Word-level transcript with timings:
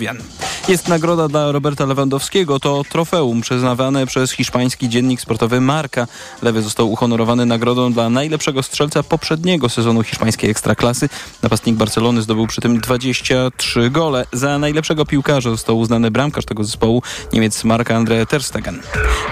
werden. 0.00 0.22
Jest 0.68 0.88
nagroda 0.88 1.28
dla 1.28 1.52
Roberta 1.52 1.86
Lewandowskiego. 1.86 2.60
To 2.60 2.82
trofeum 2.88 3.40
przyznawane 3.40 4.06
przez 4.06 4.32
hiszpański 4.32 4.88
dziennik 4.88 5.20
sportowy 5.20 5.60
Marca. 5.60 6.06
Lewy 6.42 6.62
został 6.62 6.92
uhonorowany 6.92 7.46
nagrodą 7.46 7.92
dla 7.92 8.10
najlepszego 8.10 8.62
strzelca 8.62 9.02
poprzedniego 9.02 9.68
sezonu 9.68 10.02
hiszpańskiej 10.02 10.50
ekstraklasy. 10.50 11.08
Napastnik 11.42 11.76
Barcelony 11.76 12.22
zdobył 12.22 12.46
przy 12.46 12.60
tym 12.60 12.80
23 12.80 13.90
gole. 13.90 14.26
Za 14.32 14.58
najlepszego 14.58 15.06
piłkarza 15.06 15.50
został 15.50 15.78
uznany 15.78 16.10
bramkarz 16.10 16.44
tego 16.44 16.64
zespołu, 16.64 17.02
Niemiec 17.32 17.64
Marka 17.64 18.00
André 18.00 18.26
Ter 18.26 18.42
Stegen. 18.42 18.80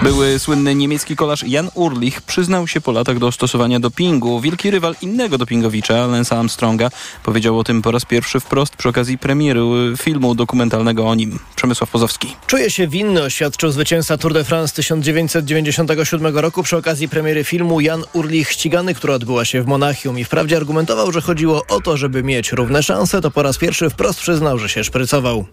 Były 0.01 0.39
słynny 0.39 0.75
niemiecki 0.75 1.15
kolarz 1.15 1.43
Jan 1.43 1.69
Urlich 1.73 2.21
przyznał 2.21 2.67
się 2.67 2.81
po 2.81 2.91
latach 2.91 3.19
do 3.19 3.31
stosowania 3.31 3.79
dopingu. 3.79 4.41
Wielki 4.41 4.71
rywal 4.71 4.95
innego 5.01 5.37
dopingowicza, 5.37 6.07
Lensa 6.07 6.39
Armstronga, 6.39 6.89
powiedział 7.23 7.59
o 7.59 7.63
tym 7.63 7.81
po 7.81 7.91
raz 7.91 8.05
pierwszy 8.05 8.39
wprost 8.39 8.75
przy 8.75 8.89
okazji 8.89 9.17
premiery 9.17 9.61
filmu 9.97 10.35
dokumentalnego 10.35 11.07
o 11.07 11.15
nim. 11.15 11.26
Przemysław 11.55 11.89
Pozowski. 11.89 12.35
Czuje 12.47 12.71
się 12.71 12.87
winny, 12.87 13.23
oświadczył 13.23 13.71
zwycięzca 13.71 14.17
Tour 14.17 14.33
de 14.33 14.43
France 14.43 14.75
1997 14.75 16.37
roku 16.37 16.63
przy 16.63 16.77
okazji 16.77 17.09
premiery 17.09 17.43
filmu 17.43 17.81
Jan 17.81 18.03
Urlich 18.13 18.51
ścigany, 18.51 18.93
która 18.93 19.13
odbyła 19.13 19.45
się 19.45 19.61
w 19.61 19.67
Monachium 19.67 20.19
i 20.19 20.23
wprawdzie 20.23 20.57
argumentował, 20.57 21.11
że 21.11 21.21
chodziło 21.21 21.65
o 21.69 21.81
to, 21.81 21.97
żeby 21.97 22.23
mieć 22.23 22.51
równe 22.51 22.83
szanse, 22.83 23.21
to 23.21 23.31
po 23.31 23.43
raz 23.43 23.57
pierwszy 23.57 23.89
wprost 23.89 24.19
przyznał, 24.19 24.59
że 24.59 24.69
się 24.69 24.83
szprycował. 24.83 25.45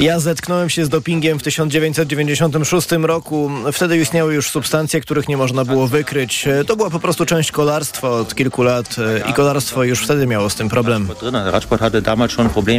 Ja 0.00 0.20
zetknąłem 0.20 0.70
się 0.70 0.84
z 0.84 0.88
dopingiem 0.88 1.38
w 1.38 1.42
1996 1.42 2.92
roku. 2.92 3.50
Wtedy 3.72 3.98
istniały 3.98 4.34
już 4.34 4.50
substancje, 4.50 5.00
których 5.00 5.28
nie 5.28 5.36
można 5.36 5.64
było 5.64 5.86
wykryć. 5.86 6.48
To 6.66 6.76
była 6.76 6.90
po 6.90 7.00
prostu 7.00 7.26
część 7.26 7.52
kolarstwa 7.52 8.10
od 8.10 8.34
kilku 8.34 8.62
lat 8.62 8.96
i 9.30 9.32
kolarstwo 9.32 9.84
już 9.84 10.04
wtedy 10.04 10.26
miało 10.26 10.50
z 10.50 10.54
tym 10.54 10.68
problem. 10.68 11.08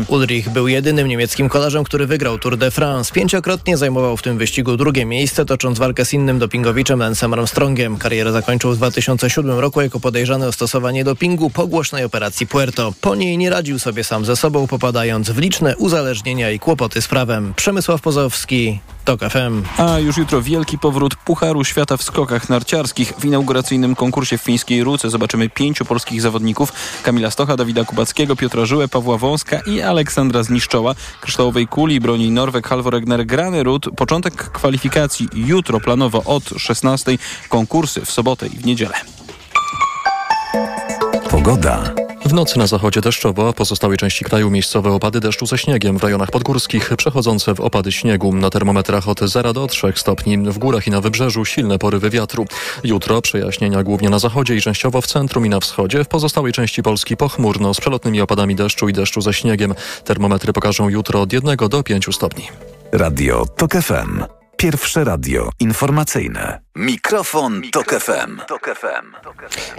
Ulrich 0.08 0.50
był 0.50 0.68
jedynym 0.68 1.08
niemieckim 1.08 1.50
kolarzem, 1.50 1.84
który 1.84 2.08
wygrał 2.08 2.40
Tour 2.40 2.58
de 2.58 2.72
France. 2.72 3.14
Pięciokrotnie 3.14 3.78
zajmował 3.78 4.18
w 4.18 4.22
tym 4.22 4.38
wyścigu 4.38 4.78
drugie 4.78 5.06
miejsce, 5.06 5.46
tocząc 5.46 5.80
walkę 5.80 6.06
z 6.06 6.14
innym 6.14 6.40
dopingowiczem 6.40 7.00
Lensem 7.00 7.34
Armstrongiem. 7.34 7.98
Karierę 7.98 8.32
zakończył 8.32 8.72
w 8.72 8.78
2007 8.78 9.60
roku 9.60 9.82
jako 9.82 10.00
podejrzany 10.00 10.48
o 10.48 10.52
stosowanie 10.52 11.04
dopingu 11.04 11.50
po 11.50 11.68
głośnej 11.68 12.04
operacji 12.04 12.48
Puerto. 12.48 12.94
Po 13.02 13.16
niej 13.16 13.38
nie 13.38 13.50
radził 13.50 13.80
sobie 13.80 14.04
sam 14.04 14.26
ze 14.26 14.36
sobą, 14.36 14.68
popadając 14.68 15.30
w 15.30 15.38
liczne 15.38 15.78
uzależnienia 15.78 16.52
i 16.52 16.60
kłopoty 16.60 17.02
z 17.02 17.08
prawem. 17.08 17.54
Przemysław 17.56 18.02
Pozowski, 18.02 18.80
TOK 19.06 19.20
FM. 19.22 19.64
A 19.78 20.00
już 20.00 20.18
jutro 20.18 20.42
wielki 20.42 20.78
powrót 20.78 21.16
Pucharu 21.16 21.64
Świata 21.64 21.98
w 21.98 22.04
skokach 22.04 22.50
narciarskich. 22.50 23.14
W 23.20 23.26
inauguracyjnym 23.26 23.96
konkursie 23.96 24.38
w 24.38 24.42
fińskiej 24.42 24.84
Ruce 24.84 25.10
zobaczymy 25.10 25.50
pięciu 25.50 25.86
polskich 25.86 26.22
zawodników. 26.22 26.74
Kamila 27.04 27.32
Stocha, 27.32 27.58
Dawida 27.58 27.86
Kubackiego, 27.86 28.36
Piotra 28.36 28.66
Żyłę, 28.66 28.88
Pawła 28.88 29.18
Wąska 29.18 29.60
i 29.60 29.82
Aleksandra 29.82 30.44
Zniszczoła. 30.44 30.96
Kryształowej 31.22 31.68
kuli 31.68 32.00
broni 32.00 32.32
Norwek 32.32 32.68
Halvoregner 32.68 33.26
Grany 33.26 33.64
Rud. 33.64 33.90
Początek 33.98 34.34
kwalifikacji 34.34 35.28
jutro 35.34 35.80
planowo 35.80 36.24
od 36.24 36.44
16. 36.58 37.18
Konkursy 37.50 38.06
w 38.06 38.12
sobotę 38.12 38.48
i 38.48 38.58
w 38.58 38.66
niedzielę. 38.66 38.96
Pogoda. 41.30 42.05
W 42.26 42.34
nocy 42.34 42.60
na 42.60 42.68
zachodzie 42.68 43.02
deszczowo, 43.02 43.50
a 43.50 43.54
pozostałej 43.54 43.98
części 43.98 44.26
kraju 44.26 44.50
miejscowe 44.50 44.92
opady 44.92 45.20
deszczu 45.20 45.46
ze 45.46 45.58
śniegiem 45.58 45.98
w 45.98 46.04
rejonach 46.04 46.32
podgórskich, 46.32 46.92
przechodzące 46.98 47.56
w 47.56 47.60
opady 47.60 47.92
śniegu. 47.92 48.36
Na 48.36 48.50
termometrach 48.50 49.10
od 49.10 49.20
0 49.20 49.54
do 49.54 49.68
3 49.68 49.94
stopni. 49.96 50.38
W 50.38 50.58
górach 50.58 50.88
i 50.88 50.92
na 50.92 51.02
wybrzeżu 51.02 51.46
silne 51.46 51.80
porywy 51.80 52.10
wiatru. 52.10 52.46
Jutro 52.84 53.22
przejaśnienia 53.22 53.84
głównie 53.84 54.10
na 54.10 54.20
zachodzie 54.20 54.56
i 54.56 54.62
częściowo 54.62 55.02
w 55.02 55.08
centrum 55.08 55.46
i 55.46 55.50
na 55.50 55.60
wschodzie. 55.60 56.04
W 56.04 56.08
pozostałej 56.08 56.54
części 56.54 56.84
Polski 56.84 57.18
pochmurno 57.18 57.74
z 57.74 57.80
przelotnymi 57.80 58.22
opadami 58.22 58.56
deszczu 58.56 58.90
i 58.90 58.94
deszczu 58.94 59.22
ze 59.22 59.34
śniegiem. 59.34 59.76
Termometry 60.04 60.54
pokażą 60.54 60.90
jutro 60.90 61.22
od 61.22 61.34
1 61.34 61.58
do 61.70 61.84
5 61.84 62.16
stopni. 62.16 62.48
Radio 62.92 63.46
TOK 63.46 63.72
FM. 63.72 64.35
Pierwsze 64.58 65.04
radio 65.04 65.50
informacyjne. 65.60 66.60
Mikrofon, 66.76 67.62
Tok 67.72 68.00
FM. 68.00 68.40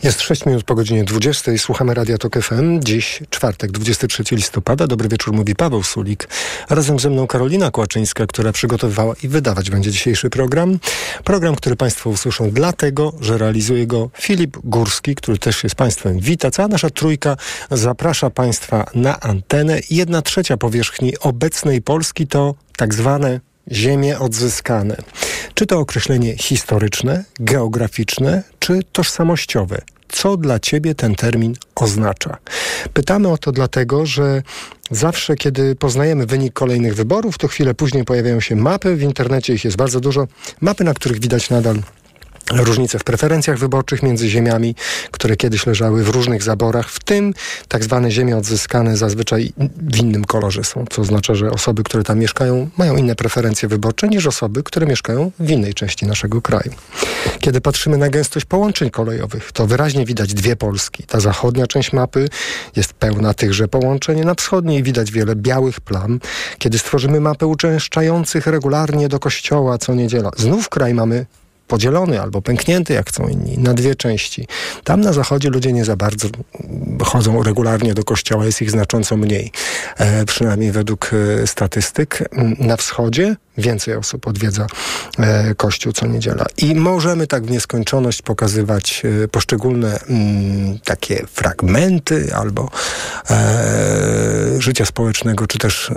Jest 0.02 0.20
6 0.20 0.46
minut 0.46 0.64
po 0.64 0.74
godzinie 0.74 1.04
20. 1.04 1.52
Słuchamy 1.58 1.94
Radia 1.94 2.18
Tok 2.18 2.38
FM. 2.42 2.80
Dziś 2.82 3.22
czwartek, 3.30 3.72
23 3.72 4.24
listopada. 4.32 4.86
Dobry 4.86 5.08
wieczór, 5.08 5.34
mówi 5.34 5.54
Paweł 5.54 5.82
Sulik. 5.82 6.28
Razem 6.70 6.98
ze 6.98 7.10
mną 7.10 7.26
Karolina 7.26 7.70
Kłaczyńska, 7.70 8.26
która 8.26 8.52
przygotowywała 8.52 9.14
i 9.22 9.28
wydawać 9.28 9.70
będzie 9.70 9.90
dzisiejszy 9.90 10.30
program. 10.30 10.78
Program, 11.24 11.56
który 11.56 11.76
Państwo 11.76 12.10
usłyszą 12.10 12.50
dlatego, 12.50 13.12
że 13.20 13.38
realizuje 13.38 13.86
go 13.86 14.10
Filip 14.18 14.58
Górski, 14.64 15.14
który 15.14 15.38
też 15.38 15.64
jest 15.64 15.76
Państwem 15.76 16.20
wita. 16.20 16.50
Cała 16.50 16.68
nasza 16.68 16.90
trójka 16.90 17.36
zaprasza 17.70 18.30
Państwa 18.30 18.86
na 18.94 19.20
antenę. 19.20 19.80
Jedna 19.90 20.22
trzecia 20.22 20.56
powierzchni 20.56 21.18
obecnej 21.18 21.82
Polski 21.82 22.26
to 22.26 22.54
tak 22.76 22.94
zwane 22.94 23.40
ziemie 23.72 24.18
odzyskane. 24.18 24.96
Czy 25.54 25.66
to 25.66 25.78
określenie 25.78 26.36
historyczne, 26.36 27.24
geograficzne, 27.40 28.42
czy 28.58 28.80
tożsamościowe? 28.92 29.82
Co 30.08 30.36
dla 30.36 30.60
Ciebie 30.60 30.94
ten 30.94 31.14
termin 31.14 31.54
oznacza? 31.74 32.36
Pytamy 32.92 33.28
o 33.28 33.38
to 33.38 33.52
dlatego, 33.52 34.06
że 34.06 34.42
zawsze, 34.90 35.36
kiedy 35.36 35.76
poznajemy 35.76 36.26
wynik 36.26 36.52
kolejnych 36.52 36.94
wyborów, 36.94 37.38
to 37.38 37.48
chwilę 37.48 37.74
później 37.74 38.04
pojawiają 38.04 38.40
się 38.40 38.56
mapy, 38.56 38.96
w 38.96 39.02
internecie 39.02 39.54
ich 39.54 39.64
jest 39.64 39.76
bardzo 39.76 40.00
dużo, 40.00 40.28
mapy, 40.60 40.84
na 40.84 40.94
których 40.94 41.20
widać 41.20 41.50
nadal 41.50 41.76
różnice 42.52 42.98
w 42.98 43.04
preferencjach 43.04 43.58
wyborczych 43.58 44.02
między 44.02 44.28
ziemiami, 44.28 44.74
które 45.10 45.36
kiedyś 45.36 45.66
leżały 45.66 46.04
w 46.04 46.08
różnych 46.08 46.42
zaborach, 46.42 46.90
w 46.90 47.04
tym 47.04 47.34
tak 47.68 47.84
zwane 47.84 48.10
ziemie 48.10 48.36
odzyskane 48.36 48.96
zazwyczaj 48.96 49.52
w 49.76 49.96
innym 49.96 50.24
kolorze 50.24 50.64
są, 50.64 50.84
co 50.90 51.02
oznacza, 51.02 51.34
że 51.34 51.50
osoby, 51.50 51.82
które 51.82 52.04
tam 52.04 52.18
mieszkają, 52.18 52.70
mają 52.76 52.96
inne 52.96 53.14
preferencje 53.14 53.68
wyborcze 53.68 54.08
niż 54.08 54.26
osoby, 54.26 54.62
które 54.62 54.86
mieszkają 54.86 55.30
w 55.40 55.50
innej 55.50 55.74
części 55.74 56.06
naszego 56.06 56.42
kraju. 56.42 56.70
Kiedy 57.40 57.60
patrzymy 57.60 57.98
na 57.98 58.08
gęstość 58.08 58.46
połączeń 58.46 58.90
kolejowych, 58.90 59.52
to 59.52 59.66
wyraźnie 59.66 60.04
widać 60.04 60.34
dwie 60.34 60.56
Polski. 60.56 61.02
Ta 61.02 61.20
zachodnia 61.20 61.66
część 61.66 61.92
mapy 61.92 62.28
jest 62.76 62.92
pełna 62.92 63.34
tychże 63.34 63.68
połączeń, 63.68 64.20
na 64.20 64.34
wschodniej 64.34 64.82
widać 64.82 65.12
wiele 65.12 65.36
białych 65.36 65.80
plam. 65.80 66.20
Kiedy 66.58 66.78
stworzymy 66.78 67.20
mapę 67.20 67.46
uczęszczających 67.46 68.46
regularnie 68.46 69.08
do 69.08 69.18
kościoła 69.18 69.78
co 69.78 69.94
niedziela, 69.94 70.30
znów 70.36 70.68
kraj 70.68 70.94
mamy 70.94 71.26
podzielony 71.66 72.20
albo 72.20 72.42
pęknięty, 72.42 72.92
jak 72.92 73.08
chcą 73.08 73.28
inni, 73.28 73.58
na 73.58 73.74
dwie 73.74 73.94
części. 73.94 74.46
Tam 74.84 75.00
na 75.00 75.12
zachodzie 75.12 75.50
ludzie 75.50 75.72
nie 75.72 75.84
za 75.84 75.96
bardzo 75.96 76.28
chodzą 77.02 77.42
regularnie 77.42 77.94
do 77.94 78.04
kościoła, 78.04 78.46
jest 78.46 78.62
ich 78.62 78.70
znacząco 78.70 79.16
mniej, 79.16 79.52
e, 79.96 80.24
przynajmniej 80.24 80.72
według 80.72 81.10
e, 81.42 81.46
statystyk. 81.46 82.28
Na 82.58 82.76
wschodzie 82.76 83.36
więcej 83.58 83.94
osób 83.94 84.26
odwiedza 84.26 84.66
e, 85.18 85.54
kościół 85.54 85.92
co 85.92 86.06
niedziela. 86.06 86.46
I 86.56 86.74
możemy 86.74 87.26
tak 87.26 87.46
w 87.46 87.50
nieskończoność 87.50 88.22
pokazywać 88.22 89.02
e, 89.24 89.28
poszczególne 89.28 90.00
mm, 90.00 90.78
takie 90.84 91.26
fragmenty 91.32 92.34
albo 92.34 92.70
e, 93.30 94.56
życia 94.58 94.84
społecznego, 94.84 95.46
czy 95.46 95.58
też 95.58 95.90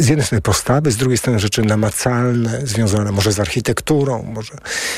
z 0.00 0.08
jednej 0.08 0.26
strony 0.26 0.42
postawy, 0.42 0.90
z 0.90 0.96
drugiej 0.96 1.18
strony 1.18 1.38
rzeczy 1.38 1.62
namacalne, 1.62 2.60
związane 2.64 3.12
może 3.12 3.32
z 3.32 3.40
architekturą, 3.40 4.29
może 4.30 4.52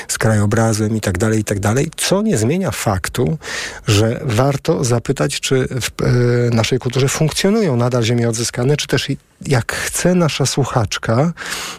z 0.08 0.18
krajobrazem 0.18 0.96
i 0.96 1.00
tak 1.00 1.18
dalej, 1.18 1.40
i 1.40 1.44
tak 1.44 1.60
dalej, 1.60 1.90
co 1.96 2.22
nie 2.22 2.38
zmienia 2.38 2.70
faktu, 2.70 3.38
że 3.86 4.20
warto 4.24 4.84
zapytać, 4.84 5.40
czy 5.40 5.68
w 5.68 5.90
e, 6.02 6.06
naszej 6.56 6.78
kulturze 6.78 7.08
funkcjonują 7.08 7.76
nadal 7.76 8.02
ziemie 8.02 8.28
odzyskane, 8.28 8.76
czy 8.76 8.86
też 8.86 9.08
jak 9.46 9.72
chce 9.72 10.14
nasza 10.14 10.46
słuchaczka, 10.46 11.32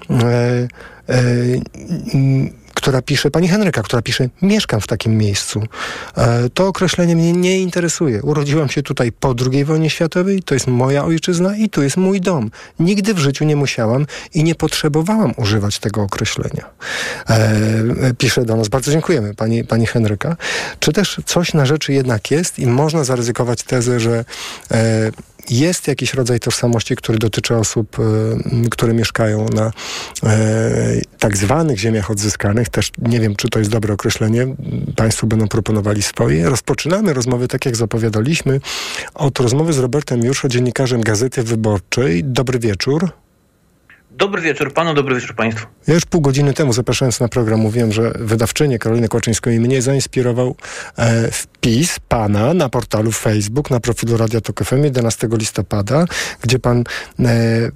e, 0.09 0.23
e, 1.09 1.17
która 2.73 3.01
pisze, 3.01 3.31
pani 3.31 3.47
Henryka, 3.47 3.83
która 3.83 4.01
pisze, 4.01 4.29
mieszkam 4.41 4.81
w 4.81 4.87
takim 4.87 5.17
miejscu. 5.17 5.63
E, 6.17 6.49
to 6.49 6.67
określenie 6.67 7.15
mnie 7.15 7.33
nie 7.33 7.59
interesuje. 7.59 8.21
Urodziłam 8.21 8.69
się 8.69 8.83
tutaj 8.83 9.11
po 9.11 9.35
II 9.51 9.65
wojnie 9.65 9.89
światowej, 9.89 10.43
to 10.43 10.53
jest 10.53 10.67
moja 10.67 11.05
ojczyzna 11.05 11.55
i 11.55 11.69
tu 11.69 11.83
jest 11.83 11.97
mój 11.97 12.21
dom. 12.21 12.51
Nigdy 12.79 13.13
w 13.13 13.19
życiu 13.19 13.45
nie 13.45 13.55
musiałam 13.55 14.05
i 14.33 14.43
nie 14.43 14.55
potrzebowałam 14.55 15.33
używać 15.37 15.79
tego 15.79 16.01
określenia. 16.01 16.69
E, 17.29 18.13
pisze 18.17 18.45
do 18.45 18.55
nas, 18.55 18.67
bardzo 18.67 18.91
dziękujemy 18.91 19.35
pani, 19.35 19.63
pani 19.63 19.85
Henryka. 19.85 20.35
Czy 20.79 20.93
też 20.93 21.21
coś 21.25 21.53
na 21.53 21.65
rzeczy 21.65 21.93
jednak 21.93 22.31
jest 22.31 22.59
i 22.59 22.67
można 22.67 23.03
zaryzykować 23.03 23.63
tezę, 23.63 23.99
że 23.99 24.25
e, 24.71 25.11
jest 25.49 25.87
jakiś 25.87 26.13
rodzaj 26.13 26.39
tożsamości, 26.39 26.95
który 26.95 27.17
dotyczy 27.17 27.55
osób, 27.55 27.99
y, 27.99 28.69
które 28.69 28.93
mieszkają 28.93 29.45
na 29.55 29.71
e, 30.23 31.01
tak 31.19 31.37
zwanych 31.37 31.79
ziemiach 31.79 32.11
odzyskanych. 32.11 32.69
Też 32.69 32.91
nie 32.97 33.19
wiem, 33.19 33.35
czy 33.35 33.49
to 33.49 33.59
jest 33.59 33.71
dobre 33.71 33.93
określenie. 33.93 34.47
Państwo 34.95 35.27
będą 35.27 35.47
proponowali 35.47 36.01
swoje. 36.01 36.49
Rozpoczynamy 36.49 37.13
rozmowy, 37.13 37.47
tak 37.47 37.65
jak 37.65 37.75
zapowiadaliśmy, 37.75 38.59
od 39.13 39.39
rozmowy 39.39 39.73
z 39.73 39.77
Robertem 39.79 40.23
Juszo, 40.23 40.47
dziennikarzem 40.47 41.01
Gazety 41.01 41.43
Wyborczej. 41.43 42.23
Dobry 42.23 42.59
wieczór. 42.59 43.22
Dobry 44.17 44.41
wieczór 44.41 44.73
panu, 44.73 44.93
dobry 44.93 45.15
wieczór 45.15 45.35
państwu. 45.35 45.67
Ja 45.87 45.93
już 45.93 46.05
pół 46.05 46.21
godziny 46.21 46.53
temu 46.53 46.73
zapraszając 46.73 47.19
na 47.19 47.27
program 47.27 47.59
mówiłem, 47.59 47.91
że 47.91 48.11
wydawczynię 48.19 48.79
Karolinę 48.79 49.07
Kłaczyńską 49.07 49.49
i 49.49 49.59
mnie 49.59 49.81
zainspirował 49.81 50.55
e, 50.97 51.31
wpis 51.31 51.99
pana 52.07 52.53
na 52.53 52.69
portalu 52.69 53.11
Facebook, 53.11 53.71
na 53.71 53.79
profilu 53.79 54.17
Radia 54.17 54.41
Tok 54.41 54.63
FM 54.63 54.83
11 54.83 55.27
listopada, 55.31 56.05
gdzie 56.41 56.59
pan 56.59 56.83
e, 57.19 57.69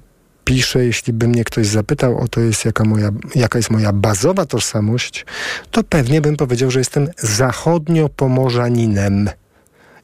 pisze, 0.44 0.84
jeśli 0.84 1.12
by 1.12 1.28
mnie 1.28 1.44
ktoś 1.44 1.66
zapytał 1.66 2.18
o 2.18 2.28
to, 2.28 2.40
jest 2.40 2.64
jaka, 2.64 2.84
moja, 2.84 3.10
jaka 3.34 3.58
jest 3.58 3.70
moja 3.70 3.92
bazowa 3.92 4.46
tożsamość, 4.46 5.26
to 5.70 5.84
pewnie 5.84 6.20
bym 6.20 6.36
powiedział, 6.36 6.70
że 6.70 6.78
jestem 6.78 7.08
zachodnio-pomorzaninem. 7.18 9.30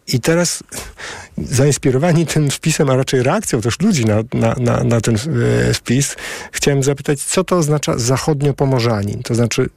I 0.06 0.20
teraz 0.20 0.62
zainspirowani 1.38 2.26
tym 2.26 2.50
wpisem, 2.50 2.90
a 2.90 2.96
raczej 2.96 3.22
reakcją 3.22 3.60
też 3.60 3.80
ludzi 3.80 4.04
na, 4.04 4.16
na, 4.34 4.54
na, 4.54 4.84
na 4.84 5.00
ten 5.00 5.14
e, 5.14 5.74
wpis, 5.74 6.16
chciałem 6.52 6.82
zapytać, 6.82 7.22
co 7.22 7.44
to 7.44 7.56
oznacza 7.56 7.98
zachodnio-pomorzanin? 7.98 9.22
To 9.22 9.34
znaczy, 9.34 9.68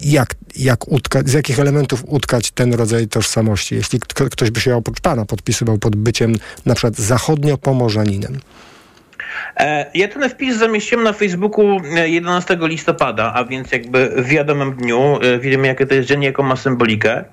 jak, 0.00 0.34
jak 0.56 0.88
utkać, 0.88 1.28
z 1.28 1.32
jakich 1.32 1.60
elementów 1.60 2.04
utkać 2.06 2.50
ten 2.50 2.74
rodzaj 2.74 3.08
tożsamości, 3.08 3.74
jeśli 3.74 4.00
ktoś 4.00 4.50
by 4.50 4.60
się 4.60 4.76
oprócz 4.76 5.00
pana 5.00 5.24
podpisywał 5.24 5.78
pod 5.78 5.96
byciem 5.96 6.34
na 6.66 6.74
przykład 6.74 6.94
zachodnio-pomorzaninem? 6.94 8.38
E, 9.56 9.86
ja 9.94 10.08
ten 10.08 10.28
wpis 10.28 10.56
zamieściłem 10.56 11.04
na 11.04 11.12
Facebooku 11.12 11.80
11 12.04 12.54
e, 12.54 12.68
listopada, 12.68 13.32
a 13.34 13.44
więc 13.44 13.72
jakby 13.72 14.08
w 14.16 14.26
wiadomym 14.26 14.74
dniu. 14.74 15.18
E, 15.22 15.38
wiemy, 15.38 15.66
jakie 15.66 15.86
to 15.86 15.94
jest 15.94 16.08
dzień, 16.08 16.22
jaką 16.22 16.42
ma 16.42 16.56
symbolikę. 16.56 17.24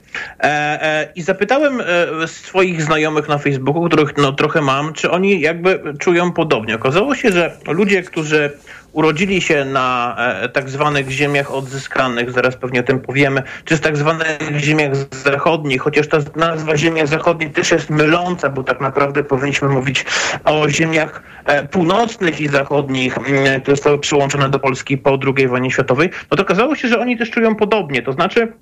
I 1.15 1.21
zapytałem 1.21 1.81
swoich 2.25 2.81
znajomych 2.81 3.27
na 3.27 3.37
Facebooku, 3.37 3.85
których 3.85 4.17
no, 4.17 4.31
trochę 4.31 4.61
mam, 4.61 4.93
czy 4.93 5.11
oni 5.11 5.41
jakby 5.41 5.81
czują 5.99 6.31
podobnie. 6.31 6.75
Okazało 6.75 7.15
się, 7.15 7.31
że 7.31 7.57
ludzie, 7.67 8.03
którzy 8.03 8.51
urodzili 8.91 9.41
się 9.41 9.65
na 9.65 10.15
e, 10.19 10.49
tak 10.49 10.69
zwanych 10.69 11.09
ziemiach 11.09 11.51
odzyskanych, 11.51 12.31
zaraz 12.31 12.55
pewnie 12.55 12.79
o 12.79 12.83
tym 12.83 12.99
powiemy, 12.99 13.43
czy 13.65 13.77
z 13.77 13.81
tak 13.81 13.97
zwanych 13.97 14.39
ziemiach 14.57 14.95
zachodnich, 15.23 15.81
chociaż 15.81 16.07
ta 16.07 16.17
nazwa 16.35 16.77
ziemia 16.77 17.05
zachodnie 17.05 17.49
też 17.49 17.71
jest 17.71 17.89
myląca, 17.89 18.49
bo 18.49 18.63
tak 18.63 18.81
naprawdę 18.81 19.23
powinniśmy 19.23 19.69
mówić 19.69 20.05
o 20.43 20.69
ziemiach 20.69 21.23
e, 21.45 21.67
północnych 21.67 22.41
i 22.41 22.47
zachodnich, 22.47 23.13
które 23.61 23.75
zostały 23.75 23.99
przyłączone 23.99 24.49
do 24.49 24.59
Polski 24.59 24.97
po 24.97 25.19
II 25.37 25.47
wojnie 25.47 25.71
światowej, 25.71 26.09
no 26.31 26.37
to 26.37 26.43
okazało 26.43 26.75
się, 26.75 26.87
że 26.87 26.99
oni 26.99 27.17
też 27.17 27.31
czują 27.31 27.55
podobnie, 27.55 28.01
to 28.01 28.13
znaczy 28.13 28.53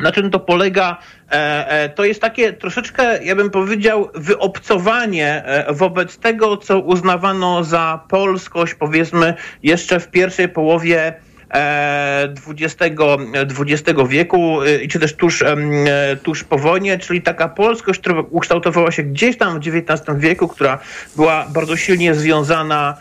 na 0.00 0.12
czym 0.12 0.30
to 0.30 0.40
polega? 0.40 0.96
E, 1.30 1.68
e, 1.68 1.88
to 1.88 2.04
jest 2.04 2.20
takie 2.20 2.52
troszeczkę, 2.52 3.24
ja 3.24 3.36
bym 3.36 3.50
powiedział, 3.50 4.08
wyobcowanie 4.14 5.44
e, 5.44 5.74
wobec 5.74 6.18
tego, 6.18 6.56
co 6.56 6.80
uznawano 6.80 7.64
za 7.64 8.00
polskość, 8.08 8.74
powiedzmy, 8.74 9.34
jeszcze 9.62 10.00
w 10.00 10.08
pierwszej 10.08 10.48
połowie 10.48 11.14
XX, 12.48 12.96
XX 13.60 14.00
wieku, 14.08 14.58
czy 14.90 14.98
też 14.98 15.16
tuż, 15.16 15.44
tuż 16.22 16.44
po 16.44 16.58
wojnie, 16.58 16.98
czyli 16.98 17.22
taka 17.22 17.48
polskość, 17.48 18.00
która 18.00 18.20
ukształtowała 18.30 18.90
się 18.90 19.02
gdzieś 19.02 19.38
tam 19.38 19.60
w 19.60 19.66
XIX 19.66 20.18
wieku, 20.18 20.48
która 20.48 20.78
była 21.16 21.46
bardzo 21.54 21.76
silnie 21.76 22.14
związana 22.14 22.96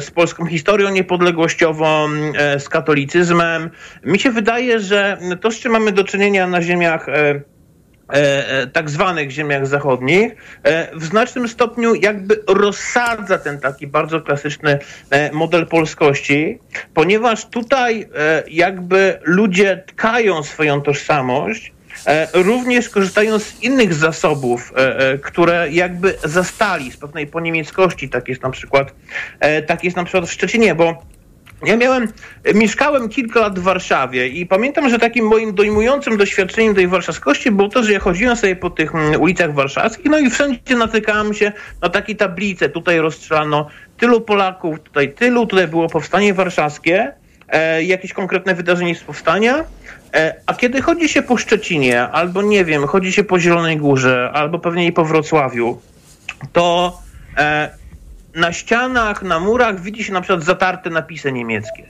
z 0.00 0.10
polską 0.10 0.46
historią 0.46 0.90
niepodległościową, 0.90 2.08
e, 2.36 2.60
z 2.60 2.68
katolicyzmem. 2.68 3.70
Mi 4.04 4.18
się 4.18 4.30
wydaje, 4.30 4.80
że 4.80 5.18
to, 5.40 5.50
z 5.50 5.58
czym 5.60 5.72
mamy 5.72 5.92
do 5.92 6.04
czynienia 6.04 6.46
na 6.46 6.62
ziemiach 6.62 7.06
tak 8.72 8.90
zwanych 8.90 9.30
ziemiach 9.30 9.66
zachodnich, 9.66 10.32
w 10.94 11.04
znacznym 11.04 11.48
stopniu 11.48 11.94
jakby 11.94 12.42
rozsadza 12.48 13.38
ten 13.38 13.60
taki 13.60 13.86
bardzo 13.86 14.20
klasyczny 14.20 14.78
model 15.32 15.66
polskości, 15.66 16.58
ponieważ 16.94 17.46
tutaj 17.46 18.08
jakby 18.50 19.18
ludzie 19.24 19.84
tkają 19.86 20.42
swoją 20.42 20.80
tożsamość 20.80 21.72
E, 21.72 21.75
również 22.34 22.88
korzystają 22.88 23.38
z 23.38 23.62
innych 23.62 23.94
zasobów, 23.94 24.72
e, 24.76 24.98
e, 24.98 25.18
które 25.18 25.68
jakby 25.70 26.14
zastali 26.24 26.92
z 26.92 26.96
pewnej 26.96 27.26
poniemieckości. 27.26 28.08
Tak 28.08 28.28
jest 28.28 28.42
na 28.42 28.50
przykład, 28.50 28.94
tak 29.66 29.84
jest 29.84 29.96
na 29.96 30.04
przykład 30.04 30.28
w 30.28 30.32
Szczecinie, 30.32 30.74
bo 30.74 31.02
ja 31.64 31.76
miałem, 31.76 32.08
mieszkałem 32.54 33.08
kilka 33.08 33.40
lat 33.40 33.58
w 33.58 33.62
Warszawie 33.62 34.28
i 34.28 34.46
pamiętam, 34.46 34.90
że 34.90 34.98
takim 34.98 35.26
moim 35.26 35.54
dojmującym 35.54 36.16
doświadczeniem 36.16 36.74
tej 36.74 36.88
warszawskości 36.88 37.50
było 37.50 37.68
to, 37.68 37.82
że 37.82 37.92
ja 37.92 37.98
chodziłem 37.98 38.36
sobie 38.36 38.56
po 38.56 38.70
tych 38.70 38.94
mm, 38.94 39.20
ulicach 39.20 39.54
warszawskich, 39.54 40.06
no 40.06 40.18
i 40.18 40.30
wszędzie 40.30 40.76
natykałem 40.76 41.34
się 41.34 41.52
na 41.82 41.88
takie 41.88 42.14
tablice. 42.14 42.68
Tutaj 42.68 42.98
rozstrzelano 42.98 43.66
tylu 43.96 44.20
Polaków, 44.20 44.80
tutaj 44.80 45.12
tylu, 45.12 45.46
tutaj 45.46 45.68
było 45.68 45.88
powstanie 45.88 46.34
warszawskie, 46.34 47.12
e, 47.48 47.82
jakieś 47.82 48.12
konkretne 48.12 48.54
wydarzenie 48.54 48.94
z 48.94 49.00
powstania. 49.00 49.64
E, 50.14 50.34
a 50.46 50.54
kiedy 50.54 50.82
chodzi 50.82 51.08
się 51.08 51.22
po 51.22 51.36
Szczecinie, 51.36 52.02
albo 52.02 52.42
nie 52.42 52.64
wiem, 52.64 52.86
chodzi 52.86 53.12
się 53.12 53.24
po 53.24 53.40
Zielonej 53.40 53.76
Górze, 53.76 54.30
albo 54.34 54.58
pewnie 54.58 54.86
i 54.86 54.92
po 54.92 55.04
Wrocławiu, 55.04 55.80
to 56.52 56.98
e, 57.36 57.70
na 58.34 58.52
ścianach, 58.52 59.22
na 59.22 59.40
murach 59.40 59.80
widzi 59.80 60.04
się 60.04 60.12
na 60.12 60.20
przykład 60.20 60.44
zatarte 60.44 60.90
napisy 60.90 61.32
niemieckie. 61.32 61.86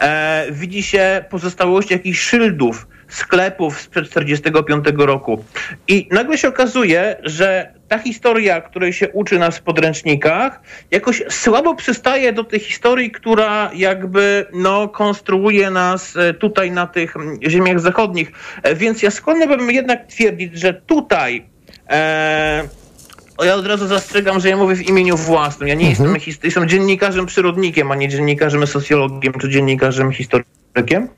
E, 0.00 0.46
widzi 0.50 0.82
się 0.82 1.24
pozostałości 1.30 1.92
jakichś 1.92 2.20
szyldów, 2.20 2.86
sklepów 3.12 3.80
sprzed 3.80 4.08
1945 4.08 5.06
roku. 5.06 5.44
I 5.88 6.08
nagle 6.10 6.38
się 6.38 6.48
okazuje, 6.48 7.16
że 7.22 7.74
ta 7.88 7.98
historia, 7.98 8.60
której 8.60 8.92
się 8.92 9.08
uczy 9.08 9.38
nas 9.38 9.58
w 9.58 9.62
podręcznikach, 9.62 10.60
jakoś 10.90 11.22
słabo 11.30 11.74
przystaje 11.74 12.32
do 12.32 12.44
tej 12.44 12.60
historii, 12.60 13.10
która 13.10 13.70
jakby 13.74 14.46
no, 14.52 14.88
konstruuje 14.88 15.70
nas 15.70 16.16
e, 16.16 16.34
tutaj 16.34 16.70
na 16.70 16.86
tych 16.86 17.14
ziemiach 17.48 17.80
zachodnich. 17.80 18.32
E, 18.62 18.74
więc 18.74 19.02
ja 19.02 19.10
skłonny 19.10 19.46
bym 19.46 19.70
jednak 19.70 20.06
twierdzić, 20.06 20.58
że 20.58 20.74
tutaj 20.74 21.44
e, 21.90 22.68
ja 23.44 23.54
od 23.54 23.66
razu 23.66 23.86
zastrzegam, 23.86 24.40
że 24.40 24.48
ja 24.48 24.56
mówię 24.56 24.76
w 24.76 24.88
imieniu 24.88 25.16
własnym. 25.16 25.68
Ja 25.68 25.74
nie 25.74 25.88
mhm. 25.88 26.14
jestem, 26.14 26.34
jestem 26.44 26.68
dziennikarzem 26.68 27.26
przyrodnikiem, 27.26 27.92
a 27.92 27.94
nie 27.94 28.08
dziennikarzem 28.08 28.66
socjologiem 28.66 29.32
czy 29.40 29.48
dziennikarzem 29.48 30.12
historykiem. 30.12 31.08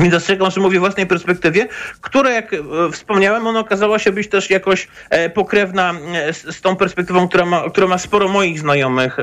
Więc 0.02 0.12
dostrzegam, 0.12 0.50
że 0.50 0.60
mówię 0.60 0.78
w 0.78 0.80
własnej 0.80 1.06
perspektywie, 1.06 1.68
która, 2.00 2.30
jak 2.30 2.52
e, 2.52 2.58
wspomniałem, 2.92 3.46
ona 3.46 3.60
okazała 3.60 3.98
się 3.98 4.12
być 4.12 4.28
też 4.28 4.50
jakoś 4.50 4.88
e, 5.10 5.30
pokrewna 5.30 5.94
e, 6.14 6.32
z, 6.32 6.60
tą 6.60 6.76
perspektywą, 6.76 7.28
która 7.28 7.46
ma, 7.46 7.70
która 7.70 7.86
ma 7.86 7.98
sporo 7.98 8.28
moich 8.28 8.60
znajomych, 8.60 9.16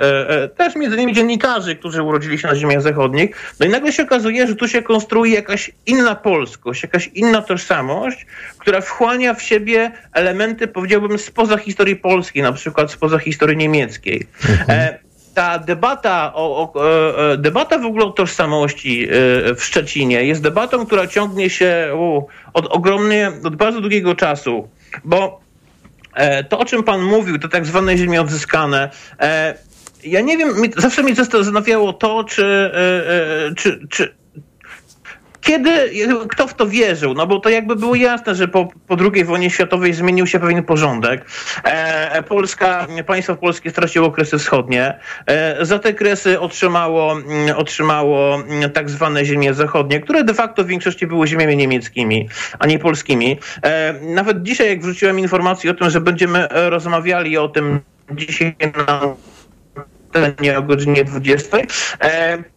też 0.57 0.75
między 0.75 0.95
innymi 0.95 1.13
dziennikarzy, 1.13 1.75
którzy 1.75 2.03
urodzili 2.03 2.39
się 2.39 2.47
na 2.47 2.55
ziemiach 2.55 2.81
zachodnich. 2.81 3.53
No 3.59 3.65
i 3.65 3.69
nagle 3.69 3.93
się 3.93 4.03
okazuje, 4.03 4.47
że 4.47 4.55
tu 4.55 4.67
się 4.67 4.81
konstruuje 4.81 5.33
jakaś 5.33 5.71
inna 5.85 6.15
polskość, 6.15 6.83
jakaś 6.83 7.07
inna 7.07 7.41
tożsamość, 7.41 8.25
która 8.57 8.81
wchłania 8.81 9.33
w 9.33 9.41
siebie 9.41 9.91
elementy, 10.13 10.67
powiedziałbym, 10.67 11.17
spoza 11.17 11.57
historii 11.57 11.95
polskiej, 11.95 12.43
na 12.43 12.51
przykład 12.51 12.91
spoza 12.91 13.19
historii 13.19 13.57
niemieckiej. 13.57 14.27
Mhm 14.67 15.06
ta 15.37 15.59
debata, 15.59 16.31
o, 16.33 16.73
o, 16.73 16.73
e, 17.33 17.37
debata 17.37 17.77
w 17.77 17.85
ogóle 17.85 18.05
o 18.05 18.09
tożsamości 18.09 19.03
e, 19.03 19.09
w 19.55 19.63
Szczecinie 19.63 20.23
jest 20.23 20.41
debatą, 20.41 20.85
która 20.85 21.07
ciągnie 21.07 21.49
się 21.49 21.97
od 22.53 22.65
ogromnie, 22.67 23.31
od 23.43 23.55
bardzo 23.55 23.81
długiego 23.81 24.15
czasu, 24.15 24.69
bo 25.03 25.39
e, 26.13 26.43
to, 26.43 26.59
o 26.59 26.65
czym 26.65 26.83
pan 26.83 27.01
mówił, 27.01 27.39
to 27.39 27.47
tak 27.47 27.65
zwane 27.65 27.97
ziemie 27.97 28.21
odzyskane, 28.21 28.89
ja 30.03 30.21
nie 30.21 30.37
wiem, 30.37 30.49
zawsze 30.77 31.03
mnie 31.03 31.15
zastanawiało 31.15 31.93
to, 31.93 32.23
czy, 32.23 32.71
czy, 33.57 33.87
czy 33.89 34.16
kiedy, 35.47 35.91
kto 36.29 36.47
w 36.47 36.53
to 36.53 36.67
wierzył? 36.67 37.13
No 37.13 37.27
bo 37.27 37.39
to 37.39 37.49
jakby 37.49 37.75
było 37.75 37.95
jasne, 37.95 38.35
że 38.35 38.47
po, 38.47 38.67
po 38.87 38.97
II 39.13 39.25
wojnie 39.25 39.49
światowej 39.49 39.93
zmienił 39.93 40.27
się 40.27 40.39
pewien 40.39 40.63
porządek. 40.63 41.25
E, 41.63 42.23
Polska, 42.23 42.87
państwo 43.05 43.35
polskie 43.35 43.69
straciło 43.69 44.11
kresy 44.11 44.37
wschodnie. 44.37 44.99
E, 45.25 45.65
za 45.65 45.79
te 45.79 45.93
kresy 45.93 46.39
otrzymało, 46.39 47.11
mm, 47.11 47.57
otrzymało 47.57 48.35
mm, 48.35 48.71
tak 48.71 48.89
zwane 48.89 49.25
ziemie 49.25 49.53
zachodnie, 49.53 49.99
które 49.99 50.23
de 50.23 50.33
facto 50.33 50.63
w 50.63 50.67
większości 50.67 51.07
były 51.07 51.27
ziemiami 51.27 51.57
niemieckimi, 51.57 52.29
a 52.59 52.67
nie 52.67 52.79
polskimi. 52.79 53.39
E, 53.63 53.93
nawet 54.01 54.43
dzisiaj, 54.43 54.69
jak 54.69 54.81
wrzuciłem 54.81 55.19
informację 55.19 55.71
o 55.71 55.73
tym, 55.73 55.89
że 55.89 56.01
będziemy 56.01 56.47
rozmawiali 56.51 57.37
o 57.37 57.47
tym 57.47 57.79
dzisiaj 58.11 58.55
na 58.87 59.01
nie 60.41 60.57
o 60.57 60.61
godzinie 60.61 61.03
20, 61.03 61.57
e, 62.01 62.56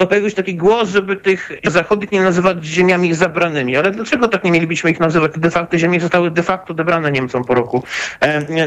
to 0.00 0.06
pojawił 0.06 0.30
się 0.30 0.36
taki 0.36 0.56
głos, 0.56 0.88
żeby 0.88 1.16
tych 1.16 1.50
zachodnich 1.66 2.12
nie 2.12 2.22
nazywać 2.22 2.64
ziemiami 2.64 3.14
zabranymi. 3.14 3.76
Ale 3.76 3.90
dlaczego 3.90 4.28
tak 4.28 4.44
nie 4.44 4.50
mielibyśmy 4.50 4.90
ich 4.90 5.00
nazywać? 5.00 5.32
De 5.36 5.50
facto 5.50 5.78
ziemie 5.78 6.00
zostały 6.00 6.30
de 6.30 6.42
facto 6.42 6.72
odebrane 6.72 7.12
Niemcom 7.12 7.44
po 7.44 7.54
roku 7.54 7.82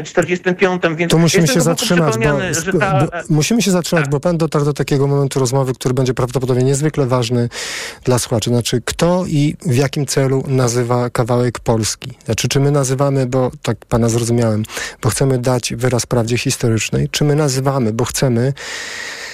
45, 0.04 0.82
więc 0.96 1.12
to 1.12 1.18
musimy 1.18 1.48
się 1.48 1.60
zatrzymać, 1.60 2.14
bo, 2.18 2.78
ta... 2.78 3.08
musimy 3.30 3.62
się 3.62 3.70
zatrzymać, 3.70 4.08
bo 4.08 4.20
pan 4.20 4.38
dotarł 4.38 4.64
do 4.64 4.72
takiego 4.72 5.06
momentu 5.06 5.40
rozmowy, 5.40 5.74
który 5.74 5.94
będzie 5.94 6.14
prawdopodobnie 6.14 6.64
niezwykle 6.64 7.06
ważny 7.06 7.48
dla 8.04 8.18
słuchaczy. 8.18 8.50
Znaczy, 8.50 8.82
kto 8.84 9.24
i 9.26 9.56
w 9.66 9.76
jakim 9.76 10.06
celu 10.06 10.44
nazywa 10.46 11.10
kawałek 11.10 11.60
Polski? 11.60 12.10
Znaczy, 12.24 12.48
czy 12.48 12.60
my 12.60 12.70
nazywamy, 12.70 13.26
bo 13.26 13.50
tak 13.62 13.76
pana 13.88 14.08
zrozumiałem, 14.08 14.62
bo 15.02 15.08
chcemy 15.08 15.38
dać 15.38 15.74
wyraz 15.74 16.06
prawdzie 16.06 16.38
historycznej, 16.38 17.08
czy 17.08 17.24
my 17.24 17.34
nazywamy, 17.34 17.92
bo 17.92 18.04
chcemy 18.04 18.52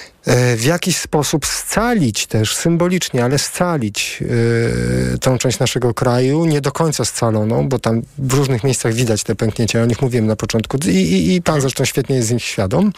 w 0.57 0.63
jakiś 0.65 0.97
sposób 0.97 1.45
scalić 1.45 2.27
też, 2.27 2.55
symbolicznie, 2.55 3.23
ale 3.23 3.39
scalić 3.39 4.21
yy, 4.21 5.17
tą 5.17 5.37
część 5.37 5.59
naszego 5.59 5.93
kraju, 5.93 6.45
nie 6.45 6.61
do 6.61 6.71
końca 6.71 7.05
scaloną, 7.05 7.69
bo 7.69 7.79
tam 7.79 8.01
w 8.17 8.33
różnych 8.33 8.63
miejscach 8.63 8.93
widać 8.93 9.23
te 9.23 9.35
pęknięcia, 9.35 9.81
o 9.81 9.85
nich 9.85 10.01
mówiłem 10.01 10.27
na 10.27 10.35
początku 10.35 10.77
i, 10.85 10.89
i, 10.89 11.35
i 11.35 11.41
pan 11.41 11.61
zresztą 11.61 11.85
świetnie 11.85 12.15
jest 12.15 12.27
z 12.27 12.31
nich 12.31 12.43
świadom. 12.43 12.91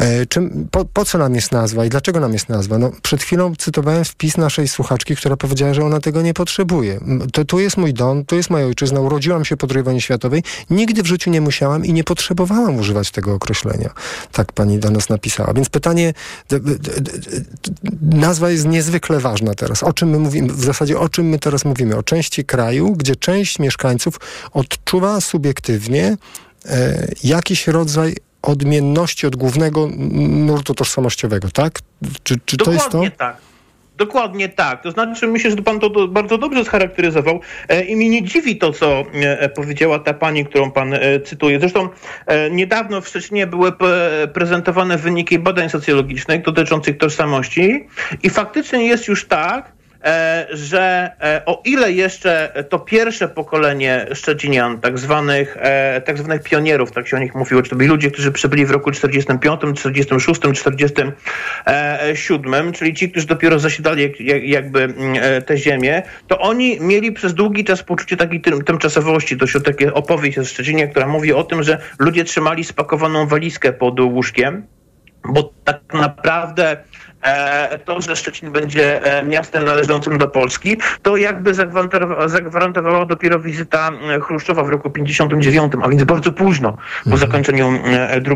Yy, 0.00 0.26
czym, 0.26 0.68
po, 0.70 0.84
po, 0.84 1.04
co 1.04 1.18
nam 1.18 1.34
jest 1.34 1.52
nazwa 1.52 1.84
i 1.84 1.88
dlaczego 1.88 2.20
nam 2.20 2.32
jest 2.32 2.48
nazwa? 2.48 2.78
No, 2.78 2.90
przed 3.02 3.22
chwilą 3.22 3.52
cytowałem 3.58 4.04
wpis 4.04 4.36
naszej 4.36 4.68
słuchaczki, 4.68 5.16
która 5.16 5.36
powiedziała, 5.36 5.74
że 5.74 5.84
ona 5.84 6.00
tego 6.00 6.22
nie 6.22 6.34
potrzebuje. 6.34 7.00
To, 7.32 7.44
tu 7.44 7.60
jest 7.60 7.76
mój 7.76 7.94
dom, 7.94 8.24
tu 8.24 8.36
jest 8.36 8.50
moja 8.50 8.66
ojczyzna, 8.66 9.00
urodziłam 9.00 9.44
się 9.44 9.56
po 9.56 9.66
II 9.74 9.82
wojnie 9.82 10.00
światowej, 10.00 10.42
nigdy 10.70 11.02
w 11.02 11.06
życiu 11.06 11.30
nie 11.30 11.40
musiałam 11.40 11.84
i 11.84 11.92
nie 11.92 12.04
potrzebowałam 12.04 12.76
używać 12.76 13.10
tego 13.10 13.34
określenia. 13.34 13.90
Tak 14.32 14.52
pani 14.52 14.78
do 14.78 14.90
nas 14.90 15.08
napisała. 15.08 15.52
Więc 15.52 15.68
pytanie 15.68 16.12
nazwa 18.02 18.50
jest 18.50 18.66
niezwykle 18.66 19.20
ważna 19.20 19.54
teraz. 19.54 19.82
O 19.82 19.92
czym 19.92 20.10
my 20.10 20.18
mówimy? 20.18 20.52
W 20.52 20.64
zasadzie 20.64 20.98
o 20.98 21.08
czym 21.08 21.28
my 21.28 21.38
teraz 21.38 21.64
mówimy? 21.64 21.96
O 21.96 22.02
części 22.02 22.44
kraju, 22.44 22.92
gdzie 22.92 23.16
część 23.16 23.58
mieszkańców 23.58 24.20
odczuwa 24.52 25.20
subiektywnie 25.20 26.16
e, 26.66 27.08
jakiś 27.24 27.66
rodzaj 27.66 28.16
odmienności 28.42 29.26
od 29.26 29.36
głównego 29.36 29.88
nurtu 30.46 30.74
tożsamościowego, 30.74 31.48
tak? 31.50 31.78
Czy, 32.22 32.36
czy 32.44 32.56
to 32.56 32.72
jest 32.72 32.90
to? 32.90 33.02
tak. 33.16 33.36
Dokładnie 33.96 34.48
tak. 34.48 34.82
To 34.82 34.90
znaczy, 34.90 35.26
myślę, 35.26 35.50
że 35.50 35.56
pan 35.56 35.80
to 35.80 36.08
bardzo 36.08 36.38
dobrze 36.38 36.64
scharakteryzował 36.64 37.40
e, 37.68 37.84
i 37.84 37.96
mi 37.96 38.10
nie 38.10 38.22
dziwi 38.22 38.56
to, 38.56 38.72
co 38.72 39.04
e, 39.12 39.48
powiedziała 39.48 39.98
ta 39.98 40.14
pani, 40.14 40.44
którą 40.44 40.70
pan 40.70 40.94
e, 40.94 41.20
cytuje. 41.20 41.60
Zresztą 41.60 41.88
niedawno 42.50 43.00
w 43.00 43.08
Szczecinie 43.08 43.46
były 43.46 43.72
prezentowane 44.32 44.98
wyniki 44.98 45.38
badań 45.38 45.70
socjologicznych 45.70 46.42
dotyczących 46.42 46.98
tożsamości 46.98 47.86
i 48.22 48.30
faktycznie 48.30 48.86
jest 48.86 49.08
już 49.08 49.26
tak, 49.26 49.75
E, 49.75 49.75
że 50.50 51.10
e, 51.20 51.42
o 51.46 51.62
ile 51.64 51.92
jeszcze 51.92 52.64
to 52.68 52.78
pierwsze 52.78 53.28
pokolenie 53.28 54.06
Szczecinian, 54.14 54.80
tak 54.80 54.98
zwanych, 54.98 55.56
e, 55.60 56.00
tak 56.00 56.18
zwanych 56.18 56.42
pionierów, 56.42 56.92
tak 56.92 57.08
się 57.08 57.16
o 57.16 57.20
nich 57.20 57.34
mówiło, 57.34 57.62
czy 57.62 57.70
to 57.70 57.76
byli 57.76 57.88
ludzie, 57.88 58.10
którzy 58.10 58.32
przybyli 58.32 58.66
w 58.66 58.70
roku 58.70 58.90
45, 58.90 59.60
46, 59.76 60.40
47, 60.54 62.72
czyli 62.72 62.94
ci, 62.94 63.10
którzy 63.10 63.26
dopiero 63.26 63.58
zasiadali 63.58 64.14
jakby 64.42 64.82
mm, 64.82 65.42
tę 65.42 65.56
ziemię, 65.56 66.02
to 66.26 66.38
oni 66.38 66.80
mieli 66.80 67.12
przez 67.12 67.34
długi 67.34 67.64
czas 67.64 67.82
poczucie 67.82 68.16
takiej 68.16 68.40
tymczasowości. 68.40 69.36
To 69.36 69.46
się 69.46 69.60
takie 69.60 69.94
opowieść 69.94 70.40
z 70.40 70.48
Szczecinie, 70.48 70.88
która 70.88 71.06
mówi 71.06 71.32
o 71.32 71.44
tym, 71.44 71.62
że 71.62 71.78
ludzie 71.98 72.24
trzymali 72.24 72.64
spakowaną 72.64 73.26
walizkę 73.26 73.72
pod 73.72 74.00
łóżkiem, 74.00 74.66
bo 75.24 75.52
tak 75.64 75.80
naprawdę 75.94 76.76
E, 77.15 77.15
to, 77.84 78.00
że 78.00 78.16
Szczecin 78.16 78.52
będzie 78.52 79.02
e, 79.04 79.22
miastem 79.22 79.64
należącym 79.64 80.18
do 80.18 80.28
Polski, 80.28 80.76
to 81.02 81.16
jakby 81.16 81.54
zagwarantowała 82.26 83.06
dopiero 83.06 83.40
wizyta 83.40 83.90
e, 84.16 84.20
Chruszczowa 84.20 84.64
w 84.64 84.68
roku 84.68 84.90
59, 84.90 85.72
a 85.82 85.88
więc 85.88 86.04
bardzo 86.04 86.32
późno 86.32 86.72
po 86.72 87.10
mhm. 87.10 87.18
zakończeniu 87.18 87.72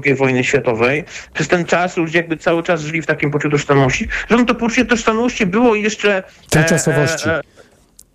II 0.05 0.15
wojny 0.15 0.45
światowej. 0.45 1.05
Przez 1.35 1.49
ten 1.49 1.65
czas 1.65 1.97
ludzie 1.97 2.19
jakby 2.19 2.37
cały 2.37 2.63
czas 2.63 2.81
żyli 2.81 3.03
w 3.03 3.07
takim 3.07 3.31
poczuciu 3.31 3.51
tożsamości. 3.51 4.09
Zresztą 4.29 4.47
to 4.47 4.55
poczucie 4.55 4.85
tożsamości 4.85 5.47
było 5.47 5.75
jeszcze... 5.75 6.23
Tymczasowości. 6.51 7.29
E, 7.29 7.39
e, 7.39 7.60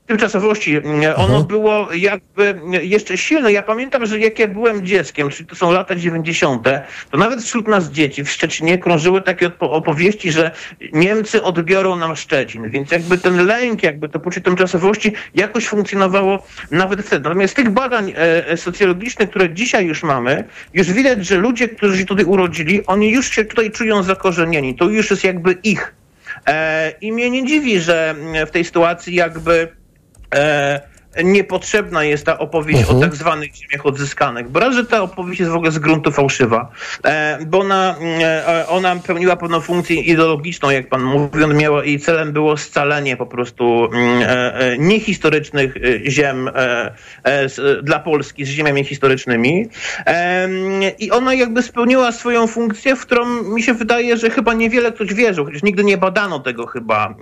tymczasowości. 0.07 0.77
Ono 1.15 1.23
mhm. 1.23 1.43
było 1.43 1.93
jakby 1.93 2.59
jeszcze 2.81 3.17
silne. 3.17 3.51
Ja 3.51 3.61
pamiętam, 3.61 4.05
że 4.05 4.19
jak 4.19 4.39
ja 4.39 4.47
byłem 4.47 4.85
dzieckiem, 4.85 5.29
czyli 5.29 5.49
to 5.49 5.55
są 5.55 5.71
lata 5.71 5.95
90., 5.95 6.67
to 7.11 7.17
nawet 7.17 7.43
wśród 7.43 7.67
nas 7.67 7.91
dzieci 7.91 8.23
w 8.23 8.29
Szczecinie 8.29 8.77
krążyły 8.77 9.21
takie 9.21 9.51
opowieści, 9.59 10.31
że 10.31 10.51
Niemcy 10.93 11.43
odbiorą 11.43 11.95
nam 11.95 12.15
Szczecin. 12.15 12.69
Więc 12.69 12.91
jakby 12.91 13.17
ten 13.17 13.45
lęk, 13.45 13.83
jakby 13.83 14.09
to 14.09 14.19
poczucie 14.19 14.41
tymczasowości 14.41 15.13
jakoś 15.35 15.67
funkcjonowało 15.67 16.45
nawet 16.71 17.01
wtedy. 17.01 17.23
Natomiast 17.23 17.55
tych 17.55 17.69
badań 17.69 18.11
e, 18.11 18.47
e, 18.47 18.57
socjologicznych, 18.57 19.29
które 19.29 19.53
dzisiaj 19.53 19.85
już 19.85 20.03
mamy, 20.03 20.43
już 20.73 20.91
widać, 20.91 21.25
że 21.25 21.37
ludzie, 21.37 21.69
którzy 21.69 21.97
się 21.97 22.05
tutaj 22.05 22.25
urodzili, 22.25 22.85
oni 22.85 23.11
już 23.11 23.29
się 23.29 23.45
tutaj 23.45 23.71
czują 23.71 24.03
zakorzenieni. 24.03 24.75
To 24.75 24.89
już 24.89 25.09
jest 25.09 25.23
jakby 25.23 25.51
ich. 25.63 25.93
E, 26.47 26.93
I 27.01 27.11
mnie 27.11 27.29
nie 27.29 27.45
dziwi, 27.45 27.79
że 27.79 28.15
w 28.47 28.51
tej 28.51 28.65
sytuacji 28.65 29.15
jakby 29.15 29.67
e, 30.35 30.83
niepotrzebna 31.23 32.03
jest 32.03 32.25
ta 32.25 32.39
opowieść 32.39 32.81
uh 32.81 32.85
-huh. 32.85 32.91
o 32.91 32.93
mhm. 32.93 33.11
tak 33.11 33.19
zwanych 33.19 33.55
ziemiach 33.55 33.85
odzyskanych. 33.85 34.49
Bo 34.49 34.59
raz, 34.59 34.75
że 34.75 34.85
ta 34.85 35.01
opowieść 35.01 35.39
jest 35.39 35.51
w 35.51 35.55
ogóle 35.55 35.71
z 35.71 35.79
gruntu 35.79 36.11
fałszywa, 36.11 36.71
e, 37.05 37.39
bo 37.45 37.59
ona, 37.59 37.95
e, 38.21 38.65
ona 38.67 38.95
pełniła 38.95 39.35
pewną 39.35 39.61
funkcję 39.61 40.01
ideologiczną, 40.01 40.69
jak 40.69 40.89
pan 40.89 41.03
mówił, 41.03 41.47
miała 41.47 41.83
i 41.83 41.99
celem 41.99 42.31
było 42.33 42.57
scalenie 42.57 43.17
po 43.17 43.25
prostu 43.25 43.85
mm, 43.85 44.23
e, 44.27 44.77
niehistorycznych 44.77 45.75
ziem 46.05 46.49
dla 47.83 47.99
Polski 47.99 48.45
z 48.45 48.49
ziemiami 48.49 48.83
historycznymi. 48.83 49.69
I 50.99 51.11
ona 51.11 51.33
jakby 51.33 51.61
spełniła 51.61 52.11
swoją 52.11 52.47
funkcję, 52.47 52.95
w 52.95 53.01
którą 53.01 53.43
mi 53.43 53.63
się 53.63 53.73
wydaje, 53.73 54.17
że 54.17 54.29
chyba 54.29 54.53
niewiele 54.53 54.91
ktoś 54.91 55.13
wierzył, 55.13 55.45
chociaż 55.45 55.63
nigdy 55.63 55.83
nie 55.83 55.97
badano 55.97 56.39
tego 56.39 56.65
chyba 56.65 57.15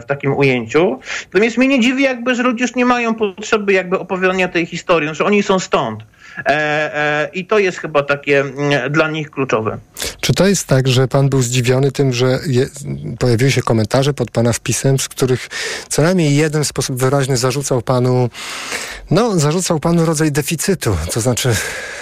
w 0.00 0.04
takim 0.04 0.36
ujęciu. 0.36 0.98
Natomiast 1.24 1.58
mnie 1.58 1.68
nie 1.68 1.80
dziwi 1.80 2.02
jakby, 2.02 2.34
że 2.34 2.42
ludzie 2.42 2.64
już 2.64 2.74
nie 2.74 2.84
mają 2.84 3.14
potrzeby 3.36 3.72
jakby 3.72 3.98
opowiadania 3.98 4.48
tej 4.48 4.66
historii, 4.66 5.14
że 5.14 5.24
oni 5.24 5.42
są 5.42 5.58
stąd. 5.58 6.04
E, 6.38 6.44
e, 6.46 7.30
I 7.32 7.46
to 7.46 7.58
jest 7.58 7.78
chyba 7.78 8.02
takie 8.02 8.40
mm, 8.40 8.92
dla 8.92 9.10
nich 9.10 9.30
kluczowe. 9.30 9.78
Czy 10.20 10.34
to 10.34 10.46
jest 10.46 10.66
tak, 10.66 10.88
że 10.88 11.08
pan 11.08 11.28
był 11.28 11.42
zdziwiony 11.42 11.92
tym, 11.92 12.12
że 12.12 12.38
je, 12.46 12.66
pojawiły 13.18 13.50
się 13.50 13.62
komentarze 13.62 14.14
pod 14.14 14.30
pana 14.30 14.52
wpisem, 14.52 14.98
z 14.98 15.08
których 15.08 15.48
co 15.88 16.02
najmniej 16.02 16.36
jeden 16.36 16.64
sposób 16.64 16.96
wyraźny 16.96 17.36
zarzucał 17.36 17.82
panu, 17.82 18.30
no, 19.10 19.38
zarzucał 19.38 19.80
panu 19.80 20.06
rodzaj 20.06 20.32
deficytu, 20.32 20.96
to 21.12 21.20
znaczy 21.20 21.54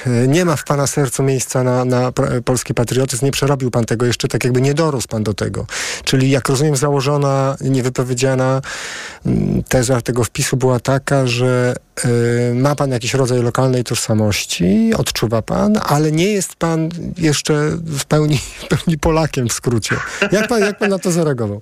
e, 0.06 0.10
nie 0.28 0.44
ma 0.44 0.56
w 0.56 0.64
pana 0.64 0.86
sercu 0.86 1.22
miejsca 1.22 1.62
na, 1.62 1.84
na 1.84 2.12
polski 2.44 2.74
patriotyzm, 2.74 3.24
nie 3.24 3.32
przerobił 3.32 3.70
pan 3.70 3.84
tego 3.84 4.06
jeszcze, 4.06 4.28
tak 4.28 4.44
jakby 4.44 4.60
nie 4.60 4.74
dorósł 4.74 5.08
pan 5.08 5.22
do 5.22 5.34
tego. 5.34 5.66
Czyli 6.04 6.30
jak 6.30 6.48
rozumiem 6.48 6.76
założona, 6.76 7.56
niewypowiedziana 7.60 8.62
mm, 9.26 9.62
teza 9.62 10.00
tego 10.00 10.24
wpisu 10.24 10.56
była 10.56 10.80
taka, 10.80 11.26
że 11.26 11.74
ma 12.54 12.74
pan 12.74 12.90
jakiś 12.90 13.14
rodzaj 13.14 13.42
lokalnej 13.42 13.84
tożsamości, 13.84 14.94
odczuwa 14.96 15.42
pan, 15.42 15.80
ale 15.82 16.12
nie 16.12 16.26
jest 16.26 16.56
pan 16.56 16.88
jeszcze 17.18 17.70
w 17.76 18.04
pełni, 18.04 18.38
w 18.62 18.68
pełni 18.68 18.98
Polakiem 18.98 19.48
w 19.48 19.52
skrócie. 19.52 19.96
Jak 20.32 20.48
pan, 20.48 20.60
jak 20.60 20.78
pan 20.78 20.90
na 20.90 20.98
to 20.98 21.12
zareagował? 21.12 21.60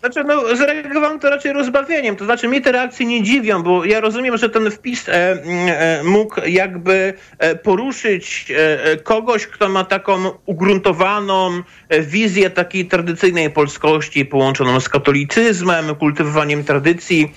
Znaczy, 0.00 0.24
no, 0.24 0.56
zareagowałem 0.56 1.20
to 1.20 1.30
raczej 1.30 1.52
rozbawieniem. 1.52 2.16
To 2.16 2.24
znaczy, 2.24 2.48
mnie 2.48 2.60
te 2.60 2.72
reakcje 2.72 3.06
nie 3.06 3.22
dziwią, 3.22 3.62
bo 3.62 3.84
ja 3.84 4.00
rozumiem, 4.00 4.36
że 4.36 4.48
ten 4.48 4.70
wpis 4.70 5.08
e, 5.08 5.12
e, 5.12 6.02
mógł 6.04 6.40
jakby 6.46 7.14
e, 7.38 7.56
poruszyć 7.56 8.50
e, 8.50 8.84
e, 8.84 8.96
kogoś, 8.96 9.46
kto 9.46 9.68
ma 9.68 9.84
taką 9.84 10.30
ugruntowaną 10.46 11.62
e, 11.88 12.00
wizję 12.00 12.50
takiej 12.50 12.86
tradycyjnej 12.86 13.50
polskości, 13.50 14.24
połączoną 14.24 14.80
z 14.80 14.88
katolicyzmem, 14.88 15.94
kultywowaniem 15.94 16.64
tradycji 16.64 17.34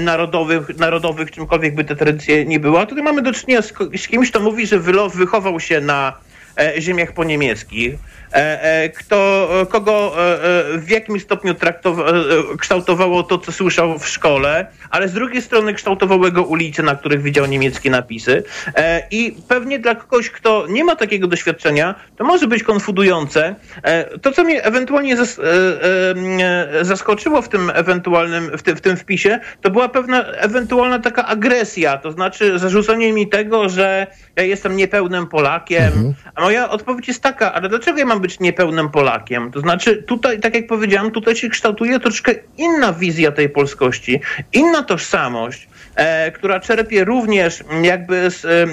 narodowych, 0.00 0.78
narodowych, 0.78 1.30
czymkolwiek 1.30 1.74
by 1.74 1.84
te 1.84 1.96
tradycje 1.96 2.44
nie 2.44 2.60
były. 2.60 2.78
A 2.78 2.86
tutaj 2.86 3.04
mamy 3.04 3.22
do 3.22 3.32
czynienia 3.32 3.62
z, 3.62 3.72
z 3.96 4.08
kimś, 4.08 4.30
kto 4.30 4.40
mówi, 4.40 4.66
że 4.66 4.78
wychował 5.14 5.60
się 5.60 5.80
na 5.80 6.12
ziemiach 6.78 7.12
poniemieckich 7.12 7.94
kto, 8.94 9.48
kogo 9.70 10.14
e, 10.18 10.78
w 10.78 10.90
jakim 10.90 11.20
stopniu 11.20 11.54
kształtowało 12.58 13.22
to, 13.22 13.38
co 13.38 13.52
słyszał 13.52 13.98
w 13.98 14.08
szkole, 14.08 14.66
ale 14.90 15.08
z 15.08 15.12
drugiej 15.12 15.42
strony 15.42 15.74
kształtowały 15.74 16.32
go 16.32 16.42
ulice, 16.42 16.82
na 16.82 16.94
których 16.94 17.22
widział 17.22 17.46
niemieckie 17.46 17.90
napisy. 17.90 18.42
I 19.10 19.36
pewnie 19.48 19.78
dla 19.78 19.94
kogoś, 19.94 20.30
kto 20.30 20.66
nie 20.68 20.84
ma 20.84 20.96
takiego 20.96 21.26
doświadczenia, 21.26 21.94
to 22.16 22.24
może 22.24 22.46
być 22.46 22.62
konfudujące. 22.62 23.54
To, 24.22 24.32
co 24.32 24.44
mnie 24.44 24.64
ewentualnie 24.64 25.16
zaskoczyło 26.82 27.42
w 27.42 27.48
tym 27.48 27.72
ewentualnym, 27.74 28.58
w 28.58 28.62
tym, 28.62 28.76
w 28.76 28.80
tym 28.80 28.96
wpisie, 28.96 29.40
to 29.60 29.70
była 29.70 29.88
pewna 29.88 30.24
ewentualna 30.24 30.98
taka 30.98 31.26
agresja, 31.26 31.98
to 31.98 32.12
znaczy 32.12 32.58
zarzucenie 32.58 33.12
mi 33.12 33.28
tego, 33.28 33.68
że 33.68 34.06
ja 34.36 34.42
jestem 34.42 34.76
niepełnym 34.76 35.26
Polakiem. 35.26 35.84
Mhm. 35.84 36.14
A 36.34 36.42
moja 36.42 36.70
odpowiedź 36.70 37.08
jest 37.08 37.22
taka, 37.22 37.54
ale 37.54 37.68
dlaczego 37.68 37.98
ja 37.98 38.06
mam 38.06 38.17
być 38.20 38.40
niepełnym 38.40 38.88
Polakiem? 38.88 39.50
To 39.50 39.60
znaczy 39.60 40.02
tutaj, 40.02 40.40
tak 40.40 40.54
jak 40.54 40.66
powiedziałem, 40.66 41.10
tutaj 41.10 41.36
się 41.36 41.48
kształtuje 41.48 42.00
troszkę 42.00 42.34
inna 42.56 42.92
wizja 42.92 43.32
tej 43.32 43.48
polskości, 43.48 44.20
inna 44.52 44.82
tożsamość, 44.82 45.68
e, 45.94 46.32
która 46.32 46.60
czerpie 46.60 47.04
również 47.04 47.64
jakby 47.82 48.30
z... 48.30 48.44
E, 48.44 48.66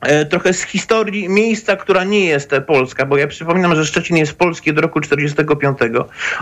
e, 0.00 0.26
trochę 0.26 0.52
z 0.52 0.62
historii 0.62 1.28
miejsca, 1.28 1.76
która 1.76 2.04
nie 2.04 2.26
jest 2.26 2.50
polska, 2.66 3.06
bo 3.06 3.16
ja 3.16 3.26
przypominam, 3.26 3.74
że 3.76 3.86
Szczecin 3.86 4.16
jest 4.16 4.38
polski 4.38 4.70
od 4.70 4.78
roku 4.78 5.00
45, 5.00 5.78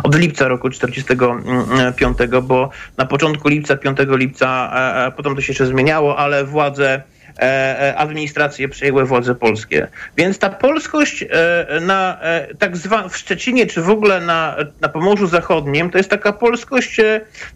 od 0.02 0.18
lipca 0.18 0.48
roku 0.48 0.70
45, 0.70 2.18
bo 2.42 2.70
na 2.96 3.06
początku 3.06 3.48
lipca, 3.48 3.76
5 3.76 3.98
lipca, 4.08 4.72
potem 5.16 5.34
to 5.34 5.40
się 5.40 5.50
jeszcze 5.52 5.66
zmieniało, 5.66 6.18
ale 6.18 6.44
władze 6.44 7.02
administracje 7.96 8.68
przejęły 8.68 9.04
władze 9.04 9.34
polskie. 9.34 9.88
Więc 10.16 10.38
ta 10.38 10.50
polskość 10.50 11.24
na 11.80 12.20
tak 12.58 12.76
zwa 12.76 13.08
w 13.08 13.16
Szczecinie, 13.16 13.66
czy 13.66 13.82
w 13.82 13.90
ogóle 13.90 14.20
na, 14.20 14.56
na 14.80 14.88
Pomorzu 14.88 15.26
Zachodnim, 15.26 15.90
to 15.90 15.98
jest 15.98 16.10
taka 16.10 16.32
polskość, 16.32 17.00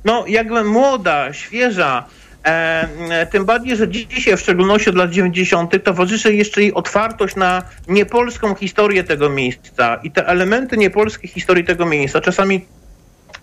no 0.05 0.25
jakby 0.27 0.65
młoda, 0.65 1.33
świeża, 1.33 2.05
E, 2.49 3.27
tym 3.27 3.45
bardziej, 3.45 3.77
że 3.77 3.89
dzisiaj, 3.89 4.37
w 4.37 4.41
szczególności 4.41 4.91
od 4.91 4.97
lat 4.97 5.11
90., 5.11 5.85
towarzyszy 5.85 6.35
jeszcze 6.35 6.63
jej 6.63 6.75
otwartość 6.75 7.37
na 7.37 7.63
niepolską 7.89 8.55
historię 8.55 9.05
tego 9.05 9.31
miejsca 9.31 10.01
i 10.03 10.11
te 10.11 10.27
elementy 10.27 10.77
niepolskiej 10.77 11.31
historii 11.31 11.65
tego 11.65 11.87
miejsca 11.87 12.21
czasami 12.21 12.65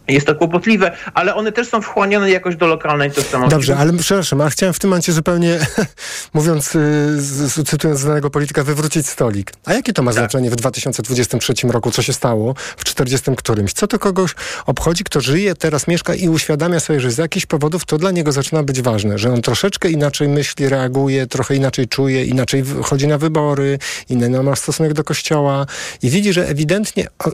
jest 0.07 0.27
to 0.27 0.35
kłopotliwe, 0.35 0.91
ale 1.13 1.35
one 1.35 1.51
też 1.51 1.67
są 1.67 1.81
wchłaniane 1.81 2.31
jakoś 2.31 2.55
do 2.55 2.67
lokalnej 2.67 3.11
tożsamości. 3.11 3.51
Dobrze, 3.51 3.77
ale 3.77 3.93
przepraszam, 3.93 4.41
a 4.41 4.49
chciałem 4.49 4.73
w 4.73 4.79
tym 4.79 4.89
momencie 4.89 5.13
zupełnie, 5.13 5.59
mówiąc, 6.33 6.75
y, 6.75 7.65
cytując 7.65 7.99
znanego 7.99 8.29
polityka, 8.29 8.63
wywrócić 8.63 9.07
stolik. 9.07 9.51
A 9.65 9.73
jakie 9.73 9.93
to 9.93 10.03
ma 10.03 10.11
tak. 10.11 10.19
znaczenie 10.19 10.49
w 10.49 10.55
2023 10.55 11.53
roku, 11.67 11.91
co 11.91 12.01
się 12.01 12.13
stało 12.13 12.55
w 12.77 12.83
40 12.83 13.31
którymś? 13.37 13.73
Co 13.73 13.87
to 13.87 13.99
kogoś 13.99 14.35
obchodzi, 14.65 15.03
kto 15.03 15.21
żyje, 15.21 15.55
teraz 15.55 15.87
mieszka 15.87 16.15
i 16.15 16.29
uświadamia 16.29 16.79
sobie, 16.79 16.99
że 16.99 17.11
z 17.11 17.17
jakichś 17.17 17.45
powodów 17.45 17.85
to 17.85 17.97
dla 17.97 18.11
niego 18.11 18.31
zaczyna 18.31 18.63
być 18.63 18.81
ważne, 18.81 19.17
że 19.17 19.33
on 19.33 19.41
troszeczkę 19.41 19.89
inaczej 19.89 20.27
myśli, 20.27 20.69
reaguje, 20.69 21.27
trochę 21.27 21.55
inaczej 21.55 21.87
czuje, 21.87 22.25
inaczej 22.25 22.63
chodzi 22.83 23.07
na 23.07 23.17
wybory, 23.17 23.79
inny 24.09 24.43
ma 24.43 24.55
stosunek 24.55 24.93
do 24.93 25.03
kościoła 25.03 25.65
i 26.03 26.09
widzi, 26.09 26.33
że 26.33 26.47
ewidentnie 26.47 27.07
e, 27.07 27.29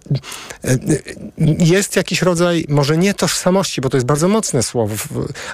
e, 0.63 0.77
jest 1.59 1.95
jakiś 1.95 2.21
rodzaj 2.21 2.60
może 2.69 2.97
nie 2.97 3.13
tożsamości, 3.13 3.81
bo 3.81 3.89
to 3.89 3.97
jest 3.97 4.07
bardzo 4.07 4.27
mocne 4.27 4.63
słowo, 4.63 4.95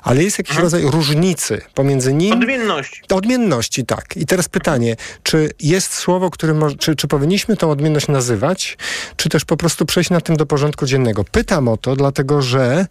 ale 0.04 0.24
jest 0.24 0.38
jakiś 0.38 0.52
mhm. 0.52 0.64
rodzaj 0.64 0.92
różnicy 0.92 1.62
pomiędzy 1.74 2.14
nim... 2.14 2.34
Odmienności. 2.34 3.02
Odmienności, 3.12 3.86
tak. 3.86 4.18
I 4.18 4.26
teraz 4.26 4.50
pytanie, 4.50 4.96
czy 5.24 5.50
jest 5.60 5.94
słowo, 5.94 6.30
którym, 6.30 6.78
czy, 6.78 6.96
czy 6.96 7.08
powinniśmy 7.08 7.58
tą 7.58 7.72
odmienność 7.72 8.08
nazywać, 8.08 8.78
czy 9.16 9.30
też 9.30 9.46
po 9.46 9.58
prostu 9.58 9.86
przejść 9.86 10.10
na 10.10 10.22
tym 10.22 10.38
do 10.38 10.46
porządku 10.46 10.86
dziennego? 10.86 11.24
Pytam 11.24 11.68
o 11.68 11.78
to, 11.78 11.96
dlatego 11.96 12.42
że 12.42 12.88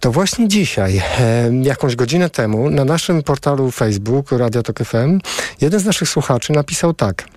to 0.00 0.12
właśnie 0.12 0.48
dzisiaj, 0.48 1.02
e, 1.18 1.50
jakąś 1.62 1.96
godzinę 1.96 2.30
temu, 2.30 2.70
na 2.70 2.84
naszym 2.84 3.22
portalu 3.22 3.70
Facebook 3.70 4.32
Radio 4.32 4.62
Tok 4.62 4.78
FM, 4.78 5.20
jeden 5.60 5.80
z 5.80 5.84
naszych 5.84 6.08
słuchaczy 6.08 6.52
napisał 6.52 6.94
tak– 6.94 7.24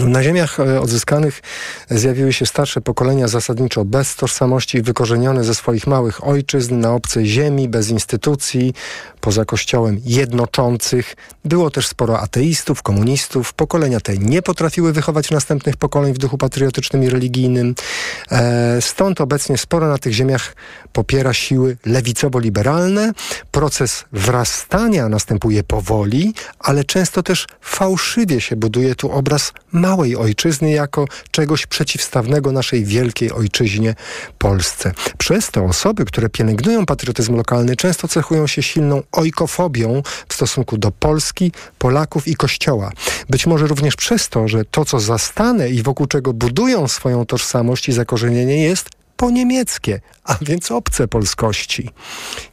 na 0.00 0.22
ziemiach 0.22 0.60
e, 0.60 0.80
odzyskanych 0.80 1.42
zjawiły 1.90 2.32
się 2.32 2.46
starsze 2.46 2.80
pokolenia 2.80 3.28
zasadniczo 3.28 3.84
bez 3.84 4.16
tożsamości, 4.16 4.82
wykorzenione 4.82 5.44
ze 5.44 5.54
swoich 5.54 5.86
małych 5.86 6.26
ojczyzn 6.26 6.80
na 6.80 6.92
obcej 6.92 7.26
ziemi, 7.26 7.68
bez 7.68 7.90
instytucji, 7.90 8.74
poza 9.24 9.44
kościołem 9.44 10.00
jednoczących. 10.04 11.16
Było 11.44 11.70
też 11.70 11.86
sporo 11.86 12.20
ateistów, 12.20 12.82
komunistów. 12.82 13.52
Pokolenia 13.52 14.00
te 14.00 14.18
nie 14.18 14.42
potrafiły 14.42 14.92
wychować 14.92 15.30
następnych 15.30 15.76
pokoleń 15.76 16.14
w 16.14 16.18
duchu 16.18 16.38
patriotycznym 16.38 17.04
i 17.04 17.10
religijnym. 17.10 17.74
E, 18.30 18.78
stąd 18.80 19.20
obecnie 19.20 19.58
sporo 19.58 19.88
na 19.88 19.98
tych 19.98 20.12
ziemiach 20.12 20.56
popiera 20.92 21.32
siły 21.34 21.76
lewicowo-liberalne. 21.86 23.12
Proces 23.50 24.04
wrastania 24.12 25.08
następuje 25.08 25.62
powoli, 25.62 26.34
ale 26.58 26.84
często 26.84 27.22
też 27.22 27.46
fałszywie 27.60 28.40
się 28.40 28.56
buduje 28.56 28.94
tu 28.94 29.12
obraz 29.12 29.52
małej 29.72 30.16
ojczyzny 30.16 30.70
jako 30.70 31.04
czegoś 31.30 31.66
przeciwstawnego 31.66 32.52
naszej 32.52 32.84
wielkiej 32.84 33.32
ojczyźnie 33.32 33.94
Polsce. 34.38 34.92
Przez 35.18 35.50
to 35.50 35.64
osoby, 35.64 36.04
które 36.04 36.28
pielęgnują 36.28 36.86
patriotyzm 36.86 37.36
lokalny, 37.36 37.76
często 37.76 38.08
cechują 38.08 38.46
się 38.46 38.62
silną 38.62 39.02
ojkofobią 39.14 40.02
w 40.28 40.34
stosunku 40.34 40.78
do 40.78 40.90
Polski, 40.90 41.52
Polaków 41.78 42.28
i 42.28 42.34
Kościoła. 42.34 42.92
Być 43.30 43.46
może 43.46 43.66
również 43.66 43.96
przez 43.96 44.28
to, 44.28 44.48
że 44.48 44.64
to, 44.64 44.84
co 44.84 45.00
zastane 45.00 45.70
i 45.70 45.82
wokół 45.82 46.06
czego 46.06 46.32
budują 46.32 46.88
swoją 46.88 47.26
tożsamość 47.26 47.88
i 47.88 47.92
zakorzenienie 47.92 48.62
jest 48.62 48.88
po 49.16 49.30
niemieckie, 49.30 50.00
a 50.24 50.36
więc 50.42 50.70
obce 50.70 51.08
polskości. 51.08 51.90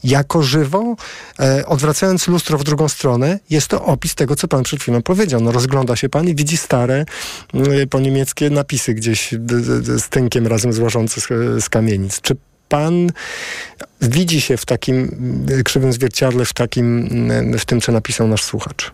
Jako 0.03 0.43
żywo, 0.43 0.95
e, 1.39 1.65
odwracając 1.65 2.27
lustro 2.27 2.57
w 2.57 2.63
drugą 2.63 2.89
stronę, 2.89 3.39
jest 3.49 3.67
to 3.67 3.85
opis 3.85 4.15
tego, 4.15 4.35
co 4.35 4.47
pan 4.47 4.63
przed 4.63 4.81
chwilą 4.81 5.01
powiedział. 5.01 5.41
No, 5.41 5.51
rozgląda 5.51 5.95
się 5.95 6.09
pan 6.09 6.27
i 6.27 6.35
widzi 6.35 6.57
stare 6.57 7.05
e, 7.53 7.87
po 7.87 7.99
niemieckie 7.99 8.49
napisy 8.49 8.93
gdzieś 8.93 9.31
z 9.97 10.09
tynkiem 10.09 10.47
razem 10.47 10.73
złożące 10.73 11.21
z, 11.21 11.27
z 11.63 11.69
kamienic. 11.69 12.21
Czy 12.21 12.35
pan 12.71 13.11
widzi 14.01 14.41
się 14.41 14.57
w 14.57 14.65
takim 14.65 15.17
krzywym 15.65 15.93
zwierciadle, 15.93 16.45
w, 16.45 16.53
takim, 16.53 17.09
w 17.59 17.65
tym, 17.65 17.81
co 17.81 17.91
napisał 17.91 18.27
nasz 18.27 18.43
słuchacz? 18.43 18.91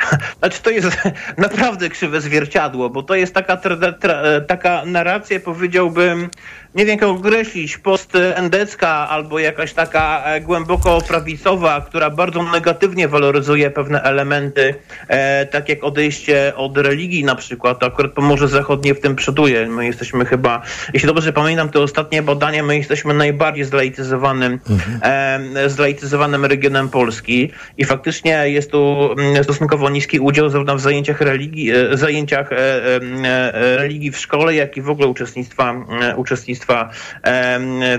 Znaczy 0.38 0.62
to 0.62 0.70
jest 0.70 0.88
naprawdę 1.38 1.88
krzywe 1.88 2.20
zwierciadło, 2.20 2.90
bo 2.90 3.02
to 3.02 3.14
jest 3.14 3.34
taka, 3.34 3.56
tra, 3.56 3.92
tra, 3.92 4.22
taka 4.48 4.84
narracja, 4.84 5.40
powiedziałbym, 5.40 6.30
nie 6.76 6.86
wiem 6.86 6.98
jak 7.00 7.02
określić, 7.02 7.78
postendecka 7.78 8.88
albo 8.88 9.38
jakaś 9.38 9.72
taka 9.72 10.24
e, 10.24 10.40
głęboko 10.40 11.00
prawicowa, 11.08 11.80
która 11.80 12.10
bardzo 12.10 12.42
negatywnie 12.42 13.08
waloryzuje 13.08 13.70
pewne 13.70 14.02
elementy, 14.02 14.74
e, 15.08 15.46
tak 15.46 15.68
jak 15.68 15.84
odejście 15.84 16.52
od 16.56 16.78
religii 16.78 17.24
na 17.24 17.34
przykład, 17.34 17.78
to 17.78 17.86
akurat 17.86 18.12
Pomorze 18.12 18.48
Zachodnie 18.48 18.94
w 18.94 19.00
tym 19.00 19.16
przoduje. 19.16 19.66
My 19.66 19.86
jesteśmy 19.86 20.24
chyba, 20.24 20.62
jeśli 20.92 21.06
dobrze 21.06 21.32
pamiętam 21.32 21.68
te 21.68 21.80
ostatnie 21.80 22.22
badania, 22.22 22.62
my 22.62 22.76
jesteśmy 22.76 23.14
najbardziej 23.14 23.64
zlaicyzowanym, 23.64 24.58
mhm. 24.70 25.00
e, 25.56 25.70
zlaicyzowanym 25.70 26.44
regionem 26.44 26.88
Polski 26.88 27.50
i 27.78 27.84
faktycznie 27.84 28.50
jest 28.50 28.70
tu 28.70 29.12
mm, 29.18 29.44
stosunkowo 29.44 29.90
niski 29.90 30.20
udział 30.20 30.48
zarówno 30.48 30.76
w 30.76 30.80
zajęciach 30.80 31.20
religii, 31.20 31.70
e, 31.70 31.96
zajęciach 31.96 32.52
e, 32.52 32.56
e, 32.56 33.76
religii 33.76 34.10
w 34.10 34.18
szkole, 34.18 34.54
jak 34.54 34.76
i 34.76 34.82
w 34.82 34.90
ogóle 34.90 35.08
uczestnictwa, 35.08 35.74
uczestnictwa 36.16 36.65
uczestnictwa 36.66 36.90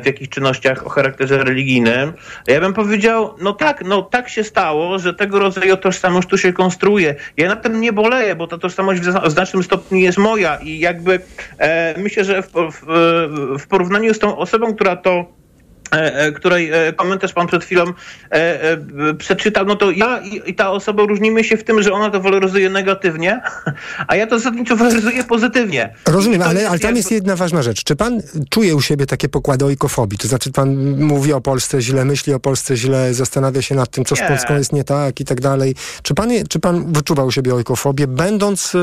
w 0.01 0.05
jakichś 0.05 0.29
czynnościach 0.29 0.85
o 0.85 0.89
charakterze 0.89 1.43
religijnym, 1.43 2.13
ja 2.47 2.59
bym 2.59 2.73
powiedział, 2.73 3.35
no 3.41 3.53
tak, 3.53 3.83
no 3.85 4.01
tak 4.01 4.29
się 4.29 4.43
stało, 4.43 4.99
że 4.99 5.13
tego 5.13 5.39
rodzaju 5.39 5.77
tożsamość 5.77 6.27
tu 6.27 6.37
się 6.37 6.53
konstruuje. 6.53 7.15
Ja 7.37 7.47
na 7.47 7.55
tym 7.55 7.81
nie 7.81 7.93
boleję, 7.93 8.35
bo 8.35 8.47
ta 8.47 8.57
tożsamość 8.57 9.01
w 9.01 9.31
znacznym 9.31 9.63
stopniu 9.63 9.97
jest 9.97 10.17
moja 10.17 10.55
i 10.55 10.79
jakby 10.79 11.19
e, 11.59 11.99
myślę, 11.99 12.23
że 12.23 12.43
w, 13.59 13.67
porównaniu 13.67 14.13
z 14.13 14.19
tą 14.19 14.37
osobą, 14.37 14.75
która 14.75 14.95
to 14.95 15.36
której 16.35 16.71
e, 16.73 16.93
komentarz 16.93 17.33
pan 17.33 17.47
przed 17.47 17.63
chwilą 17.63 17.83
przeczytał, 19.17 19.65
no 19.65 19.75
to 19.75 19.91
ja 19.91 20.19
i 20.45 20.55
ta 20.55 20.71
osoba 20.71 21.03
różnimy 21.03 21.43
się 21.43 21.57
w 21.57 21.63
tym, 21.63 21.81
że 21.81 21.93
ona 21.93 22.09
to 22.09 22.21
waloryzuje 22.21 22.69
negatywnie, 22.69 23.41
a 24.07 24.15
ja 24.15 24.27
to 24.27 24.39
zasadniczo 24.39 24.75
waloryzuję 24.75 25.23
pozytywnie. 25.23 25.93
Rozumiem, 26.07 26.41
ale, 26.41 26.69
ale 26.69 26.79
tam 26.79 26.95
jest 26.95 27.11
jedna 27.11 27.35
ważna 27.35 27.61
rzecz. 27.61 27.83
Czy 27.83 27.95
pan 27.95 28.21
czuje 28.49 28.75
u 28.75 28.81
siebie 28.81 29.05
takie 29.05 29.29
pokłady 29.29 29.65
ojkofobii? 29.65 30.17
To 30.17 30.27
znaczy 30.27 30.51
pan 30.51 30.95
mówi 30.95 31.33
o 31.33 31.41
Polsce 31.41 31.81
źle, 31.81 32.05
myśli 32.05 32.33
o 32.33 32.39
Polsce 32.39 32.77
źle, 32.77 33.13
zastanawia 33.13 33.61
się 33.61 33.75
nad 33.75 33.89
tym, 33.89 34.05
co 34.05 34.15
z 34.15 34.21
nie. 34.21 34.27
Polską 34.27 34.55
jest 34.55 34.73
nie 34.73 34.83
tak 34.83 35.19
i 35.19 35.25
tak 35.25 35.41
dalej. 35.41 35.75
Czy 36.03 36.13
pan, 36.13 36.29
czy 36.49 36.59
pan 36.59 36.93
wyczuwa 36.93 37.23
u 37.23 37.31
siebie 37.31 37.55
ojkofobię, 37.55 38.07
będąc 38.07 38.73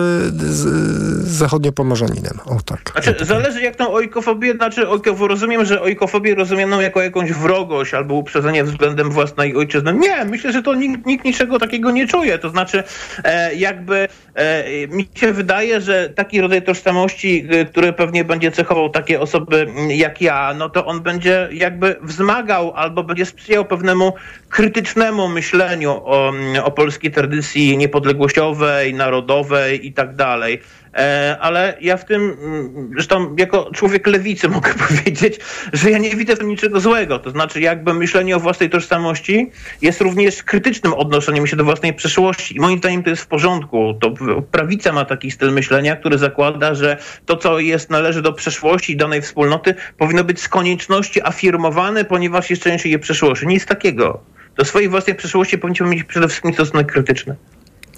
zachodniopomorzaninem? 1.21 2.39
O 2.47 2.57
tak. 2.65 3.03
Znaczy, 3.03 3.25
zależy 3.25 3.61
jak 3.61 3.77
tą 3.77 3.93
ojkofobię, 3.93 4.55
znaczy 4.55 4.87
rozumiem, 5.21 5.65
że 5.65 5.83
ojkofobię 5.83 6.35
rozumianą 6.35 6.81
jako 6.95 7.03
jakąś 7.03 7.33
wrogość 7.33 7.95
albo 7.95 8.15
uprzedzenie 8.15 8.65
względem 8.65 9.11
własnej 9.11 9.57
ojczyzny. 9.57 9.93
Nie, 9.93 10.25
myślę, 10.25 10.53
że 10.53 10.63
to 10.63 10.75
nikt, 10.75 11.07
nikt 11.07 11.25
niczego 11.25 11.59
takiego 11.59 11.91
nie 11.91 12.07
czuje. 12.07 12.39
To 12.39 12.51
znaczy, 12.51 12.83
e, 13.25 13.55
jakby 13.55 14.09
e, 14.35 14.89
mi 14.89 15.09
się 15.15 15.33
wydaje, 15.33 15.81
że 15.81 16.11
taki 16.11 16.41
rodzaj 16.41 16.63
tożsamości, 16.63 17.47
e, 17.51 17.65
który 17.65 17.93
pewnie 17.93 18.25
będzie 18.25 18.51
cechował 18.51 18.91
takie 18.91 19.21
osoby 19.21 19.67
jak 19.89 20.21
ja, 20.21 20.55
no 20.59 20.69
to 20.69 20.87
on 20.87 21.01
będzie 21.01 21.49
jakby 21.53 21.97
wzmagał 22.03 22.73
albo 22.75 23.05
będzie 23.05 23.27
sprzyjał 23.27 23.65
pewnemu 23.65 24.13
krytycznemu 24.49 25.29
myśleniu 25.29 25.91
o, 25.91 26.33
o 26.65 26.71
polskiej 26.71 27.11
tradycji 27.11 27.77
niepodległościowej, 27.77 28.95
narodowej 28.95 29.87
i 29.87 29.93
tak 29.93 30.17
dalej. 30.17 30.61
E, 30.95 31.37
ale 31.41 31.77
ja 31.81 31.97
w 31.97 32.05
tym, 32.05 32.37
mm, 32.43 32.91
zresztą 32.93 33.37
jako 33.39 33.71
człowiek 33.75 34.07
lewicy 34.07 34.49
mogę 34.59 34.75
powiedzieć, 34.75 35.39
że 35.73 35.91
ja 35.91 35.99
nie 35.99 36.17
widzę 36.17 36.37
w 36.37 36.39
tym 36.39 36.49
niczego 36.49 36.81
złego. 36.81 37.19
To 37.19 37.31
znaczy 37.31 37.61
jakby 37.61 37.95
myślenie 37.95 38.37
o 38.37 38.41
własnej 38.41 38.71
tożsamości 38.71 39.51
jest 39.83 40.01
również 40.01 40.43
krytycznym 40.43 40.95
odnoszeniem 40.95 41.47
się 41.47 41.57
do 41.57 41.65
własnej 41.65 41.95
przeszłości 41.95 42.57
i 42.57 42.61
moim 42.61 42.79
zdaniem 42.79 43.03
to 43.03 43.11
jest 43.11 43.23
w 43.23 43.27
porządku. 43.27 43.95
To 44.01 44.15
prawica 44.51 44.93
ma 44.93 45.05
taki 45.05 45.31
styl 45.31 45.53
myślenia, 45.53 45.97
który 45.97 46.19
zakłada, 46.19 46.75
że 46.75 46.97
to, 47.27 47.37
co 47.37 47.59
jest, 47.59 47.91
należy 47.91 48.23
do 48.23 48.33
przeszłości 48.33 48.97
danej 48.97 49.23
wspólnoty, 49.23 49.75
powinno 49.99 50.25
być 50.25 50.41
z 50.41 50.49
konieczności 50.49 51.23
afirmowane, 51.23 52.05
ponieważ 52.05 52.51
jest 52.51 52.63
częścią 52.63 52.89
jej 52.89 52.99
przeszłości. 52.99 53.47
Nic 53.47 53.67
takiego. 53.67 54.21
Do 54.57 54.65
swojej 54.65 54.89
własnej 54.89 55.17
przeszłości 55.17 55.59
powinniśmy 55.59 55.87
mieć 55.87 56.05
przede 56.05 56.29
wszystkim 56.29 56.55
stosunek 56.55 56.93
krytyczny. 56.93 57.37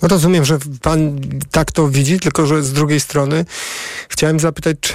Rozumiem, 0.02 0.44
że 0.44 0.58
pan 0.82 1.20
tak 1.50 1.72
to 1.72 1.88
widzi, 1.88 2.20
tylko 2.20 2.46
że 2.46 2.62
z 2.62 2.72
drugiej 2.72 3.00
strony 3.00 3.44
chciałem 4.08 4.40
zapytać, 4.40 4.76
czy, 4.80 4.94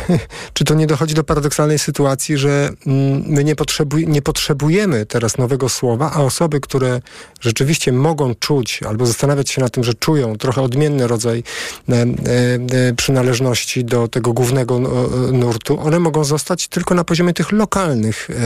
czy 0.53 0.65
to 0.65 0.73
nie 0.73 0.87
dochodzi 0.87 1.13
do 1.13 1.23
paradoksalnej 1.23 1.79
sytuacji, 1.79 2.37
że 2.37 2.69
mm, 2.87 3.23
my 3.27 3.43
nie, 3.43 3.55
potrzebuj, 3.55 4.07
nie 4.07 4.21
potrzebujemy 4.21 5.05
teraz 5.05 5.37
nowego 5.37 5.69
słowa, 5.69 6.11
a 6.13 6.21
osoby, 6.21 6.59
które 6.59 7.01
rzeczywiście 7.41 7.91
mogą 7.91 8.35
czuć 8.35 8.83
albo 8.83 9.05
zastanawiać 9.05 9.49
się 9.49 9.61
nad 9.61 9.71
tym, 9.71 9.83
że 9.83 9.93
czują 9.93 10.37
trochę 10.37 10.61
odmienny 10.61 11.07
rodzaj 11.07 11.43
e, 11.89 11.93
e, 11.93 12.05
e 12.89 12.93
przynależności 12.93 13.85
do 13.85 14.07
tego 14.07 14.33
głównego 14.33 14.75
e, 14.75 15.31
nurtu, 15.31 15.79
one 15.79 15.99
mogą 15.99 16.23
zostać 16.23 16.67
tylko 16.67 16.95
na 16.95 17.03
poziomie 17.03 17.33
tych 17.33 17.51
lokalnych 17.51 18.29
e, 18.29 18.33
e, 18.33 18.37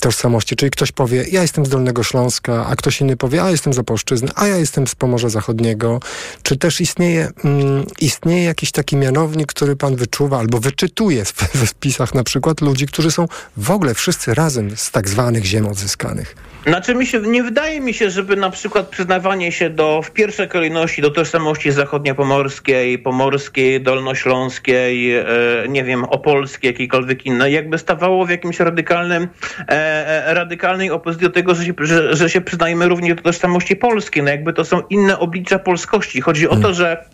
tożsamości. 0.00 0.56
Czyli 0.56 0.70
ktoś 0.70 0.92
powie, 0.92 1.24
ja 1.32 1.42
jestem 1.42 1.66
z 1.66 1.68
Dolnego 1.68 2.02
Śląska, 2.02 2.66
a 2.66 2.76
ktoś 2.76 3.00
inny 3.00 3.16
powie, 3.16 3.42
a 3.42 3.50
jestem 3.50 3.72
z 3.72 3.78
Opolszczyzny, 3.78 4.28
a 4.34 4.46
ja 4.46 4.56
jestem 4.56 4.86
z 4.86 4.94
Pomorza 4.94 5.28
Zachodniego. 5.38 6.00
Czy 6.42 6.56
też 6.56 6.80
istnieje, 6.80 7.30
mm, 7.44 7.84
istnieje 8.00 8.44
jakiś 8.44 8.70
taki 8.72 8.96
mianownik, 8.96 9.46
który 9.46 9.76
pan 9.76 9.96
wyczuwa 9.96 10.38
albo 10.38 10.60
wyczytuje 10.60 11.24
we 11.54 11.66
wpisach 11.66 12.14
na 12.14 12.24
przykład 12.24 12.60
ludzi, 12.60 12.86
którzy 12.86 13.10
są 13.10 13.28
w 13.56 13.70
ogóle 13.70 13.94
wszyscy 13.94 14.34
razem 14.34 14.76
z 14.76 14.90
tak 14.90 15.08
zwanych 15.08 15.44
ziem 15.44 15.66
odzyskanych? 15.66 16.47
Znaczy 16.66 16.94
mi 16.94 17.06
się, 17.06 17.20
nie 17.20 17.42
wydaje 17.42 17.80
mi 17.80 17.94
się, 17.94 18.10
żeby 18.10 18.36
na 18.36 18.50
przykład 18.50 18.88
przyznawanie 18.88 19.52
się 19.52 19.70
do, 19.70 20.02
w 20.02 20.10
pierwszej 20.10 20.48
kolejności 20.48 21.02
do 21.02 21.10
tożsamości 21.10 21.70
zachodniopomorskiej, 21.70 22.98
pomorskiej, 22.98 23.80
dolnośląskiej, 23.80 25.16
e, 25.16 25.24
nie 25.68 25.84
wiem, 25.84 26.04
opolskiej, 26.04 26.68
jakiejkolwiek 26.68 27.26
innej, 27.26 27.52
jakby 27.52 27.78
stawało 27.78 28.26
w 28.26 28.30
jakimś 28.30 28.60
radykalnym, 28.60 29.28
e, 29.58 29.68
e, 29.68 30.34
radykalnej 30.34 30.90
opozycji 30.90 31.26
do 31.26 31.32
tego, 31.32 31.54
że 31.54 31.64
się, 31.64 31.72
że, 31.78 32.16
że 32.16 32.30
się 32.30 32.40
przyznajemy 32.40 32.88
również 32.88 33.16
do 33.16 33.22
tożsamości 33.22 33.76
polskiej. 33.76 34.22
No 34.22 34.30
jakby 34.30 34.52
to 34.52 34.64
są 34.64 34.82
inne 34.90 35.18
oblicza 35.18 35.58
polskości. 35.58 36.20
Chodzi 36.20 36.48
o 36.48 36.56
to, 36.56 36.60
hmm. 36.60 36.74
że 36.74 37.04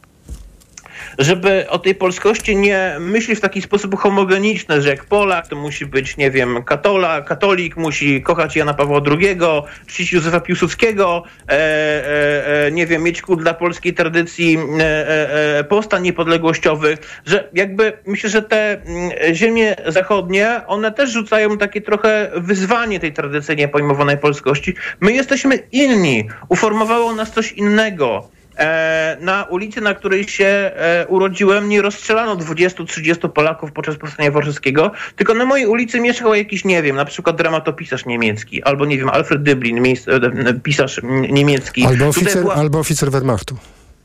żeby 1.18 1.66
o 1.68 1.79
tej 1.79 1.94
polskości 1.94 2.57
nie 2.57 2.96
myśli 3.00 3.37
w 3.37 3.40
taki 3.40 3.62
sposób 3.62 3.98
homogeniczny, 3.98 4.83
że 4.83 4.88
jak 4.88 5.05
Polak 5.05 5.48
to 5.48 5.57
musi 5.57 5.87
być, 5.87 6.16
nie 6.16 6.31
wiem, 6.31 6.62
katola, 6.62 7.22
katolik, 7.22 7.77
musi 7.77 8.22
kochać 8.22 8.57
Jana 8.57 8.74
Pawła 8.74 9.00
II, 9.11 9.38
czcić 9.87 10.12
Józefa 10.12 10.40
Piłsudskiego, 10.40 11.22
e, 11.48 11.53
e, 11.53 12.66
e, 12.66 12.70
nie 12.70 12.87
wiem, 12.87 13.03
mieć 13.03 13.22
kul 13.22 13.37
dla 13.37 13.55
polskiej 13.55 13.94
tradycji 13.94 14.59
e, 14.59 14.83
e, 14.83 15.59
e, 15.59 15.64
powstań 15.64 16.03
niepodległościowych, 16.03 17.22
że 17.27 17.48
jakby 17.55 17.92
myślę, 18.07 18.31
że 18.31 18.42
te 18.42 18.83
mm, 18.83 19.11
ziemie 19.35 19.77
zachodnie, 19.87 20.61
one 20.66 20.92
też 20.92 21.11
rzucają 21.11 21.59
takie 21.59 21.81
trochę 21.81 22.31
wyzwanie 22.35 23.00
tej 23.00 23.12
tradycyjnie 23.12 23.68
pojmowanej 23.68 24.18
polskości. 24.18 24.74
My 25.00 25.12
jesteśmy 25.12 25.59
inni, 25.72 26.29
uformowało 26.48 27.14
nas 27.14 27.33
coś 27.33 27.53
innego. 27.53 28.29
E, 28.58 29.16
na 29.20 29.44
ulicy, 29.44 29.80
na 29.80 29.94
której 29.94 30.28
się 30.28 30.44
e, 30.46 31.06
urodziłem, 31.08 31.68
nie 31.68 31.82
rozstrzelano 31.82 32.36
20-30 32.36 33.28
Polaków 33.28 33.72
podczas 33.72 33.96
powstania 33.96 34.30
warszawskiego, 34.30 34.90
tylko 35.16 35.34
na 35.34 35.44
mojej 35.44 35.66
ulicy 35.66 36.00
mieszkał 36.00 36.34
jakiś, 36.34 36.64
nie 36.64 36.82
wiem, 36.82 36.96
na 36.96 37.04
przykład 37.04 37.36
dramatopisarz 37.36 38.06
niemiecki, 38.06 38.62
albo 38.62 38.86
nie 38.86 38.98
wiem, 38.98 39.08
Alfred 39.08 39.42
Dyblin, 39.42 39.84
e, 39.86 40.54
pisarz 40.62 41.00
niemiecki. 41.30 41.86
Albo 41.86 42.08
oficer, 42.08 42.42
była... 42.42 42.54
albo 42.54 42.78
oficer 42.78 43.10
Wehrmachtu. 43.10 43.56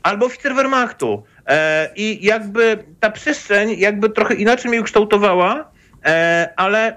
Albo 0.02 0.26
oficer 0.26 0.54
Wehrmachtu. 0.54 1.22
I 1.96 2.18
jakby 2.26 2.84
ta 3.00 3.10
przestrzeń 3.10 3.74
jakby 3.78 4.10
trochę 4.10 4.34
inaczej 4.34 4.70
mnie 4.70 4.80
ukształtowała, 4.80 5.70
ale 6.56 6.96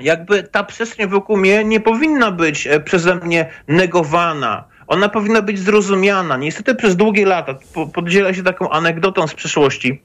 jakby 0.00 0.42
ta 0.42 0.64
przestrzeń 0.64 1.08
wokół 1.08 1.36
mnie 1.36 1.64
nie 1.64 1.80
powinna 1.80 2.30
być 2.30 2.68
przeze 2.84 3.14
mnie 3.14 3.50
negowana 3.68 4.71
ona 4.92 5.08
powinna 5.08 5.42
być 5.42 5.58
zrozumiana. 5.58 6.36
Niestety 6.36 6.74
przez 6.74 6.96
długie 6.96 7.26
lata, 7.26 7.54
podziela 7.94 8.34
się 8.34 8.42
taką 8.42 8.70
anegdotą 8.70 9.26
z 9.26 9.34
przeszłości, 9.34 10.02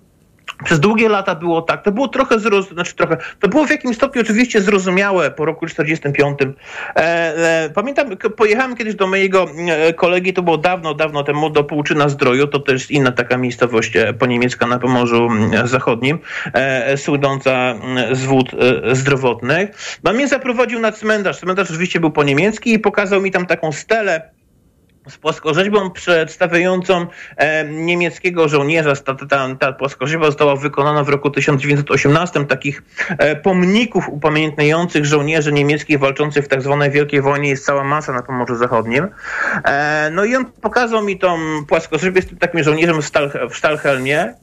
przez 0.64 0.80
długie 0.80 1.10
lata 1.10 1.36
było 1.36 1.62
tak. 1.62 1.84
To 1.84 1.92
było 1.92 2.08
trochę 2.08 2.40
zrozumiałe, 2.40 2.74
znaczy 2.74 2.96
trochę, 2.96 3.18
to 3.40 3.48
było 3.48 3.66
w 3.66 3.70
jakimś 3.70 3.96
stopniu 3.96 4.22
oczywiście 4.22 4.62
zrozumiałe 4.62 5.32
po 5.32 5.46
roku 5.46 5.68
45. 5.68 6.40
E, 6.42 6.48
e, 6.96 7.70
pamiętam, 7.70 8.18
pojechałem 8.18 8.76
kiedyś 8.76 8.96
do 8.96 9.08
mojego 9.08 9.48
e, 9.68 9.94
kolegi, 9.94 10.34
to 10.34 10.42
było 10.42 10.58
dawno, 10.58 10.94
dawno 10.94 11.24
temu, 11.24 11.50
do 11.50 11.64
Półczyna 11.64 12.10
Zdroju, 12.10 12.48
to 12.48 12.60
też 12.60 12.92
inna 12.92 13.12
taka 13.12 13.38
miejscowość 13.38 13.96
e, 13.96 14.14
poniemiecka 14.14 14.68
na 14.68 14.80
Pomorzu 14.80 15.30
Zachodnim, 15.64 16.20
e, 16.54 16.98
słynąca 16.98 17.76
z 18.12 18.26
wód 18.26 18.52
e, 18.54 18.96
zdrowotnych. 18.96 19.70
No 20.04 20.14
mnie 20.14 20.28
zaprowadził 20.28 20.80
na 20.80 20.92
cmentarz. 20.92 21.40
Cmentarz 21.40 21.70
oczywiście 21.70 22.00
był 22.00 22.12
po 22.12 22.24
niemiecki 22.24 22.74
i 22.74 22.80
pokazał 22.80 23.22
mi 23.22 23.32
tam 23.32 23.46
taką 23.46 23.72
stelę 23.72 24.37
z 25.10 25.18
płaskorzeźbą 25.18 25.92
przedstawiającą 25.92 27.06
e, 27.38 27.66
niemieckiego 27.66 28.48
żołnierza. 28.50 28.96
Ta, 28.96 29.16
ta, 29.16 29.56
ta 29.56 29.74
płaskorzeźba 29.74 30.26
została 30.26 30.56
wykonana 30.56 31.04
w 31.04 31.10
roku 31.10 31.30
1918. 31.30 32.46
Takich 32.46 32.84
e, 33.10 33.36
pomników 33.36 34.10
upamiętniających 34.10 35.06
żołnierzy 35.06 35.52
niemieckich 35.52 36.00
walczących 36.00 36.46
w 36.46 36.48
tak 36.48 36.62
zwanej 36.62 36.92
Wielkiej 36.92 37.22
Wojnie 37.22 37.50
jest 37.50 37.66
cała 37.66 37.84
masa 37.84 38.14
na 38.14 38.24
Pomorzu 38.24 38.56
Zachodnim. 38.56 39.08
E, 39.66 40.10
no 40.14 40.26
i 40.26 40.36
on 40.36 40.46
pokazał 40.46 41.04
mi 41.04 41.20
tą 41.20 41.38
płaskorzeźbę 41.68 42.22
z 42.22 42.28
tym 42.28 42.38
takim 42.38 42.64
żołnierzem 42.64 43.02
w, 43.02 43.06
Stal, 43.06 43.32
w 43.50 43.56
Sztalhelmie. 43.56 44.34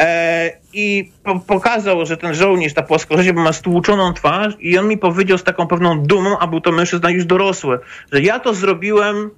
E, 0.00 0.50
I 0.72 1.12
po, 1.24 1.40
pokazał, 1.40 2.06
że 2.06 2.16
ten 2.16 2.34
żołnierz, 2.34 2.74
ta 2.74 2.82
płaskorzeźba 2.82 3.42
ma 3.42 3.52
stłuczoną 3.52 4.12
twarz 4.12 4.54
i 4.60 4.78
on 4.78 4.88
mi 4.88 4.98
powiedział 4.98 5.38
z 5.38 5.44
taką 5.44 5.66
pewną 5.66 6.00
dumą, 6.00 6.38
a 6.38 6.46
był 6.46 6.60
to 6.60 6.72
mężczyzna 6.72 7.10
już 7.10 7.24
dorosły, 7.24 7.78
że 8.12 8.20
ja 8.20 8.40
to 8.40 8.54
zrobiłem 8.54 9.30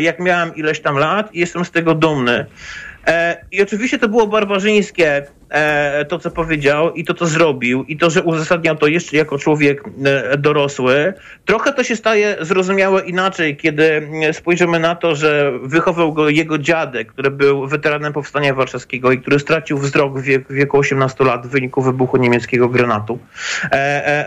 jak 0.00 0.20
miałem 0.20 0.54
ileś 0.54 0.80
tam 0.80 0.96
lat 0.96 1.34
i 1.34 1.40
jestem 1.40 1.64
z 1.64 1.70
tego 1.70 1.94
dumny. 1.94 2.46
E, 3.06 3.44
I 3.52 3.62
oczywiście 3.62 3.98
to 3.98 4.08
było 4.08 4.26
barbarzyńskie, 4.26 5.26
to 6.08 6.18
co 6.18 6.30
powiedział 6.30 6.94
i 6.94 7.04
to 7.04 7.14
co 7.14 7.26
zrobił 7.26 7.84
i 7.84 7.96
to, 7.96 8.10
że 8.10 8.22
uzasadniał 8.22 8.76
to 8.76 8.86
jeszcze 8.86 9.16
jako 9.16 9.38
człowiek 9.38 9.82
dorosły. 10.38 11.14
Trochę 11.44 11.72
to 11.72 11.84
się 11.84 11.96
staje 11.96 12.36
zrozumiałe 12.40 13.00
inaczej, 13.00 13.56
kiedy 13.56 14.08
spojrzymy 14.32 14.78
na 14.78 14.94
to, 14.94 15.14
że 15.14 15.52
wychował 15.62 16.12
go 16.12 16.28
jego 16.28 16.58
dziadek, 16.58 17.12
który 17.12 17.30
był 17.30 17.68
weteranem 17.68 18.12
Powstania 18.12 18.54
Warszawskiego 18.54 19.12
i 19.12 19.18
który 19.18 19.38
stracił 19.38 19.78
wzrok 19.78 20.18
w 20.18 20.22
wieku, 20.22 20.52
w 20.52 20.56
wieku 20.56 20.78
18 20.78 21.24
lat 21.24 21.46
w 21.46 21.50
wyniku 21.50 21.82
wybuchu 21.82 22.16
niemieckiego 22.16 22.68
granatu 22.68 23.18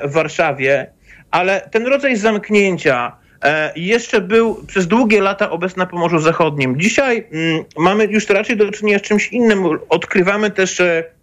w 0.04 0.14
Warszawie. 0.14 0.92
Ale 1.32 1.70
ten 1.72 1.88
rodzaj 1.88 2.16
zamknięcia, 2.16 3.12
E, 3.12 3.27
jeszcze 3.76 4.22
był 4.22 4.64
przez 4.68 4.88
długie 4.88 5.22
lata 5.22 5.50
obecny 5.50 5.80
na 5.80 5.86
Pomorzu 5.86 6.20
Zachodnim. 6.20 6.80
Dzisiaj 6.80 7.28
mm, 7.32 7.64
mamy 7.78 8.06
już 8.06 8.30
raczej 8.30 8.58
do 8.58 8.72
czynienia 8.72 9.00
z 9.00 9.02
czymś 9.02 9.28
innym. 9.28 9.66
Odkrywamy 9.90 10.52
też 10.52 10.80
e, 10.80 11.04
E, 11.08 11.17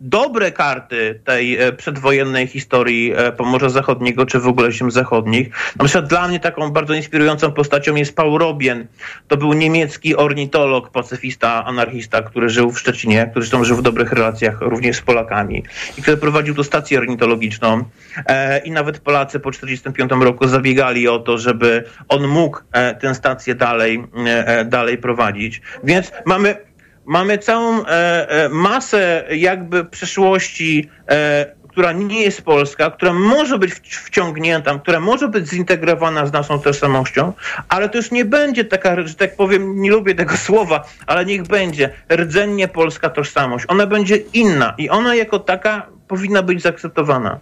dobre 0.00 0.52
karty 0.52 1.20
tej 1.24 1.56
e, 1.56 1.72
przedwojennej 1.72 2.46
historii 2.46 3.12
e, 3.16 3.32
Pomorza 3.32 3.68
Zachodniego, 3.68 4.26
czy 4.26 4.40
w 4.40 4.46
ogóle 4.46 4.72
ziem 4.72 4.90
zachodnich. 4.90 5.74
Na 5.78 5.84
przykład 5.84 6.06
dla 6.06 6.28
mnie 6.28 6.40
taką 6.40 6.70
bardzo 6.70 6.94
inspirującą 6.94 7.52
postacią 7.52 7.94
jest 7.94 8.16
Paul 8.16 8.38
Robien. 8.38 8.86
To 9.28 9.36
był 9.36 9.52
niemiecki 9.52 10.16
ornitolog, 10.16 10.90
pacyfista, 10.90 11.64
anarchista, 11.64 12.22
który 12.22 12.48
żył 12.48 12.70
w 12.70 12.78
Szczecinie, 12.78 13.26
który 13.30 13.44
zresztą 13.44 13.64
żył 13.64 13.76
w 13.76 13.82
dobrych 13.82 14.12
relacjach 14.12 14.60
również 14.60 14.96
z 14.96 15.00
Polakami 15.00 15.62
i 15.98 16.02
który 16.02 16.16
prowadził 16.16 16.54
tu 16.54 16.64
stację 16.64 16.98
ornitologiczną. 16.98 17.84
I 18.64 18.70
nawet 18.70 18.98
Polacy 18.98 19.40
po 19.40 19.50
1945 19.50 20.24
roku 20.24 20.48
zabiegali 20.48 21.08
o 21.08 21.18
to, 21.18 21.38
żeby 21.38 21.84
on 22.08 22.28
mógł 22.28 22.60
tę 23.00 23.14
stację 23.14 23.54
dalej, 23.54 24.04
dalej 24.64 24.98
prowadzić. 24.98 25.62
Więc 25.84 26.12
mamy 26.26 26.56
mamy 27.06 27.38
całą 27.38 27.86
e, 27.86 27.88
e, 28.30 28.48
masę 28.48 29.24
jakby 29.30 29.84
przeszłości, 29.84 30.88
e, 31.08 31.54
która 31.68 31.92
nie 31.92 32.22
jest 32.22 32.42
polska, 32.42 32.90
która 32.90 33.12
może 33.12 33.58
być 33.58 33.72
wciągnięta, 33.74 34.78
która 34.78 35.00
może 35.00 35.28
być 35.28 35.48
zintegrowana 35.48 36.26
z 36.26 36.32
naszą 36.32 36.58
tożsamością, 36.58 37.32
ale 37.68 37.88
to 37.88 37.96
już 37.96 38.10
nie 38.10 38.24
będzie 38.24 38.64
taka, 38.64 39.06
że 39.06 39.14
tak 39.14 39.36
powiem, 39.36 39.80
nie 39.80 39.90
lubię 39.90 40.14
tego 40.14 40.36
słowa, 40.46 40.84
ale 41.06 41.24
niech 41.24 41.42
będzie 41.42 41.90
rdzennie 42.12 42.68
polska 42.68 43.10
tożsamość. 43.10 43.64
Ona 43.68 43.86
będzie 43.86 44.16
inna 44.16 44.74
i 44.78 44.90
ona 44.90 45.14
jako 45.14 45.38
taka 45.38 45.86
powinna 46.08 46.42
być 46.42 46.62
zaakceptowana. 46.62 47.38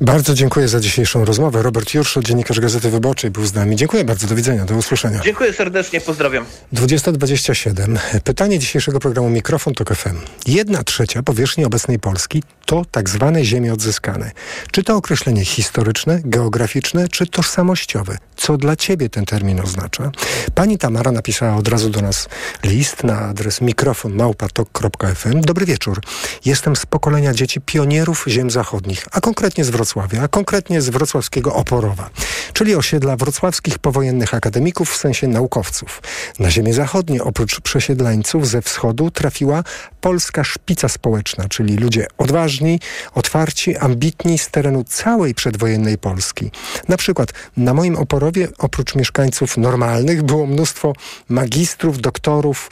Bardzo 0.00 0.34
dziękuję 0.34 0.68
za 0.68 0.80
dzisiejszą 0.80 1.24
rozmowę. 1.24 1.62
Robert 1.62 1.94
Jurszo, 1.94 2.22
dziennikarz 2.22 2.60
Gazety 2.60 2.90
Wyborczej 2.90 3.30
był 3.30 3.46
z 3.46 3.54
nami. 3.54 3.76
Dziękuję 3.76 4.04
bardzo, 4.04 4.26
do 4.26 4.34
widzenia, 4.34 4.64
do 4.64 4.74
usłyszenia. 4.74 5.20
Dziękuję 5.24 5.52
serdecznie, 5.52 6.00
pozdrawiam. 6.00 6.44
2027. 6.72 7.98
Pytanie 8.24 8.58
dzisiejszego 8.58 9.00
programu 9.00 9.30
Mikrofon 9.30 9.74
to 9.74 9.94
FM. 9.94 10.16
Jedna 10.46 10.82
trzecia 10.82 11.22
powierzchni 11.22 11.64
obecnej 11.64 11.98
Polski 11.98 12.42
to 12.66 12.82
tak 12.90 13.08
zwane 13.08 13.44
ziemie 13.44 13.72
odzyskane. 13.72 14.30
Czy 14.70 14.82
to 14.82 14.96
określenie 14.96 15.44
historyczne, 15.44 16.20
geograficzne, 16.24 17.08
czy 17.08 17.26
tożsamościowe? 17.26 18.18
Co 18.36 18.56
dla 18.56 18.76
ciebie 18.76 19.08
ten 19.08 19.24
termin 19.24 19.60
oznacza? 19.60 20.10
Pani 20.54 20.78
Tamara 20.78 21.12
napisała 21.12 21.56
od 21.56 21.68
razu 21.68 21.90
do 21.90 22.00
nas 22.00 22.28
list 22.64 23.04
na 23.04 23.18
adres 23.18 23.60
mikrofonmałpatok.fm. 23.60 25.40
Dobry 25.40 25.66
wieczór. 25.66 26.00
Jestem 26.44 26.76
z 26.76 26.86
pokolenia 26.86 27.34
dzieci 27.34 27.60
pionierów 27.60 28.24
ziem 28.28 28.50
zachodnich, 28.50 29.06
a 29.12 29.20
konkretnie 29.20 29.41
konkretnie 29.42 29.64
z 29.64 29.70
Wrocławia, 29.70 30.22
a 30.22 30.28
konkretnie 30.28 30.82
z 30.82 30.88
wrocławskiego 30.88 31.54
Oporowa, 31.54 32.10
czyli 32.52 32.74
osiedla 32.74 33.16
wrocławskich 33.16 33.78
powojennych 33.78 34.34
akademików 34.34 34.90
w 34.90 34.96
sensie 34.96 35.28
naukowców. 35.28 36.02
Na 36.38 36.50
ziemię 36.50 36.74
zachodnie 36.74 37.24
oprócz 37.24 37.60
przesiedleńców 37.60 38.48
ze 38.48 38.62
wschodu 38.62 39.10
trafiła 39.10 39.64
polska 40.00 40.44
szpica 40.44 40.88
społeczna, 40.88 41.48
czyli 41.48 41.76
ludzie 41.76 42.06
odważni, 42.18 42.80
otwarci, 43.14 43.76
ambitni 43.76 44.38
z 44.38 44.48
terenu 44.48 44.84
całej 44.84 45.34
przedwojennej 45.34 45.98
Polski. 45.98 46.50
Na 46.88 46.96
przykład 46.96 47.32
na 47.56 47.74
moim 47.74 47.96
Oporowie 47.96 48.48
oprócz 48.58 48.94
mieszkańców 48.94 49.56
normalnych 49.56 50.22
było 50.22 50.46
mnóstwo 50.46 50.92
magistrów, 51.28 52.00
doktorów, 52.00 52.70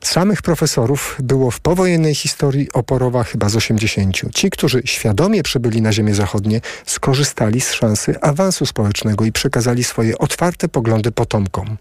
Samych 0.00 0.42
profesorów 0.42 1.16
było 1.22 1.50
w 1.50 1.60
powojennej 1.60 2.14
historii 2.14 2.72
Oporowa 2.72 3.24
chyba 3.24 3.48
z 3.48 3.56
80. 3.56 4.16
Ci, 4.34 4.50
którzy 4.50 4.82
świadomie 4.84 5.42
przybyli 5.42 5.82
na 5.82 5.92
ziemię 5.92 6.14
zachodnie, 6.14 6.60
skorzystali 6.86 7.60
z 7.60 7.72
szansy 7.72 8.20
awansu 8.20 8.66
społecznego 8.66 9.24
i 9.24 9.32
przekazali 9.32 9.84
swoje 9.84 10.18
otwarte 10.18 10.68
poglądy 10.68 11.12
potomkom. 11.12 11.76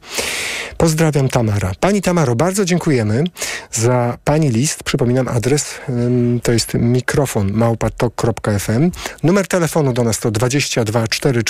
Pozdrawiam 0.78 1.30
Tamara. 1.30 1.71
Pani 1.80 2.01
Tamaro, 2.01 2.36
bardzo 2.36 2.65
dziękujemy 2.65 3.23
za 3.71 4.17
Pani 4.23 4.49
list. 4.49 4.84
Przypominam 4.84 5.28
adres, 5.28 5.65
to 6.43 6.51
jest 6.51 6.73
mikrofon 6.73 7.51
małpatok.fm. 7.51 8.91
Numer 9.23 9.47
telefonu 9.47 9.93
do 9.93 10.04
nas 10.04 10.19
to 10.19 10.32
22 10.32 11.08
44 11.08 11.43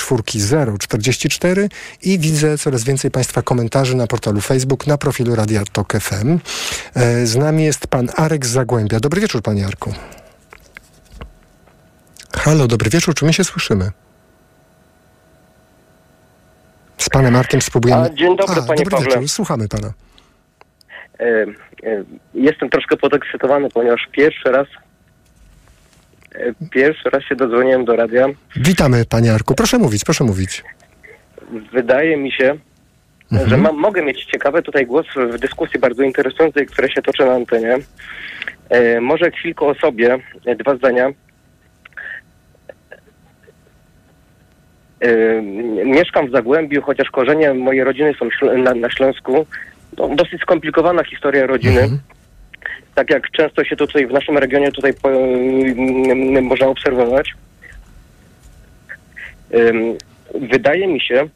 044 0.78 1.68
i 2.02 2.18
widzę 2.18 2.58
coraz 2.58 2.84
więcej 2.84 3.10
Państwa 3.10 3.42
komentarzy 3.42 3.96
na 3.96 4.06
portalu 4.06 4.40
Facebook, 4.40 4.86
na 4.86 4.98
profilu 4.98 5.34
Radia 5.34 5.62
Tok 5.72 5.92
FM. 6.00 6.38
E, 6.94 7.26
z 7.26 7.36
nami 7.36 7.64
jest 7.64 7.86
pan 7.86 8.08
Arek 8.16 8.46
z 8.46 8.50
Zagłębia. 8.50 9.00
Dobry 9.00 9.20
wieczór, 9.20 9.42
panie 9.42 9.66
Arku. 9.66 9.92
Halo, 12.34 12.66
dobry 12.66 12.90
wieczór, 12.90 13.14
czy 13.14 13.24
my 13.24 13.32
się 13.32 13.44
słyszymy? 13.44 13.90
Z 16.98 17.08
panem 17.08 17.36
Arkiem 17.36 17.60
spróbujemy... 17.60 18.02
A, 18.02 18.10
dzień 18.10 18.36
dobry, 18.36 18.60
A, 18.62 18.66
panie 18.66 18.78
dobry 18.84 18.90
Pawle. 18.90 19.06
Wieczór. 19.06 19.28
Słuchamy 19.28 19.68
pana. 19.68 19.92
E, 21.20 21.24
e, 21.24 22.04
jestem 22.34 22.70
troszkę 22.70 22.96
podekscytowany, 22.96 23.68
ponieważ 23.70 24.08
pierwszy 24.12 24.52
raz 24.52 24.66
pierwszy 26.70 27.10
raz 27.10 27.22
się 27.24 27.36
dodzwoniłem 27.36 27.84
do 27.84 27.96
radia. 27.96 28.26
Witamy, 28.56 29.04
panie 29.04 29.32
Arku. 29.32 29.54
Proszę 29.54 29.78
mówić, 29.78 30.04
proszę 30.04 30.24
mówić. 30.24 30.64
Wydaje 31.72 32.16
mi 32.16 32.32
się, 32.32 32.58
Mhm. 33.32 33.50
że 33.50 33.56
mam, 33.56 33.76
mogę 33.76 34.02
mieć 34.02 34.24
ciekawy 34.24 34.62
tutaj 34.62 34.86
głos 34.86 35.06
w 35.16 35.38
dyskusji 35.38 35.80
bardzo 35.80 36.02
interesującej, 36.02 36.66
która 36.66 36.88
się 36.88 37.02
toczy 37.02 37.24
na 37.24 37.32
antenie. 37.32 37.78
E, 38.68 39.00
może 39.00 39.30
chwilkę 39.30 39.66
o 39.66 39.74
sobie, 39.74 40.18
e, 40.46 40.56
dwa 40.56 40.76
zdania. 40.76 41.08
E, 45.00 45.42
mieszkam 45.84 46.28
w 46.28 46.32
Zagłębiu, 46.32 46.82
chociaż 46.82 47.10
korzenie 47.10 47.54
mojej 47.54 47.84
rodziny 47.84 48.14
są 48.18 48.28
śl- 48.28 48.62
na, 48.62 48.74
na 48.74 48.90
Śląsku. 48.90 49.46
No, 49.98 50.08
dosyć 50.08 50.42
skomplikowana 50.42 51.04
historia 51.04 51.46
rodziny. 51.46 51.80
Mhm. 51.80 52.00
Tak 52.94 53.10
jak 53.10 53.30
często 53.30 53.64
się 53.64 53.76
tutaj 53.76 54.06
w 54.06 54.12
naszym 54.12 54.38
regionie 54.38 54.72
tutaj 54.72 54.94
po, 54.94 55.10
można 56.42 56.66
obserwować. 56.66 57.34
Ym, 59.54 59.98
Wydaje 60.34 60.86
mi 60.86 61.00
się, 61.00 61.28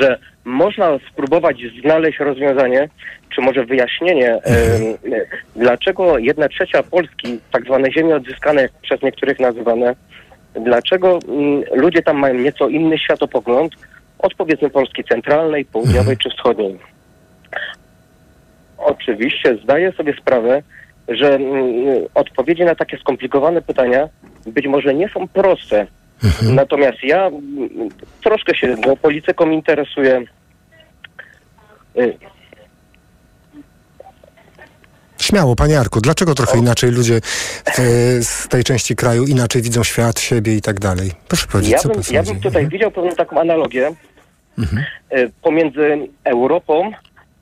że 0.00 0.18
można 0.44 0.98
spróbować 1.10 1.56
znaleźć 1.82 2.18
rozwiązanie, 2.18 2.88
czy 3.34 3.40
może 3.40 3.64
wyjaśnienie, 3.64 4.38
dlaczego 5.56 6.18
jedna 6.18 6.48
trzecia 6.48 6.82
Polski, 6.82 7.38
tak 7.52 7.64
zwane 7.64 7.92
ziemie 7.92 8.16
odzyskane, 8.16 8.68
przez 8.82 9.02
niektórych 9.02 9.40
nazywane, 9.40 9.94
dlaczego 10.54 11.18
mm, 11.28 11.62
ludzie 11.74 12.02
tam 12.02 12.18
mają 12.18 12.34
nieco 12.34 12.68
inny 12.68 12.98
światopogląd 12.98 13.72
od 14.18 14.34
powiedzmy 14.34 14.70
Polski 14.70 15.04
centralnej, 15.04 15.64
południowej 15.64 16.16
czy 16.16 16.30
wschodniej. 16.30 16.78
Oczywiście 18.78 19.56
zdaję 19.62 19.92
sobie 19.92 20.14
sprawę, 20.20 20.62
że 21.08 21.34
mm, 21.34 22.06
odpowiedzi 22.14 22.64
na 22.64 22.74
takie 22.74 22.98
skomplikowane 22.98 23.62
pytania 23.62 24.08
być 24.46 24.66
może 24.66 24.94
nie 24.94 25.08
są 25.08 25.28
proste. 25.28 25.86
Natomiast 26.42 26.98
ja 27.02 27.30
troszkę 28.24 28.54
się 28.56 28.76
no, 28.86 28.96
polityką 28.96 29.50
interesuję. 29.50 30.24
Y, 31.98 32.16
Śmiało, 35.20 35.56
panie 35.56 35.80
Arku, 35.80 36.00
dlaczego 36.00 36.34
trochę 36.34 36.58
inaczej 36.58 36.90
ludzie 36.90 37.20
z 38.22 38.48
tej 38.48 38.64
części 38.64 38.96
kraju 38.96 39.24
inaczej 39.24 39.62
widzą 39.62 39.82
świat, 39.84 40.20
siebie 40.20 40.56
i 40.56 40.60
tak 40.62 40.80
dalej? 40.80 41.10
Proszę 41.28 41.46
powiedzieć, 41.46 41.72
Ja 41.72 41.78
co 41.78 41.88
bym, 41.88 42.02
ja 42.10 42.22
bym 42.22 42.36
tutaj 42.40 42.62
Mhm. 42.62 42.68
widział 42.68 42.90
pewną 42.90 43.10
taką 43.10 43.40
analogię 43.40 43.90
y, 44.58 45.30
pomiędzy 45.42 46.08
Europą 46.24 46.90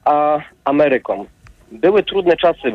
a 0.04 0.38
Ameryką. 0.64 1.26
Były 1.72 2.02
trudne 2.02 2.36
czasy, 2.36 2.72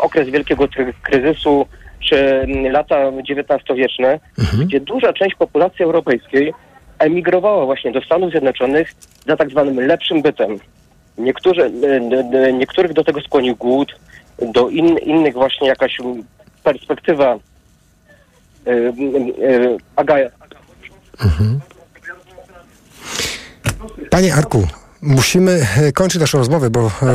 okres 0.00 0.28
wielkiego 0.28 0.64
kryzysu, 1.02 1.66
czy 2.08 2.16
mm, 2.16 2.72
lata 2.72 2.96
XIX-wieczne, 3.08 4.20
gdzie 4.64 4.80
duża 4.80 5.12
część 5.12 5.36
populacji 5.36 5.84
europejskiej 5.84 6.52
emigrowała 6.98 7.64
właśnie 7.64 7.92
do 7.92 8.00
Stanów 8.00 8.30
Zjednoczonych 8.30 8.92
za 9.26 9.36
tak 9.36 9.50
zwanym 9.50 9.80
lepszym 9.80 10.22
bytem. 10.22 10.58
Niektórzy, 11.18 11.72
niektórych 12.52 12.92
do 12.92 13.04
tego 13.04 13.20
skłonił 13.20 13.56
głód, 13.56 13.94
do 14.52 14.68
in, 14.68 14.98
innych 14.98 15.34
właśnie 15.34 15.68
jakaś 15.68 15.98
perspektywa 16.64 17.38
y, 18.66 18.70
y, 18.70 18.92
y, 19.44 19.76
aga, 19.96 20.16
Panie 24.10 24.34
Arku, 24.34 24.66
musimy 25.02 25.60
e, 25.76 25.92
kończyć 25.92 26.20
naszą 26.20 26.38
rozmowę, 26.38 26.70
bo 26.70 26.80
e, 26.80 27.06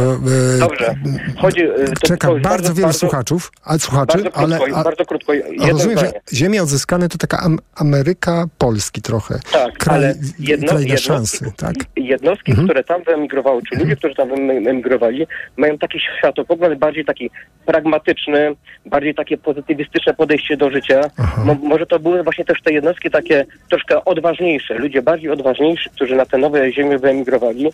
e, 0.56 0.60
Dobrze. 0.60 0.95
Chodzi, 1.38 1.62
czeka 2.04 2.30
jest 2.32 2.43
bardzo, 2.43 2.73
wielu 2.73 2.93
słuchaczów, 2.93 3.52
a, 3.63 3.78
słuchaczy, 3.78 4.17
Bardzo 4.17 4.32
krótko, 4.32 4.39
ale 4.39 4.60
a, 4.76 4.84
bardzo 4.84 5.06
krótko. 5.06 5.34
Rozumiem, 5.60 5.97
że 5.97 6.08
zdanie. 6.08 6.21
ziemia 6.34 6.63
odzyskane 6.63 7.10
to 7.10 7.17
taka 7.17 7.39
am, 7.39 7.60
Ameryka 7.76 8.45
Polski 8.58 9.02
trochę. 9.02 9.39
Tak, 9.52 9.78
kraj, 9.78 9.97
ale 9.97 10.15
jedno, 10.39 10.67
kraj 10.67 10.82
jednostki, 10.82 11.08
szansy, 11.08 11.52
tak? 11.58 11.76
jednostki 11.95 12.54
które 12.54 12.84
tam 12.84 13.04
wyemigrowały, 13.04 13.62
czy 13.69 13.80
ludzie, 13.80 13.95
którzy 13.95 14.15
tam 14.15 14.30
wyemigrowali, 14.30 15.28
mają 15.58 15.78
taki 15.78 16.00
światopogląd 16.17 16.80
bardziej 16.80 17.06
taki 17.06 17.32
pragmatyczny, 17.68 18.56
bardziej 18.86 19.16
takie 19.16 19.38
pozytywistyczne 19.38 20.14
podejście 20.14 20.58
do 20.58 20.70
życia. 20.72 21.02
Mo, 21.46 21.54
może 21.54 21.86
to 21.86 22.00
były 22.00 22.24
właśnie 22.24 22.46
też 22.46 22.62
te 22.62 22.74
jednostki 22.74 23.10
takie 23.10 23.46
troszkę 23.70 24.06
odważniejsze, 24.06 24.74
ludzie 24.74 25.02
bardziej 25.02 25.30
odważniejsi, 25.32 25.90
którzy 25.90 26.16
na 26.16 26.26
te 26.26 26.38
nowe 26.38 26.72
ziemie 26.72 26.98
wyemigrowali 26.98 27.70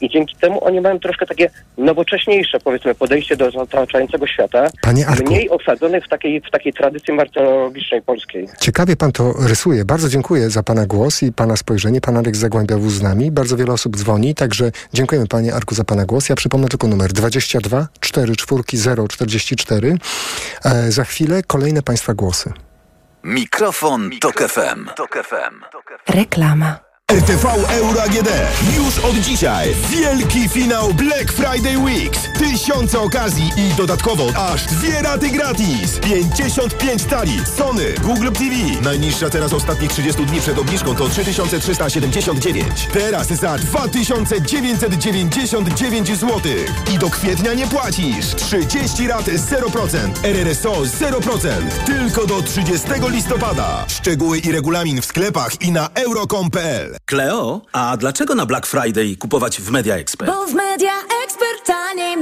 i 0.00 0.08
dzięki 0.08 0.36
temu 0.36 0.64
oni 0.64 0.80
mają 0.80 1.00
troszkę 1.00 1.26
takie 1.26 1.50
nowocześniejsze, 1.78 2.58
powiedzmy, 2.60 2.94
podejście 2.94 3.36
do 3.36 3.46
otaczającego 3.46 4.26
świata, 4.26 4.68
Panie 4.82 5.06
Arku. 5.06 5.24
mniej 5.24 5.50
osadzonych 5.50 6.04
w 6.04 6.08
takiej, 6.08 6.40
w 6.40 6.50
takiej 6.50 6.72
tradycji 6.72 7.14
martyrologicznej 7.14 8.02
polskiej. 8.02 8.48
Ciekawie 8.60 8.96
pan 8.96 9.12
to 9.12 9.32
rysuje. 9.48 9.84
Bardzo 9.84 10.08
dziękuję 10.08 10.50
za 10.50 10.62
pana 10.62 10.86
głos 10.86 11.22
i 11.22 11.32
pana 11.32 11.56
spojrzenie. 11.56 12.00
Pan 12.00 12.16
Arek 12.16 12.36
z 12.36 12.38
Zagłębia 12.38 12.76
był 12.76 12.90
z 12.90 13.02
nami. 13.02 13.30
Bardzo 13.30 13.56
wiele 13.56 13.72
osób 13.72 13.96
dzwoni, 13.96 14.34
także 14.34 14.70
dziękujemy 14.92 15.26
panie 15.26 15.54
Arku 15.54 15.74
za 15.74 15.84
pana 15.84 16.04
głos. 16.04 16.28
Ja 16.28 16.36
przypomnę 16.36 16.68
tylko 16.68 16.88
numer 16.88 17.12
22 17.12 17.88
44 18.00 18.32
044. 19.38 19.96
E, 20.64 20.92
za 20.92 21.04
chwilę 21.04 21.42
kolejne 21.42 21.82
państwa 21.82 22.14
głosy. 22.14 22.52
Mikrofon, 23.24 24.10
Tok 24.20 24.42
FM. 24.42 24.86
Tok 24.96 25.18
FM. 25.24 25.60
Reklama. 26.08 26.87
RTV 27.12 27.44
Euro 27.68 28.02
AGD. 28.02 28.28
Już 28.76 28.98
od 28.98 29.16
dzisiaj 29.16 29.74
wielki 29.90 30.48
finał 30.48 30.94
Black 30.94 31.32
Friday 31.32 31.78
Weeks. 31.78 32.20
Tysiące 32.38 33.00
okazji 33.00 33.50
i 33.56 33.74
dodatkowo 33.74 34.26
aż 34.36 34.64
dwie 34.64 35.02
raty 35.02 35.30
gratis. 35.30 35.98
55 35.98 37.04
tali. 37.04 37.40
Sony, 37.56 37.94
Google 38.02 38.32
TV. 38.32 38.54
Najniższa 38.82 39.30
teraz 39.30 39.52
ostatnich 39.52 39.90
30 39.90 40.26
dni 40.26 40.40
przed 40.40 40.58
obniżką 40.58 40.94
to 40.94 41.08
3379. 41.08 42.88
Teraz 42.92 43.26
za 43.26 43.58
2999 43.58 46.08
zł. 46.08 46.40
I 46.94 46.98
do 46.98 47.10
kwietnia 47.10 47.54
nie 47.54 47.66
płacisz. 47.66 48.34
30 48.36 49.08
rat 49.08 49.26
0%. 49.26 49.98
RRSO 50.22 50.72
0%. 50.72 51.48
Tylko 51.86 52.26
do 52.26 52.42
30 52.42 52.88
listopada. 53.08 53.84
Szczegóły 53.88 54.38
i 54.38 54.52
regulamin 54.52 55.02
w 55.02 55.06
sklepach 55.06 55.62
i 55.62 55.72
na 55.72 55.88
euro.com.pl 55.94 56.97
Kleo, 57.04 57.60
a 57.72 57.96
dlaczego 57.96 58.34
na 58.34 58.46
Black 58.46 58.66
Friday 58.66 59.16
kupować 59.16 59.60
w 59.60 59.70
Media 59.70 59.94
Expert? 59.94 60.30
Bo 60.32 60.46
w 60.46 60.54
Media 60.54 60.92
Expert 61.24 61.66
tanie 61.66 62.16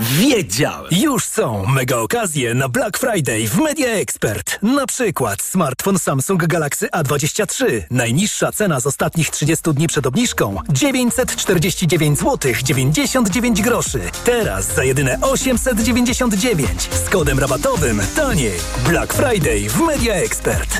Wiedziałem! 0.00 0.86
Już 0.90 1.24
są 1.24 1.66
mega 1.66 1.96
okazje 1.96 2.54
na 2.54 2.68
Black 2.68 2.98
Friday 2.98 3.48
w 3.48 3.58
Media 3.58 3.88
Expert. 3.88 4.58
Na 4.62 4.86
przykład 4.86 5.42
smartfon 5.42 5.98
Samsung 5.98 6.46
Galaxy 6.46 6.86
A23. 6.86 7.82
Najniższa 7.90 8.52
cena 8.52 8.80
z 8.80 8.86
ostatnich 8.86 9.30
30 9.30 9.74
dni 9.74 9.86
przed 9.86 10.06
obniżką 10.06 10.56
949 10.68 12.18
zł 12.18 12.52
99 12.64 13.62
groszy. 13.62 14.00
Teraz 14.24 14.74
za 14.74 14.84
jedyne 14.84 15.18
899 15.22 16.88
z 17.06 17.08
kodem 17.08 17.38
rabatowym 17.38 18.00
taniej. 18.16 18.60
Black 18.88 19.12
Friday 19.12 19.68
w 19.68 19.80
Media 19.80 20.14
Expert. 20.14 20.78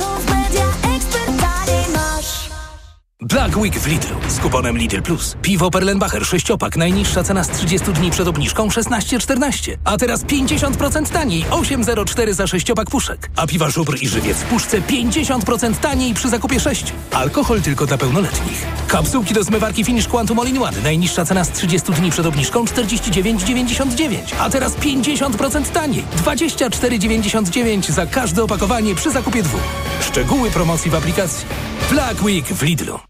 Black 3.23 3.57
Week 3.57 3.79
w 3.79 3.87
Lidlu 3.87 4.17
z 4.29 4.39
kuponem 4.39 4.79
Lidl 4.79 5.03
Plus. 5.03 5.37
Piwo 5.43 5.71
Perlenbacher 5.71 6.23
6-opak, 6.23 6.77
najniższa 6.77 7.23
cena 7.25 7.45
z 7.45 7.49
30 7.49 7.93
dni 7.93 8.11
przed 8.11 8.29
obniżką 8.29 8.69
16,14. 8.69 9.77
A 9.85 9.97
teraz 9.97 10.25
50% 10.25 11.09
taniej, 11.09 11.45
8,04 11.45 12.33
za 12.33 12.45
6-opak 12.45 12.85
puszek. 12.85 13.31
A 13.37 13.47
piwa 13.47 13.71
Żubr 13.71 13.99
i 14.03 14.09
Żywiec 14.09 14.37
w 14.37 14.45
puszce 14.45 14.81
50% 14.81 15.75
taniej 15.75 16.15
przy 16.15 16.29
zakupie 16.29 16.61
6. 16.61 16.93
Alkohol 17.13 17.63
tylko 17.63 17.87
dla 17.87 17.99
pełnoletnich. 17.99 18.67
Kapsułki 18.89 19.35
do 19.35 19.45
zmywarki 19.45 19.85
Finish 19.85 20.09
Quantum 20.09 20.39
All 20.39 20.49
in 20.49 20.63
One, 20.63 20.81
najniższa 20.83 21.25
cena 21.25 21.45
z 21.45 21.53
30 21.53 21.93
dni 21.93 22.11
przed 22.11 22.27
obniżką 22.27 22.65
49,99. 22.65 24.17
A 24.39 24.51
teraz 24.51 24.77
50% 24.77 25.69
taniej, 25.69 26.05
24,99 26.25 27.91
za 27.91 28.07
każde 28.07 28.43
opakowanie 28.43 28.95
przy 28.95 29.11
zakupie 29.11 29.43
dwóch. 29.43 29.61
Szczegóły 30.01 30.51
promocji 30.51 30.91
w 30.91 30.95
aplikacji. 30.95 31.47
Black 31.91 32.23
Week 32.23 32.45
w 32.45 32.63
Lidlu. 32.63 33.10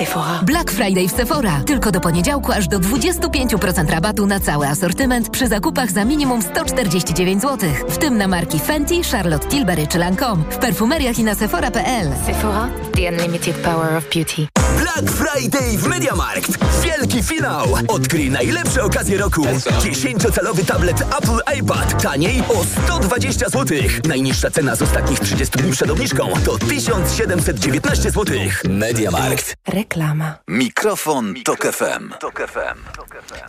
Sephora. 0.00 0.40
Black 0.42 0.70
Friday 0.70 1.08
w 1.08 1.12
Sephora. 1.12 1.60
Tylko 1.66 1.92
do 1.92 2.00
poniedziałku 2.00 2.52
aż 2.52 2.68
do 2.68 2.78
25% 2.80 3.90
rabatu 3.90 4.26
na 4.26 4.40
cały 4.40 4.66
asortyment 4.66 5.30
przy 5.30 5.48
zakupach 5.48 5.90
za 5.90 6.04
minimum 6.04 6.42
149 6.42 7.42
zł. 7.42 7.70
W 7.88 7.98
tym 7.98 8.18
na 8.18 8.28
marki 8.28 8.58
Fenty, 8.58 9.02
Charlotte 9.12 9.48
Tilbury 9.48 9.86
czy 9.86 9.98
Lancome. 9.98 10.42
W 10.50 10.56
perfumeriach 10.56 11.18
i 11.18 11.24
na 11.24 11.34
sephora.pl. 11.34 12.08
Sephora. 12.26 12.68
The 12.92 13.08
unlimited 13.08 13.56
power 13.56 13.96
of 13.96 14.04
beauty. 14.14 14.59
Black 14.80 15.10
Friday 15.10 15.78
w 15.78 15.86
MediaMarkt. 15.86 16.50
Wielki 16.82 17.22
finał. 17.22 17.66
Odkryj 17.88 18.30
najlepsze 18.30 18.82
okazje 18.82 19.18
roku. 19.18 19.42
10-calowy 19.80 20.64
tablet 20.64 21.00
Apple 21.00 21.58
iPad. 21.58 22.02
Taniej 22.02 22.42
o 22.48 22.64
120 22.64 23.48
zł. 23.48 23.78
Najniższa 24.08 24.50
cena 24.50 24.76
z 24.76 24.82
ostatnich 24.82 25.20
30 25.20 25.58
dni 25.58 25.72
przed 25.72 25.90
obniżką 25.90 26.32
to 26.44 26.58
1719 26.58 28.10
zł. 28.10 28.36
MediaMarkt. 28.68 29.56
Reklama. 29.68 30.38
Mikrofon, 30.48 31.34
Tok 31.44 31.72
FM. 31.72 32.10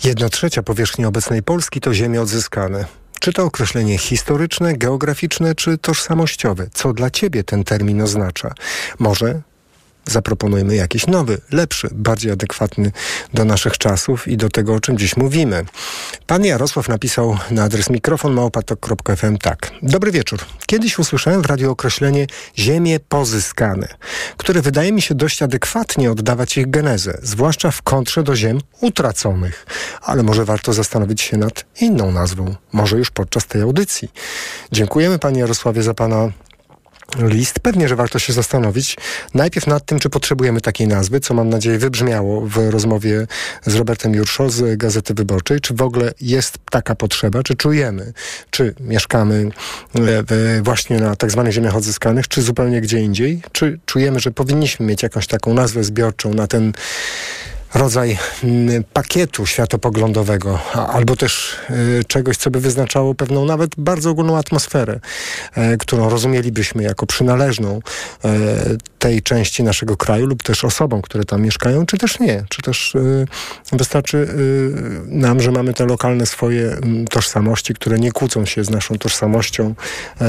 Jedna 0.03 0.29
trzecia 0.29 0.63
powierzchni 0.63 1.05
obecnej 1.05 1.43
Polski 1.43 1.81
to 1.81 1.93
ziemie 1.93 2.21
odzyskane. 2.21 2.85
Czy 3.19 3.33
to 3.33 3.43
określenie 3.43 3.97
historyczne, 3.97 4.77
geograficzne 4.77 5.55
czy 5.55 5.77
tożsamościowe? 5.77 6.67
Co 6.73 6.93
dla 6.93 7.09
ciebie 7.09 7.43
ten 7.43 7.63
termin 7.63 8.01
oznacza? 8.01 8.53
Może 8.99 9.41
zaproponujmy 10.05 10.75
jakiś 10.75 11.07
nowy, 11.07 11.37
lepszy, 11.51 11.89
bardziej 11.91 12.31
adekwatny 12.31 12.91
do 13.33 13.45
naszych 13.45 13.77
czasów 13.77 14.27
i 14.27 14.37
do 14.37 14.49
tego, 14.49 14.73
o 14.73 14.79
czym 14.79 14.97
dziś 14.97 15.17
mówimy. 15.17 15.65
Pan 16.27 16.45
Jarosław 16.45 16.89
napisał 16.89 17.37
na 17.51 17.63
adres 17.63 17.89
mikrofon 17.89 18.33
małpatok.fm 18.33 19.37
tak. 19.37 19.71
Dobry 19.81 20.11
wieczór. 20.11 20.39
Kiedyś 20.65 20.99
usłyszałem 20.99 21.41
w 21.41 21.45
radiu 21.45 21.71
określenie 21.71 22.27
ziemie 22.57 22.99
pozyskane, 22.99 23.87
które 24.37 24.61
wydaje 24.61 24.91
mi 24.91 25.01
się 25.01 25.15
dość 25.15 25.41
adekwatnie 25.41 26.11
oddawać 26.11 26.57
ich 26.57 26.69
genezę, 26.69 27.17
zwłaszcza 27.23 27.71
w 27.71 27.81
kontrze 27.81 28.23
do 28.23 28.35
ziem 28.35 28.59
utraconych. 28.81 29.65
Ale 30.01 30.23
może 30.23 30.45
warto 30.45 30.73
zastanowić 30.73 31.21
się 31.21 31.37
nad 31.37 31.65
inną 31.81 32.11
nazwą, 32.11 32.55
może 32.73 32.97
już 32.97 33.11
podczas 33.11 33.47
tej 33.47 33.61
audycji. 33.61 34.11
Dziękujemy 34.71 35.19
Panie 35.19 35.39
Jarosławie 35.39 35.83
za 35.83 35.93
Pana 35.93 36.31
list. 37.19 37.59
Pewnie, 37.59 37.87
że 37.87 37.95
warto 37.95 38.19
się 38.19 38.33
zastanowić 38.33 38.97
najpierw 39.33 39.67
nad 39.67 39.85
tym, 39.85 39.99
czy 39.99 40.09
potrzebujemy 40.09 40.61
takiej 40.61 40.87
nazwy, 40.87 41.19
co 41.19 41.33
mam 41.33 41.49
nadzieję 41.49 41.77
wybrzmiało 41.77 42.41
w 42.41 42.57
rozmowie 42.69 43.27
z 43.65 43.75
Robertem 43.75 44.13
Jurszo 44.13 44.49
z 44.49 44.77
Gazety 44.77 45.13
Wyborczej, 45.13 45.59
czy 45.59 45.73
w 45.73 45.81
ogóle 45.81 46.13
jest 46.21 46.57
taka 46.71 46.95
potrzeba, 46.95 47.43
czy 47.43 47.55
czujemy, 47.55 48.13
czy 48.49 48.75
mieszkamy 48.79 49.49
e, 49.95 50.61
właśnie 50.61 50.99
na 50.99 51.15
tak 51.15 51.31
zwanych 51.31 51.53
ziemiach 51.53 51.75
odzyskanych, 51.75 52.27
czy 52.27 52.41
zupełnie 52.41 52.81
gdzie 52.81 52.99
indziej, 52.99 53.41
czy 53.51 53.79
czujemy, 53.85 54.19
że 54.19 54.31
powinniśmy 54.31 54.85
mieć 54.85 55.03
jakąś 55.03 55.27
taką 55.27 55.53
nazwę 55.53 55.83
zbiorczą 55.83 56.33
na 56.33 56.47
ten 56.47 56.73
rodzaj 57.73 58.17
mm, 58.43 58.83
pakietu 58.93 59.45
światopoglądowego, 59.45 60.59
albo 60.73 61.15
też 61.15 61.57
y, 61.69 62.03
czegoś, 62.07 62.37
co 62.37 62.51
by 62.51 62.59
wyznaczało 62.59 63.15
pewną 63.15 63.45
nawet 63.45 63.71
bardzo 63.77 64.09
ogólną 64.09 64.37
atmosferę, 64.37 64.99
e, 65.55 65.77
którą 65.77 66.09
rozumielibyśmy 66.09 66.83
jako 66.83 67.05
przynależną 67.05 67.79
e, 68.25 68.29
tej 69.01 69.21
części 69.21 69.63
naszego 69.63 69.97
kraju 69.97 70.25
lub 70.25 70.43
też 70.43 70.63
osobom, 70.63 71.01
które 71.01 71.25
tam 71.25 71.41
mieszkają, 71.41 71.85
czy 71.85 71.97
też 71.97 72.19
nie. 72.19 72.43
Czy 72.49 72.61
też 72.61 72.95
y, 72.95 73.25
wystarczy 73.71 74.17
y, 74.17 75.01
nam, 75.05 75.41
że 75.41 75.51
mamy 75.51 75.73
te 75.73 75.85
lokalne 75.85 76.25
swoje 76.25 76.71
mm, 76.71 77.07
tożsamości, 77.07 77.73
które 77.73 77.99
nie 77.99 78.11
kłócą 78.11 78.45
się 78.45 78.63
z 78.63 78.69
naszą 78.69 78.97
tożsamością, 78.97 79.75
e, 80.21 80.25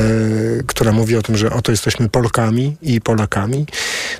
która 0.66 0.92
mówi 0.92 1.16
o 1.16 1.22
tym, 1.22 1.36
że 1.36 1.52
oto 1.52 1.72
jesteśmy 1.72 2.08
Polkami 2.08 2.76
i 2.82 3.00
Polakami. 3.00 3.66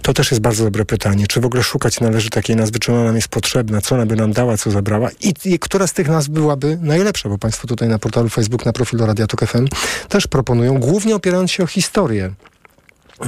To 0.03 0.13
też 0.13 0.31
jest 0.31 0.41
bardzo 0.41 0.65
dobre 0.65 0.85
pytanie. 0.85 1.27
Czy 1.27 1.41
w 1.41 1.47
ogóle 1.47 1.63
szukać 1.63 2.01
należy 2.01 2.31
takiej 2.31 2.57
nazwy, 2.57 2.79
czy 2.79 2.93
ona 2.93 3.12
nam 3.13 3.17
jest 3.17 3.29
potrzebna, 3.29 3.81
co 3.81 3.95
ona 3.95 4.07
by 4.07 4.17
nam 4.17 4.33
dała, 4.33 4.57
co 4.57 4.71
zabrała 4.71 5.11
i, 5.21 5.35
i 5.45 5.59
która 5.59 5.87
z 5.87 5.93
tych 5.93 6.09
nazw 6.09 6.29
byłaby 6.29 6.79
najlepsza, 6.83 7.29
bo 7.29 7.39
Państwo 7.39 7.69
tutaj 7.69 7.89
na 7.89 7.99
portalu 7.99 8.29
Facebook, 8.29 8.67
na 8.67 8.73
profilu 8.73 9.07
Radia 9.07 9.27
Tok 9.27 9.45
FM 9.45 9.67
też 10.09 10.27
proponują, 10.27 10.79
głównie 10.79 11.17
opierając 11.17 11.51
się 11.51 11.63
o 11.63 11.67
historię 11.67 12.33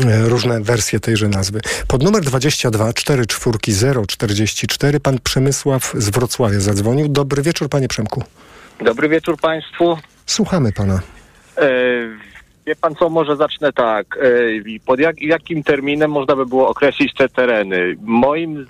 e, 0.05 0.29
różne 0.29 0.61
wersje 0.61 1.01
tejże 1.01 1.29
nazwy. 1.29 1.61
Pod 1.89 2.03
numer 2.03 2.23
22 2.23 2.93
44 2.93 3.59
044 4.07 5.01
pan 5.01 5.19
Przemysław 5.25 5.93
z 5.99 6.11
Wrocławia 6.11 6.61
zadzwonił. 6.61 7.09
Dobry 7.09 7.43
wieczór, 7.43 7.69
panie 7.69 7.89
Przemku. 7.89 8.23
Dobry 8.85 9.09
wieczór 9.09 9.37
państwu. 9.41 9.99
Słuchamy 10.27 10.73
pana. 10.73 11.01
E, 11.59 11.69
wie 12.67 12.77
pan 12.77 12.95
co, 12.95 13.09
może 13.09 13.37
zacznę 13.37 13.73
tak. 13.73 14.19
E, 14.77 14.79
pod 14.87 15.01
jak, 15.01 15.23
jakim 15.23 15.63
terminem 15.63 16.11
można 16.11 16.37
by 16.37 16.47
było 16.47 16.69
określić 16.69 17.15
te 17.15 17.29
tereny? 17.29 17.97
Moim 18.03 18.67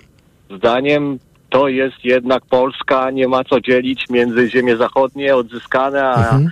zdaniem 0.57 1.19
to 1.49 1.67
jest 1.67 1.95
jednak 2.05 2.45
Polska, 2.45 3.11
nie 3.11 3.27
ma 3.27 3.43
co 3.43 3.61
dzielić 3.61 4.05
między 4.09 4.49
ziemie 4.49 4.77
zachodnie 4.77 5.35
odzyskane, 5.35 6.03
a, 6.03 6.15
Mhm. 6.17 6.51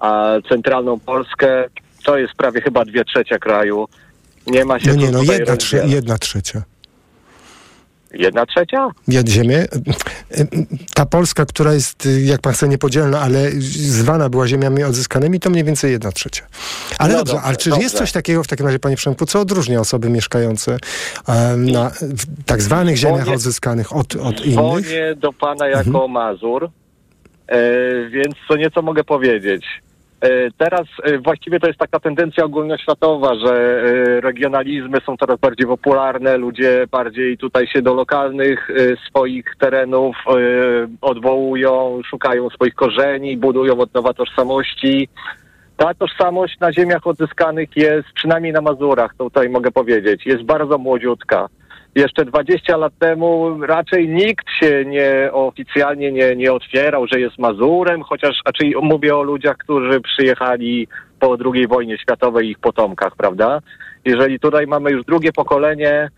a 0.00 0.24
centralną 0.48 1.00
Polskę. 1.00 1.64
To 2.04 2.18
jest 2.18 2.34
prawie 2.34 2.60
chyba 2.60 2.84
dwie 2.84 3.04
trzecie 3.04 3.38
kraju. 3.38 3.88
Nie 4.46 4.64
ma 4.64 4.80
się 4.80 4.88
No 4.90 4.94
nie, 4.96 5.10
no 5.10 5.22
jedna, 5.22 5.54
trze- 5.56 5.88
jedna 5.88 6.18
trzecia. 6.18 6.62
Jedna 8.14 8.46
trzecia? 8.46 8.88
Ziemię. 9.28 9.64
Ta 10.94 11.06
Polska, 11.06 11.46
która 11.46 11.72
jest, 11.72 12.08
jak 12.24 12.40
pan 12.40 12.52
chce, 12.52 12.68
niepodzielna, 12.68 13.20
ale 13.20 13.50
zwana 13.78 14.28
była 14.28 14.46
ziemiami 14.48 14.84
odzyskanymi, 14.84 15.40
to 15.40 15.50
mniej 15.50 15.64
więcej 15.64 15.92
jedna 15.92 16.12
trzecia. 16.12 16.46
Ale 16.98 17.12
No 17.12 17.18
dobrze, 17.18 17.32
dobrze, 17.34 17.46
ale 17.48 17.56
czy 17.56 17.70
dobrze. 17.70 17.82
jest 17.82 17.96
coś 17.98 18.12
takiego 18.12 18.42
w 18.44 18.48
takim 18.48 18.66
razie, 18.66 18.78
panie 18.78 18.96
Przemku, 18.96 19.26
co 19.26 19.40
odróżnia 19.40 19.80
osoby 19.80 20.10
mieszkające 20.10 20.76
em, 21.28 21.70
na 21.70 21.90
w 22.00 22.44
tak 22.46 22.62
zwanych 22.62 22.96
ziemiach 22.96 23.24
Dzwonię- 23.26 23.34
odzyskanych 23.34 23.96
od, 23.96 24.16
od 24.16 24.40
innych? 24.46 24.54
Dzwonię 24.54 25.14
do 25.16 25.32
pana 25.32 25.68
jako 25.68 25.86
Mhm. 26.04 26.10
Mazur, 26.10 26.70
e, 27.46 27.60
więc 28.10 28.34
co 28.48 28.56
nieco 28.56 28.82
mogę 28.82 29.04
powiedzieć. 29.04 29.64
E, 30.22 30.50
teraz 30.58 30.86
e, 31.02 31.18
właściwie 31.18 31.60
to 31.60 31.66
jest 31.66 31.78
taka 31.78 32.00
tendencja 32.00 32.44
ogólnoświatowa, 32.44 33.34
że 33.34 33.54
e, 33.54 34.20
regionalizmy 34.20 34.98
są 35.06 35.16
coraz 35.16 35.40
bardziej 35.40 35.66
popularne, 35.66 36.36
ludzie 36.36 36.86
bardziej 36.90 37.38
tutaj 37.38 37.66
się 37.66 37.82
do 37.82 37.94
lokalnych 37.94 38.70
swoich 39.08 39.44
terenów 39.58 40.16
odwołują, 41.00 42.00
szukają 42.10 42.50
swoich 42.50 42.74
korzeni, 42.74 43.36
budują 43.36 43.78
od 43.78 43.94
nowa 43.94 44.14
tożsamości. 44.14 45.08
Ta 45.76 45.94
tożsamość 45.94 46.60
na 46.60 46.72
ziemiach 46.72 47.06
odzyskanych 47.06 47.76
jest, 47.76 48.08
przynajmniej 48.14 48.52
na 48.52 48.60
Mazurach, 48.60 49.14
to 49.18 49.24
tutaj 49.24 49.48
mogę 49.48 49.70
powiedzieć, 49.70 50.26
jest 50.26 50.42
bardzo 50.42 50.78
młodziutka. 50.78 51.48
Jeszcze 51.94 52.24
20 52.24 52.76
lat 52.76 52.92
temu 52.98 53.58
raczej 53.66 54.08
nikt 54.08 54.46
się 54.60 54.84
nie 54.84 55.30
oficjalnie 55.32 56.12
nie, 56.12 56.36
nie 56.36 56.52
otwierał, 56.52 57.06
że 57.12 57.20
jest 57.20 57.38
Mazurem, 57.38 58.02
chociaż 58.02 58.40
raczej 58.46 58.74
mówię 58.82 59.16
o 59.16 59.22
ludziach, 59.22 59.56
którzy 59.56 60.00
przyjechali 60.00 60.88
po 61.20 61.36
II 61.54 61.66
wojnie 61.66 61.98
światowej 61.98 62.46
i 62.46 62.50
ich 62.50 62.58
potomkach, 62.58 63.16
prawda? 63.16 63.60
Jeżeli 64.04 64.40
tutaj 64.40 64.66
mamy 64.66 64.90
już 64.90 65.04
drugie 65.04 65.32
pokolenie, 65.32 66.08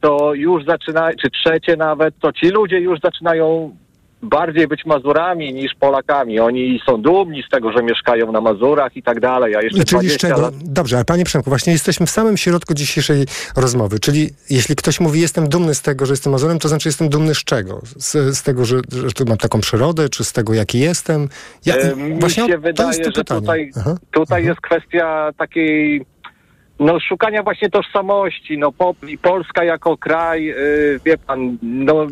to 0.00 0.34
już 0.34 0.64
zaczyna, 0.64 1.10
czy 1.22 1.30
trzecie 1.30 1.76
nawet, 1.76 2.14
to 2.18 2.32
ci 2.32 2.48
ludzie 2.48 2.80
już 2.80 3.00
zaczynają 3.00 3.76
bardziej 4.22 4.68
być 4.68 4.86
Mazurami 4.86 5.54
niż 5.54 5.74
Polakami. 5.74 6.40
Oni 6.40 6.80
są 6.86 7.02
dumni 7.02 7.42
z 7.42 7.48
tego, 7.48 7.72
że 7.72 7.82
mieszkają 7.82 8.32
na 8.32 8.40
Mazurach 8.40 8.96
i 8.96 9.02
tak 9.02 9.20
dalej, 9.20 9.56
a 9.56 9.62
jeszcze 9.62 9.84
Czyli 9.84 9.88
z 9.88 9.90
20 9.90 10.28
czego? 10.28 10.40
lat... 10.40 10.54
Dobrze, 10.56 10.96
ale 10.96 11.04
panie 11.04 11.24
Przemku, 11.24 11.50
właśnie 11.50 11.72
jesteśmy 11.72 12.06
w 12.06 12.10
samym 12.10 12.36
środku 12.36 12.74
dzisiejszej 12.74 13.24
rozmowy. 13.56 13.98
Czyli 13.98 14.30
jeśli 14.50 14.76
ktoś 14.76 15.00
mówi, 15.00 15.20
jestem 15.20 15.48
dumny 15.48 15.74
z 15.74 15.82
tego, 15.82 16.06
że 16.06 16.12
jestem 16.12 16.32
Mazurem, 16.32 16.58
to 16.58 16.68
znaczy 16.68 16.88
jestem 16.88 17.08
dumny 17.08 17.34
z 17.34 17.44
czego? 17.44 17.80
Z, 17.96 18.36
z 18.38 18.42
tego, 18.42 18.64
że, 18.64 18.80
że 19.06 19.12
tu 19.12 19.24
mam 19.28 19.38
taką 19.38 19.60
przyrodę, 19.60 20.08
czy 20.08 20.24
z 20.24 20.32
tego, 20.32 20.54
jaki 20.54 20.78
jestem? 20.80 21.28
Ja, 21.66 21.74
E, 21.76 21.96
Mi 21.96 22.20
właśnie 22.20 22.46
się 22.46 22.52
to 22.54 22.60
wydaje, 22.60 22.88
jest 22.88 23.00
to 23.00 23.10
że 23.10 23.12
pytanie. 23.24 23.40
tutaj, 23.40 23.70
Aha. 23.76 23.94
tutaj 24.10 24.44
jest 24.44 24.60
kwestia 24.60 25.30
takiej 25.38 26.06
no, 26.80 27.00
szukania 27.00 27.42
właśnie 27.42 27.70
tożsamości. 27.70 28.58
No, 28.58 28.72
po, 28.72 28.94
Polska 29.22 29.64
jako 29.64 29.96
kraj, 29.96 30.50
y, 30.50 31.00
wie 31.04 31.18
pan, 31.18 31.58
no, 31.62 32.06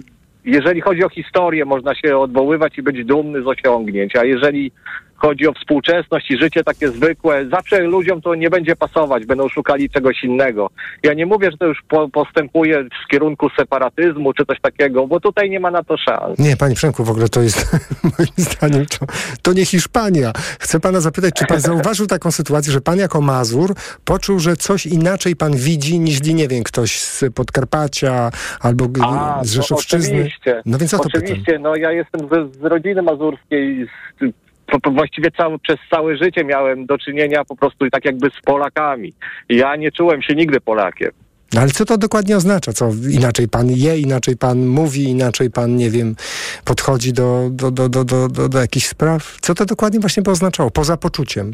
jeżeli 0.49 0.80
chodzi 0.80 1.05
o 1.05 1.09
historię, 1.09 1.64
można 1.64 1.94
się 1.94 2.18
odwoływać 2.18 2.78
i 2.78 2.82
być 2.82 3.05
dumny 3.05 3.42
z 3.42 3.46
osiągnięć, 3.46 4.16
a 4.16 4.24
jeżeli 4.24 4.72
chodzi 5.18 5.48
o 5.48 5.52
współczesność 5.52 6.30
i 6.30 6.38
życie 6.38 6.64
takie 6.64 6.88
zwykłe, 6.88 7.46
zawsze 7.50 7.80
ludziom 7.80 8.20
to 8.20 8.34
nie 8.34 8.50
będzie 8.50 8.76
pasować, 8.76 9.26
będą 9.26 9.48
szukali 9.48 9.90
czegoś 9.90 10.24
innego. 10.24 10.70
Ja 11.02 11.14
nie 11.14 11.26
mówię, 11.26 11.50
że 11.50 11.56
to 11.56 11.66
już 11.66 11.82
po, 11.88 12.08
postępuje 12.08 12.84
w 12.84 13.10
kierunku 13.10 13.50
separatyzmu 13.58 14.32
czy 14.32 14.46
coś 14.46 14.60
takiego, 14.60 15.06
bo 15.06 15.20
tutaj 15.20 15.50
nie 15.50 15.60
ma 15.60 15.70
na 15.70 15.84
to 15.84 15.96
szans. 15.96 16.38
Nie, 16.38 16.56
panie 16.56 16.74
Przemku, 16.74 17.04
w 17.04 17.10
ogóle 17.10 17.28
to 17.28 17.42
jest, 17.42 17.72
moim 18.18 18.32
zdaniem, 18.36 18.86
to, 18.86 19.06
to 19.42 19.52
nie 19.52 19.64
Hiszpania. 19.64 20.32
Chcę 20.60 20.80
pana 20.80 21.00
zapytać, 21.00 21.34
czy 21.34 21.46
pan 21.46 21.60
zauważył 21.60 22.06
taką 22.06 22.30
sytuację, 22.30 22.72
że 22.72 22.80
pan 22.80 22.98
jako 22.98 23.20
Mazur 23.20 23.74
poczuł, 24.04 24.38
że 24.38 24.56
coś 24.56 24.86
inaczej 24.86 25.36
pan 25.36 25.56
widzi 25.56 26.00
niż, 26.00 26.22
nie 26.22 26.48
wiem, 26.48 26.62
ktoś 26.62 27.00
z 27.00 27.24
Podkarpacia 27.34 28.30
albo 28.60 28.84
A, 29.02 29.44
z 29.44 29.56
no 29.56 29.62
Rzeszowszczyzny? 29.62 30.14
Oczywiście. 30.14 30.62
No 30.66 30.78
więc 30.78 30.94
o 30.94 30.98
to 30.98 31.04
pytam. 31.04 31.22
Oczywiście, 31.22 31.58
no 31.58 31.76
ja 31.76 31.92
jestem 31.92 32.20
z, 32.20 32.56
z 32.56 32.64
rodziny 32.64 33.02
mazurskiej, 33.02 33.86
z, 34.20 34.47
właściwie 34.90 35.30
cały, 35.30 35.58
przez 35.58 35.76
całe 35.90 36.16
życie 36.16 36.44
miałem 36.44 36.86
do 36.86 36.98
czynienia 36.98 37.44
po 37.44 37.56
prostu 37.56 37.90
tak 37.90 38.04
jakby 38.04 38.30
z 38.30 38.44
Polakami. 38.44 39.12
Ja 39.48 39.76
nie 39.76 39.92
czułem 39.92 40.22
się 40.22 40.34
nigdy 40.34 40.60
Polakiem. 40.60 41.10
No 41.54 41.60
ale 41.60 41.70
co 41.70 41.84
to 41.84 41.98
dokładnie 41.98 42.36
oznacza? 42.36 42.72
Co 42.72 42.90
inaczej 43.10 43.48
pan 43.48 43.70
je, 43.70 43.98
inaczej 43.98 44.36
pan 44.36 44.66
mówi, 44.66 45.04
inaczej 45.04 45.50
pan, 45.50 45.76
nie 45.76 45.90
wiem, 45.90 46.16
podchodzi 46.64 47.12
do, 47.12 47.48
do, 47.50 47.70
do, 47.70 47.88
do, 47.88 48.04
do, 48.04 48.28
do, 48.28 48.48
do 48.48 48.58
jakichś 48.58 48.86
spraw? 48.86 49.36
Co 49.40 49.54
to 49.54 49.64
dokładnie 49.66 50.00
właśnie 50.00 50.22
by 50.22 50.30
oznaczało? 50.30 50.70
Poza 50.70 50.96
poczuciem. 50.96 51.52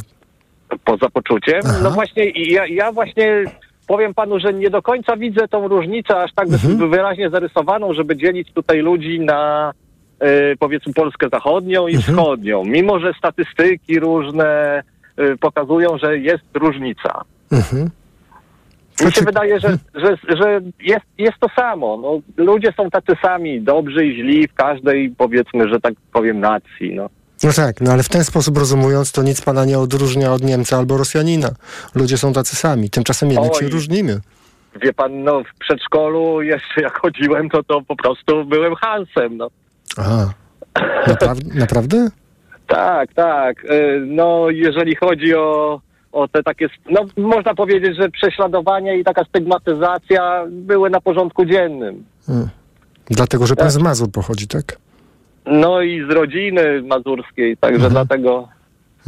Poza 0.85 1.11
poczuciem. 1.11 1.61
Aha. 1.65 1.79
No 1.83 1.91
właśnie 1.91 2.31
ja, 2.31 2.67
ja 2.67 2.93
właśnie 2.93 3.45
powiem 3.87 4.15
panu, 4.15 4.41
że 4.41 4.53
nie 4.53 4.71
do 4.71 4.83
końca 4.83 5.17
widzę 5.17 5.49
tą 5.49 5.69
różnicę 5.69 6.17
aż 6.17 6.31
tak 6.35 6.49
Mhm. 6.49 6.91
wyraźnie 6.91 7.31
zarysowaną, 7.31 7.95
żeby 7.95 8.17
dzielić 8.17 8.53
tutaj 8.53 8.79
ludzi 8.79 9.21
na 9.21 9.73
powiedzmy 10.59 10.93
Polskę 10.93 11.29
zachodnią 11.33 11.87
i 11.89 11.95
Mhm. 11.97 12.17
wschodnią. 12.17 12.65
Mimo, 12.65 12.99
że 13.01 13.13
statystyki 13.19 14.01
różne 14.01 14.83
e, 15.17 15.37
pokazują, 15.37 15.99
że 15.99 16.19
jest 16.19 16.45
różnica. 16.55 17.21
Mhm. 17.53 17.83
Mi 17.85 17.91
Znaczy- 18.97 19.21
się 19.21 19.25
wydaje, 19.25 19.61
że, 19.61 19.79
że, 19.95 20.17
że 20.37 20.61
jest, 20.81 21.05
jest 21.19 21.39
to 21.41 21.47
samo. 21.57 21.97
No, 22.03 22.45
ludzie 22.45 22.73
są 22.77 22.91
tacy 22.91 23.13
sami, 23.23 23.61
dobrzy 23.63 24.07
i 24.07 24.15
źli 24.15 24.49
w 24.49 24.55
każdej, 24.55 25.11
powiedzmy, 25.19 25.69
że 25.69 25.81
tak 25.81 25.95
powiem, 26.13 26.41
nacji. 26.41 26.95
No. 26.95 27.09
No 27.45 27.53
tak, 27.57 27.81
no 27.81 27.93
ale 27.93 28.03
w 28.03 28.09
ten 28.09 28.25
sposób 28.25 28.59
rozumując, 28.59 29.13
to 29.13 29.23
nic 29.23 29.41
pana 29.41 29.65
nie 29.65 29.79
odróżnia 29.79 30.33
od 30.33 30.43
Niemca 30.43 30.79
albo 30.79 30.97
Rosjanina. 30.99 31.49
Ludzie 31.95 32.19
są 32.19 32.33
tacy 32.33 32.57
sami. 32.57 32.91
Tymczasem 32.91 33.31
jednak 33.31 33.53
Oj. 33.55 33.61
się 33.61 33.69
różnimy. 33.69 34.21
Wie 34.83 34.93
pan, 34.93 35.23
no 35.25 35.43
w 35.45 35.59
przedszkolu 35.61 36.43
jeszcze 36.43 36.81
jak 36.83 36.99
chodziłem, 36.99 37.51
to 37.51 37.63
to 37.63 37.83
po 37.83 37.97
prostu 37.97 38.45
byłem 38.45 38.75
Hansem. 38.75 39.37
No. 39.37 39.49
Aha. 39.99 40.33
Naprawdę? 41.07 41.55
naprawdę? 41.65 42.09
Tak, 42.67 43.15
tak. 43.15 43.65
Y, 43.65 44.03
No 44.07 44.51
jeżeli 44.51 44.95
chodzi 44.97 45.35
o, 45.35 45.81
o 46.13 46.29
te 46.29 46.43
takie, 46.43 46.69
no 46.91 47.01
można 47.17 47.55
powiedzieć, 47.55 47.97
że 47.97 48.09
prześladowanie 48.11 48.99
i 48.99 49.05
taka 49.05 49.25
stygmatyzacja 49.25 50.45
były 50.51 50.91
na 50.91 51.01
porządku 51.01 51.45
dziennym. 51.45 52.05
Hmm. 52.27 52.49
Dlatego, 53.07 53.47
że 53.47 53.57
pan 53.57 53.71
z 53.71 53.79
Mazur 53.79 54.11
pochodzi, 54.11 54.49
tak? 54.49 54.77
No 55.47 55.83
i 55.83 56.07
z 56.11 56.11
rodziny 56.11 56.83
mazurskiej, 56.83 57.57
także 57.57 57.87
Mhm. 57.87 57.93
dlatego 57.93 58.49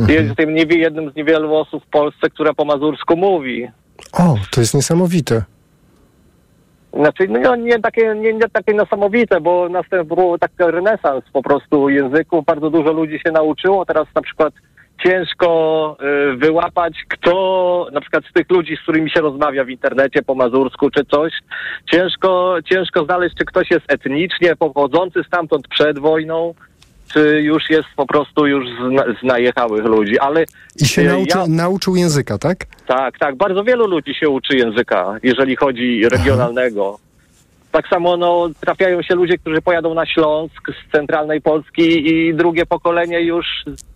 jestem 0.09 0.55
nie, 0.55 0.62
jednym 0.62 1.11
z 1.12 1.16
niewielu 1.16 1.55
osób 1.55 1.84
w 1.84 1.91
Polsce, 1.91 2.30
która 2.30 2.55
po 2.55 2.64
mazursku 2.64 3.16
mówi. 3.16 3.68
O, 4.12 4.37
to 4.51 4.61
jest 4.61 4.74
niesamowite. 4.74 5.45
Znaczy, 6.97 7.28
no 7.28 7.57
nie 7.57 7.78
takie, 7.78 8.14
nie, 8.14 8.32
nie 8.32 8.49
takie 8.53 8.74
niesamowite, 8.74 9.40
bo 9.40 9.68
następował 9.68 10.38
taki 10.38 10.55
renesans 10.59 11.24
po 11.32 11.42
prostu 11.42 11.88
języku. 11.88 12.42
Bardzo 12.42 12.70
dużo 12.70 12.92
ludzi 12.92 13.20
się 13.26 13.32
nauczyło. 13.32 13.84
Teraz 13.84 14.07
na 14.14 14.22
przykład 14.22 14.55
ciężko 15.05 15.97
y, 16.32 16.36
wyłapać, 16.36 16.94
kto 17.09 17.88
na 17.92 18.01
przykład 18.01 18.24
z 18.30 18.32
tych 18.32 18.51
ludzi, 18.51 18.76
z 18.76 18.82
którymi 18.82 19.11
się 19.11 19.20
rozmawia 19.20 19.64
w 19.64 19.70
internecie 19.70 20.22
po 20.22 20.34
mazursku 20.34 20.90
czy 20.90 21.05
coś, 21.05 21.32
ciężko, 21.92 22.57
ciężko 22.64 23.05
znaleźć, 23.05 23.36
czy 23.38 23.44
ktoś 23.44 23.70
jest 23.70 23.92
etnicznie 23.92 24.57
pochodzący 24.57 25.22
stamtąd 25.26 25.68
przed 25.68 25.99
wojną, 25.99 26.55
już 27.20 27.70
jest 27.70 27.88
po 27.96 28.06
prostu 28.06 28.46
już 28.46 28.64
zna, 28.90 29.02
z 29.20 29.22
najechałych 29.22 29.84
ludzi. 29.84 30.18
Ale 30.18 30.44
I 30.80 30.86
się 30.86 31.02
y, 31.02 31.04
nauczy, 31.04 31.38
ja- 31.38 31.46
nauczył 31.48 31.96
języka, 31.96 32.38
tak? 32.38 32.58
tak, 32.86 33.18
tak. 33.18 33.36
Bardzo 33.36 33.64
wielu 33.64 33.86
ludzi 33.86 34.14
się 34.14 34.28
uczy 34.28 34.56
języka, 34.56 35.18
jeżeli 35.22 35.56
chodzi 35.56 36.02
regionalnego. 36.08 36.98
Tak 37.72 37.88
samo 37.88 38.16
no, 38.16 38.48
trafiają 38.60 39.02
się 39.02 39.14
ludzie, 39.14 39.38
którzy 39.38 39.62
pojadą 39.62 39.94
na 39.94 40.06
Śląsk 40.06 40.68
z 40.88 40.92
centralnej 40.92 41.40
Polski 41.40 42.08
i 42.14 42.34
drugie 42.34 42.66
pokolenie 42.66 43.20
już 43.20 43.46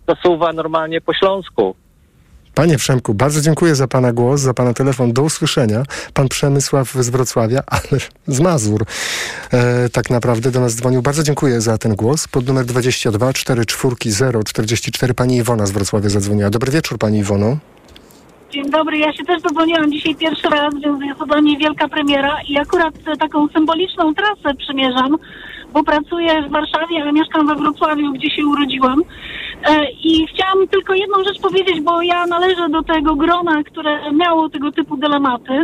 zasuwa 0.07 0.53
normalnie 0.53 1.01
po 1.01 1.13
Śląsku. 1.13 1.75
Panie 2.55 2.77
Przemku, 2.77 3.13
bardzo 3.13 3.41
dziękuję 3.41 3.75
za 3.75 3.87
pana 3.87 4.13
głos, 4.13 4.41
za 4.41 4.53
pana 4.53 4.73
telefon. 4.73 5.13
Do 5.13 5.21
usłyszenia. 5.23 5.83
Pan 6.13 6.27
Przemysław 6.27 6.91
z 6.91 7.09
Wrocławia, 7.09 7.63
ale 7.75 8.01
z 8.27 8.39
Mazur 8.39 8.85
e, 9.51 9.89
tak 9.89 10.09
naprawdę 10.09 10.51
do 10.51 10.59
nas 10.59 10.75
dzwonił. 10.75 11.01
Bardzo 11.01 11.23
dziękuję 11.23 11.61
za 11.61 11.77
ten 11.77 11.95
głos. 11.95 12.27
Pod 12.27 12.47
numer 12.47 12.65
22 12.65 13.33
44 13.33 13.95
044 14.45 15.13
pani 15.13 15.37
Iwona 15.37 15.65
z 15.65 15.71
Wrocławia 15.71 16.09
zadzwoniła. 16.09 16.49
Dobry 16.49 16.71
wieczór 16.71 16.97
pani 16.97 17.19
Iwono. 17.19 17.57
Dzień 18.51 18.69
dobry, 18.69 18.97
ja 18.97 19.13
się 19.13 19.23
też 19.23 19.41
dodzwoniłam 19.41 19.91
dzisiaj 19.91 20.15
pierwszy 20.15 20.49
raz, 20.49 20.73
więc 20.81 21.03
jest 21.03 21.19
to 21.19 21.25
dla 21.25 21.41
mnie 21.41 21.57
wielka 21.57 21.87
premiera 21.87 22.37
i 22.47 22.57
akurat 22.57 22.93
taką 23.19 23.47
symboliczną 23.47 24.13
trasę 24.13 24.57
przymierzam, 24.57 25.17
bo 25.73 25.83
pracuję 25.83 26.43
w 26.47 26.51
Warszawie, 26.51 27.01
ale 27.01 27.13
mieszkam 27.13 27.47
we 27.47 27.55
Wrocławiu, 27.55 28.13
gdzie 28.13 28.29
się 28.29 28.45
urodziłam. 28.45 29.01
E, 29.67 29.91
I 29.91 30.27
chciałam 30.27 30.67
tylko 30.67 30.93
jedną 30.93 31.23
rzecz 31.23 31.41
powiedzieć, 31.41 31.81
bo 31.81 32.01
ja 32.01 32.25
należę 32.25 32.69
do 32.69 32.83
tego 32.83 33.15
grona, 33.15 33.63
które 33.63 34.11
miało 34.11 34.49
tego 34.49 34.71
typu 34.71 34.97
dylematy 34.97 35.63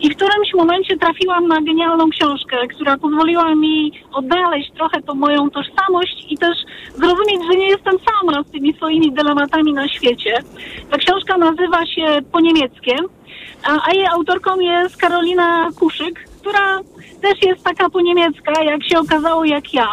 i 0.00 0.10
w 0.10 0.16
którymś 0.16 0.54
momencie 0.54 0.96
trafiłam 0.96 1.48
na 1.48 1.62
genialną 1.62 2.10
książkę, 2.10 2.56
która 2.68 2.96
pozwoliła 2.96 3.54
mi 3.54 3.92
odnaleźć 4.12 4.72
trochę 4.72 5.02
tą 5.02 5.14
moją 5.14 5.50
tożsamość 5.50 6.26
i 6.30 6.38
też 6.38 6.56
zrozumieć, 6.94 7.40
że 7.52 7.58
nie 7.58 7.68
jestem 7.68 7.94
sama 7.98 8.42
z 8.42 8.50
tymi 8.50 8.74
swoimi 8.74 9.12
dylematami 9.12 9.72
na 9.72 9.88
świecie. 9.88 10.34
Ta 10.90 10.96
książka 10.98 11.38
nazywa 11.38 11.86
się 11.86 12.18
po 12.32 12.40
niemieckie, 12.40 12.96
a, 13.64 13.88
a 13.88 13.94
jej 13.94 14.06
autorką 14.06 14.60
jest 14.60 14.96
Karolina 14.96 15.68
Kuszyk, 15.78 16.28
która 16.40 16.80
też 17.24 17.42
jest 17.42 17.64
taka 17.64 17.90
po 17.90 18.00
niemiecka, 18.00 18.62
jak 18.62 18.84
się 18.84 18.98
okazało, 18.98 19.44
jak 19.44 19.74
ja. 19.74 19.88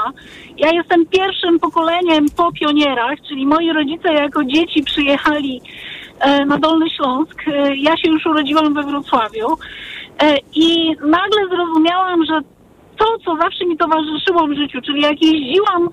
Ja 0.58 0.72
jestem 0.72 1.06
pierwszym 1.06 1.60
pokoleniem 1.60 2.26
po 2.38 2.52
pionierach, 2.52 3.16
czyli 3.28 3.46
moi 3.46 3.74
rodzice 3.74 4.14
jako 4.14 4.44
dzieci 4.44 4.84
przyjechali 4.84 5.62
e, 6.20 6.46
na 6.46 6.58
Dolny 6.58 6.90
Śląsk. 6.90 7.44
E, 7.48 7.76
ja 7.76 7.98
się 7.98 8.10
już 8.10 8.26
urodziłam 8.26 8.74
we 8.74 8.84
Wrocławiu 8.84 9.48
e, 10.20 10.38
i 10.56 10.90
nagle 10.90 11.48
zrozumiałam, 11.50 12.26
że 12.26 12.40
to, 12.98 13.06
co 13.26 13.36
zawsze 13.36 13.66
mi 13.66 13.78
towarzyszyło 13.78 14.48
w 14.48 14.54
życiu, 14.54 14.82
czyli 14.82 15.02
jak 15.02 15.22
jeździłam 15.22 15.90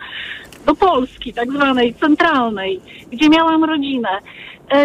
do 0.67 0.75
Polski, 0.75 1.33
tak 1.33 1.53
zwanej 1.53 1.95
centralnej, 1.95 2.81
gdzie 3.13 3.29
miałam 3.29 3.65
rodzinę, 3.65 4.09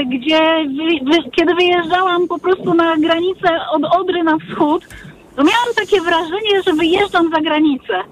gdzie 0.06 0.40
wy, 0.78 1.12
wy, 1.12 1.32
kiedy 1.32 1.56
wyjeżdżałam 1.56 2.28
po 2.28 2.40
prostu 2.40 2.74
na 2.74 2.98
granicę 2.98 3.50
od 3.72 3.84
Odry 3.96 4.24
na 4.24 4.38
wschód, 4.38 4.86
miałam 5.38 5.74
takie 5.76 6.02
wrażenie, 6.02 6.62
że 6.66 6.74
wyjeżdżam 6.74 7.30
za 7.36 7.42
granicę. 7.42 8.04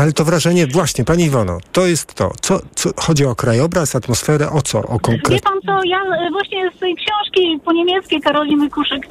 Ale 0.00 0.12
to 0.12 0.24
wrażenie, 0.24 0.66
właśnie, 0.66 1.04
pani 1.04 1.24
Iwono, 1.24 1.58
to 1.72 1.86
jest 1.86 2.14
to. 2.14 2.30
Co, 2.40 2.60
co 2.74 2.90
chodzi 2.96 3.24
o 3.24 3.34
krajobraz, 3.34 3.96
atmosferę, 3.96 4.50
o 4.50 4.62
co? 4.62 4.78
O 4.78 4.92
Wie 4.92 4.98
konkret... 4.98 5.42
pan 5.42 5.60
co, 5.66 5.84
ja 5.84 5.98
e, 5.98 6.30
właśnie 6.30 6.70
z 6.76 6.78
tej 6.78 6.96
książki 6.96 7.60
po 7.64 7.72
niemieckiej 7.72 8.20
Karoliny 8.20 8.70
Kuszyk 8.70 9.06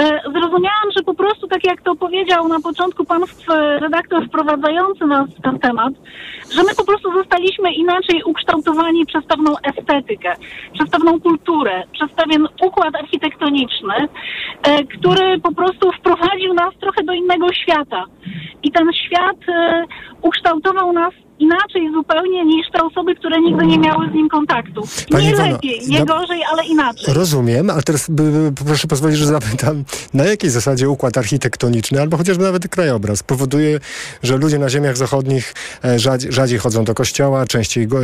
E, 0.00 0.20
Zrozumiałam, 0.32 0.88
że 0.96 1.02
po 1.02 1.14
prostu, 1.14 1.48
tak 1.48 1.64
jak 1.64 1.82
to 1.82 1.94
powiedział 1.96 2.48
na 2.48 2.60
początku 2.60 3.04
pan 3.04 3.22
redaktor 3.80 4.26
wprowadzający 4.26 5.06
nas 5.06 5.30
w 5.30 5.42
ten 5.42 5.58
temat, 5.58 5.94
że 6.50 6.62
my 6.62 6.74
po 6.76 6.84
prostu 6.84 7.12
zostaliśmy 7.12 7.72
inaczej 7.72 8.22
ukształtowani 8.22 9.06
przez 9.06 9.24
pewną 9.24 9.54
estetykę, 9.62 10.32
przez 10.74 10.90
pewną 10.90 11.20
kulturę, 11.20 11.82
przez 11.92 12.10
pewien 12.10 12.48
układ 12.62 12.94
architektoniczny, 12.94 13.94
E, 14.62 14.84
który 14.84 15.40
po 15.40 15.54
prostu 15.54 15.92
wprowadził 15.92 16.54
nas 16.54 16.74
trochę 16.80 17.04
do 17.04 17.12
innego 17.12 17.52
świata. 17.52 18.04
I 18.62 18.72
ten 18.72 18.92
świat 18.92 19.36
e, 19.48 19.84
ukształtował 20.22 20.92
nas 20.92 21.12
inaczej 21.40 21.92
zupełnie 21.92 22.44
niż 22.44 22.66
te 22.72 22.82
osoby, 22.84 23.14
które 23.14 23.40
nigdy 23.40 23.66
nie 23.66 23.78
miały 23.78 24.10
z 24.10 24.14
nim 24.14 24.28
kontaktu. 24.28 24.82
Pani 25.10 25.24
nie 25.24 25.30
Iwano, 25.30 25.52
lepiej, 25.52 25.80
nie 25.88 26.04
gorzej, 26.04 26.40
ale 26.52 26.64
inaczej. 26.64 27.14
Rozumiem, 27.14 27.70
ale 27.70 27.82
teraz 27.82 28.10
by, 28.10 28.50
by, 28.50 28.64
proszę 28.64 28.88
pozwolić, 28.88 29.18
że 29.18 29.26
zapytam, 29.26 29.84
na 30.14 30.24
jakiej 30.24 30.50
zasadzie 30.50 30.88
układ 30.88 31.18
architektoniczny, 31.18 32.00
albo 32.00 32.16
chociażby 32.16 32.44
nawet 32.44 32.68
krajobraz, 32.68 33.22
powoduje, 33.22 33.80
że 34.22 34.36
ludzie 34.36 34.58
na 34.58 34.68
ziemiach 34.68 34.96
zachodnich 34.96 35.54
e, 35.84 35.98
rzadziej 36.30 36.58
chodzą 36.58 36.84
do 36.84 36.94
kościoła, 36.94 37.46
częściej 37.46 37.86
go, 37.86 37.98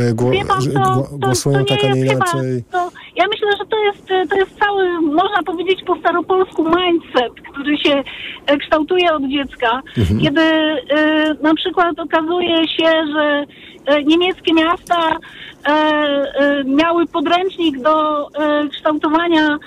pan, 0.47 0.59
to, 0.73 0.93
gło, 0.93 1.17
głosują 1.17 1.59
to, 1.59 1.65
to 1.65 1.81
tak, 1.81 1.91
a 1.91 1.93
nie 1.93 2.01
inaczej? 2.01 2.63
Pan, 2.71 2.89
ja 3.17 3.25
myślę, 3.27 3.47
że 3.59 3.65
to 3.65 3.77
jest, 3.83 4.29
to 4.29 4.35
jest 4.35 4.59
cały, 4.59 5.01
można 5.01 5.43
powiedzieć 5.45 5.79
po 5.85 5.95
staropolsku 5.95 6.63
mindset, 6.63 7.33
który 7.51 7.77
się 7.77 8.03
e, 8.45 8.57
kształtuje 8.57 9.13
od 9.13 9.23
dziecka, 9.23 9.81
Mhm. 9.97 10.19
kiedy 10.19 10.41
e, 10.41 11.33
na 11.41 11.55
przykład 11.55 11.99
okazuje 11.99 12.67
się, 12.67 12.91
że 13.13 13.45
e, 13.85 14.03
niemieckie 14.03 14.53
miasta 14.53 15.17
e, 15.65 15.69
e, 15.69 16.63
miały 16.63 17.05
podręcznik 17.07 17.79
do 17.81 18.27
e, 18.27 18.67
kształtowania 18.69 19.57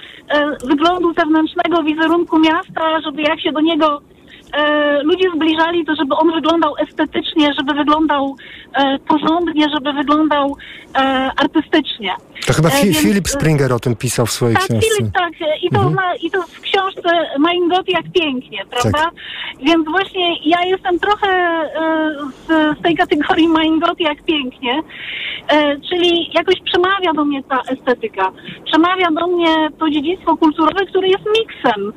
wyglądu 0.65 1.13
zewnętrznego 1.15 1.83
wizerunku 1.83 2.39
miasta, 2.39 3.01
żeby 3.05 3.23
jak 3.23 3.41
się 3.41 3.53
do 3.53 3.61
niego 3.61 4.01
e, 4.53 5.03
ludzie 5.03 5.31
zbliżali 5.37 5.85
to, 5.87 5.95
żeby 5.95 6.15
on 6.15 6.33
wyglądał 6.33 6.75
estetycznie, 6.89 7.51
żeby 7.59 7.75
wyglądał 7.75 8.37
e, 8.75 8.99
porządnie, 8.99 9.67
żeby 9.75 9.93
wyglądał 9.93 10.57
e, 10.95 10.99
artystycznie. 11.37 12.15
To 12.47 12.53
chyba 12.53 12.69
E, 12.69 12.73
Fi, 12.73 12.85
więc, 12.85 12.99
Filip 12.99 13.27
e, 13.27 13.29
Springer 13.29 13.73
o 13.73 13.81
tym 13.81 13.97
pisał 13.97 14.27
w 14.27 14.31
swojej 14.31 14.57
tak, 14.57 14.65
książce. 14.65 14.89
Filip, 14.97 15.13
tak. 15.13 15.33
e, 15.41 15.59
I 15.63 15.71
to, 15.71 15.81
Mhm. 15.81 15.97
I 16.23 16.31
to 16.31 16.43
w 16.43 16.61
książce 16.61 17.11
Mein 17.39 17.69
Gott 17.69 17.89
jak 17.89 18.05
pięknie, 18.13 18.65
prawda? 18.71 19.11
Więc 19.63 19.89
właśnie 19.89 20.37
ja 20.45 20.65
jestem 20.65 20.99
trochę 20.99 21.61
z, 22.47 22.79
z 22.79 22.83
tej 22.83 22.97
kategorii 22.97 23.49
Mein 23.49 23.79
Gott 23.81 24.01
jak 24.01 24.23
pięknie, 24.23 24.83
czyli 25.91 26.31
jakoś 26.35 26.55
przemawia 26.65 27.13
do 27.13 27.25
mnie 27.25 27.43
ta 27.43 27.61
estetyka. 27.61 28.33
Przemawia 28.65 29.09
do 29.21 29.27
mnie 29.27 29.69
to 29.79 29.91
dziedzictwo 29.91 30.37
kulturowe, 30.37 30.87
które 30.87 31.09
jest 31.09 31.25
miksem 31.39 31.93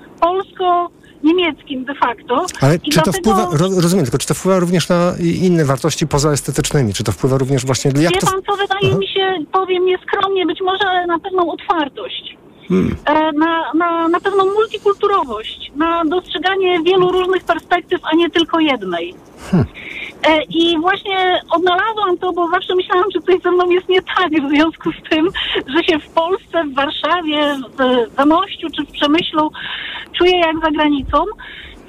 polsko-niemieckim 1.24 1.86
de 1.86 1.96
facto. 1.96 2.46
Ale 2.62 2.80
czy 2.80 2.90
to 3.00 3.02
dlatego- 3.04 3.18
wpływa, 3.18 3.58
ro, 3.58 3.82
rozumiem, 3.82 4.06
tylko 4.06 4.18
czy 4.18 4.28
to 4.28 4.34
wpływa 4.34 4.60
również 4.60 4.90
na 4.90 5.14
inne 5.42 5.66
wartości 5.66 6.08
pozaestetycznymi? 6.08 6.94
Czy 6.94 7.04
to 7.04 7.12
wpływa 7.12 7.38
również 7.38 7.66
właśnie, 7.66 7.92
jak 8.02 8.14
Wie 8.14 8.20
to... 8.20 8.28
pan, 8.28 8.42
co 8.50 8.56
wydaje 8.58 8.88
Aha. 8.90 8.98
mi 8.98 9.08
się, 9.08 9.46
powiem 9.52 9.86
nieskromnie, 9.86 10.46
być 10.46 10.60
może 10.62 11.08
na 11.08 11.20
pewną 11.20 11.52
otwartość. 11.52 12.38
Hmm. 12.68 12.96
na, 13.36 13.74
na, 13.74 14.08
na 14.08 14.20
pewną 14.20 14.46
multikulturowość, 14.46 15.72
na 15.76 16.06
dostrzeganie 16.06 16.84
wielu 16.84 17.12
różnych 17.12 17.44
perspektyw, 17.44 18.02
a 18.12 18.16
nie 18.16 18.30
tylko 18.30 18.60
jednej. 18.60 19.16
E, 20.28 20.44
I 20.44 20.80
właśnie 20.80 21.42
odnalazłam 21.52 22.18
to, 22.18 22.34
bo 22.34 22.48
zawsze 22.48 22.76
myślałam, 22.76 23.06
że 23.14 23.22
coś 23.22 23.42
ze 23.42 23.52
mną 23.52 23.70
jest 23.70 23.90
nie 23.90 24.02
tak 24.02 24.32
w 24.32 24.50
związku 24.50 24.92
z 24.92 25.10
tym, 25.10 25.30
że 25.68 25.84
się 25.84 26.00
w 26.00 26.10
Polsce, 26.10 26.64
w 26.64 26.74
Warszawie, 26.74 27.58
w 27.78 28.16
Zamościu 28.18 28.68
czy 28.76 28.86
w 28.86 28.92
Przemyślu 28.92 29.52
czuję 30.18 30.40
jak 30.40 30.56
za 30.64 30.72
granicą. 30.72 31.26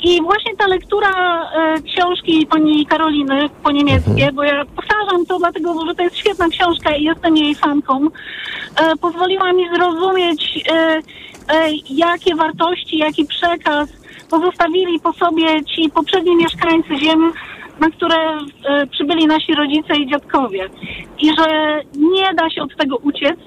I 0.04 0.22
właśnie 0.22 0.56
ta 0.56 0.66
lektura 0.66 1.10
e, 1.10 1.82
książki 1.82 2.46
pani 2.46 2.86
Karoliny 2.86 3.48
po 3.62 3.70
niemieckie, 3.70 4.32
bo 4.32 4.42
ja 4.42 4.64
powtarzam 4.64 5.26
to 5.26 5.38
dlatego, 5.38 5.86
że 5.86 5.94
to 5.94 6.02
jest 6.02 6.16
świetna 6.16 6.48
książka 6.48 6.96
i 6.96 7.04
jestem 7.04 7.36
jej 7.36 7.54
fanką, 7.54 8.06
e, 8.06 8.96
pozwoliła 8.96 9.52
mi 9.52 9.68
zrozumieć, 9.76 10.64
e, 10.72 10.74
e, 10.74 11.70
jakie 11.90 12.34
wartości, 12.34 12.98
jaki 12.98 13.26
przekaz 13.26 13.88
pozostawili 14.30 15.00
po 15.00 15.12
sobie 15.12 15.64
ci 15.64 15.90
poprzedni 15.90 16.36
mieszkańcy 16.36 16.96
ziem, 16.96 17.32
na 17.80 17.90
które 17.90 18.16
e, 18.16 18.86
przybyli 18.86 19.26
nasi 19.26 19.54
rodzice 19.54 19.96
i 19.96 20.10
dziadkowie. 20.10 20.70
I 21.18 21.28
że 21.38 21.80
nie 21.96 22.34
da 22.34 22.50
się 22.50 22.62
od 22.62 22.76
tego 22.76 22.96
uciec, 22.96 23.38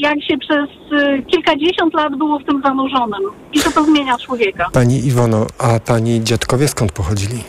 jak 0.00 0.22
się 0.22 0.38
przez 0.38 0.68
e, 0.92 1.22
kilkadziesiąt 1.22 1.94
lat 1.94 2.16
było 2.16 2.38
w 2.38 2.44
tym 2.44 2.62
zanurzonym. 2.64 3.20
I 3.52 3.60
że 3.60 3.70
to 3.70 3.84
zmienia 3.84 4.18
człowieka. 4.18 4.68
Pani 4.72 5.06
Iwono, 5.06 5.46
a 5.58 5.80
pani 5.80 6.24
dziadkowie 6.24 6.68
skąd 6.68 6.92
pochodzili? 6.92 7.44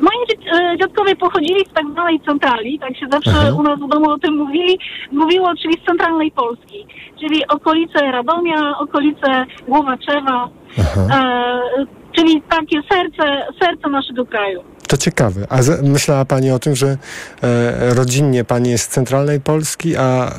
Moi 0.00 0.16
e, 0.54 0.78
dziadkowie 0.78 1.16
pochodzili 1.16 1.64
z 1.70 1.74
tak 1.74 1.84
zwanej 1.92 2.20
centrali, 2.20 2.78
tak 2.78 2.96
się 2.96 3.06
zawsze 3.10 3.30
Aha. 3.30 3.52
u 3.58 3.62
nas 3.62 3.80
w 3.80 3.88
domu 3.88 4.10
o 4.10 4.18
tym 4.18 4.36
mówili, 4.36 4.78
mówiło, 5.12 5.52
czyli 5.62 5.74
z 5.82 5.86
centralnej 5.86 6.30
Polski, 6.30 6.86
czyli 7.20 7.48
okolice 7.48 8.12
Radomia, 8.12 8.78
okolice 8.78 9.46
Głowaczewa, 9.68 10.48
e, 10.96 11.86
czyli 12.12 12.42
takie 12.42 12.80
serce, 12.92 13.46
serce 13.60 13.88
naszego 13.88 14.26
kraju. 14.26 14.62
To 14.92 14.96
ciekawe. 14.96 15.46
A 15.48 15.58
myślała 15.82 16.24
Pani 16.24 16.50
o 16.50 16.58
tym, 16.58 16.76
że 16.76 16.96
e, 17.42 17.94
rodzinnie 17.94 18.44
Pani 18.44 18.70
jest 18.70 18.84
z 18.84 18.88
centralnej 18.88 19.40
Polski, 19.40 19.96
a 19.96 20.28
e, 20.28 20.32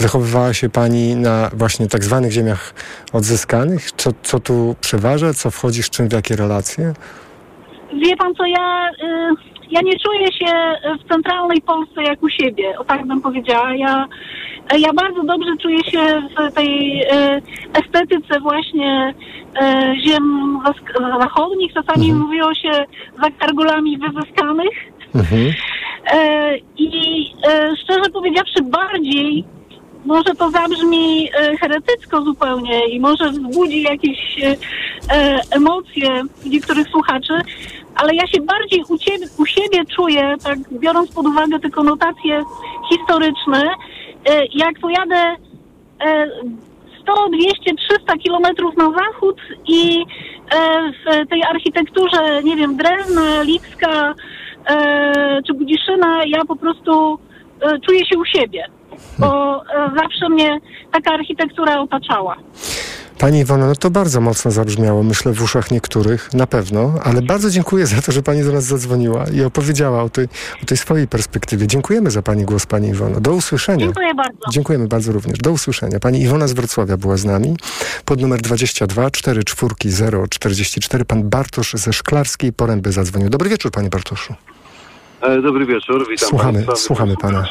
wychowywała 0.00 0.54
się 0.54 0.68
Pani 0.68 1.16
na 1.16 1.50
właśnie 1.54 1.88
tak 1.88 2.04
zwanych 2.04 2.32
ziemiach 2.32 2.74
odzyskanych? 3.12 3.92
Co, 3.96 4.10
co 4.22 4.40
tu 4.40 4.76
przeważa? 4.80 5.34
Co 5.34 5.50
wchodzi 5.50 5.82
z 5.82 5.90
czym 5.90 6.08
w 6.08 6.12
jakie 6.12 6.36
relacje? 6.36 6.94
Wie 7.92 8.16
pan 8.16 8.34
co, 8.34 8.46
ja, 8.46 8.90
y, 8.90 9.34
ja 9.70 9.80
nie 9.80 9.98
czuję 9.98 10.32
się 10.32 10.52
w 11.04 11.08
centralnej 11.08 11.62
Polsce 11.62 12.02
jak 12.02 12.22
u 12.22 12.28
siebie, 12.28 12.78
o 12.78 12.84
tak 12.84 13.06
bym 13.06 13.20
powiedziała. 13.20 13.74
Ja, 13.74 14.06
ja 14.78 14.92
bardzo 14.92 15.22
dobrze 15.22 15.50
czuję 15.62 15.84
się 15.84 16.22
w 16.38 16.54
tej 16.54 17.02
y, 17.02 17.42
estetyce 17.72 18.40
właśnie 18.40 19.14
y, 19.14 20.00
ziem 20.00 20.58
zachodnich. 21.20 21.72
Czasami 21.72 22.12
mówiło 22.12 22.54
się 22.54 22.84
za 23.22 23.30
kargulami 23.30 23.98
wyzyskanych. 23.98 24.92
E, 26.06 26.56
I 26.76 27.26
e, 27.48 27.76
szczerze 27.76 28.10
powiedziawszy, 28.12 28.62
bardziej 28.62 29.44
może 30.04 30.34
to 30.38 30.50
zabrzmi 30.50 31.30
e, 31.34 31.56
heretycko 31.56 32.22
zupełnie 32.22 32.88
i 32.88 33.00
może 33.00 33.30
wzbudzi 33.30 33.82
jakieś 33.82 34.36
emocje 35.50 36.22
niektórych 36.46 36.88
słuchaczy, 36.88 37.32
ale 37.94 38.14
ja 38.14 38.26
się 38.26 38.40
bardziej 38.40 38.84
u, 38.88 38.98
ciebie, 38.98 39.26
u 39.38 39.46
siebie 39.46 39.84
czuję, 39.96 40.34
tak 40.44 40.58
biorąc 40.72 41.10
pod 41.14 41.26
uwagę 41.26 41.60
te 41.60 41.70
konotacje 41.70 42.42
historyczne, 42.88 43.70
e, 44.28 44.46
jak 44.54 44.78
pojadę 44.80 45.36
e, 46.00 46.26
100, 47.02 47.28
200, 47.28 47.74
300 47.88 48.16
kilometrów 48.16 48.76
na 48.76 48.90
zachód 48.90 49.40
i 49.68 50.04
e, 50.54 50.92
w 50.92 51.28
tej 51.28 51.42
architekturze, 51.42 52.42
nie 52.42 52.56
wiem, 52.56 52.76
Drezna, 52.76 53.42
Lipska 53.42 54.14
e, 54.66 55.42
czy 55.46 55.54
Budziszyna, 55.54 56.22
ja 56.26 56.44
po 56.44 56.56
prostu 56.56 57.18
czuję 57.86 58.06
się 58.06 58.18
u 58.18 58.24
siebie, 58.24 58.64
bo 59.18 59.62
e, 59.74 59.90
zawsze 59.96 60.28
mnie 60.28 60.60
taka 60.92 61.10
architektura 61.14 61.80
otaczała. 61.80 62.36
Pani 63.18 63.38
Iwono, 63.40 63.66
no 63.66 63.74
to 63.74 63.90
bardzo 63.90 64.20
mocno 64.20 64.50
zabrzmiało, 64.50 65.02
myślę, 65.02 65.32
w 65.32 65.42
uszach 65.42 65.70
niektórych, 65.70 66.34
na 66.34 66.46
pewno, 66.46 66.94
ale 67.04 67.22
bardzo 67.22 67.50
dziękuję 67.50 67.86
za 67.86 68.02
to, 68.02 68.12
że 68.12 68.22
Pani 68.22 68.44
do 68.44 68.52
nas 68.52 68.64
zadzwoniła 68.64 69.24
i 69.34 69.42
opowiedziała 69.42 70.02
o 70.02 70.08
tej, 70.08 70.24
o 70.62 70.66
tej 70.66 70.76
swojej 70.76 71.08
perspektywie. 71.08 71.66
Dziękujemy 71.66 72.10
za 72.10 72.22
Pani 72.22 72.44
głos, 72.44 72.66
Pani 72.66 72.88
Iwono. 72.88 73.20
Do 73.20 73.32
usłyszenia. 73.32 73.78
Dziękuję 73.86 74.14
bardzo. 74.14 74.50
Dziękujemy 74.50 74.88
bardzo 74.88 75.12
również. 75.12 75.38
Do 75.38 75.52
usłyszenia. 75.52 76.00
Pani 76.00 76.22
Iwona 76.22 76.48
z 76.48 76.52
Wrocławia 76.52 76.96
była 76.96 77.16
z 77.16 77.24
nami. 77.24 77.56
Pod 78.04 78.20
numer 78.20 78.40
22 78.40 79.10
44 79.10 79.74
044 80.30 81.04
pan 81.04 81.28
Bartosz 81.30 81.72
ze 81.72 81.92
Szklarskiej 81.92 82.52
Poręby 82.52 82.92
zadzwonił. 82.92 83.28
Dobry 83.28 83.50
wieczór, 83.50 83.72
panie 83.72 83.88
Bartoszu. 83.88 84.34
E, 85.20 85.42
Dobry 85.42 85.66
wieczór, 85.66 86.06
witam 86.10 86.28
Słuchamy, 86.28 86.52
Państwa. 86.52 86.76
słuchamy 86.76 87.16
pana. 87.16 87.44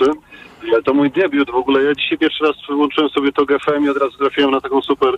E, 0.77 0.81
To 0.81 0.93
mój 0.93 1.11
debiut 1.11 1.51
w 1.51 1.55
ogóle. 1.55 1.83
Ja 1.83 1.95
dzisiaj 1.95 2.17
pierwszy 2.17 2.43
raz 2.43 2.55
włączyłem 2.69 3.09
sobie 3.09 3.31
to 3.31 3.45
GFM 3.45 3.85
i 3.85 3.89
od 3.89 3.97
razu 3.97 4.17
trafiłem 4.17 4.51
na 4.51 4.61
taką 4.61 4.81
super 4.81 5.15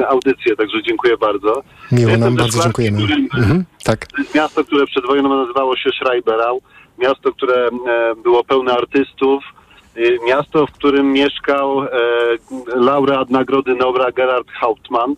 e, 0.00 0.08
audycję, 0.08 0.56
także 0.56 0.82
dziękuję 0.82 1.16
bardzo. 1.16 1.62
Miło 1.92 2.16
nam, 2.16 2.36
bardzo 2.36 2.62
dziękujemy. 2.62 3.00
Poręby. 3.00 3.28
Mhm, 3.36 3.64
tak. 3.84 4.06
Miasto, 4.34 4.64
które 4.64 4.86
przed 4.86 5.06
wojną 5.06 5.36
nazywało 5.36 5.76
się 5.76 5.90
Schreiberau. 5.90 6.60
Miasto, 6.98 7.32
które 7.32 7.68
e, 7.68 7.70
było 8.22 8.44
pełne 8.44 8.72
artystów. 8.72 9.44
E, 9.96 10.00
Miasto, 10.26 10.66
w 10.66 10.72
którym 10.72 11.12
mieszkał 11.12 11.82
e, 11.82 11.88
laureat 12.74 13.30
Nagrody 13.30 13.74
Nobla 13.74 14.12
Gerhard 14.12 14.46
Hauptmann. 14.60 15.14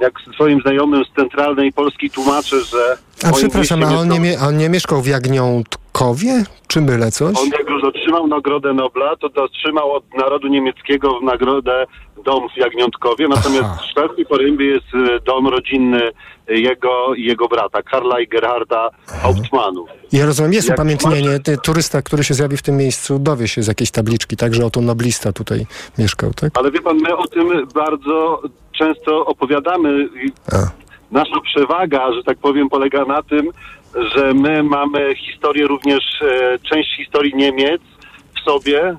Jak 0.00 0.12
swoim 0.34 0.60
znajomym 0.60 1.04
z 1.04 1.16
centralnej 1.16 1.72
Polski 1.72 2.10
tłumaczę, 2.10 2.60
że... 2.60 2.96
A 3.28 3.32
przepraszam, 3.32 3.82
a 3.82 3.98
on, 3.98 4.08
nie, 4.08 4.38
on 4.40 4.56
nie 4.56 4.68
mieszkał 4.68 5.02
w 5.02 5.06
Jagniątkowie? 5.06 6.44
Czy 6.66 6.80
mylę 6.80 7.10
coś? 7.10 7.36
On 7.38 7.48
jak 7.58 7.68
już 7.68 7.84
otrzymał 7.84 8.26
Nagrodę 8.26 8.72
Nobla, 8.72 9.16
to 9.16 9.44
otrzymał 9.44 9.92
od 9.92 10.04
narodu 10.14 10.48
niemieckiego 10.48 11.20
nagrodę 11.22 11.86
dom 12.24 12.48
w 12.48 12.56
Jagniątkowie, 12.56 13.28
natomiast 13.28 13.64
Aha. 13.64 13.78
w 13.82 13.90
szwedzkiej 13.90 14.26
porębie 14.26 14.66
jest 14.66 14.86
e, 14.94 15.20
dom 15.20 15.48
rodzinny 15.48 16.10
jego 16.48 17.14
i 17.14 17.24
jego 17.24 17.48
brata, 17.48 17.82
Karla 17.82 18.20
i 18.20 18.28
Gerharda 18.28 18.90
Hauptmannów. 19.22 19.88
Ja 20.12 20.26
rozumiem, 20.26 20.52
jest 20.52 20.70
upamiętnienie. 20.70 21.38
Masz... 21.48 21.58
Turysta, 21.62 22.02
który 22.02 22.24
się 22.24 22.34
zjawi 22.34 22.56
w 22.56 22.62
tym 22.62 22.76
miejscu, 22.76 23.18
dowie 23.18 23.48
się 23.48 23.62
z 23.62 23.66
jakiejś 23.66 23.90
tabliczki, 23.90 24.36
tak, 24.36 24.54
że 24.54 24.66
oto 24.66 24.80
noblista 24.80 25.32
tutaj 25.32 25.66
mieszkał, 25.98 26.34
tak? 26.34 26.50
Ale 26.54 26.70
wie 26.70 26.80
pan, 26.80 26.96
my 26.96 27.16
o 27.16 27.26
tym 27.26 27.68
bardzo 27.74 28.42
często 28.78 29.26
opowiadamy. 29.26 30.08
Nasza 31.10 31.40
przewaga, 31.44 32.12
że 32.12 32.22
tak 32.22 32.38
powiem, 32.38 32.68
polega 32.68 33.04
na 33.04 33.22
tym, 33.22 33.50
że 34.14 34.34
my 34.34 34.62
mamy 34.62 35.14
historię 35.14 35.66
również, 35.66 36.22
e, 36.22 36.58
część 36.58 36.96
historii 36.96 37.34
Niemiec 37.34 37.82
w 38.36 38.40
sobie. 38.40 38.96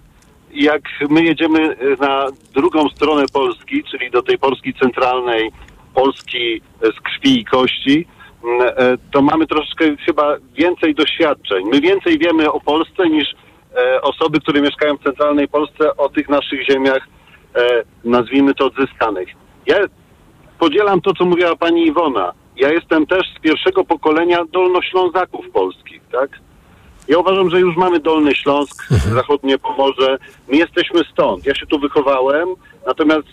Jak 0.53 0.81
my 1.09 1.23
jedziemy 1.23 1.75
na 1.99 2.27
drugą 2.53 2.89
stronę 2.89 3.25
Polski, 3.33 3.83
czyli 3.83 4.11
do 4.11 4.21
tej 4.21 4.37
Polski 4.37 4.73
centralnej, 4.73 5.51
Polski 5.93 6.61
z 6.81 7.01
krwi 7.01 7.39
i 7.39 7.45
kości, 7.45 8.07
e, 8.61 8.97
to 9.11 9.21
mamy 9.21 9.47
troszeczkę 9.47 9.85
chyba 10.05 10.35
więcej 10.53 10.95
doświadczeń. 10.95 11.65
My 11.71 11.81
więcej 11.81 12.17
wiemy 12.17 12.51
o 12.51 12.59
Polsce 12.59 13.09
niż 13.09 13.27
e, 13.75 14.01
osoby, 14.01 14.39
które 14.39 14.61
mieszkają 14.61 14.97
w 14.97 15.03
centralnej 15.03 15.47
Polsce 15.47 15.97
o 15.97 16.09
tych 16.09 16.29
naszych 16.29 16.65
ziemiach, 16.65 17.07
nazwijmy 18.03 18.53
to 18.53 18.65
odzyskanych. 18.65 19.29
Ja 19.65 19.75
podzielam 20.59 21.01
to, 21.01 21.13
co 21.13 21.25
mówiła 21.25 21.55
pani 21.55 21.87
Iwona. 21.87 22.33
Ja 22.57 22.69
jestem 22.71 23.05
też 23.05 23.27
z 23.37 23.41
pierwszego 23.41 23.83
pokolenia 23.83 24.45
dolnoślązaków 24.45 25.49
polskich, 25.53 26.01
tak? 26.11 26.29
Ja 27.07 27.17
uważam, 27.17 27.49
że 27.49 27.59
już 27.59 27.75
mamy 27.75 27.99
Dolny 27.99 28.35
Śląsk, 28.35 28.91
mhm. 28.91 29.15
zachodnie 29.15 29.57
Pomorze. 29.57 30.17
My 30.47 30.57
jesteśmy 30.57 31.01
stąd. 31.11 31.45
Ja 31.45 31.55
się 31.55 31.65
tu 31.65 31.79
wychowałem, 31.79 32.49
natomiast 32.87 33.27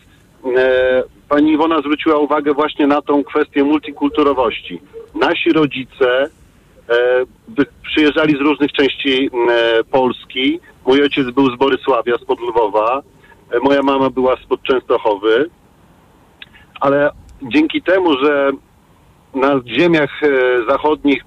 e, 0.57 1.03
pani 1.29 1.53
Iwona 1.53 1.79
zwróciła 1.79 2.19
uwagę 2.19 2.55
właśnie 2.55 2.87
na 2.87 3.03
tą 3.03 3.25
kwestię 3.25 3.65
multikulturowości. 3.65 4.81
Nasi 5.15 5.53
rodzice 5.53 6.29
e, 6.89 7.25
przyjeżdżali 7.83 8.37
z 8.37 8.41
różnych 8.41 8.73
części 8.73 9.31
e, 9.51 9.85
Polski. 9.85 10.61
Mój 10.87 11.03
ojciec 11.03 11.31
był 11.31 11.51
z 11.57 11.59
Borysławia, 11.59 12.19
spod 12.19 12.41
Lwowa. 12.41 13.03
E, 13.51 13.59
moja 13.59 13.83
mama 13.83 14.11
była 14.11 14.37
spod 14.37 14.63
Częstochowy. 14.63 15.51
Ale 16.81 17.11
dzięki 17.43 17.83
temu, 17.83 18.19
że 18.19 18.51
na 19.35 19.61
ziemiach 19.67 20.23
e, 20.23 20.29
zachodnich 20.69 21.23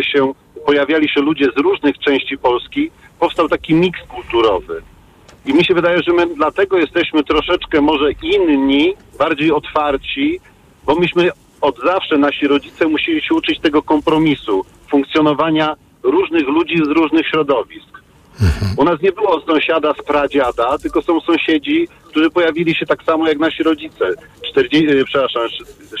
się, 0.00 0.32
pojawiali 0.66 1.08
się 1.08 1.20
ludzie 1.20 1.44
z 1.56 1.60
różnych 1.60 1.98
części 1.98 2.38
Polski, 2.38 2.90
powstał 3.20 3.48
taki 3.48 3.74
miks 3.74 4.00
kulturowy. 4.08 4.82
I 5.46 5.54
mi 5.54 5.64
się 5.64 5.74
wydaje, 5.74 6.02
że 6.02 6.12
my 6.12 6.26
dlatego 6.34 6.78
jesteśmy 6.78 7.24
troszeczkę 7.24 7.80
może 7.80 8.12
inni, 8.22 8.94
bardziej 9.18 9.52
otwarci, 9.52 10.40
bo 10.86 10.94
myśmy 10.94 11.30
od 11.60 11.78
zawsze, 11.84 12.18
nasi 12.18 12.46
rodzice 12.48 12.86
musieli 12.86 13.22
się 13.22 13.34
uczyć 13.34 13.60
tego 13.60 13.82
kompromisu, 13.82 14.64
funkcjonowania 14.90 15.74
różnych 16.02 16.48
ludzi 16.48 16.76
z 16.76 16.88
różnych 16.88 17.26
środowisk. 17.26 17.97
Mhm. 18.42 18.74
U 18.76 18.84
nas 18.84 19.02
nie 19.02 19.12
było 19.12 19.40
sąsiada 19.40 19.94
z 19.94 20.02
pradziada, 20.02 20.78
tylko 20.78 21.02
są 21.02 21.20
sąsiedzi, 21.20 21.88
którzy 22.04 22.30
pojawili 22.30 22.74
się 22.74 22.86
tak 22.86 23.02
samo 23.02 23.28
jak 23.28 23.38
nasi 23.38 23.62
rodzice. 23.62 24.04
40, 24.50 24.88
e, 24.88 25.04
przepraszam, 25.04 25.42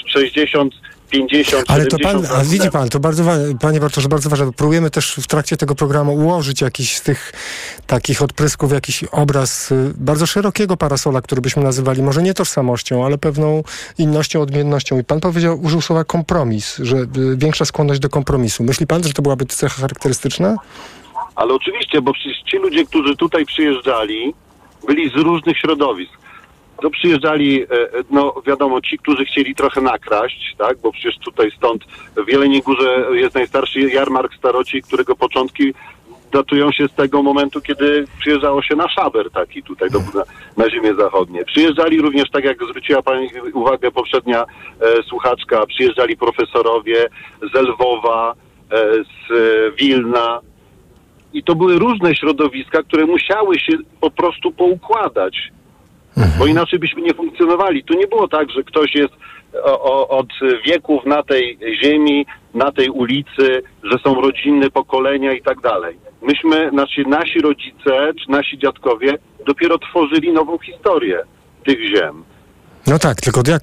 60 0.06 0.74
50, 1.10 1.64
Ale 1.68 1.86
to 1.86 1.98
pan, 1.98 2.26
a 2.34 2.44
widzi 2.44 2.70
pan, 2.70 2.88
to 2.88 3.00
bardzo, 3.00 3.24
panie 3.60 3.80
Bartosz, 3.80 4.08
bardzo 4.08 4.30
ważne. 4.30 4.52
Próbujemy 4.52 4.90
też 4.90 5.14
w 5.14 5.26
trakcie 5.26 5.56
tego 5.56 5.74
programu 5.74 6.14
ułożyć 6.14 6.60
jakiś 6.60 6.96
z 6.96 7.02
tych 7.02 7.32
takich 7.86 8.22
odprysków, 8.22 8.72
jakiś 8.72 9.04
obraz 9.04 9.72
y, 9.72 9.92
bardzo 9.96 10.26
szerokiego 10.26 10.76
parasola, 10.76 11.22
który 11.22 11.40
byśmy 11.40 11.62
nazywali 11.62 12.02
może 12.02 12.22
nie 12.22 12.34
tożsamością, 12.34 13.04
ale 13.04 13.18
pewną 13.18 13.62
innością, 13.98 14.40
odmiennością. 14.40 14.98
I 14.98 15.04
pan 15.04 15.20
powiedział, 15.20 15.60
użył 15.62 15.80
słowa 15.80 16.04
kompromis, 16.04 16.76
że 16.78 16.96
y, 16.96 17.08
większa 17.36 17.64
skłonność 17.64 18.00
do 18.00 18.08
kompromisu. 18.08 18.64
Myśli 18.64 18.86
pan, 18.86 19.04
że 19.04 19.12
to 19.12 19.22
byłaby 19.22 19.46
cecha 19.46 19.80
charakterystyczna? 19.80 20.56
Ale 21.38 21.54
oczywiście, 21.54 22.02
bo 22.02 22.12
przecież 22.12 22.42
ci 22.42 22.56
ludzie, 22.56 22.84
którzy 22.84 23.16
tutaj 23.16 23.46
przyjeżdżali, 23.46 24.34
byli 24.86 25.10
z 25.10 25.14
różnych 25.14 25.58
środowisk. 25.58 26.12
To 26.82 26.90
przyjeżdżali, 26.90 27.62
e, 27.62 27.66
e, 27.66 27.88
no 28.10 28.34
wiadomo, 28.46 28.80
ci, 28.80 28.98
którzy 28.98 29.24
chcieli 29.24 29.54
trochę 29.54 29.80
nakraść, 29.80 30.54
tak, 30.58 30.78
bo 30.78 30.92
przecież 30.92 31.18
tutaj 31.18 31.50
stąd 31.56 31.84
w 32.26 32.28
Jeleniej 32.28 32.62
Górze 32.62 33.06
jest 33.12 33.34
najstarszy 33.34 33.80
jarmark 33.80 34.34
staroci, 34.34 34.82
którego 34.82 35.16
początki 35.16 35.74
datują 36.32 36.72
się 36.72 36.88
z 36.88 36.94
tego 36.94 37.22
momentu, 37.22 37.60
kiedy 37.60 38.04
przyjeżdżało 38.20 38.62
się 38.62 38.76
na 38.76 38.88
szaber 38.88 39.30
taki 39.30 39.62
tutaj 39.62 39.90
do, 39.90 39.98
na, 39.98 40.22
na 40.64 40.70
ziemię 40.70 40.94
zachodnie. 40.94 41.44
Przyjeżdżali 41.44 42.00
również, 42.00 42.30
tak 42.30 42.44
jak 42.44 42.64
zwróciła 42.64 43.02
Pani 43.02 43.28
uwagę 43.54 43.90
poprzednia 43.90 44.44
e, 44.44 45.02
słuchaczka, 45.02 45.66
przyjeżdżali 45.66 46.16
profesorowie 46.16 47.08
z 47.52 47.54
Lwowa, 47.54 48.34
e, 48.70 48.76
z 49.04 49.30
e, 49.30 49.72
Wilna, 49.76 50.40
i 51.32 51.42
to 51.42 51.54
były 51.54 51.78
różne 51.78 52.14
środowiska, 52.14 52.82
które 52.82 53.06
musiały 53.06 53.58
się 53.58 53.72
po 54.00 54.10
prostu 54.10 54.52
poukładać 54.52 55.50
bo 56.38 56.46
inaczej 56.46 56.78
byśmy 56.78 57.02
nie 57.02 57.14
funkcjonowali. 57.14 57.84
Tu 57.84 57.94
nie 57.94 58.06
było 58.06 58.28
tak, 58.28 58.50
że 58.50 58.62
ktoś 58.62 58.94
jest 58.94 59.14
o, 59.64 59.82
o, 59.82 60.08
od 60.08 60.28
wieków 60.66 61.06
na 61.06 61.22
tej 61.22 61.58
ziemi, 61.82 62.26
na 62.54 62.72
tej 62.72 62.90
ulicy, 62.90 63.62
że 63.82 63.98
są 64.04 64.20
rodziny, 64.20 64.70
pokolenia 64.70 65.32
i 65.32 65.42
tak 65.42 65.60
dalej. 65.60 65.96
Myśmy, 66.22 66.72
nasi, 66.72 67.02
nasi 67.06 67.40
rodzice 67.40 68.12
czy 68.24 68.30
nasi 68.30 68.58
dziadkowie 68.58 69.14
dopiero 69.46 69.78
tworzyli 69.78 70.32
nową 70.32 70.58
historię 70.58 71.22
tych 71.64 71.78
ziem. 71.88 72.24
No 72.86 72.98
tak, 72.98 73.20
tylko 73.20 73.42
jak 73.46 73.62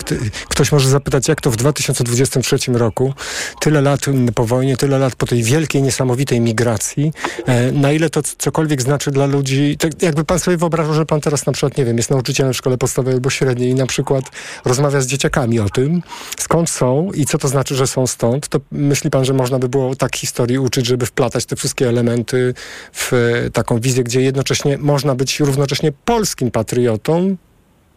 ktoś 0.49 0.72
może 0.72 0.89
zapytać, 0.89 1.28
jak 1.28 1.41
to 1.41 1.51
w 1.51 1.55
2023 1.55 2.57
roku, 2.74 3.13
tyle 3.59 3.82
lat 3.82 3.99
po 4.36 4.45
wojnie, 4.45 4.78
tyle 4.78 4.99
lat 4.99 5.16
po 5.16 5.26
tej 5.26 5.43
wielkiej, 5.43 5.82
niesamowitej 5.82 6.41
migracji, 6.41 7.13
e, 7.45 7.72
na 7.72 7.91
ile 7.91 8.09
to 8.09 8.22
cokolwiek 8.38 8.82
znaczy 8.82 9.11
dla 9.11 9.26
ludzi, 9.26 9.78
tak 9.80 10.01
jakby 10.01 10.24
pan 10.24 10.39
sobie 10.39 10.57
wyobrażał, 10.57 10.93
że 10.93 11.05
pan 11.05 11.22
teraz 11.22 11.45
na 11.45 11.53
przykład, 11.53 11.78
nie 11.78 11.86
wiem, 11.86 11.97
jest 11.97 12.09
nauczycielem 12.09 12.53
w 12.53 12.57
szkole 12.57 12.78
podstawowej 12.78 13.13
albo 13.13 13.30
średniej 13.30 13.70
i 13.70 13.76
na 13.76 13.86
przykład 13.86 14.26
rozmawia 14.66 15.01
z 15.01 15.07
dzieciakami 15.07 15.59
o 15.59 15.70
tym, 15.70 16.03
skąd 16.38 16.70
są 16.70 17.11
i 17.11 17.26
co 17.26 17.38
to 17.38 17.47
znaczy, 17.47 17.76
że 17.76 17.88
są 17.88 18.07
stąd, 18.07 18.47
to 18.47 18.59
myśli 18.72 19.09
pan, 19.09 19.26
że 19.26 19.34
można 19.34 19.59
by 19.59 19.70
było 19.70 19.95
tak 19.95 20.16
historii 20.16 20.59
uczyć, 20.59 20.86
żeby 20.86 21.05
wplatać 21.05 21.45
te 21.45 21.55
wszystkie 21.55 21.89
elementy 21.89 22.53
w 22.93 23.11
taką 23.53 23.80
wizję, 23.80 24.03
gdzie 24.03 24.22
jednocześnie 24.22 24.78
można 24.78 25.16
być 25.16 25.39
równocześnie 25.39 25.91
polskim 26.05 26.51
patriotą? 26.51 27.36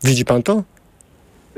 Widzi 0.04 0.24
pan 0.24 0.42
to? 0.42 0.62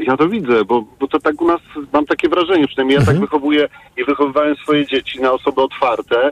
Ja 0.00 0.16
to 0.16 0.28
widzę, 0.28 0.64
bo, 0.64 0.84
bo 1.00 1.08
to 1.08 1.20
tak 1.20 1.42
u 1.42 1.46
nas, 1.46 1.60
mam 1.92 2.06
takie 2.06 2.28
wrażenie, 2.28 2.66
przynajmniej 2.66 2.94
ja 2.94 3.00
tak 3.00 3.08
mhm. 3.08 3.18
tak 3.18 3.30
wychowuję 3.30 3.68
i 3.96 4.04
wychowywałem 4.04 4.56
swoje 4.56 4.86
dzieci 4.86 5.20
na 5.20 5.32
osoby 5.32 5.62
otwarte 5.62 6.30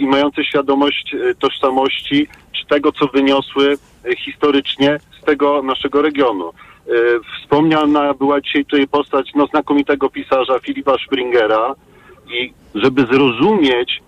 i 0.00 0.06
mające 0.06 0.44
świadomość 0.44 1.14
e, 1.14 1.34
tożsamości, 1.34 2.28
czy 2.52 2.66
tego, 2.66 2.92
co 2.92 3.06
wyniosły 3.06 3.76
e, 4.04 4.16
historycznie 4.16 4.98
z 5.22 5.24
tego 5.24 5.62
naszego 5.62 6.02
regionu. 6.02 6.48
E, 6.48 6.52
wspomniana 7.40 8.14
była 8.14 8.40
dzisiaj 8.40 8.64
tutaj 8.64 8.88
postać 8.88 9.30
no, 9.34 9.46
znakomitego 9.46 10.10
pisarza 10.10 10.58
Filipa 10.58 10.96
Springera 11.06 11.74
i 12.30 12.52
żeby 12.74 13.06
zrozumieć 13.06 14.02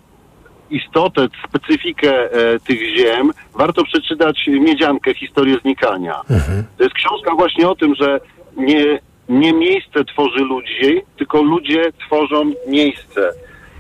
istotę, 0.70 1.28
specyfikę 1.48 2.32
e, 2.32 2.61
tych 2.61 2.96
ziem, 2.96 3.30
warto 3.54 3.84
przeczytać 3.84 4.46
Miedziankę, 4.46 5.14
Historię 5.14 5.59
znikania. 5.62 6.20
Mhm. 6.30 6.64
To 6.76 6.84
jest 6.84 6.94
książka 6.94 7.34
właśnie 7.34 7.68
o 7.68 7.74
tym, 7.74 7.94
że 7.94 8.20
nie, 8.57 8.98
nie 9.28 9.52
miejsce 9.52 10.04
tworzy 10.04 10.38
ludzi, 10.38 11.02
tylko 11.18 11.42
ludzie 11.42 11.92
tworzą 12.07 12.52
miejsce. 12.66 13.30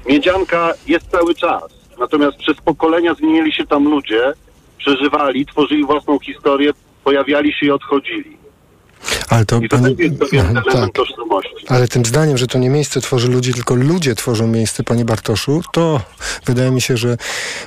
Miedzianka 0.08 0.72
jest 0.86 1.10
cały 1.10 1.34
czas, 1.34 1.62
natomiast 1.98 2.36
przez 2.36 2.56
pokolenia 2.60 3.14
zmienili 3.14 3.52
się 3.52 3.66
tam 3.66 3.84
ludzie, 3.84 4.32
przeżywali, 4.78 5.46
tworzyli 5.46 5.84
własną 5.84 6.18
historię, 6.18 6.70
pojawiali 7.04 7.52
się 7.52 7.66
i 7.66 7.70
odchodzili. 7.70 8.36
Ale 9.28 9.44
to, 9.44 9.58
I 9.58 9.68
to 9.68 9.76
pani... 9.76 9.96
jest 9.98 10.18
pewien 10.18 10.46
element 10.46 10.66
tak. 10.72 10.92
tożsamości. 10.92 11.66
Ale 11.68 11.88
tym 11.88 12.04
zdaniem, 12.04 12.38
że 12.38 12.46
to 12.46 12.58
nie 12.58 12.70
miejsce 12.70 13.00
tworzy 13.00 13.28
ludzi, 13.28 13.54
tylko 13.54 13.74
ludzie 13.74 14.14
tworzą 14.14 14.46
miejsce, 14.46 14.84
panie 14.84 15.04
Bartoszu, 15.04 15.62
to 15.72 16.00
wydaje 16.46 16.70
mi 16.70 16.80
się, 16.80 16.96
że 16.96 17.16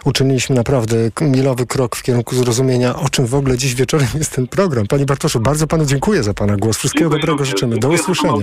uczyniliśmy 0.06 0.56
naprawdę 0.56 0.96
milowy 1.22 1.66
krok 1.66 1.96
w 1.96 2.04
kierunku 2.04 2.36
zrozumienia, 2.36 2.96
o 2.96 3.10
czym 3.10 3.26
w 3.26 3.36
ogóle 3.36 3.58
dziś 3.58 3.76
wieczorem 3.76 4.08
jest 4.20 4.32
ten 4.32 4.48
program. 4.48 4.88
Panie 4.88 5.06
Bartoszu, 5.06 5.40
bardzo 5.40 5.68
panu 5.68 5.86
dziękuję 5.86 6.24
za 6.24 6.34
pana 6.34 6.58
głos. 6.58 6.78
Wszystkiego 6.78 7.10
dziękuję 7.10 7.22
dobrego 7.22 7.46
życzymy. 7.46 7.78
Do 7.78 7.90
usłyszenia. 7.90 8.34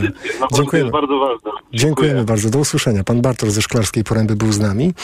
Dziękujemy. 0.54 0.90
bardzo 0.90 1.18
ważne. 1.18 1.50
Dziękujemy 1.74 2.24
bardzo. 2.24 2.50
Do 2.50 2.58
usłyszenia. 2.58 3.04
Pan 3.04 3.22
Bartosz 3.22 3.50
ze 3.50 3.62
Szklarskiej 3.62 4.04
Poręby 4.04 4.36
był 4.36 4.52
z 4.52 4.58
nami. 4.58 4.94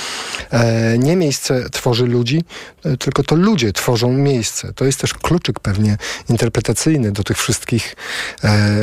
E, 0.51 0.99
nie 0.99 1.17
miejsce 1.17 1.71
tworzy 1.71 2.07
ludzi, 2.07 2.43
e, 2.85 2.97
tylko 2.97 3.23
to 3.23 3.37
ludzie 3.37 3.73
tworzą 3.73 4.13
miejsce. 4.13 4.73
To 4.73 4.85
jest 4.85 5.01
też 5.01 5.15
kluczyk 5.15 5.61
pewnie 5.61 5.97
interpretacyjny 6.31 7.13
do 7.13 7.25
tych 7.25 7.39
wszystkich 7.39 7.97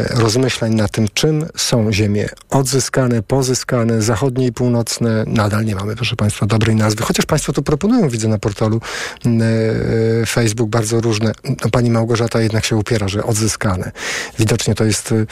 rozmyślań 0.09 0.75
na 0.75 0.87
tym, 0.87 1.07
czym 1.13 1.45
są 1.57 1.93
ziemie 1.93 2.29
odzyskane, 2.49 3.23
pozyskane, 3.23 4.01
zachodnie 4.01 4.47
i 4.47 4.51
północne. 4.53 5.23
Nadal 5.27 5.65
nie 5.65 5.75
mamy, 5.75 5.95
proszę 5.95 6.15
Państwa, 6.15 6.45
dobrej 6.45 6.75
nazwy. 6.75 7.03
Chociaż 7.03 7.25
Państwo 7.25 7.53
to 7.53 7.61
proponują, 7.61 8.09
widzę 8.09 8.27
na 8.27 8.37
portalu 8.37 8.81
e, 9.25 10.25
Facebook 10.25 10.69
bardzo 10.69 11.01
różne. 11.01 11.31
No, 11.63 11.69
pani 11.71 11.91
Małgorzata 11.91 12.41
jednak 12.41 12.65
się 12.65 12.75
upiera, 12.75 13.07
że 13.07 13.23
odzyskane. 13.23 13.91
Widocznie 14.39 14.75
to 14.75 14.85
jest 14.85 15.11
e, 15.11 15.25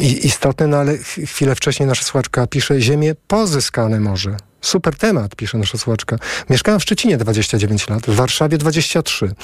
istotne, 0.00 0.66
no 0.66 0.76
ale 0.76 0.98
chwilę 1.26 1.54
wcześniej 1.54 1.88
nasza 1.88 2.04
słuchaczka 2.04 2.46
pisze 2.46 2.80
ziemie 2.80 3.14
pozyskane 3.28 4.00
może. 4.00 4.36
Super 4.64 4.96
temat, 4.96 5.36
pisze 5.36 5.58
nasza 5.58 5.78
słuchaczka. 5.78 6.18
Mieszkałam 6.50 6.80
w 6.80 6.82
Szczecinie 6.82 7.16
29 7.16 7.88
lat, 7.88 8.02
w 8.06 8.14
Warszawie 8.14 8.58
23. 8.58 9.34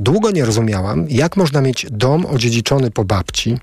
Długo 0.00 0.30
nie 0.30 0.44
rozumiałam, 0.44 1.06
jak 1.08 1.36
można 1.36 1.60
mieć 1.60 1.86
dom 1.90 2.26
odziedziczony 2.26 2.90
po 2.90 3.04
babci, 3.04 3.58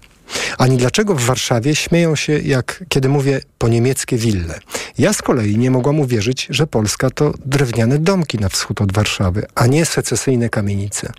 ani 0.57 0.77
dlaczego 0.77 1.15
w 1.15 1.21
Warszawie 1.21 1.75
śmieją 1.75 2.15
się, 2.15 2.39
jak 2.39 2.83
kiedy 2.89 3.09
mówię 3.09 3.41
po 3.57 3.67
niemieckie 3.67 4.17
wille. 4.17 4.59
Ja 4.97 5.13
z 5.13 5.21
kolei 5.21 5.57
nie 5.57 5.71
mogłam 5.71 5.99
uwierzyć, 5.99 6.47
że 6.49 6.67
Polska 6.67 7.09
to 7.09 7.33
drewniane 7.45 7.99
domki 7.99 8.37
na 8.37 8.49
wschód 8.49 8.81
od 8.81 8.93
Warszawy, 8.93 9.45
a 9.55 9.67
nie 9.67 9.85
secesyjne 9.85 10.49
kamienice. 10.49 11.11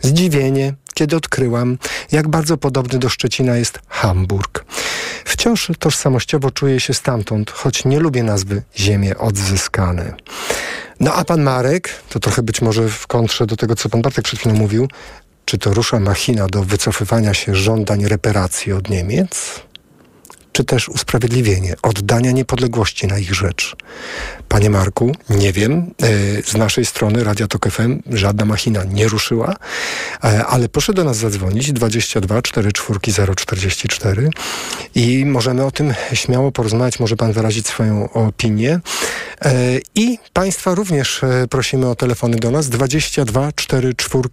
Zdziwienie, 0.00 0.74
kiedy 0.94 1.16
odkryłam, 1.16 1.78
jak 2.12 2.28
bardzo 2.28 2.56
podobny 2.56 2.98
do 2.98 3.08
Szczecina 3.08 3.56
jest 3.56 3.78
Hamburg. 3.88 4.64
Wciąż 5.26 5.70
tożsamościowo 5.78 6.50
czuję 6.50 6.80
się 6.80 6.94
stamtąd, 6.94 7.50
choć 7.50 7.84
nie 7.84 8.00
lubię 8.00 8.22
nazwy 8.22 8.62
Ziemie 8.76 9.18
odzyskane. 9.18 10.14
No 11.00 11.14
a 11.14 11.24
pan 11.24 11.42
Marek, 11.42 11.88
to 12.08 12.20
trochę 12.20 12.42
być 12.42 12.62
może 12.62 12.88
w 12.88 13.06
kontrze 13.06 13.46
do 13.46 13.56
tego, 13.56 13.76
co 13.76 13.88
pan 13.88 14.02
Bartek 14.02 14.24
przed 14.24 14.40
chwilą 14.40 14.54
mówił, 14.54 14.88
czy 15.44 15.58
to 15.58 15.74
rusza 15.74 16.00
machina 16.00 16.46
do 16.46 16.62
wycofywania 16.62 17.34
się 17.34 17.54
żądań 17.54 18.06
reparacji 18.06 18.72
od 18.72 18.90
Niemiec? 18.90 19.62
Czy 20.56 20.64
też 20.64 20.88
usprawiedliwienie 20.88 21.74
oddania 21.82 22.30
niepodległości 22.30 23.06
na 23.06 23.18
ich 23.18 23.34
rzecz. 23.34 23.76
Panie 24.48 24.70
Marku, 24.70 25.12
nie 25.30 25.52
wiem, 25.52 25.90
e, 26.02 26.06
z 26.42 26.54
naszej 26.54 26.86
strony 26.86 27.24
Radia 27.24 27.46
Tok 27.46 27.68
FM 27.70 28.02
żadna 28.10 28.44
machina 28.44 28.84
nie 28.84 29.08
ruszyła, 29.08 29.56
e, 30.24 30.46
ale 30.46 30.68
proszę 30.68 30.92
do 30.92 31.04
nas 31.04 31.16
zadzwonić 31.16 31.72
22 31.72 32.42
44 32.42 33.36
044 33.36 34.30
i 34.94 35.24
możemy 35.26 35.64
o 35.64 35.70
tym 35.70 35.94
śmiało 36.12 36.52
porozmawiać, 36.52 37.00
może 37.00 37.16
pan 37.16 37.32
wyrazić 37.32 37.66
swoją 37.66 38.12
opinię. 38.12 38.80
E, 39.44 39.52
I 39.94 40.18
państwa 40.32 40.74
również 40.74 41.20
prosimy 41.50 41.88
o 41.88 41.94
telefony 41.94 42.36
do 42.36 42.50
nas 42.50 42.68
22 42.68 43.52
44 43.52 44.28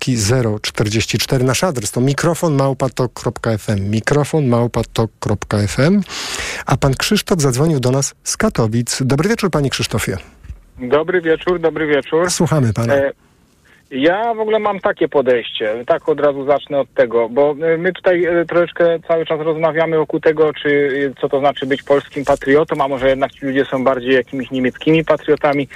044. 0.61 1.43
Nasz 1.43 1.63
adres 1.63 1.91
to 1.91 2.01
mikrofon 2.01 2.53
małpatok.fm 2.53 3.89
mikrofon 3.89 4.47
małpatok.fm 4.47 6.01
a 6.65 6.77
pan 6.77 6.93
Krzysztof 6.93 7.41
zadzwonił 7.41 7.79
do 7.79 7.91
nas 7.91 8.15
z 8.23 8.37
Katowic. 8.37 8.97
Dobry 9.01 9.29
wieczór, 9.29 9.51
panie 9.51 9.69
Krzysztofie. 9.69 10.17
Dobry 10.79 11.21
wieczór, 11.21 11.59
dobry 11.59 11.87
wieczór. 11.87 12.31
Słuchamy 12.31 12.73
pana. 12.73 12.95
E 12.95 13.11
ja 13.93 14.33
w 14.33 14.39
ogóle 14.39 14.59
mam 14.59 14.79
takie 14.79 15.07
podejście, 15.07 15.83
tak 15.87 16.09
od 16.09 16.19
razu 16.19 16.45
zacznę 16.45 16.79
od 16.79 16.93
tego, 16.93 17.29
bo 17.29 17.55
e, 17.61 17.77
my 17.77 17.93
tutaj 17.93 18.25
e, 18.25 18.45
troszeczkę 18.45 18.99
cały 19.07 19.25
czas 19.25 19.39
rozmawiamy 19.39 19.97
wokół 19.97 20.19
tego, 20.19 20.53
czy 20.53 20.89
e, 21.11 21.21
co 21.21 21.29
to 21.29 21.39
znaczy 21.39 21.65
być 21.65 21.83
polskim 21.83 22.25
patriotą, 22.25 22.75
a 22.83 22.87
może 22.87 23.09
jednak 23.09 23.31
ci 23.31 23.45
ludzie 23.45 23.65
są 23.65 23.83
bardziej 23.83 24.13
jakimiś 24.13 24.51
niemieckimi 24.51 25.05
patriotami. 25.05 25.67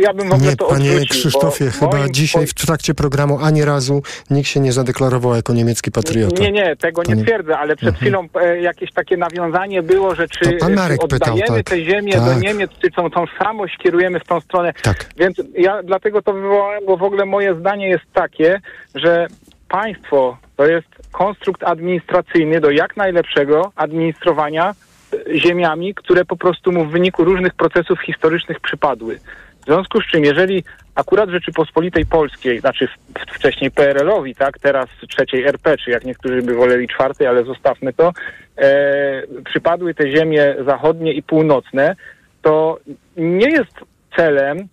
Ja 0.00 0.14
bym 0.14 0.28
w 0.28 0.32
ogóle 0.32 0.50
nie, 0.50 0.56
to 0.56 0.66
Panie 0.66 0.90
odwrócił, 0.90 1.20
Krzysztofie, 1.20 1.70
chyba 1.70 2.08
dzisiaj 2.10 2.46
w 2.46 2.54
trakcie 2.54 2.94
programu 2.94 3.38
ani 3.42 3.64
razu 3.64 4.02
nikt 4.30 4.48
się 4.48 4.60
nie 4.60 4.72
zadeklarował 4.72 5.34
jako 5.34 5.52
niemiecki 5.52 5.90
patriota. 5.90 6.42
Nie, 6.42 6.52
nie, 6.52 6.76
tego 6.76 7.02
nie 7.02 7.24
twierdzę, 7.24 7.58
ale 7.58 7.76
przed 7.76 7.88
mhm. 7.88 8.02
chwilą 8.02 8.28
jakieś 8.60 8.92
takie 8.92 9.16
nawiązanie 9.16 9.82
było, 9.82 10.14
że 10.14 10.28
czy, 10.28 10.38
czy 10.40 10.56
oddajemy 10.66 10.98
pytał, 11.08 11.38
tak. 11.38 11.62
tę 11.62 11.84
ziemię 11.84 12.12
tak. 12.12 12.24
do 12.24 12.34
Niemiec, 12.34 12.70
czy 12.82 12.90
tą 12.90 13.10
tożsamość 13.10 13.76
kierujemy 13.76 14.20
w 14.20 14.24
tą 14.24 14.40
stronę. 14.40 14.72
Tak. 14.82 15.06
Więc 15.16 15.42
ja 15.58 15.82
dlatego 15.82 16.22
to 16.22 16.32
wywołałem, 16.32 16.86
bo 16.86 16.96
w 16.96 17.02
ogóle 17.02 17.15
ogóle 17.16 17.26
moje 17.26 17.54
zdanie 17.54 17.88
jest 17.88 18.04
takie, 18.12 18.60
że 18.94 19.26
państwo 19.68 20.38
to 20.56 20.66
jest 20.66 20.88
konstrukt 21.12 21.64
administracyjny 21.64 22.60
do 22.60 22.70
jak 22.70 22.96
najlepszego 22.96 23.72
administrowania 23.76 24.74
e, 25.12 25.38
ziemiami, 25.38 25.94
które 25.94 26.24
po 26.24 26.36
prostu 26.36 26.72
mu 26.72 26.84
w 26.84 26.90
wyniku 26.90 27.24
różnych 27.24 27.54
procesów 27.54 28.00
historycznych 28.00 28.60
przypadły. 28.60 29.18
W 29.62 29.64
związku 29.64 30.00
z 30.00 30.06
czym, 30.06 30.24
jeżeli 30.24 30.64
akurat 30.94 31.30
Rzeczypospolitej 31.30 32.06
Polskiej, 32.06 32.60
znaczy 32.60 32.88
wcześniej 33.28 33.70
PRL-owi, 33.70 34.34
tak, 34.34 34.58
teraz 34.58 34.86
trzeciej 35.08 35.44
RP, 35.44 35.76
czy 35.76 35.90
jak 35.90 36.04
niektórzy 36.04 36.42
by 36.42 36.54
woleli 36.54 36.88
czwartej, 36.88 37.26
ale 37.26 37.44
zostawmy 37.44 37.92
to, 37.92 38.12
e, 38.56 39.22
przypadły 39.44 39.94
te 39.94 40.10
ziemie 40.16 40.54
zachodnie 40.66 41.12
i 41.12 41.22
północne, 41.22 41.96
to 42.42 42.78
nie 43.16 43.50
jest 43.50 43.74
celem 44.16 44.68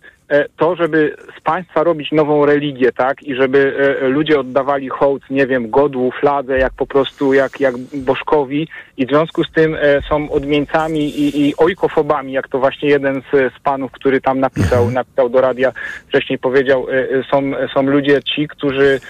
to, 0.56 0.76
żeby 0.76 1.16
z 1.38 1.40
państwa 1.40 1.82
robić 1.82 2.12
nową 2.12 2.46
religię, 2.46 2.92
tak, 2.92 3.22
i 3.22 3.34
żeby 3.34 3.76
e, 4.02 4.08
ludzie 4.08 4.40
oddawali 4.40 4.88
hołd, 4.88 5.22
nie 5.30 5.46
wiem, 5.46 5.70
godłu, 5.70 6.12
fladze, 6.20 6.58
jak 6.58 6.72
po 6.72 6.86
prostu, 6.86 7.34
jak, 7.34 7.60
jak 7.60 7.74
bożkowi. 7.94 8.68
I 8.96 9.06
w 9.06 9.08
związku 9.08 9.44
z 9.44 9.52
tym 9.52 9.74
e, 9.74 10.02
są 10.08 10.30
odmieńcami 10.30 11.00
i, 11.00 11.48
i 11.48 11.56
ojkofobami, 11.56 12.32
jak 12.32 12.48
to 12.48 12.58
właśnie 12.58 12.88
jeden 12.88 13.22
z, 13.32 13.54
z 13.54 13.60
panów, 13.62 13.92
który 13.92 14.20
tam 14.20 14.40
napisał, 14.40 14.78
mhm. 14.78 14.94
napisał 14.94 15.28
do 15.28 15.40
radia, 15.40 15.72
wcześniej 16.08 16.38
powiedział, 16.38 16.86
są, 17.30 17.52
są 17.74 17.82
ludzie 17.82 18.22
ci, 18.22 18.48
którzy 18.48 19.00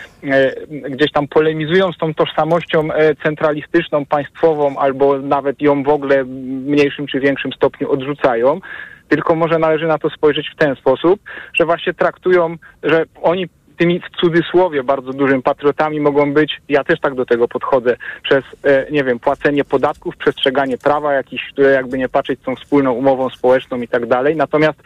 gdzieś 0.90 1.12
tam 1.12 1.28
polemizują 1.28 1.92
z 1.92 1.98
tą 1.98 2.14
tożsamością 2.14 2.88
centralistyczną, 3.22 4.06
państwową, 4.06 4.78
albo 4.78 5.18
nawet 5.18 5.62
ją 5.62 5.82
w 5.82 5.88
ogóle 5.88 6.24
w 6.24 6.28
mniejszym 6.66 7.06
czy 7.06 7.20
większym 7.20 7.52
stopniu 7.52 7.92
odrzucają 7.92 8.60
tylko 9.08 9.34
może 9.34 9.58
należy 9.58 9.86
na 9.86 9.98
to 9.98 10.10
spojrzeć 10.10 10.50
w 10.54 10.56
ten 10.56 10.76
sposób, 10.76 11.20
że 11.54 11.64
właśnie 11.64 11.94
traktują, 11.94 12.56
że 12.82 13.04
oni 13.22 13.48
tymi 13.76 14.00
w 14.00 14.20
cudzysłowie 14.20 14.84
bardzo 14.84 15.12
dużym 15.12 15.42
patriotami 15.42 16.00
mogą 16.00 16.32
być, 16.32 16.60
ja 16.68 16.84
też 16.84 17.00
tak 17.00 17.14
do 17.14 17.26
tego 17.26 17.48
podchodzę, 17.48 17.96
przez, 18.22 18.44
e, 18.64 18.86
nie 18.90 19.04
wiem, 19.04 19.18
płacenie 19.18 19.64
podatków, 19.64 20.16
przestrzeganie 20.16 20.78
prawa 20.78 21.12
jakiś, 21.12 21.42
które 21.52 21.70
jakby 21.70 21.98
nie 21.98 22.08
patrzeć 22.08 22.40
są 22.42 22.56
wspólną 22.56 22.92
umową 22.92 23.30
społeczną 23.30 23.80
i 23.80 23.88
tak 23.88 24.06
dalej. 24.06 24.36
Natomiast 24.36 24.78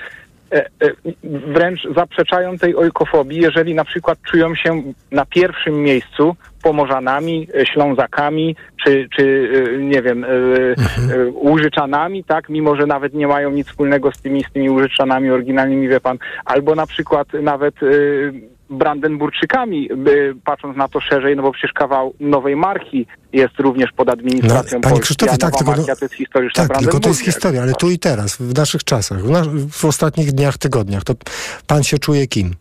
E, 0.52 0.66
e, 0.66 0.92
wręcz 1.24 1.88
zaprzeczają 1.96 2.58
tej 2.58 2.76
ojkofobii, 2.76 3.40
jeżeli 3.40 3.74
na 3.74 3.84
przykład 3.84 4.18
czują 4.22 4.54
się 4.54 4.82
na 5.10 5.26
pierwszym 5.26 5.82
miejscu 5.82 6.36
Pomorzanami, 6.62 7.48
e, 7.54 7.66
Ślązakami, 7.66 8.56
czy, 8.84 9.08
czy 9.16 9.48
nie 9.80 10.02
wiem, 10.02 10.24
mhm. 10.24 11.34
Łużyczanami, 11.34 12.24
tak, 12.24 12.48
mimo 12.48 12.76
że 12.76 12.86
nawet 12.86 13.14
nie 13.14 13.26
mają 13.26 13.50
nic 13.50 13.68
wspólnego 13.68 14.12
z 14.12 14.18
tymi, 14.20 14.44
z 14.44 14.52
tymi 14.52 14.70
Łużyczanami 14.70 15.30
oryginalnymi, 15.30 15.88
wie 15.88 16.00
pan, 16.00 16.18
albo 16.44 16.74
na 16.74 16.86
przykład 16.86 17.28
nawet 17.42 17.74
Brandenburczykami, 18.70 19.88
patrząc 20.44 20.76
na 20.76 20.88
to 20.88 21.00
szerzej, 21.00 21.36
no 21.36 21.42
bo 21.42 21.52
przecież 21.52 21.72
kawał 21.72 22.14
Nowej 22.20 22.56
Marki 22.56 23.06
jest 23.32 23.54
również 23.58 23.92
pod 23.92 24.08
administracją 24.08 24.78
no, 24.78 24.88
Panie 24.88 25.00
Krzysztofie, 25.00 25.36
tak, 25.36 25.56
tylko, 25.56 25.70
Markia 25.70 25.96
to 25.96 26.04
jest 26.04 26.14
historyczna 26.14 26.68
tak, 26.68 26.78
tylko 26.78 27.00
to 27.00 27.08
jest 27.08 27.20
historia, 27.20 27.62
ale 27.62 27.72
tu 27.72 27.90
i 27.90 27.98
teraz, 27.98 28.36
w 28.36 28.54
naszych 28.54 28.84
czasach, 28.84 29.22
w, 29.22 29.30
nas, 29.30 29.46
w 29.70 29.84
ostatnich 29.84 30.32
dniach, 30.32 30.58
tygodniach, 30.58 31.04
to 31.04 31.14
pan 31.66 31.82
się 31.82 31.98
czuje 31.98 32.26
kim? 32.26 32.54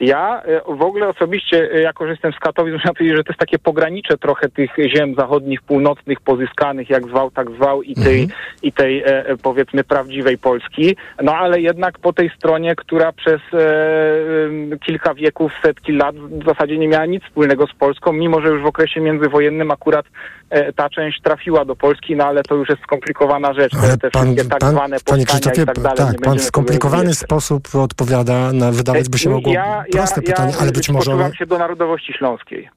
Ja 0.00 0.42
e, 0.42 0.60
w 0.60 0.82
ogóle 0.82 1.08
osobiście, 1.08 1.70
e, 1.72 1.80
jako 1.80 2.04
że 2.04 2.10
jestem 2.10 2.32
z 2.32 2.38
Katowic, 2.38 2.74
muszę 2.74 2.88
powiedzieć, 2.88 3.16
że 3.16 3.24
to 3.24 3.32
jest 3.32 3.40
takie 3.40 3.58
pogranicze 3.58 4.18
trochę 4.18 4.48
tych 4.48 4.70
ziem 4.96 5.14
zachodnich, 5.14 5.62
północnych, 5.62 6.20
pozyskanych, 6.20 6.90
jak 6.90 7.08
zwał, 7.08 7.30
tak 7.30 7.50
zwał, 7.50 7.82
i 7.82 7.94
tej, 7.94 8.22
mhm. 8.22 8.40
i 8.62 8.72
tej 8.72 9.02
e, 9.06 9.36
powiedzmy 9.42 9.84
prawdziwej 9.84 10.38
Polski. 10.38 10.96
No 11.22 11.34
ale 11.34 11.60
jednak 11.60 11.98
po 11.98 12.12
tej 12.12 12.30
stronie, 12.36 12.76
która 12.76 13.12
przez 13.12 13.40
e, 13.52 14.78
kilka 14.78 15.14
wieków, 15.14 15.52
setki 15.62 15.92
lat 15.92 16.16
w 16.16 16.44
zasadzie 16.44 16.78
nie 16.78 16.88
miała 16.88 17.06
nic 17.06 17.24
wspólnego 17.24 17.66
z 17.66 17.74
Polską, 17.74 18.12
mimo 18.12 18.40
że 18.40 18.48
już 18.48 18.62
w 18.62 18.66
okresie 18.66 19.00
międzywojennym 19.00 19.70
akurat 19.70 20.06
e, 20.50 20.72
ta 20.72 20.90
część 20.90 21.22
trafiła 21.22 21.64
do 21.64 21.76
Polski, 21.76 22.16
no 22.16 22.24
ale 22.24 22.42
to 22.42 22.54
już 22.54 22.68
jest 22.68 22.82
skomplikowana 22.82 23.54
rzecz. 23.54 23.72
Ale 23.82 23.98
te 23.98 24.10
pan, 24.10 24.24
wszystkie 24.24 24.50
tak 24.50 24.60
pan, 24.60 24.70
zwane 24.70 24.96
Krzysztofie, 25.26 25.62
i 25.62 25.66
tak 25.66 25.78
dalej. 25.78 25.96
Tak, 25.96 26.20
pan 26.20 26.38
w 26.38 26.42
skomplikowany 26.42 27.14
sposób 27.14 27.68
odpowiada 27.74 28.52
na, 28.52 28.72
wydawać 28.72 29.08
by 29.08 29.18
się 29.18 29.30
mogło... 29.30 29.52
Ja, 29.52 29.84
proste 29.92 30.20
ja, 30.20 30.26
pytanie, 30.26 30.52
ja 30.52 30.58
ale 30.58 30.72
być 30.72 30.88
może... 30.88 31.10
Ja 31.10 31.34
się 31.34 31.46
do 31.46 31.58
narodowości 31.58 32.12
śląskiej. 32.12 32.68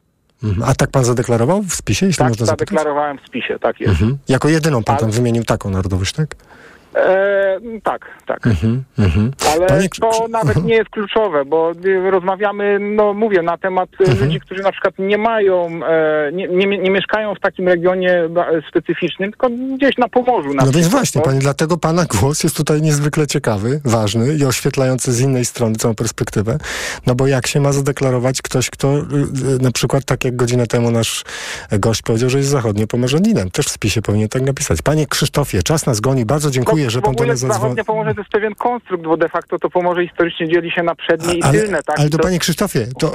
Mhm. 0.43 0.70
A 0.70 0.76
tak 0.76 0.91
pan 0.91 1.05
zadeklarował 1.05 1.64
w 1.64 1.74
spisie, 1.74 2.05
jeśli 2.05 2.20
tak, 2.20 2.30
można 2.30 2.45
zapytać? 2.45 2.70
zadeklarowałem 2.70 3.18
w 3.18 3.22
spisie, 3.28 3.60
tak 3.60 3.80
jest. 3.80 3.91
Mhm. 3.91 4.18
Jako 4.28 4.49
jedyną 4.49 4.84
pan 4.84 4.95
ale... 4.95 5.01
tam 5.01 5.12
wymienił 5.12 5.43
taką 5.43 5.70
narodowość, 5.70 6.14
tak? 6.14 6.36
E, 6.95 7.59
tak, 7.83 8.05
tak. 8.25 8.47
Mhm, 8.47 8.83
mhm. 8.99 9.31
Ale 9.53 9.67
Panie- 9.67 9.89
to 10.01 10.27
nawet 10.29 10.63
nie 10.63 10.75
jest 10.75 10.89
kluczowe, 10.89 11.45
bo 11.45 11.71
y, 11.85 12.11
rozmawiamy, 12.11 12.79
no 12.79 13.13
mówię, 13.13 13.41
na 13.41 13.57
temat 13.57 13.89
Mhm. 13.99 14.19
ludzi, 14.19 14.39
którzy 14.39 14.63
na 14.63 14.71
przykład 14.71 14.93
nie 14.99 15.17
mają, 15.17 15.67
e, 15.87 16.31
nie, 16.33 16.47
nie, 16.47 16.77
nie 16.77 16.91
mieszkają 16.91 17.35
w 17.35 17.39
takim 17.39 17.67
regionie 17.67 18.29
specyficznym, 18.69 19.31
tylko 19.31 19.49
gdzieś 19.77 19.97
na 19.97 20.09
Pomorzu. 20.09 20.53
Na 20.53 20.65
No 20.65 20.71
więc 20.71 20.87
właśnie, 20.87 21.21
panie, 21.21 21.39
dlatego 21.39 21.77
pana 21.77 22.05
głos 22.05 22.43
jest 22.43 22.57
tutaj 22.57 22.81
niezwykle 22.81 23.27
ciekawy, 23.27 23.81
ważny 23.85 24.35
i 24.35 24.45
oświetlający 24.45 25.13
z 25.13 25.21
innej 25.21 25.45
strony 25.45 25.75
całą 25.75 25.95
perspektywę. 25.95 26.57
No 27.07 27.15
bo 27.15 27.27
jak 27.27 27.47
się 27.47 27.59
ma 27.61 27.71
zadeklarować 27.73 28.41
ktoś, 28.41 28.69
kto 28.69 28.97
y, 28.97 29.03
na 29.61 29.71
przykład 29.71 30.05
tak 30.05 30.25
jak 30.25 30.35
godzinę 30.35 30.67
temu 30.67 30.91
nasz 30.91 31.23
gość 31.71 32.01
powiedział, 32.01 32.29
że 32.29 32.37
jest 32.37 32.49
zachodniopomorzaninem. 32.49 33.51
Też 33.51 33.65
w 33.65 33.69
spisie 33.71 34.01
powinien 34.01 34.29
tak 34.29 34.41
napisać. 34.41 34.81
Panie 34.81 35.07
Krzysztofie, 35.07 35.63
czas 35.63 35.85
nas 35.85 35.99
goni. 35.99 36.25
Bardzo 36.25 36.51
dziękuję, 36.51 36.78
że 36.88 36.99
w 36.99 37.03
pan 37.03 37.11
do 37.13 37.17
ogóle 37.17 37.27
nas 37.34 37.39
zadzwonił. 37.39 37.61
zachodnie 37.61 37.84
Pomorze 37.84 38.13
to 38.15 38.21
jest 38.21 38.32
pewien 38.32 38.55
konstrukt, 38.55 39.03
bo 39.03 39.17
de 39.17 39.30
facto 39.30 39.59
to 39.59 39.69
Pomorze 39.69 40.07
historycznie 40.07 40.47
dzieli 40.47 40.71
się 40.71 40.84
na 40.84 40.95
przednie 40.95 41.34
i 41.34 41.43
Ale, 41.43 41.53
tylne, 41.59 41.84
tak? 41.84 41.99
ale 41.99 42.09
to, 42.09 42.17
to- 42.17 42.23
panie 42.23 42.39
Krzysztofie, 42.39 42.88
to 42.99 43.11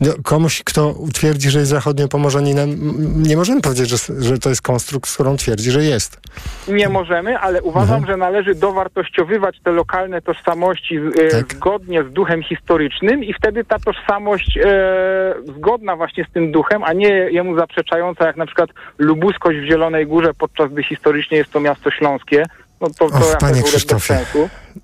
no, 0.00 0.12
komuś, 0.24 0.62
kto 0.64 0.94
twierdzi, 1.14 1.50
że 1.50 1.58
jest 1.58 1.70
zachodniopomorzaninem, 1.70 2.70
m, 2.70 3.22
nie 3.22 3.36
możemy 3.36 3.60
powiedzieć, 3.60 3.88
że, 3.88 3.96
że 4.22 4.38
to 4.38 4.48
jest 4.48 4.62
konstrukt, 4.62 5.08
z 5.10 5.14
którą 5.14 5.36
twierdzi, 5.36 5.70
że 5.70 5.84
jest. 5.84 6.20
Nie 6.68 6.88
możemy, 6.88 7.38
ale 7.38 7.62
uważam, 7.62 7.96
Mhm. 7.96 8.06
że 8.12 8.16
należy 8.16 8.54
dowartościowywać 8.54 9.56
te 9.64 9.70
lokalne 9.72 10.22
tożsamości 10.22 10.96
e, 10.96 11.28
Tak. 11.28 11.54
zgodnie 11.54 12.04
z 12.04 12.12
duchem 12.12 12.42
historycznym 12.42 13.24
i 13.24 13.32
wtedy 13.32 13.64
ta 13.64 13.78
tożsamość 13.78 14.58
e, 14.64 15.34
zgodna 15.56 15.96
właśnie 15.96 16.24
z 16.24 16.32
tym 16.32 16.52
duchem, 16.52 16.84
a 16.84 16.92
nie 16.92 17.08
jemu 17.08 17.58
zaprzeczająca, 17.58 18.26
jak 18.26 18.36
na 18.36 18.46
przykład 18.46 18.70
lubuskość 18.98 19.58
w 19.58 19.64
Zielonej 19.64 20.06
Górze, 20.06 20.34
podczas 20.34 20.72
gdy 20.72 20.82
historycznie 20.82 21.36
jest 21.38 21.50
to 21.52 21.60
miasto 21.60 21.90
śląskie. 21.90 22.42
No 22.80 22.90
to, 22.90 23.10
to 23.10 23.16
Och, 23.16 23.38
panie 23.38 23.62
Krzysztofie. 23.62 24.26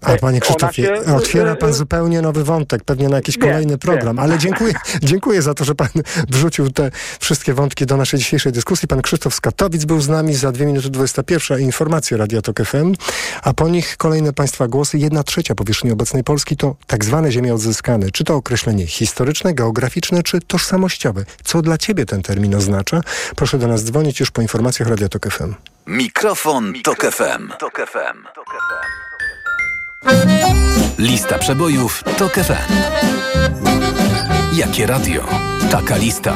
A 0.01 0.07
panie 0.07 0.21
Ona 0.23 0.41
Krzysztofie, 0.41 0.83
się, 0.83 1.15
otwiera 1.17 1.57
pan 1.57 1.71
e, 1.71 1.73
zupełnie 1.73 2.23
nowy 2.23 2.45
wątek, 2.45 2.85
pewnie 2.85 3.09
na 3.09 3.17
jakiś 3.17 3.39
Wiem, 3.39 3.49
kolejny 3.49 3.79
program, 3.79 4.17
wiem. 4.17 4.19
ale 4.19 4.39
dziękuję, 4.39 4.75
dziękuję 5.03 5.43
za 5.43 5.55
to, 5.55 5.65
że 5.65 5.75
pan 5.75 5.89
wrzucił 6.29 6.71
te 6.71 6.91
wszystkie 7.21 7.55
wątki 7.55 7.87
do 7.87 7.97
naszej 7.97 8.19
dzisiejszej 8.19 8.53
dyskusji. 8.53 8.89
Pan 8.89 9.03
Krzysztof 9.03 9.35
z 9.35 9.41
Katowic 9.41 9.85
był 9.85 10.01
z 10.01 10.09
nami 10.09 10.35
za 10.35 10.53
2 10.53 10.65
minuty 10.65 10.91
21 10.91 11.61
informacje 11.61 12.17
Radia 12.17 12.43
Tok 12.43 12.63
FM, 12.65 12.93
a 13.43 13.53
po 13.55 13.69
nich 13.69 13.97
kolejne 13.97 14.33
państwa 14.33 14.69
głosy. 14.69 14.99
Jedna 14.99 15.23
trzecia 15.23 15.55
powierzchni 15.55 15.93
obecnej 15.93 16.25
Polski 16.25 16.57
to 16.57 16.77
tak 16.87 17.05
zwane 17.05 17.33
ziemie 17.33 17.55
odzyskane. 17.55 18.11
Czy 18.11 18.25
to 18.25 18.35
określenie 18.35 18.87
historyczne, 18.87 19.55
geograficzne, 19.55 20.23
czy 20.23 20.41
tożsamościowe? 20.41 21.25
Co 21.45 21.63
dla 21.63 21.79
ciebie 21.79 22.07
ten 22.07 22.23
termin 22.23 22.55
oznacza? 22.55 23.01
Proszę 23.37 23.59
do 23.59 23.67
nas 23.67 23.85
dzwonić 23.85 24.21
już 24.21 24.31
po 24.31 24.43
informacjach 24.43 24.89
Radia 24.89 25.09
Tok 25.09 25.33
FM. 25.33 25.55
Mikrofon, 25.87 26.73
Tok 26.83 27.05
FM. 27.05 27.53
Lista 30.99 31.39
przebojów 31.39 32.03
TOK 32.19 32.33
FM. 32.33 32.73
Jakie 34.53 34.87
radio? 34.87 35.25
Taka 35.71 35.97
lista. 35.97 36.35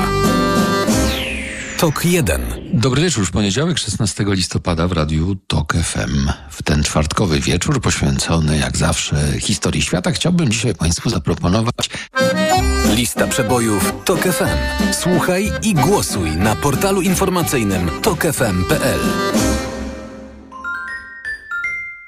TOK 1.78 2.04
1. 2.04 2.42
Dobry 2.72 3.02
wieczór, 3.02 3.26
w 3.26 3.30
poniedziałek 3.30 3.78
16 3.78 4.24
listopada 4.28 4.88
w 4.88 4.92
radiu 4.92 5.36
TOK 5.46 5.74
FM. 5.74 6.30
W 6.50 6.62
ten 6.62 6.82
czwartkowy 6.82 7.40
wieczór 7.40 7.80
poświęcony 7.80 8.58
jak 8.58 8.76
zawsze 8.76 9.40
historii 9.40 9.82
świata 9.82 10.12
chciałbym 10.12 10.48
dzisiaj 10.48 10.74
Państwu 10.74 11.10
zaproponować 11.10 11.90
Lista 12.94 13.26
przebojów 13.26 13.92
TOK 14.04 14.20
FM. 14.20 14.92
Słuchaj 14.92 15.52
i 15.62 15.74
głosuj 15.74 16.30
na 16.30 16.54
portalu 16.54 17.02
informacyjnym 17.02 17.90
tokefm.pl. 18.02 19.00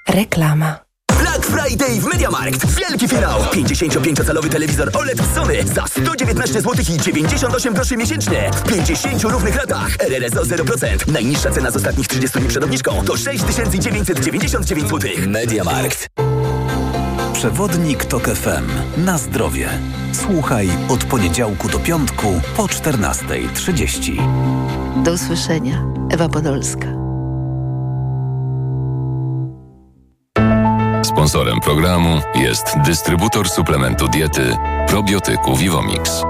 Reklama. 0.09 0.88
Black 1.29 1.47
Friday 1.47 2.01
w 2.01 2.05
MediaMarkt. 2.05 2.67
Wielki 2.67 3.09
finał. 3.09 3.41
55-calowy 3.41 4.49
telewizor 4.49 4.91
OLED 4.93 5.19
Sony 5.35 5.65
za 5.75 5.87
119 5.87 6.61
zł 6.61 6.75
i 6.95 6.99
98 6.99 7.75
groszy 7.75 7.97
miesięcznie. 7.97 8.51
W 8.55 8.63
50 8.63 9.23
równych 9.23 9.57
latach. 9.57 9.97
RRSO 10.01 10.43
0%. 10.43 11.13
Najniższa 11.13 11.51
cena 11.51 11.71
z 11.71 11.77
ostatnich 11.77 12.09
30 12.09 12.39
dni 12.39 12.49
przed 12.49 12.65
obniżką 12.65 13.05
to 13.05 13.17
6999 13.17 14.89
zł. 14.89 15.11
MediaMarkt. 15.27 16.07
Przewodnik 17.33 18.05
TOK 18.05 18.29
FM. 18.29 18.67
Na 19.05 19.19
zdrowie. 19.19 19.69
Słuchaj 20.13 20.69
od 20.89 21.05
poniedziałku 21.05 21.69
do 21.69 21.79
piątku 21.79 22.41
po 22.57 22.63
14.30. 22.63 25.03
Do 25.03 25.13
usłyszenia. 25.13 25.85
Ewa 26.11 26.29
Podolska. 26.29 27.08
Sponsorem 31.03 31.61
programu 31.61 32.21
jest 32.35 32.79
dystrybutor 32.85 33.49
suplementu 33.49 34.09
diety 34.09 34.57
probiotyku 34.89 35.57
Vivomix. 35.57 36.23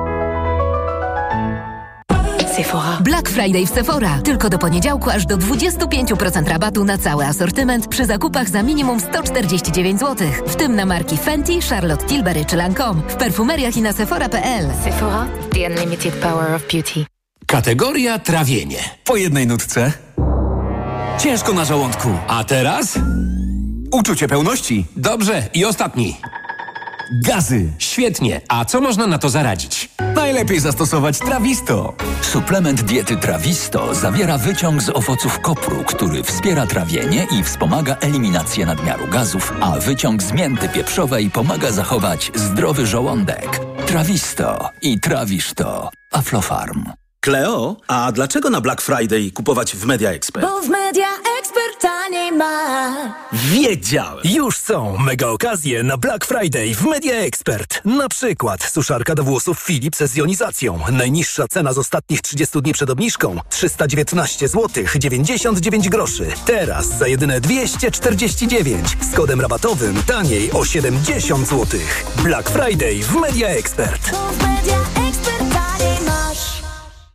Sephora. 2.56 2.98
Black 3.00 3.28
Friday 3.28 3.66
w 3.66 3.70
Sephora. 3.70 4.18
Tylko 4.24 4.50
do 4.50 4.58
poniedziałku 4.58 5.10
aż 5.10 5.26
do 5.26 5.36
25% 5.36 6.48
rabatu 6.48 6.84
na 6.84 6.98
cały 6.98 7.26
asortyment 7.26 7.88
przy 7.88 8.06
zakupach 8.06 8.48
za 8.48 8.62
minimum 8.62 9.00
149 9.00 10.00
zł. 10.00 10.28
W 10.46 10.56
tym 10.56 10.76
na 10.76 10.86
marki 10.86 11.16
Fenty, 11.16 11.52
Charlotte 11.70 12.06
Tilbury 12.06 12.44
czy 12.44 12.56
Lancome. 12.56 13.02
W 13.08 13.14
perfumeriach 13.14 13.76
i 13.76 13.82
na 13.82 13.92
sephora.pl. 13.92 14.66
Sephora, 14.84 15.26
the 15.50 15.66
unlimited 15.66 16.14
power 16.14 16.54
of 16.54 16.62
beauty. 16.72 17.06
Kategoria 17.46 18.18
trawienie. 18.18 18.78
Po 19.04 19.16
jednej 19.16 19.46
nutce. 19.46 19.92
Ciężko 21.18 21.52
na 21.52 21.64
żołądku. 21.64 22.08
A 22.28 22.44
teraz? 22.44 22.98
Uczucie 23.91 24.28
pełności. 24.28 24.86
Dobrze. 24.97 25.43
I 25.55 25.64
ostatni. 25.64 26.20
Gazy. 27.24 27.72
Świetnie. 27.78 28.41
A 28.49 28.64
co 28.64 28.80
można 28.80 29.07
na 29.07 29.18
to 29.18 29.30
zaradzić? 29.30 29.89
Najlepiej 30.14 30.61
zastosować 30.61 31.18
Trawisto. 31.18 31.95
Suplement 32.22 32.82
diety 32.82 33.16
Trawisto 33.16 33.95
zawiera 33.95 34.39
wyciąg 34.39 34.82
z 34.82 34.89
owoców 34.89 35.41
kopru, 35.41 35.84
który 35.86 36.22
wspiera 36.22 36.66
trawienie 36.66 37.26
i 37.39 37.45
wspomaga 37.45 37.97
eliminację 38.01 38.66
nadmiaru 38.66 39.07
gazów, 39.07 39.53
a 39.61 39.70
wyciąg 39.70 40.22
z 40.22 40.32
mięty 40.32 40.68
pieprzowej 40.68 41.30
pomaga 41.30 41.72
zachować 41.72 42.32
zdrowy 42.34 42.86
żołądek. 42.86 43.61
Trawisto 43.86 44.70
i 44.82 45.01
trawisz 45.01 45.55
to. 45.55 45.91
Aflofarm. 46.12 46.84
Kleo, 47.20 47.76
a 47.89 48.12
dlaczego 48.12 48.51
na 48.51 48.61
Black 48.61 48.80
Friday 48.80 49.30
kupować 49.30 49.76
w 49.76 49.84
Media 49.84 50.11
Expert? 50.11 50.47
Bo 50.47 50.61
w 50.61 50.68
Media 50.68 51.07
Expert 51.07 51.38
taniej 51.80 52.32
ma. 52.32 52.94
Wiedziałem! 53.32 54.20
Już 54.24 54.56
są 54.56 54.98
mega 54.98 55.26
okazje 55.26 55.82
na 55.82 55.96
Black 55.96 56.24
Friday 56.24 56.74
w 56.74 56.84
Media 56.84 57.14
Expert. 57.14 57.80
Na 57.84 58.09
przykład 58.09 58.62
suszarka 58.62 59.14
do 59.14 59.24
włosów 59.24 59.64
Philips 59.64 59.98
z 59.98 60.16
jonizacją. 60.16 60.78
Najniższa 60.92 61.48
cena 61.48 61.72
z 61.72 61.78
ostatnich 61.78 62.22
30 62.22 62.62
dni 62.62 62.72
przed 62.72 62.90
obniżką 62.90 63.40
319 63.50 64.48
zł 64.48 64.84
99 64.98 65.88
groszy. 65.88 66.26
Teraz 66.46 66.98
za 66.98 67.09
jedyne 67.09 67.40
249 67.40 68.86
z 69.12 69.14
kodem 69.14 69.40
rabatowym 69.40 70.02
taniej 70.02 70.52
o 70.52 70.64
70 70.64 71.48
zł. 71.48 71.80
Black 72.22 72.50
Friday 72.50 73.02
w 73.02 73.14
Media 73.14 73.48
Expert. 73.48 74.11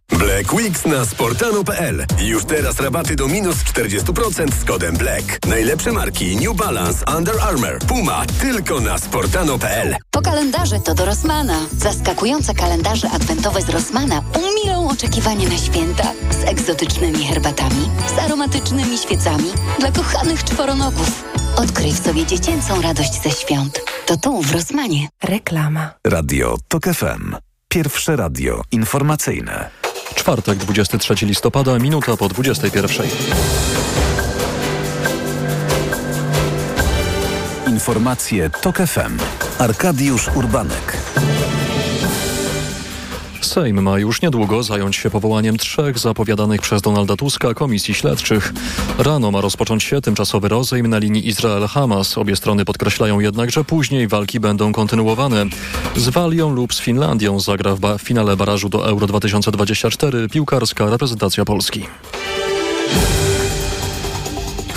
Black 0.09 0.53
Weeks 0.53 0.85
na 0.85 1.05
sportano.pl. 1.05 2.05
Już 2.19 2.45
teraz 2.45 2.79
rabaty 2.79 3.15
do 3.15 3.27
minus 3.27 3.55
40% 3.57 4.51
z 4.61 4.65
kodem 4.65 4.97
Black. 4.97 5.47
Najlepsze 5.47 5.91
marki 5.91 6.35
New 6.35 6.55
Balance, 6.55 7.05
Under 7.17 7.35
Armour, 7.41 7.79
Puma 7.87 8.25
tylko 8.41 8.79
na 8.79 8.97
sportano.pl. 8.97 9.95
Po 10.11 10.21
kalendarze 10.21 10.79
to 10.79 10.93
do 10.93 11.05
Rossmana. 11.05 11.59
Zaskakujące 11.77 12.53
kalendarze 12.53 13.09
adwentowe 13.09 13.61
z 13.61 13.69
Rossmana 13.69 14.21
umilą 14.37 14.89
oczekiwanie 14.89 15.49
na 15.49 15.57
święta 15.57 16.13
z 16.31 16.49
egzotycznymi 16.49 17.25
herbatami, 17.27 17.89
z 18.15 18.19
aromatycznymi 18.19 18.97
świecami 18.97 19.51
dla 19.79 19.91
kochanych 19.91 20.43
czworonogów. 20.43 21.23
Odkryj 21.55 21.91
w 21.91 22.03
sobie 22.03 22.25
dziecięcą 22.25 22.81
radość 22.81 23.21
ze 23.23 23.31
świąt. 23.31 23.81
To 24.05 24.17
tu 24.17 24.41
w 24.41 24.51
Rossmanie. 24.51 25.07
Reklama. 25.23 25.93
Radio 26.07 26.57
TOK 26.67 26.83
FM. 26.85 27.35
Pierwsze 27.67 28.15
radio 28.15 28.61
informacyjne. 28.71 29.82
Czwartek, 30.15 30.57
23 30.57 31.25
listopada, 31.25 31.79
minuta 31.79 32.17
po 32.17 32.29
21. 32.29 32.85
Informacje 37.67 38.49
TOK 38.49 38.77
FM. 38.77 39.17
Arkadiusz 39.59 40.27
Urbanek. 40.35 40.97
Sejm 43.45 43.81
ma 43.81 43.99
już 43.99 44.21
niedługo 44.21 44.63
zająć 44.63 44.95
się 44.95 45.09
powołaniem 45.09 45.57
trzech 45.57 45.99
zapowiadanych 45.99 46.61
przez 46.61 46.81
Donalda 46.81 47.15
Tuska 47.15 47.53
komisji 47.53 47.93
śledczych. 47.93 48.53
Rano 48.97 49.31
ma 49.31 49.41
rozpocząć 49.41 49.83
się 49.83 50.01
tymczasowy 50.01 50.47
rozejm 50.47 50.87
na 50.87 50.97
linii 50.97 51.31
Izrael-Hamas. 51.31 52.19
Obie 52.19 52.35
strony 52.35 52.65
podkreślają 52.65 53.19
jednak, 53.19 53.51
że 53.51 53.63
później 53.63 54.07
walki 54.07 54.39
będą 54.39 54.73
kontynuowane. 54.73 55.45
Z 55.95 56.09
Walią 56.09 56.53
lub 56.55 56.73
z 56.73 56.79
Finlandią 56.79 57.39
zagra 57.39 57.75
w, 57.75 57.79
ba- 57.79 57.97
w 57.97 58.01
finale 58.01 58.37
barażu 58.37 58.69
do 58.69 58.87
Euro 58.87 59.07
2024 59.07 60.29
piłkarska 60.29 60.89
reprezentacja 60.89 61.45
Polski. 61.45 61.85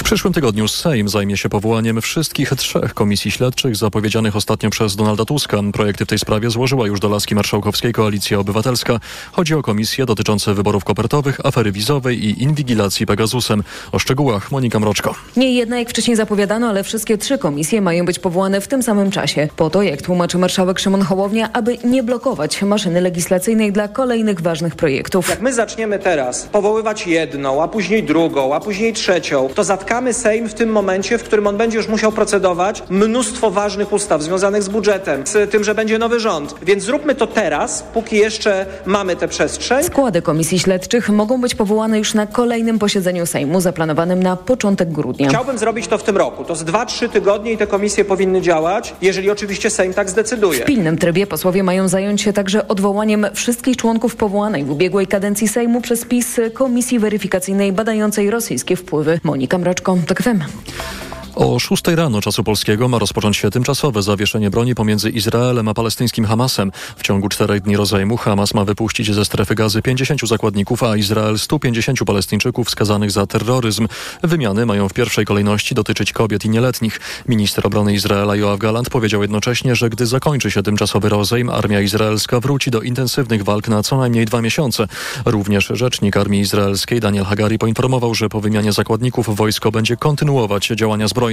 Przyszłym 0.06 0.32
tygodniu 0.32 0.68
Sejm 0.68 1.08
zajmie 1.08 1.36
się 1.36 1.48
powołaniem 1.48 2.00
wszystkich 2.00 2.50
trzech 2.50 2.94
komisji 2.94 3.30
śledczych 3.30 3.76
zapowiedzianych 3.76 4.36
ostatnio 4.36 4.70
przez 4.70 4.96
Donalda 4.96 5.24
Tuska. 5.24 5.58
Projekty 5.72 6.04
w 6.04 6.08
tej 6.08 6.18
sprawie 6.18 6.50
złożyła 6.50 6.86
już 6.86 7.00
do 7.00 7.08
laski 7.08 7.34
marszałkowskiej 7.34 7.92
Koalicja 7.92 8.38
Obywatelska. 8.38 9.00
Chodzi 9.32 9.54
o 9.54 9.62
komisje 9.62 10.06
dotyczące 10.06 10.54
wyborów 10.54 10.84
kopertowych, 10.84 11.46
afery 11.46 11.72
wizowej 11.72 12.24
i 12.24 12.42
inwigilacji 12.42 13.06
Pegasusem. 13.06 13.62
O 13.92 13.98
szczegółach 13.98 14.50
Monika 14.50 14.80
Mroczko. 14.80 15.14
Nie 15.36 15.54
jedna 15.54 15.78
jak 15.78 15.90
wcześniej 15.90 16.16
zapowiadano, 16.16 16.68
ale 16.68 16.84
wszystkie 16.84 17.18
trzy 17.18 17.38
komisje 17.38 17.80
mają 17.80 18.04
być 18.04 18.18
powołane 18.18 18.60
w 18.60 18.68
tym 18.68 18.82
samym 18.82 19.10
czasie. 19.10 19.48
Po 19.56 19.70
to, 19.70 19.82
jak 19.82 20.02
tłumaczy 20.02 20.38
marszałek 20.38 20.78
Szymon 20.78 21.02
Hołownia, 21.02 21.52
aby 21.52 21.78
nie 21.84 22.02
blokować 22.02 22.62
maszyny 22.62 23.00
legislacyjnej 23.00 23.72
dla 23.72 23.88
kolejnych 23.88 24.40
ważnych 24.40 24.74
projektów. 24.74 25.28
Jak 25.28 25.40
my 25.40 25.52
zaczniemy 25.52 25.98
teraz 25.98 26.42
powoływać 26.52 27.06
jedną, 27.06 27.62
a 27.62 27.68
później 27.68 28.02
drugą, 28.02 28.54
a 28.54 28.60
później 28.60 28.92
trzecią, 28.92 29.48
to 29.54 29.64
zatkamy 29.64 29.95
Sejm 30.12 30.48
w 30.48 30.54
tym 30.54 30.72
momencie, 30.72 31.18
w 31.18 31.22
którym 31.22 31.46
on 31.46 31.56
będzie 31.56 31.76
już 31.76 31.88
musiał 31.88 32.12
procedować 32.12 32.82
mnóstwo 32.90 33.50
ważnych 33.50 33.92
ustaw 33.92 34.22
związanych 34.22 34.62
z 34.62 34.68
budżetem, 34.68 35.26
z 35.26 35.50
tym, 35.50 35.64
że 35.64 35.74
będzie 35.74 35.98
nowy 35.98 36.20
rząd. 36.20 36.54
Więc 36.62 36.84
zróbmy 36.84 37.14
to 37.14 37.26
teraz, 37.26 37.82
póki 37.94 38.16
jeszcze 38.16 38.66
mamy 38.86 39.16
tę 39.16 39.28
przestrzeń. 39.28 39.84
Składy 39.84 40.22
komisji 40.22 40.58
śledczych 40.58 41.08
mogą 41.08 41.40
być 41.40 41.54
powołane 41.54 41.98
już 41.98 42.14
na 42.14 42.26
kolejnym 42.26 42.78
posiedzeniu 42.78 43.26
Sejmu 43.26 43.60
zaplanowanym 43.60 44.22
na 44.22 44.36
początek 44.36 44.92
grudnia. 44.92 45.28
Chciałbym 45.28 45.58
zrobić 45.58 45.86
to 45.86 45.98
w 45.98 46.02
tym 46.02 46.16
roku. 46.16 46.44
To 46.44 46.56
z 46.56 46.64
2-3 46.64 47.08
tygodnie 47.08 47.52
i 47.52 47.56
te 47.56 47.66
komisje 47.66 48.04
powinny 48.04 48.40
działać, 48.40 48.94
jeżeli 49.02 49.30
oczywiście 49.30 49.70
Sejm 49.70 49.94
tak 49.94 50.10
zdecyduje. 50.10 50.60
W 50.60 50.64
pilnym 50.64 50.98
trybie 50.98 51.26
posłowie 51.26 51.62
mają 51.62 51.88
zająć 51.88 52.22
się 52.22 52.32
także 52.32 52.68
odwołaniem 52.68 53.26
wszystkich 53.34 53.76
członków 53.76 54.16
powołanej 54.16 54.64
w 54.64 54.70
ubiegłej 54.70 55.06
kadencji 55.06 55.48
Sejmu 55.48 55.80
przez 55.80 56.04
PiS 56.04 56.40
Komisji 56.54 56.98
Weryfikacyjnej 56.98 57.72
badającej 57.72 58.30
rosyjskie 58.30 58.76
wpływy. 58.76 59.20
Monika 59.22 59.58
Mroczko, 59.58 59.85
TOK 59.86 60.18
FM. 60.18 61.05
O 61.36 61.58
6 61.58 61.82
rano 61.86 62.20
czasu 62.20 62.44
polskiego 62.44 62.88
ma 62.88 62.98
rozpocząć 62.98 63.36
się 63.36 63.50
tymczasowe 63.50 64.02
zawieszenie 64.02 64.50
broni 64.50 64.74
pomiędzy 64.74 65.10
Izraelem 65.10 65.68
a 65.68 65.74
palestyńskim 65.74 66.24
Hamasem. 66.24 66.72
W 66.96 67.02
ciągu 67.02 67.28
czterech 67.28 67.62
dni 67.62 67.76
rozejmu 67.76 68.16
Hamas 68.16 68.54
ma 68.54 68.64
wypuścić 68.64 69.14
ze 69.14 69.24
strefy 69.24 69.54
gazy 69.54 69.82
50 69.82 70.28
zakładników, 70.28 70.82
a 70.82 70.96
Izrael 70.96 71.38
150 71.38 71.98
Palestyńczyków 72.06 72.70
skazanych 72.70 73.10
za 73.10 73.26
terroryzm. 73.26 73.88
Wymiany 74.22 74.66
mają 74.66 74.88
w 74.88 74.92
pierwszej 74.92 75.24
kolejności 75.24 75.74
dotyczyć 75.74 76.12
kobiet 76.12 76.44
i 76.44 76.48
nieletnich. 76.50 77.00
Minister 77.28 77.66
obrony 77.66 77.94
Izraela 77.94 78.36
Joachim 78.36 78.58
Galant 78.58 78.90
powiedział 78.90 79.22
jednocześnie, 79.22 79.76
że 79.76 79.90
gdy 79.90 80.06
zakończy 80.06 80.50
się 80.50 80.62
tymczasowy 80.62 81.08
rozejm, 81.08 81.50
armia 81.50 81.80
izraelska 81.80 82.40
wróci 82.40 82.70
do 82.70 82.80
intensywnych 82.80 83.44
walk 83.44 83.68
na 83.68 83.82
co 83.82 83.96
najmniej 83.96 84.26
dwa 84.26 84.42
miesiące. 84.42 84.86
Również 85.24 85.70
rzecznik 85.74 86.16
armii 86.16 86.40
izraelskiej 86.40 87.00
Daniel 87.00 87.24
Hagari 87.24 87.58
poinformował, 87.58 88.14
że 88.14 88.28
po 88.28 88.40
wymianie 88.40 88.72
zakładników 88.72 89.36
wojsko 89.36 89.70
będzie 89.70 89.96
kontynuować 89.96 90.66
działania 90.66 91.08
zbrojne 91.08 91.25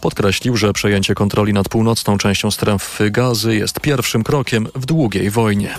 Podkreślił, 0.00 0.56
że 0.56 0.72
przejęcie 0.72 1.14
kontroli 1.14 1.52
nad 1.52 1.68
północną 1.68 2.18
częścią 2.18 2.50
strefy 2.50 3.10
gazy 3.10 3.56
jest 3.56 3.80
pierwszym 3.80 4.24
krokiem 4.24 4.68
w 4.74 4.86
długiej 4.86 5.30
wojnie. 5.30 5.74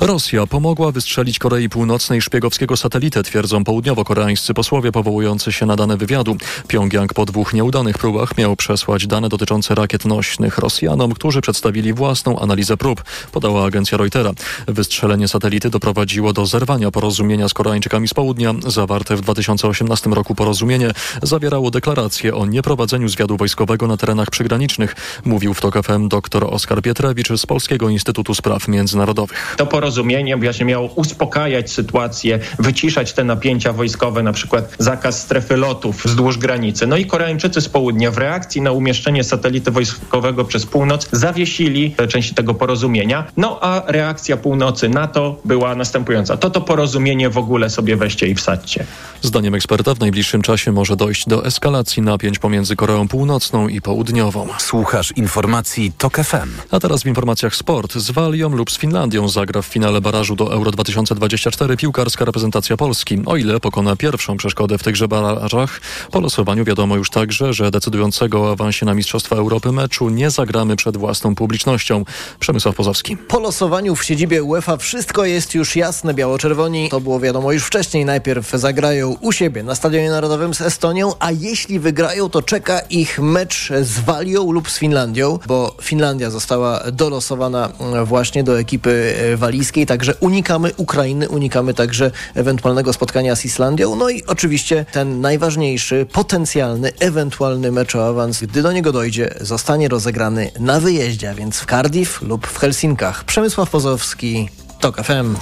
Rosja 0.00 0.46
pomogła 0.46 0.92
wystrzelić 0.92 1.38
Korei 1.38 1.68
Północnej 1.68 2.22
szpiegowskiego 2.22 2.76
satelitę, 2.76 3.22
twierdzą 3.22 3.64
południowo-koreańscy 3.64 4.54
posłowie 4.54 4.92
powołujący 4.92 5.52
się 5.52 5.66
na 5.66 5.76
dane 5.76 5.96
wywiadu. 5.96 6.36
Pyongyang 6.68 7.14
po 7.14 7.24
dwóch 7.24 7.52
nieudanych 7.52 7.98
próbach 7.98 8.38
miał 8.38 8.56
przesłać 8.56 9.06
dane 9.06 9.28
dotyczące 9.28 9.74
rakiet 9.74 10.04
nośnych 10.04 10.58
Rosjanom, 10.58 11.12
którzy 11.12 11.40
przedstawili 11.40 11.92
własną 11.92 12.38
analizę 12.38 12.76
prób, 12.76 13.04
podała 13.32 13.64
agencja 13.64 13.98
Reutera. 13.98 14.32
Wystrzelenie 14.68 15.28
satelity 15.28 15.70
doprowadziło 15.70 16.32
do 16.32 16.46
zerwania 16.46 16.90
porozumienia 16.90 17.48
z 17.48 17.54
Koreańczykami 17.54 18.08
z 18.08 18.14
południa. 18.14 18.54
Zawarte 18.66 19.16
w 19.16 19.20
2018 19.20 20.10
roku 20.10 20.34
porozumienie 20.34 20.90
zawierało 21.22 21.70
deklarację 21.70 22.34
o 22.34 22.46
nieprowadzeniu 22.46 23.08
zwiadu 23.08 23.36
wojskowego 23.36 23.86
na 23.86 23.96
terenach 23.96 24.30
przygranicznych, 24.30 24.96
mówił 25.24 25.54
w 25.54 25.60
TOK 25.60 25.74
FM 25.84 26.08
dr 26.08 26.44
Oskar 26.44 26.82
Pietrewicz 26.82 27.28
z 27.36 27.46
Polskiego 27.46 27.88
Instytutu 27.88 28.34
Spraw 28.34 28.68
Międzynarodowych. 28.68 29.54
To 29.58 29.66
porozumienie 29.86 30.36
właśnie 30.36 30.66
miało 30.66 30.88
uspokajać 30.94 31.72
sytuację, 31.72 32.38
wyciszać 32.58 33.12
te 33.12 33.24
napięcia 33.24 33.72
wojskowe, 33.72 34.22
na 34.22 34.32
przykład 34.32 34.74
zakaz 34.78 35.22
strefy 35.22 35.56
lotów 35.56 36.04
wzdłuż 36.04 36.38
granicy. 36.38 36.86
No 36.86 36.96
i 36.96 37.06
Koreańczycy 37.06 37.60
z 37.60 37.68
południa 37.68 38.10
w 38.10 38.18
reakcji 38.18 38.60
na 38.62 38.72
umieszczenie 38.72 39.24
satelity 39.24 39.70
wojskowego 39.70 40.44
przez 40.44 40.66
północ 40.66 41.08
zawiesili 41.12 41.94
część 42.08 42.34
tego 42.34 42.54
porozumienia. 42.54 43.24
No 43.36 43.58
a 43.60 43.82
reakcja 43.86 44.36
północy 44.36 44.88
na 44.88 45.06
to 45.08 45.40
była 45.44 45.74
następująca. 45.74 46.36
To 46.36 46.50
to 46.50 46.60
porozumienie 46.60 47.30
w 47.30 47.38
ogóle 47.38 47.70
sobie 47.70 47.96
weźcie 47.96 48.26
i 48.26 48.34
wsadźcie. 48.34 48.86
Zdaniem 49.22 49.54
eksperta 49.54 49.94
w 49.94 50.00
najbliższym 50.00 50.42
czasie 50.42 50.72
może 50.72 50.96
dojść 50.96 51.28
do 51.28 51.44
eskalacji 51.44 52.02
napięć 52.02 52.38
pomiędzy 52.38 52.76
Koreą 52.76 53.08
Północną 53.08 53.68
i 53.68 53.80
Południową. 53.80 54.48
Słuchasz 54.58 55.12
informacji 55.16 55.92
TOK 55.98 56.16
FM. 56.16 56.50
A 56.70 56.80
teraz 56.80 57.02
w 57.02 57.06
informacjach 57.06 57.56
sport. 57.56 57.94
Z 57.94 58.10
Walią 58.10 58.48
lub 58.48 58.70
z 58.70 58.78
Finlandią 58.78 59.28
zagra 59.28 59.62
w 59.62 59.66
finale 59.76 60.00
barażu 60.00 60.36
do 60.36 60.52
Euro 60.52 60.70
2024 60.70 61.76
piłkarska 61.76 62.24
reprezentacja 62.24 62.76
Polski. 62.76 63.22
O 63.26 63.36
ile 63.36 63.60
pokona 63.60 63.96
pierwszą 63.96 64.36
przeszkodę 64.36 64.78
w 64.78 64.82
tychże 64.82 65.08
barażach, 65.08 65.80
po 66.10 66.20
losowaniu 66.20 66.64
wiadomo 66.64 66.96
już 66.96 67.10
także, 67.10 67.52
że 67.52 67.70
decydującego 67.70 68.42
o 68.42 68.52
awansie 68.52 68.86
na 68.86 68.94
Mistrzostwa 68.94 69.36
Europy 69.36 69.72
meczu 69.72 70.08
nie 70.08 70.30
zagramy 70.30 70.76
przed 70.76 70.96
własną 70.96 71.34
publicznością. 71.34 72.04
Przemysław 72.40 72.74
Pozowski. 72.74 73.16
Po 73.16 73.40
losowaniu 73.40 73.96
w 73.96 74.04
siedzibie 74.04 74.42
UEFA 74.42 74.76
wszystko 74.76 75.24
jest 75.24 75.54
już 75.54 75.76
jasne. 75.76 76.14
Biało-czerwoni, 76.14 76.88
to 76.88 77.00
było 77.00 77.20
wiadomo 77.20 77.52
już 77.52 77.64
wcześniej, 77.64 78.04
najpierw 78.04 78.50
zagrają 78.50 79.16
u 79.20 79.32
siebie 79.32 79.62
na 79.62 79.74
Stadionie 79.74 80.10
Narodowym 80.10 80.54
z 80.54 80.60
Estonią, 80.60 81.12
a 81.18 81.30
jeśli 81.30 81.80
wygrają, 81.80 82.28
to 82.28 82.42
czeka 82.42 82.80
ich 82.80 83.18
mecz 83.18 83.72
z 83.82 84.00
Walią 84.00 84.52
lub 84.52 84.70
z 84.70 84.78
Finlandią, 84.78 85.38
bo 85.46 85.76
Finlandia 85.82 86.30
została 86.30 86.80
dolosowana 86.92 87.72
właśnie 88.04 88.44
do 88.44 88.60
ekipy 88.60 89.14
walijskiej, 89.66 89.86
także 89.86 90.14
unikamy 90.20 90.72
Ukrainy, 90.76 91.28
unikamy 91.28 91.74
także 91.74 92.10
ewentualnego 92.34 92.92
spotkania 92.92 93.36
z 93.36 93.44
Islandią, 93.44 93.96
no 93.96 94.10
i 94.10 94.22
oczywiście 94.26 94.84
ten 94.92 95.20
najważniejszy, 95.20 96.06
potencjalny, 96.12 96.92
ewentualny 97.00 97.72
mecz 97.72 97.96
o 97.96 98.08
awans, 98.08 98.40
gdy 98.40 98.62
do 98.62 98.72
niego 98.72 98.92
dojdzie, 98.92 99.34
zostanie 99.40 99.88
rozegrany 99.88 100.50
na 100.60 100.80
wyjeździe, 100.80 101.30
a 101.30 101.34
więc 101.34 101.60
w 101.60 101.66
Cardiff 101.66 102.22
lub 102.22 102.46
w 102.46 102.58
Helsinkach. 102.58 103.24
Przemysław 103.24 103.70
Pozowski, 103.70 104.48
TOK 104.80 104.96
FM. 104.96 105.36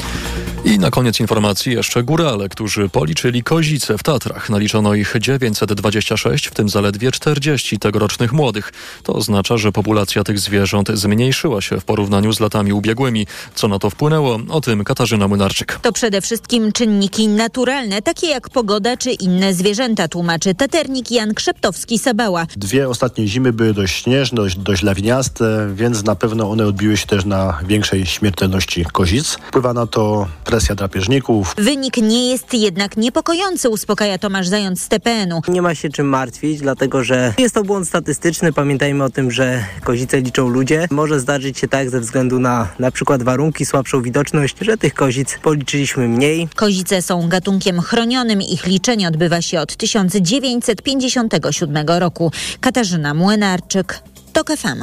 I 0.64 0.78
na 0.78 0.90
koniec 0.90 1.20
informacji 1.20 1.72
jeszcze 1.72 2.02
górale, 2.02 2.48
którzy 2.48 2.88
policzyli 2.88 3.42
kozice 3.42 3.98
w 3.98 4.02
Tatrach. 4.02 4.50
Naliczono 4.50 4.94
ich 4.94 5.14
926, 5.20 6.46
w 6.46 6.54
tym 6.54 6.68
zaledwie 6.68 7.12
40 7.12 7.78
tegorocznych 7.78 8.32
młodych. 8.32 8.72
To 9.02 9.12
oznacza, 9.12 9.56
że 9.56 9.72
populacja 9.72 10.24
tych 10.24 10.38
zwierząt 10.38 10.88
zmniejszyła 10.94 11.60
się 11.60 11.80
w 11.80 11.84
porównaniu 11.84 12.32
z 12.32 12.40
latami 12.40 12.72
ubiegłymi. 12.72 13.26
Co 13.54 13.68
na 13.68 13.78
to 13.78 13.90
wpłynęło? 13.90 14.38
O 14.48 14.60
tym 14.60 14.84
Katarzyna 14.84 15.28
Młynarczyk. 15.28 15.78
To 15.82 15.92
przede 15.92 16.20
wszystkim 16.20 16.72
czynniki 16.72 17.28
naturalne, 17.28 18.02
takie 18.02 18.26
jak 18.26 18.48
pogoda 18.48 18.96
czy 18.96 19.10
inne 19.10 19.54
zwierzęta, 19.54 20.08
tłumaczy 20.08 20.54
taternik 20.54 21.10
Jan 21.10 21.30
Krzeptowski-Sabała. 21.30 22.46
Dwie 22.56 22.88
ostatnie 22.88 23.28
zimy 23.28 23.52
były 23.52 23.74
dość 23.74 24.02
śnieżne, 24.02 24.36
dość, 24.36 24.56
dość 24.56 24.82
lawiniaste, 24.82 25.70
więc 25.74 26.04
na 26.04 26.16
pewno 26.16 26.50
one 26.50 26.66
odbiły 26.66 26.96
się 26.96 27.06
też 27.06 27.24
na 27.24 27.58
większej 27.66 28.06
śmiertelności 28.06 28.84
kozic. 28.92 29.23
Wpływa 29.32 29.72
na 29.72 29.86
to 29.86 30.26
presja 30.44 30.74
drapieżników. 30.74 31.54
Wynik 31.58 31.96
nie 31.96 32.30
jest 32.30 32.54
jednak 32.54 32.96
niepokojący, 32.96 33.68
uspokaja 33.68 34.18
Tomasz 34.18 34.48
Zając 34.48 34.82
z 34.82 34.88
TPN-u. 34.88 35.40
Nie 35.48 35.62
ma 35.62 35.74
się 35.74 35.88
czym 35.88 36.06
martwić, 36.06 36.60
dlatego 36.60 37.04
że 37.04 37.34
jest 37.38 37.54
to 37.54 37.62
błąd 37.62 37.88
statystyczny. 37.88 38.52
Pamiętajmy 38.52 39.04
o 39.04 39.10
tym, 39.10 39.30
że 39.30 39.64
kozice 39.84 40.20
liczą 40.20 40.48
ludzie. 40.48 40.86
Może 40.90 41.20
zdarzyć 41.20 41.58
się 41.58 41.68
tak 41.68 41.90
ze 41.90 42.00
względu 42.00 42.38
na 42.38 42.68
na 42.78 42.90
przykład 42.90 43.22
warunki, 43.22 43.66
słabszą 43.66 44.02
widoczność, 44.02 44.56
że 44.60 44.76
tych 44.76 44.94
kozic 44.94 45.38
policzyliśmy 45.42 46.08
mniej. 46.08 46.48
Kozice 46.54 47.02
są 47.02 47.28
gatunkiem 47.28 47.80
chronionym. 47.80 48.42
Ich 48.42 48.66
liczenie 48.66 49.08
odbywa 49.08 49.42
się 49.42 49.60
od 49.60 49.76
1957 49.76 51.86
roku. 51.88 52.32
Katarzyna 52.60 53.14
Młynarczyk, 53.14 54.00
TOK 54.32 54.50
FM. 54.56 54.82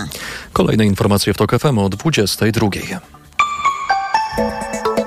Kolejne 0.53 0.85
informacje 0.85 1.33
w 1.33 1.37
TOK 1.37 1.59
FM 1.59 1.77
o 1.77 1.89
22. 1.89 2.69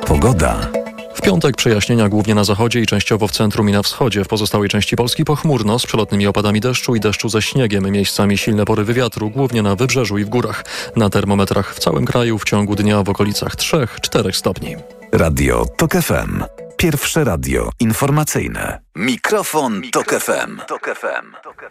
Pogoda. 0.07 0.69
W 1.15 1.21
piątek 1.21 1.57
przejaśnienia 1.57 2.09
głównie 2.09 2.35
na 2.35 2.45
zachodzie 2.45 2.81
i 2.81 2.87
częściowo 2.87 3.29
w 3.29 3.33
centrum 3.33 3.69
i 3.69 3.73
na 3.73 3.83
wschodzie. 3.83 4.25
W 4.25 4.29
pozostałej 4.29 4.69
części 4.69 4.97
Polski 4.97 5.25
pochmurno 5.25 5.79
z 5.79 5.87
przelotnymi 5.87 6.27
opadami 6.27 6.61
deszczu 6.61 6.97
i 6.97 7.01
deszczu 7.01 7.29
ze 7.29 7.43
śniegiem. 7.43 7.91
Miejscami 7.91 8.39
silne 8.39 8.65
porywy 8.65 8.95
wiatru, 8.95 9.31
głównie 9.31 9.63
na 9.63 9.77
wybrzeżu 9.77 10.19
i 10.19 10.25
w 10.25 10.29
górach. 10.29 10.65
Na 10.97 11.11
termometrach 11.11 11.75
w 11.75 11.79
całym 11.79 12.05
kraju 12.05 12.39
w 12.39 12.45
ciągu 12.45 12.77
dnia 12.77 13.03
w 13.03 13.09
okolicach 13.09 13.57
3-4 13.57 14.33
stopni. 14.33 14.77
Radio 15.13 15.67
TOK 15.77 15.93
FM. 15.93 16.64
Pierwsze 16.85 17.25
radio 17.25 17.71
informacyjne. 17.81 18.81
Mikrofon, 18.97 19.83
Tok 19.93 20.15
FM. 20.21 20.61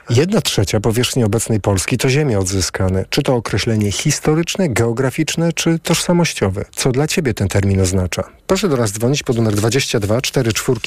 Jedna 0.09 0.41
trzecia 0.41 0.79
powierzchni 0.79 1.23
obecnej 1.23 1.59
Polski 1.59 1.97
to 1.97 2.09
ziemie 2.09 2.39
odzyskane. 2.39 3.05
Czy 3.09 3.23
to 3.23 3.35
określenie 3.35 3.91
historyczne, 3.91 4.69
geograficzne, 4.69 5.53
czy 5.53 5.79
tożsamościowe? 5.79 6.65
Co 6.75 6.91
dla 6.91 7.07
Ciebie 7.07 7.33
ten 7.33 7.47
termin 7.47 7.81
oznacza? 7.81 8.23
Proszę 8.47 8.69
do 8.69 8.77
nas 8.77 8.91
dzwonić 8.91 9.23
pod 9.23 9.35
numer 9.35 9.55
22 9.55 10.21
44 10.21 10.79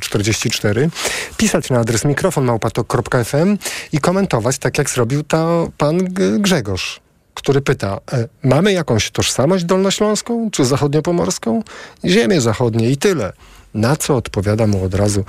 044, 0.00 0.90
pisać 1.36 1.70
na 1.70 1.78
adres 1.78 2.04
mikrofonmałpatok.fm 2.04 3.58
i 3.92 3.98
komentować 3.98 4.58
tak 4.58 4.78
jak 4.78 4.90
zrobił 4.90 5.22
to 5.22 5.68
pan 5.78 5.98
Grzegorz 6.38 7.00
który 7.34 7.60
pyta, 7.60 7.98
e, 8.12 8.28
mamy 8.42 8.72
jakąś 8.72 9.10
tożsamość 9.10 9.64
dolnośląską 9.64 10.50
czy 10.50 10.64
zachodniopomorską? 10.64 11.62
Ziemię 12.04 12.40
zachodnie 12.40 12.90
i 12.90 12.96
tyle. 12.96 13.32
Na 13.74 13.96
co 13.96 14.16
odpowiada 14.16 14.66
mu 14.66 14.84
od 14.84 14.94
razu 14.94 15.24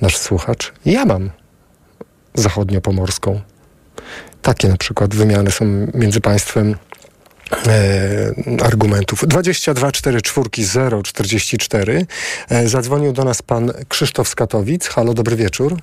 nasz 0.00 0.16
słuchacz? 0.16 0.72
Ja 0.84 1.04
mam 1.04 1.30
zachodniopomorską. 2.34 3.40
Takie 4.42 4.68
na 4.68 4.76
przykład 4.76 5.14
wymiany 5.14 5.50
są 5.50 5.64
między 5.94 6.20
państwem 6.20 6.76
e, 7.66 8.64
argumentów. 8.64 9.24
22 9.26 9.92
4 9.92 10.22
4 10.22 10.48
0 10.58 11.02
44. 11.02 12.06
E, 12.48 12.68
zadzwonił 12.68 13.12
do 13.12 13.24
nas 13.24 13.42
pan 13.42 13.72
Krzysztof 13.88 14.28
z 14.28 14.34
Katowic. 14.34 14.86
Halo, 14.86 15.14
dobry 15.14 15.36
wieczór. 15.36 15.76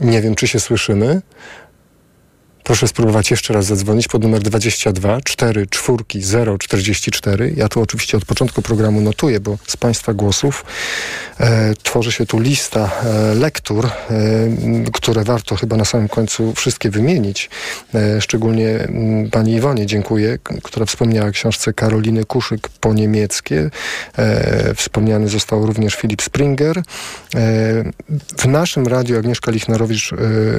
Nie 0.00 0.22
wiem, 0.22 0.34
czy 0.34 0.48
się 0.48 0.60
słyszymy. 0.60 1.22
Proszę 2.64 2.88
spróbować 2.88 3.30
jeszcze 3.30 3.54
raz 3.54 3.66
zadzwonić 3.66 4.08
pod 4.08 4.22
numer 4.22 4.42
22 4.42 5.20
4 5.20 5.66
4 5.66 6.04
0 6.20 6.58
44. 6.58 7.52
Ja 7.56 7.68
tu 7.68 7.80
oczywiście 7.80 8.16
od 8.16 8.24
początku 8.24 8.62
programu 8.62 9.00
notuję, 9.00 9.40
bo 9.40 9.58
z 9.66 9.76
Państwa 9.76 10.14
głosów 10.14 10.64
e, 11.40 11.74
tworzy 11.82 12.12
się 12.12 12.26
tu 12.26 12.38
lista 12.38 12.90
e, 13.04 13.34
lektur, 13.34 13.86
e, 13.86 13.90
które 14.92 15.24
warto 15.24 15.56
chyba 15.56 15.76
na 15.76 15.84
samym 15.84 16.08
końcu 16.08 16.52
wszystkie 16.54 16.90
wymienić. 16.90 17.50
E, 17.94 18.20
szczególnie 18.20 18.68
m, 18.68 19.30
Pani 19.30 19.52
Iwonie 19.52 19.86
dziękuję, 19.86 20.38
która 20.62 20.86
wspomniała 20.86 21.28
o 21.28 21.32
książce 21.32 21.72
Karoliny 21.72 22.24
Kuszyk 22.24 22.68
po 22.68 22.94
niemieckie. 22.94 23.70
E, 24.18 24.74
wspomniany 24.74 25.28
został 25.28 25.66
również 25.66 25.94
Filip 25.94 26.22
Springer. 26.22 26.78
E, 26.78 26.82
w 28.38 28.46
naszym 28.46 28.86
radiu 28.86 29.18
Agnieszka 29.18 29.50
Lichnarowicz 29.50 30.10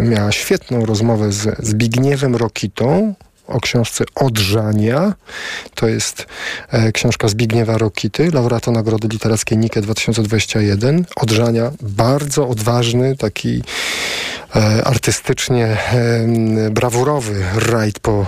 miała 0.01 0.31
świetną 0.31 0.85
rozmowę 0.85 1.31
z 1.31 1.73
Zbigniewem 1.93 2.35
Rokitą 2.35 3.13
o 3.47 3.59
książce 3.59 4.03
Odrzania. 4.15 5.13
To 5.75 5.87
jest 5.87 6.25
e, 6.69 6.91
książka 6.91 7.27
Zbigniewa 7.27 7.77
Rokity, 7.77 8.31
laureata 8.31 8.71
Nagrody 8.71 9.07
Literackiej 9.07 9.57
Nike 9.57 9.81
2021. 9.81 11.05
Odrzania, 11.15 11.71
bardzo 11.81 12.47
odważny, 12.47 13.17
taki 13.17 13.61
e, 14.55 14.83
artystycznie 14.83 15.65
e, 15.65 16.69
brawurowy 16.71 17.43
rajd 17.55 17.99
po 17.99 18.11
e, 18.21 18.25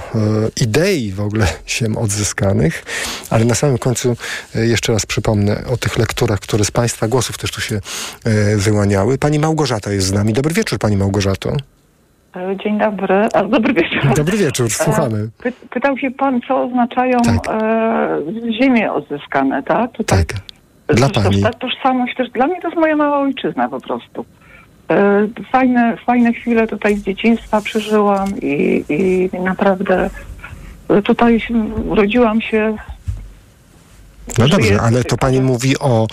idei 0.62 1.12
w 1.12 1.22
ogóle 1.22 1.48
ziem 1.68 1.98
odzyskanych. 1.98 2.84
Ale 3.30 3.46
na 3.46 3.56
samym 3.56 3.78
końcu 3.78 4.18
e, 4.56 4.66
jeszcze 4.66 4.94
raz 4.94 5.06
przypomnę 5.06 5.66
o 5.68 5.78
tych 5.78 5.98
lekturach, 5.98 6.40
które 6.40 6.66
z 6.66 6.72
Państwa 6.72 7.08
głosów 7.08 7.38
też 7.38 7.52
tu 7.52 7.62
się 7.62 7.76
e, 8.24 8.56
wyłaniały. 8.58 9.18
Pani 9.18 9.40
Małgorzata 9.40 9.92
jest 9.92 10.08
z 10.08 10.12
nami. 10.12 10.34
Dobry 10.34 10.54
wieczór, 10.54 10.80
Pani 10.80 10.98
Małgorzato. 10.98 11.58
E, 12.36 12.58
Dzień 12.64 12.80
dobry. 12.80 13.28
A, 13.34 13.44
dobry 13.44 13.74
wieczór. 13.74 14.16
Dobry 14.16 14.38
wieczór, 14.38 14.70
słuchamy. 14.70 15.18
E, 15.18 15.44
Py, 15.44 15.52
pytał 15.70 15.98
się 15.98 16.12
pan, 16.12 16.42
co 16.48 16.64
oznaczają 16.64 17.18
e, 17.50 18.20
ziemie 18.62 18.94
odzyskane, 18.94 19.64
tak? 19.64 19.92
Tutaj, 19.92 20.26
tak. 20.26 20.38
Dla 20.98 21.08
toż- 21.10 21.24
pani. 21.24 21.42
Ta 21.42 21.54
tożsamość 21.54 22.16
też, 22.16 22.30
dla 22.30 22.48
mnie 22.48 22.62
to 22.62 22.68
jest 22.68 22.80
moja 22.80 22.96
mała 22.96 23.18
ojczyzna 23.20 23.70
po 23.70 23.82
prostu. 23.82 24.26
E, 24.90 25.28
fajne, 25.52 25.98
fajne 26.06 26.34
chwile 26.34 26.68
tutaj 26.68 26.96
z 26.96 27.04
dzieciństwa 27.04 27.62
przeżyłam 27.62 28.28
i, 28.42 28.84
i 28.90 29.30
naprawdę 29.40 30.10
tutaj 31.04 31.40
urodziłam 31.90 32.42
się 32.42 32.76
No 34.38 34.48
dobrze, 34.48 34.82
ale 34.82 35.04
to 35.04 35.18
pani 35.18 35.42
mówi 35.42 35.80
o 35.80 36.08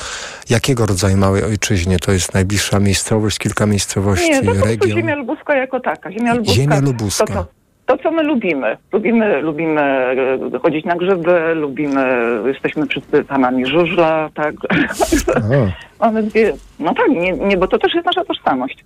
jakiego 0.51 0.87
rodzaju 0.87 1.17
małej 1.17 1.45
ojczyźnie? 1.45 1.99
To 1.99 2.13
jest 2.13 2.35
najbliższa 2.35 2.81
miejscowość, 2.81 3.39
kilka 3.39 3.67
miejscowości, 3.67 4.31
Nie, 4.31 4.41
to 4.41 4.47
po 4.47 4.51
prostu 4.53 4.69
region? 4.69 4.99
ziemia 4.99 5.15
lubuska 5.17 5.57
jako 5.57 5.81
taka. 5.81 6.13
Ziemia 6.13 6.35
lubuska. 6.35 6.55
Ziemia 6.55 6.81
lubuska. 6.81 7.27
To, 7.27 7.33
to, 7.33 7.47
to, 7.87 8.03
co 8.03 8.11
my 8.11 8.23
lubimy. 8.23 8.77
Lubimy, 8.93 9.41
lubimy 9.41 9.81
e, 9.81 10.59
chodzić 10.63 10.85
na 10.85 10.97
grzyby, 10.97 11.55
lubimy, 11.55 12.05
jesteśmy 12.47 12.87
wszyscy 12.87 13.25
fanami 13.25 13.67
żużla, 13.67 14.31
tak. 14.35 14.55
Mamy 16.01 16.23
dwie, 16.23 16.53
no 16.79 16.95
tak, 16.95 17.09
nie, 17.09 17.33
nie, 17.33 17.57
bo 17.57 17.69
to 17.69 17.79
też 17.79 17.95
jest 17.95 18.07
nasza 18.07 18.25
tożsamość. 18.25 18.85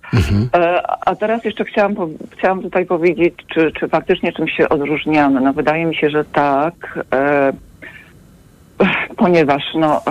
E, 0.53 0.81
a 1.07 1.15
teraz 1.15 1.43
jeszcze 1.43 1.65
chciałam, 1.65 1.95
chciałam 2.37 2.61
tutaj 2.61 2.85
powiedzieć, 2.85 3.33
czy, 3.53 3.71
czy 3.71 3.87
faktycznie 3.87 4.33
czymś 4.33 4.51
się 4.57 4.69
odróżniamy. 4.69 5.41
No 5.41 5.53
wydaje 5.53 5.85
mi 5.85 5.95
się, 5.95 6.09
że 6.09 6.25
tak, 6.25 6.99
e, 7.13 7.53
ponieważ 9.17 9.63
no, 9.75 10.01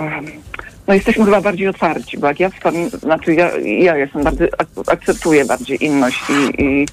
no 0.87 0.93
jesteśmy 0.93 1.25
chyba 1.25 1.41
bardziej 1.41 1.67
otwarci, 1.67 2.17
bo 2.17 2.27
jak 2.27 2.39
ja 2.39 2.49
wspominam, 2.49 2.89
znaczy 2.89 3.33
ja, 3.33 3.57
ja 3.57 3.97
jestem 3.97 4.23
bardziej, 4.23 4.47
ak- 4.57 4.91
akceptuję 4.91 5.45
bardziej 5.45 5.85
inność 5.85 6.23
i, 6.29 6.63
i 6.63 6.85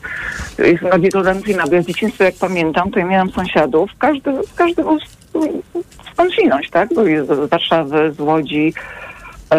jestem 0.58 0.90
bardziej 0.90 1.10
tolerancyjna, 1.10 1.64
bo 1.66 1.74
ja 1.74 1.82
z 1.82 1.86
dzieciństwa 1.86 2.24
jak 2.24 2.34
pamiętam, 2.34 2.90
to 2.90 2.98
ja 2.98 3.06
miałam 3.06 3.30
sąsiadów, 3.30 3.90
każdy, 3.98 4.32
każdy 4.56 4.82
był 4.82 4.98
skądinąć, 6.12 6.70
tak? 6.70 6.94
Był 6.94 7.06
jest 7.06 7.28
z 7.28 7.48
Warszawy, 7.50 8.12
z 8.12 8.20
Łodzi, 8.20 8.74
e, 9.52 9.58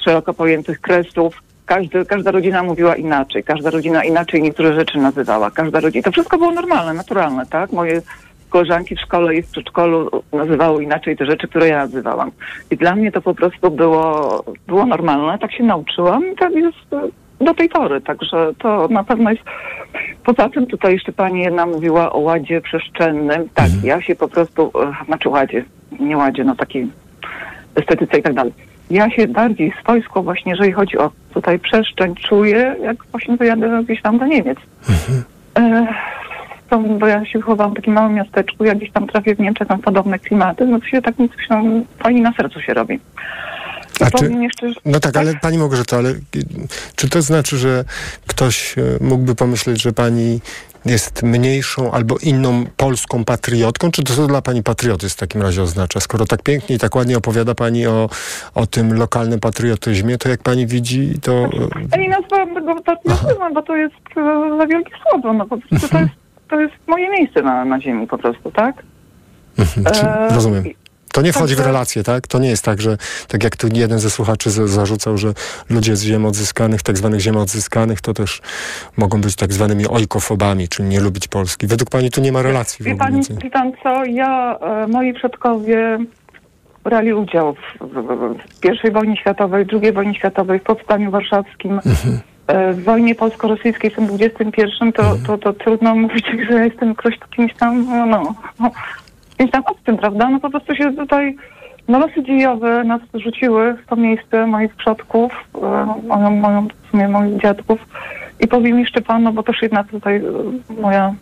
z 0.00 0.04
szeroko 0.04 0.34
pojętych 0.34 0.80
kresów. 0.80 1.42
Każdy, 1.66 2.04
każda 2.04 2.30
rodzina 2.30 2.62
mówiła 2.62 2.96
inaczej, 2.96 3.44
każda 3.44 3.70
rodzina 3.70 4.04
inaczej 4.04 4.42
niektóre 4.42 4.74
rzeczy 4.74 4.98
nazywała. 4.98 5.50
Każda 5.50 5.80
rodzina, 5.80 6.02
to 6.02 6.12
wszystko 6.12 6.38
było 6.38 6.50
normalne, 6.52 6.94
naturalne, 6.94 7.46
tak? 7.46 7.72
Moje 7.72 8.02
koleżanki 8.50 8.96
w 8.96 9.00
szkole 9.00 9.34
i 9.34 9.42
w 9.42 9.50
przedszkolu 9.50 10.10
nazywały 10.32 10.84
inaczej 10.84 11.16
te 11.16 11.26
rzeczy, 11.26 11.48
które 11.48 11.68
ja 11.68 11.78
nazywałam. 11.78 12.30
I 12.70 12.76
dla 12.76 12.96
mnie 12.96 13.12
to 13.12 13.20
po 13.22 13.34
prostu 13.34 13.70
było, 13.70 14.44
było 14.66 14.86
normalne, 14.86 15.38
tak 15.38 15.52
się 15.52 15.64
nauczyłam 15.64 16.32
i 16.32 16.36
tak 16.36 16.52
jest 16.52 16.92
e, 16.92 17.44
do 17.44 17.54
tej 17.54 17.68
pory, 17.68 18.00
także 18.00 18.52
to 18.58 18.88
na 18.88 19.04
pewno 19.04 19.30
jest... 19.30 19.42
Poza 20.24 20.48
tym 20.48 20.66
tutaj 20.66 20.92
jeszcze 20.92 21.12
pani 21.12 21.40
jedna 21.40 21.66
mówiła 21.66 22.12
o 22.12 22.18
ładzie 22.18 22.60
przestrzennym. 22.60 23.48
Tak, 23.54 23.68
ja 23.82 24.02
się 24.02 24.14
po 24.14 24.28
prostu, 24.28 24.70
e, 24.82 25.04
znaczy 25.06 25.28
ładzie, 25.28 25.64
nie 26.00 26.16
ładzie, 26.16 26.44
no 26.44 26.56
takiej 26.56 26.88
estetyce 27.74 28.18
i 28.18 28.22
tak 28.22 28.34
dalej. 28.34 28.52
Ja 28.90 29.10
się 29.10 29.28
bardziej 29.28 29.72
swojsko 29.82 30.22
właśnie, 30.22 30.52
jeżeli 30.52 30.72
chodzi 30.72 30.98
o 30.98 31.10
tutaj 31.34 31.58
przestrzeń, 31.58 32.14
czuję, 32.14 32.76
jak 32.82 32.96
właśnie 33.10 33.36
wyjadę 33.36 33.82
gdzieś 33.84 34.02
tam 34.02 34.18
do 34.18 34.26
Niemiec. 34.26 34.58
E, 35.58 35.86
bo 36.78 37.06
ja 37.06 37.26
się 37.26 37.38
wychowałam 37.38 37.72
w 37.72 37.76
takim 37.76 37.92
małym 37.92 38.14
miasteczku, 38.14 38.64
jak 38.64 38.78
gdzieś 38.78 38.92
tam 38.92 39.06
trafię 39.06 39.34
w 39.34 39.38
Niemczech, 39.38 39.68
tam 39.68 39.80
podobne 39.80 40.18
klimaty, 40.18 40.66
no 40.66 40.80
to 40.80 40.86
się 40.86 41.02
tak 41.02 41.16
coś 41.16 41.48
tam 41.48 41.84
fajnie 41.98 42.22
na 42.22 42.32
sercu 42.32 42.60
się 42.60 42.74
robi. 42.74 43.00
A 44.00 44.10
czy, 44.10 44.32
jeszcze, 44.32 44.72
no 44.84 45.00
tak, 45.00 45.16
ale 45.16 45.34
pani 45.34 45.58
Małgorzato, 45.58 45.96
ale 45.96 46.14
czy 46.96 47.08
to 47.08 47.22
znaczy, 47.22 47.56
że 47.56 47.84
ktoś 48.26 48.78
y, 48.78 48.98
mógłby 49.00 49.34
pomyśleć, 49.34 49.82
że 49.82 49.92
pani 49.92 50.40
jest 50.84 51.22
mniejszą 51.22 51.92
albo 51.92 52.16
inną 52.22 52.64
polską 52.76 53.24
patriotką? 53.24 53.90
Czy 53.90 54.04
to 54.04 54.14
co 54.14 54.26
dla 54.26 54.42
pani 54.42 54.62
patriotyzm 54.62 55.14
w 55.14 55.18
takim 55.18 55.42
razie 55.42 55.62
oznacza? 55.62 56.00
Skoro 56.00 56.26
tak 56.26 56.42
pięknie 56.42 56.76
i 56.76 56.78
tak 56.78 56.96
ładnie 56.96 57.16
opowiada 57.16 57.54
pani 57.54 57.86
o, 57.86 58.08
o 58.54 58.66
tym 58.66 58.94
lokalnym 58.94 59.40
patriotyzmie, 59.40 60.18
to 60.18 60.28
jak 60.28 60.42
pani 60.42 60.66
widzi, 60.66 61.14
to... 61.22 61.50
Ja 61.92 61.98
nie 61.98 62.08
nazwałam 62.08 62.54
tego 62.54 62.82
patriotyzmem, 62.82 63.54
bo 63.54 63.62
to 63.62 63.76
jest 63.76 63.94
e, 64.16 64.56
za 64.58 64.66
wielkie 64.66 64.92
słowo, 65.02 65.32
no 65.32 65.46
po 65.46 65.58
prostu 65.58 65.88
to 65.88 65.98
jest, 65.98 66.12
to 66.50 66.60
jest 66.60 66.74
moje 66.86 67.10
miejsce 67.10 67.42
na, 67.42 67.64
na 67.64 67.80
ziemi 67.80 68.06
po 68.06 68.18
prostu, 68.18 68.50
tak? 68.50 68.82
Czy, 69.94 70.06
E, 70.06 70.28
rozumiem. 70.34 70.64
To 71.12 71.22
nie 71.22 71.32
wchodzi 71.32 71.56
w 71.56 71.60
relacje, 71.60 72.02
tak? 72.02 72.26
To 72.26 72.38
nie 72.38 72.48
jest 72.48 72.64
tak, 72.64 72.80
że 72.80 72.96
tak 73.28 73.44
jak 73.44 73.56
tu 73.56 73.68
jeden 73.72 73.98
ze 73.98 74.10
słuchaczy 74.10 74.50
za- 74.50 74.66
zarzucał, 74.66 75.18
że 75.18 75.32
ludzie 75.70 75.96
z 75.96 76.02
ziem 76.02 76.24
odzyskanych, 76.26 76.82
tak 76.82 76.96
zwanych 76.98 77.20
ziem 77.20 77.36
odzyskanych, 77.36 78.00
to 78.00 78.14
też 78.14 78.40
mogą 78.96 79.20
być 79.20 79.36
tak 79.36 79.52
zwanymi 79.52 79.86
ojkofobami, 79.88 80.68
czyli 80.68 80.88
nie 80.88 81.00
lubić 81.00 81.28
Polski. 81.28 81.66
Według 81.66 81.90
pani 81.90 82.10
tu 82.10 82.20
nie 82.20 82.32
ma 82.32 82.42
relacji 82.42 82.82
w 82.82 82.86
Wie 82.86 82.92
ogóle. 82.92 83.06
pan, 83.06 83.14
między- 83.14 83.34
wie 83.42 83.50
pan 83.50 83.72
co, 83.82 84.04
ja, 84.04 84.58
e, 84.58 84.86
moi 84.86 85.14
przodkowie 85.14 85.98
brali 86.84 87.12
udział 87.14 87.54
w, 87.54 87.84
w, 87.84 88.46
w 88.56 88.60
pierwszej 88.60 88.92
wojnie 88.92 89.16
światowej, 89.16 89.66
drugiej 89.66 89.92
wojnie 89.92 90.14
światowej, 90.14 90.58
w 90.60 90.62
powstaniu 90.62 91.10
warszawskim, 91.10 91.78
e, 91.78 91.80
w 92.72 92.84
wojnie 92.84 93.14
polsko-rosyjskiej 93.14 93.90
w 93.90 93.94
tym 93.94 94.06
21, 94.06 94.92
to, 94.92 95.16
to, 95.26 95.38
to 95.38 95.52
trudno 95.52 95.94
mówić, 96.04 96.26
że 96.48 96.54
ja 96.54 96.64
jestem 96.64 96.94
ktoś 96.94 97.18
kimś 97.36 97.54
tam, 97.54 97.86
no, 97.86 98.06
no, 98.06 98.34
no, 98.60 98.70
kimś 99.38 99.50
tam 99.50 99.62
obcym, 99.66 99.96
prawda? 99.96 100.30
No 100.30 100.40
po 100.40 100.50
prostu 100.50 100.74
się 100.74 100.96
tutaj 100.96 101.36
no 101.88 101.98
losy 101.98 102.22
dziejowe 102.22 102.84
nas 102.84 103.00
rzuciły 103.14 103.74
w 103.74 103.86
to 103.86 103.96
miejsce 103.96 104.46
moich 104.46 104.74
przodków, 104.74 105.32
e, 105.54 105.94
moją, 106.08 106.30
moją, 106.30 106.68
w 106.68 106.90
sumie 106.90 107.08
moich 107.08 107.40
dziadków 107.42 107.78
i 108.40 108.48
powiem 108.48 108.78
jeszcze 108.78 109.00
pan, 109.00 109.22
no 109.22 109.32
bo 109.32 109.42
też 109.42 109.62
jedna 109.62 109.84
tutaj 109.84 110.16
e, 110.16 110.22
moja 110.80 111.14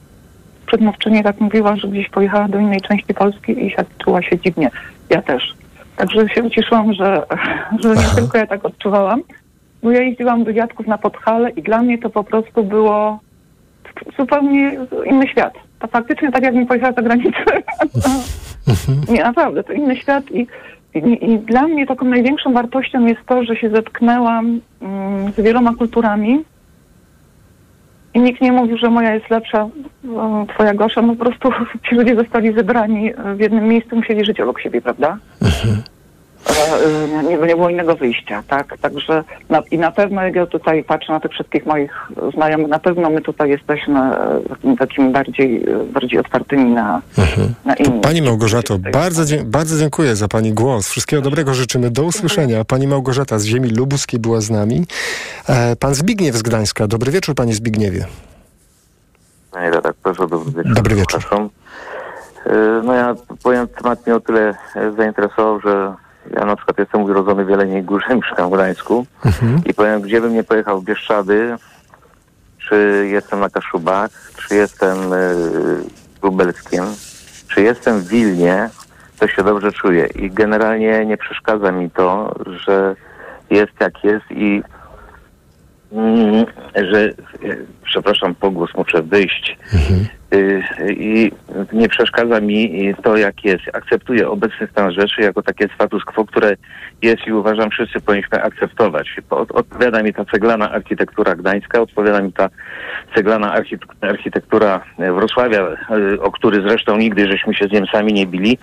przedmówczyni 0.67 1.23
tak 1.23 1.41
mówiła, 1.41 1.77
że 1.77 1.89
gdzieś 1.89 2.09
pojechała 2.09 2.49
do 2.49 2.59
innej 2.59 2.81
części 2.81 3.15
Polski 3.15 3.67
i 3.67 3.71
się 3.71 3.85
czuła 4.05 4.23
się 4.23 4.39
dziwnie. 4.39 4.71
Ja 5.11 5.23
też. 5.23 5.55
Także 5.97 6.29
się 6.29 6.43
ucieszyłam, 6.43 6.93
że, 6.93 7.23
że 7.83 7.89
nie 7.89 8.15
tylko 8.17 8.39
ja 8.39 8.47
tak 8.47 8.65
odczuwałam. 8.65 9.23
Bo 9.83 9.91
ja 9.91 10.03
jeździłam 10.03 10.45
do 10.45 10.53
dziadków 10.53 10.87
na 10.87 10.99
Podhale 10.99 11.51
i 11.51 11.63
dla 11.63 11.83
mnie 11.83 11.99
to 11.99 12.11
po 12.11 12.25
prostu 12.25 12.65
było 12.65 13.21
zupełnie 14.19 14.77
inny 15.07 15.29
świat. 15.29 15.55
To 15.79 15.87
faktycznie 15.87 16.33
tak 16.33 16.43
jakbym 16.43 16.67
pojechała 16.67 16.93
za 16.93 17.03
granicę. 17.03 17.45
nie, 19.13 19.23
naprawdę, 19.23 19.65
to 19.65 19.73
inny 19.73 19.97
świat 19.97 20.31
i, 20.31 20.47
i, 20.95 21.33
i 21.33 21.39
dla 21.39 21.69
mnie 21.69 21.87
taką 21.87 22.07
największą 22.07 22.53
wartością 22.53 23.07
jest 23.07 23.21
to, 23.27 23.45
że 23.45 23.57
się 23.57 23.71
zetknęłam 23.71 24.61
mm, 24.83 25.33
z 25.33 25.41
wieloma 25.41 25.75
kulturami 25.75 26.45
i 28.15 28.21
nikt 28.21 28.41
nie 28.41 28.53
mówił, 28.53 28.79
że 28.79 28.91
moja 28.91 29.15
jest 29.15 29.31
lepsza, 29.31 29.69
twoja 30.55 30.75
gorsza. 30.75 31.03
No 31.03 31.17
po 31.17 31.25
prostu 31.25 31.51
ci 31.89 31.95
ludzie 31.95 32.17
zostali 32.17 32.55
zebrani 32.55 33.13
w 33.37 33.41
jednym 33.41 33.69
miejscu, 33.69 33.97
musieli 33.97 34.25
żyć 34.25 34.41
obok 34.41 34.61
siebie, 34.61 34.83
prawda? 34.83 35.19
E, 36.47 37.23
Nie, 37.23 37.37
nie 37.39 37.57
było 37.57 37.69
innego 37.71 37.97
wyjścia, 37.97 38.43
tak? 38.49 38.79
Także 38.81 39.25
na, 39.49 39.63
i 39.71 39.79
na 39.79 39.91
pewno 39.93 40.23
jak 40.23 40.35
ja 40.35 40.47
tutaj 40.47 40.85
patrzę 40.85 41.13
na 41.13 41.21
tych 41.21 41.31
wszystkich 41.31 41.67
moich 41.67 41.93
znajomych, 42.35 42.69
na 42.69 42.79
pewno 42.79 43.11
my 43.11 43.21
tutaj 43.21 43.51
jesteśmy 43.51 43.99
e, 44.01 44.41
takim, 44.49 44.77
takim 44.77 45.13
bardziej, 45.13 45.65
e, 45.71 45.85
bardziej 45.93 46.19
otwartymi 46.19 46.71
na, 46.71 47.03
na 47.65 47.75
innych. 47.75 48.01
Pani 48.01 48.23
Małgorzato, 48.23 48.79
bardzo, 48.79 49.25
dzie- 49.25 49.45
bardzo 49.45 49.79
dziękuję 49.79 50.17
za 50.17 50.29
Pani 50.29 50.53
głos. 50.53 50.89
Wszystkiego 50.89 51.23
dobrego 51.23 51.55
życzymy. 51.55 51.91
Do 51.91 52.03
usłyszenia. 52.03 52.65
Pani 52.65 52.87
Małgorzata 52.89 53.39
z 53.39 53.45
ziemi 53.45 53.69
lubuskiej 53.71 54.21
była 54.21 54.41
z 54.41 54.51
nami. 54.51 54.85
E, 55.49 55.77
pan 55.77 55.95
Zbigniew 55.95 56.37
z 56.37 56.43
Gdańska. 56.43 56.87
Dobry 56.87 57.13
wieczór, 57.13 57.35
Panie 57.35 57.55
Zbigniewie. 57.55 58.05
Panie 59.51 59.71
redaktorze, 59.71 60.29
dobry 60.29 60.53
wieczór. 60.53 60.75
Dobry 60.75 60.95
wieczór. 60.95 61.21
Przepraszam. 61.21 61.49
E, 62.47 62.83
No 62.85 62.95
ja 62.95 63.15
powiem, 63.43 63.69
temat 63.69 64.07
mnie 64.07 64.17
o 64.17 64.21
tyle 64.21 64.55
e, 64.77 64.93
zainteresował, 64.97 65.61
że 65.61 65.95
ja 66.37 66.45
na 66.45 66.57
przykład 66.57 66.79
jestem 66.79 67.03
urodzony 67.03 67.45
w 67.45 67.49
Jeleniej 67.49 67.83
Górze, 67.83 68.07
mieszkam 68.17 68.51
w 68.51 68.55
Gdańsku. 68.55 69.07
I 69.67 69.75
powiem, 69.75 70.01
gdzie 70.01 70.21
bym 70.21 70.35
nie 70.35 70.45
pojechał 70.45 70.81
w 70.81 70.85
Bieszczady, 70.85 71.57
czy 72.69 73.09
jestem 73.11 73.41
na 73.41 73.51
Kaszubach, 73.51 74.11
czy 74.37 74.55
jestem 74.55 74.97
w 75.11 76.23
Lubelskiem, 76.23 76.85
czy 77.49 77.63
jestem 77.63 78.01
w 78.01 78.09
Wilnie, 78.09 78.71
to 79.19 79.29
się 79.29 79.43
dobrze 79.43 79.73
czuję. 79.73 80.07
I 80.07 80.31
generalnie 80.31 81.07
nie 81.07 81.17
przeszkadza 81.17 81.73
mi 81.73 81.91
to, 81.91 82.35
że 82.47 82.97
jest 83.51 83.73
jak 83.81 84.05
jest 84.05 84.31
i 84.31 84.63
mm, 85.93 86.47
że, 86.75 87.05
e, 87.05 87.13
przepraszam, 87.85 88.35
pogłos 88.35 88.71
muszę 88.77 89.03
wyjść. 89.03 89.59
Y, 90.28 90.28
I 90.91 91.33
nie 91.73 91.89
przeszkadza 91.89 92.41
mi 92.41 92.95
to, 93.03 93.17
jak 93.17 93.45
jest. 93.45 93.65
Akceptuję 93.73 94.29
obecny 94.29 94.69
stan 94.73 94.93
rzeczy 94.93 95.23
jako 95.23 95.43
takie 95.43 95.69
status 95.75 96.05
quo, 96.05 96.25
które 96.25 96.57
jest 97.03 97.27
i 97.27 97.33
uważam, 97.33 97.71
wszyscy 97.71 98.01
powinniśmy 98.01 98.43
akceptować. 98.43 99.17
Od- 99.31 99.53
Odpowiada 99.53 100.03
mi 100.03 100.15
ta 100.15 100.25
ceglana 100.25 100.71
architektura 100.71 101.35
gdańska, 101.37 101.81
odpowiada 101.81 102.21
mi 102.23 102.33
ta 102.33 102.49
ceglana 103.15 103.55
archite- 103.61 104.09
architektura 104.09 104.81
Wrocławia, 104.99 105.67
o 106.21 106.31
który 106.33 106.63
zresztą 106.63 106.97
nigdy 106.97 107.29
żeśmy 107.29 107.55
się 107.55 107.65
z 107.69 107.73
Niemcami 107.73 108.13
nie 108.13 108.27
bili, 108.27 108.59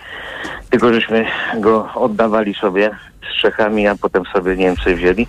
tylko 0.69 0.93
żeśmy 0.93 1.25
go 1.59 1.89
oddawali 1.95 2.53
sobie 2.53 2.89
z 3.31 3.41
Czechami, 3.41 3.87
a 3.87 3.95
potem 3.95 4.23
sobie 4.25 4.55
Niemcy 4.55 4.95
wzięli 4.95 5.27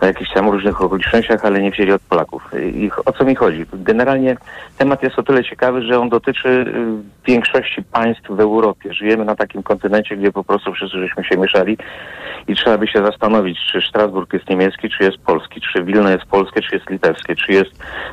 na 0.00 0.06
jakichś 0.08 0.32
tam 0.34 0.48
różnych 0.50 0.82
okolicznościach, 0.82 1.44
ale 1.44 1.60
nie 1.62 1.70
wzięli 1.70 1.92
od 1.92 2.02
Polaków. 2.02 2.42
I 2.74 2.90
o 3.04 3.12
co 3.12 3.24
mi 3.24 3.34
chodzi? 3.34 3.66
Generalnie 3.72 4.36
temat 4.78 5.02
jest 5.02 5.18
o 5.18 5.22
tyle 5.22 5.44
ciekawy, 5.44 5.75
że 5.82 6.00
on 6.00 6.08
dotyczy 6.08 6.48
y, 6.48 7.26
większości 7.26 7.82
państw 7.82 8.28
w 8.30 8.40
Europie. 8.40 8.94
Żyjemy 8.94 9.24
na 9.24 9.36
takim 9.36 9.62
kontynencie, 9.62 10.16
gdzie 10.16 10.32
po 10.32 10.44
prostu 10.44 10.72
wszyscy 10.72 10.98
żeśmy 10.98 11.24
się 11.24 11.36
mieszali 11.36 11.78
i 12.48 12.56
trzeba 12.56 12.78
by 12.78 12.86
się 12.86 13.04
zastanowić, 13.04 13.58
czy 13.72 13.80
Strasburg 13.88 14.32
jest 14.32 14.48
niemiecki, 14.50 14.88
czy 14.98 15.04
jest 15.04 15.18
polski, 15.18 15.60
czy 15.60 15.84
Wilno 15.84 16.10
jest 16.10 16.24
polskie, 16.24 16.62
czy 16.62 16.76
jest 16.76 16.90
litewskie, 16.90 17.36
czy 17.36 17.52
jest 17.52 17.70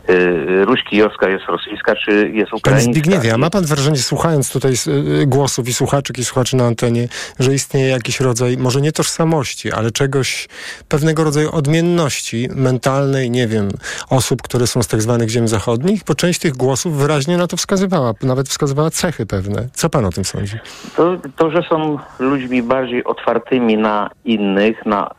y, 0.10 0.66
Ruś 0.66 0.84
Kijowska 0.84 1.30
jest 1.30 1.46
rosyjska, 1.46 1.96
czy 1.96 2.12
jest 2.12 2.52
Panie 2.52 2.60
ukraińska. 2.60 2.92
Zbigniewie, 2.92 3.34
a 3.34 3.38
ma 3.38 3.50
pan 3.50 3.66
wrażenie, 3.66 3.98
słuchając 3.98 4.52
tutaj 4.52 4.74
y, 5.22 5.28
głosów 5.28 5.68
i 5.68 5.74
słuchaczek 5.74 6.18
i 6.18 6.26
słuchaczy 6.26 6.56
na 6.56 6.66
antenie, 6.66 7.08
że 7.40 7.54
istnieje 7.54 7.88
jakiś 7.88 8.20
rodzaj, 8.20 8.58
może 8.58 8.82
nie 8.82 8.92
tożsamości, 8.92 9.72
ale 9.72 9.92
czegoś, 9.92 10.48
pewnego 10.90 11.24
rodzaju 11.24 11.52
odmienności 11.52 12.50
mentalnej, 12.56 13.32
nie 13.32 13.48
wiem, 13.48 13.70
osób, 14.10 14.42
które 14.42 14.68
są 14.68 14.84
z 14.84 14.88
tak 14.88 15.02
zwanych 15.02 15.30
ziem 15.30 15.48
zachodnich? 15.48 16.02
Bo 16.08 16.16
część 16.16 16.40
tych 16.40 16.54
głosów 16.54 16.98
wyraźnie 16.98 17.38
na 17.38 17.48
to 17.48 17.53
wskazywała, 17.58 18.14
nawet 18.24 18.50
wskazywała 18.50 18.90
cechy 18.90 19.26
pewne. 19.26 19.68
Co 19.74 19.90
pan 19.90 20.06
o 20.06 20.10
tym 20.10 20.24
sądzi? 20.26 20.58
To, 20.96 21.18
to, 21.36 21.52
że 21.52 21.62
są 21.70 21.98
ludźmi 22.20 22.64
bardziej 22.64 23.04
otwartymi 23.04 23.78
na 23.78 24.10
innych, 24.26 24.86
na 24.86 25.12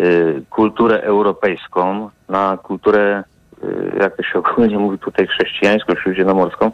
y, 0.00 0.42
kulturę 0.50 1.02
europejską, 1.02 2.10
na 2.28 2.58
kulturę, 2.62 3.24
y, 3.64 3.92
jak 4.00 4.16
to 4.16 4.22
się 4.22 4.38
ogólnie 4.38 4.78
mówi 4.78 4.98
tutaj, 4.98 5.26
chrześcijańską, 5.26 5.94
śródziemnomorską, 5.94 6.70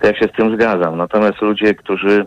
to 0.00 0.06
ja 0.06 0.14
się 0.14 0.28
z 0.34 0.36
tym 0.36 0.54
zgadzam. 0.56 0.96
Natomiast 0.96 1.40
ludzie, 1.40 1.74
którzy 1.74 2.26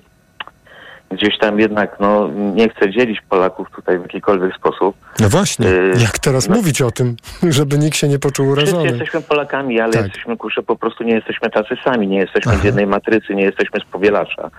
gdzieś 1.11 1.37
tam 1.37 1.59
jednak 1.59 1.97
no, 1.99 2.27
nie 2.33 2.69
chcę 2.69 2.89
dzielić 2.91 3.21
Polaków 3.29 3.67
tutaj 3.75 3.99
w 3.99 4.01
jakikolwiek 4.01 4.55
sposób. 4.55 4.95
No 5.19 5.29
właśnie, 5.29 5.67
Y, 5.67 5.93
jak 6.03 6.19
teraz 6.19 6.49
no- 6.49 6.55
mówić 6.55 6.81
o 6.81 6.91
tym, 6.91 7.15
żeby 7.49 7.77
nikt 7.77 7.97
się 7.97 8.07
nie 8.07 8.19
poczuł 8.19 8.55
Wszyscy 8.55 8.71
urażony? 8.75 8.89
jesteśmy 8.97 9.21
Polakami, 9.21 9.79
ale 9.79 9.93
Tak. 9.93 10.03
jesteśmy, 10.03 10.37
kurczę, 10.37 10.63
po 10.63 10.75
prostu 10.75 11.03
nie 11.03 11.13
jesteśmy 11.13 11.49
tacy 11.49 11.75
sami, 11.83 12.07
nie 12.07 12.17
jesteśmy 12.19 12.51
z 12.51 12.55
Aha. 12.55 12.65
jednej 12.65 12.87
matrycy, 12.87 13.35
nie 13.35 13.43
jesteśmy 13.43 13.79
z 13.79 13.83
powielacza. 13.85 14.49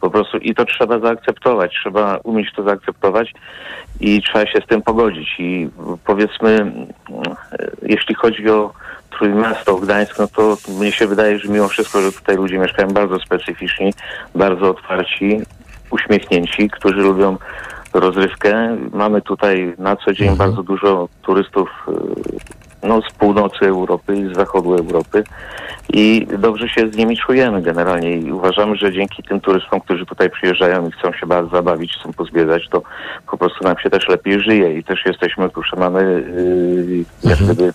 Po 0.00 0.10
prostu 0.10 0.38
i 0.38 0.54
to 0.54 0.64
trzeba 0.64 0.98
zaakceptować, 0.98 1.72
trzeba 1.80 2.16
umieć 2.24 2.52
to 2.56 2.62
zaakceptować 2.62 3.32
i 4.00 4.22
trzeba 4.22 4.46
się 4.46 4.60
z 4.64 4.66
tym 4.66 4.82
pogodzić. 4.82 5.34
I 5.38 5.68
powiedzmy, 6.06 6.72
e, 7.52 7.70
jeśli 7.82 8.14
chodzi 8.14 8.50
o 8.50 8.72
Trójmiasto, 9.18 9.76
Gdańsk, 9.76 10.18
no 10.18 10.26
to 10.28 10.56
mnie 10.78 10.92
się 10.92 11.06
wydaje, 11.06 11.38
że 11.38 11.48
mimo 11.48 11.68
wszystko, 11.68 12.00
że 12.00 12.12
tutaj 12.12 12.36
ludzie 12.36 12.58
mieszkają 12.58 12.88
bardzo 12.88 13.18
specyficzni, 13.18 13.94
bardzo 14.34 14.70
otwarci, 14.70 15.40
uśmiechnięci, 15.90 16.70
którzy 16.70 16.96
lubią 16.96 17.36
rozrywkę. 17.94 18.76
Mamy 18.92 19.22
tutaj 19.22 19.74
na 19.78 19.96
co 19.96 20.12
dzień 20.12 20.36
bardzo 20.36 20.62
dużo 20.62 21.08
turystów 21.22 21.68
e, 21.88 22.88
no, 22.88 23.00
z 23.02 23.12
północy 23.12 23.66
Europy 23.66 24.16
i 24.16 24.34
z 24.34 24.36
zachodu 24.36 24.74
Europy. 24.74 25.24
I 25.92 26.26
dobrze 26.38 26.68
się 26.68 26.88
z 26.88 26.96
nimi 26.96 27.16
czujemy 27.16 27.62
generalnie 27.62 28.16
i 28.16 28.32
uważamy, 28.32 28.76
że 28.76 28.92
dzięki 28.92 29.22
tym 29.22 29.40
turystom, 29.40 29.80
którzy 29.80 30.06
tutaj 30.06 30.30
przyjeżdżają 30.30 30.88
i 30.88 30.92
chcą 30.92 31.12
się 31.12 31.26
bardzo 31.26 31.50
zabawić, 31.50 31.96
chcą 32.00 32.12
pozwiedzać, 32.12 32.68
to 32.68 32.82
po 33.30 33.38
prostu 33.38 33.64
nam 33.64 33.78
się 33.78 33.90
też 33.90 34.08
lepiej 34.08 34.40
żyje 34.40 34.78
i 34.78 34.84
też 34.84 35.06
jesteśmy, 35.06 35.50
kurczę, 35.50 35.76
mamy 35.76 36.24
yy, 37.22 37.30
jak 37.30 37.38
gdyby 37.38 37.72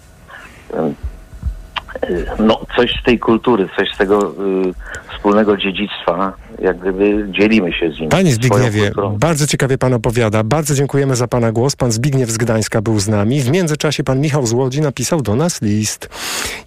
no, 2.40 2.66
coś 2.76 2.92
z 3.02 3.04
tej 3.04 3.20
kultury, 3.20 3.70
coś 3.78 3.90
z 3.96 3.98
tego 3.98 4.34
yy, 4.66 4.74
wspólnego 5.14 5.58
dziedzictwa, 5.58 6.34
jak 6.62 6.80
gdyby 6.80 7.28
dzielimy 7.32 7.74
się 7.74 7.92
z 7.92 7.96
nimi. 7.96 8.10
Panie 8.10 8.34
Zbigniewie, 8.34 8.92
bardzo 9.18 9.48
ciekawie 9.48 9.78
pan 9.78 9.94
opowiada. 9.94 10.44
Bardzo 10.44 10.76
dziękujemy 10.76 11.16
za 11.16 11.28
pana 11.28 11.52
głos. 11.52 11.76
Pan 11.76 11.92
Zbigniew 11.92 12.30
z 12.30 12.38
Gdańska 12.38 12.82
był 12.82 13.00
z 13.00 13.08
nami. 13.08 13.42
W 13.42 13.52
międzyczasie 13.52 14.04
pan 14.04 14.22
Michał 14.22 14.46
z 14.46 14.54
Łodzi 14.54 14.82
napisał 14.82 15.22
do 15.22 15.36
nas 15.36 15.62
list. 15.62 16.10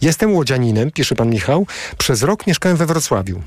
Jestem 0.03 0.35
łodzianinem, 0.35 0.91
pisze 0.91 1.15
pan 1.15 1.31
Michał. 1.31 1.67
Przez 1.99 2.23
rok 2.23 2.47
mieszkałem 2.47 2.77
we 2.77 2.87
Wrocławiu. 2.87 3.41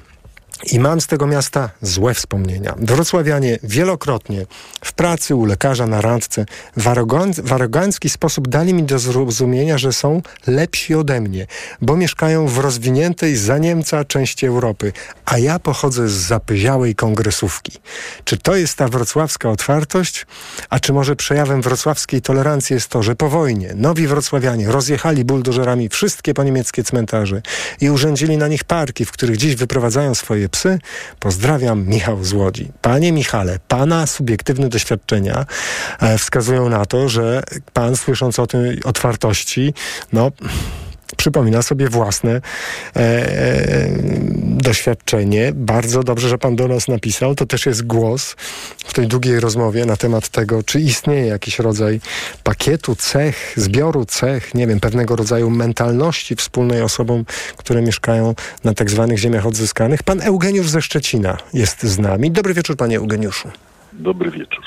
I 0.63 0.79
mam 0.79 1.01
z 1.01 1.07
tego 1.07 1.27
miasta 1.27 1.69
złe 1.81 2.13
wspomnienia. 2.13 2.75
Wrocławianie 2.77 3.59
wielokrotnie 3.63 4.45
w 4.81 4.93
pracy, 4.93 5.35
u 5.35 5.45
lekarza, 5.45 5.87
na 5.87 6.01
randce 6.01 6.45
w, 6.77 6.83
arogan- 6.83 7.41
w 7.41 7.53
arogancki 7.53 8.09
sposób 8.09 8.47
dali 8.47 8.73
mi 8.73 8.83
do 8.83 8.99
zrozumienia, 8.99 9.77
że 9.77 9.93
są 9.93 10.21
lepsi 10.47 10.95
ode 10.95 11.21
mnie, 11.21 11.47
bo 11.81 11.95
mieszkają 11.95 12.47
w 12.47 12.57
rozwiniętej 12.57 13.35
za 13.35 13.57
Niemca 13.57 14.05
części 14.05 14.45
Europy, 14.45 14.93
a 15.25 15.37
ja 15.37 15.59
pochodzę 15.59 16.09
z 16.09 16.11
zapyziałej 16.11 16.95
kongresówki. 16.95 17.71
Czy 18.23 18.37
to 18.37 18.55
jest 18.55 18.77
ta 18.77 18.87
wrocławska 18.87 19.49
otwartość? 19.49 20.25
A 20.69 20.79
czy 20.79 20.93
może 20.93 21.15
przejawem 21.15 21.61
wrocławskiej 21.61 22.21
tolerancji 22.21 22.73
jest 22.73 22.87
to, 22.87 23.03
że 23.03 23.15
po 23.15 23.29
wojnie 23.29 23.73
nowi 23.75 24.07
wrocławianie 24.07 24.67
rozjechali 24.71 25.25
buldożerami 25.25 25.89
wszystkie 25.89 26.33
poniemieckie 26.33 26.83
cmentarze 26.83 27.41
i 27.81 27.89
urządzili 27.89 28.37
na 28.37 28.47
nich 28.47 28.63
parki, 28.63 29.05
w 29.05 29.11
których 29.11 29.37
dziś 29.37 29.55
wyprowadzają 29.55 30.15
swoje 30.15 30.44
psy? 30.49 30.79
Pozdrawiam, 31.19 31.87
Michał 31.87 32.23
z 32.23 32.33
Łodzi. 32.33 32.71
Panie 32.81 33.11
Michale, 33.11 33.59
pana 33.67 34.07
subiektywne 34.07 34.69
doświadczenia 34.69 35.45
e, 35.99 36.17
wskazują 36.17 36.69
na 36.69 36.85
to, 36.85 37.09
że 37.09 37.43
pan 37.73 37.95
słysząc 37.95 38.39
o 38.39 38.47
tej 38.47 38.83
otwartości, 38.83 39.73
no 40.13 40.31
przypomina 41.17 41.61
sobie 41.61 41.89
własne 41.89 42.31
e, 42.31 42.99
e, 42.99 43.89
doświadczenie. 44.41 45.51
Bardzo 45.55 46.03
dobrze, 46.03 46.29
że 46.29 46.37
pan 46.37 46.55
do 46.55 46.67
nas 46.67 46.87
napisał. 46.87 47.35
To 47.35 47.45
też 47.45 47.65
jest 47.65 47.87
głos 47.87 48.35
w 48.85 48.93
tej 48.93 49.07
długiej 49.07 49.39
rozmowie 49.39 49.85
na 49.85 49.97
temat 49.97 50.29
tego, 50.29 50.63
czy 50.63 50.79
istnieje 50.79 51.25
jakiś 51.25 51.59
rodzaj 51.59 52.01
pakietu 52.43 52.95
cech, 52.95 53.53
zbioru 53.57 54.05
cech, 54.05 54.53
nie 54.53 54.67
wiem, 54.67 54.79
pewnego 54.79 55.15
rodzaju 55.15 55.49
mentalności 55.49 56.35
wspólnej 56.35 56.81
osobom, 56.81 57.25
które 57.57 57.81
mieszkają 57.81 58.35
na 58.63 58.73
tak 58.73 58.89
zwanych 58.89 59.17
ziemiach 59.17 59.45
odzyskanych. 59.45 60.03
Pan 60.03 60.21
Eugeniusz 60.21 60.69
ze 60.69 60.81
Szczecina 60.81 61.37
jest 61.53 61.83
z 61.83 61.99
nami. 61.99 62.31
Dobry 62.31 62.53
wieczór, 62.53 62.77
panie 62.77 62.97
Eugeniuszu. 62.97 63.49
Dobry 63.93 64.31
wieczór. 64.31 64.63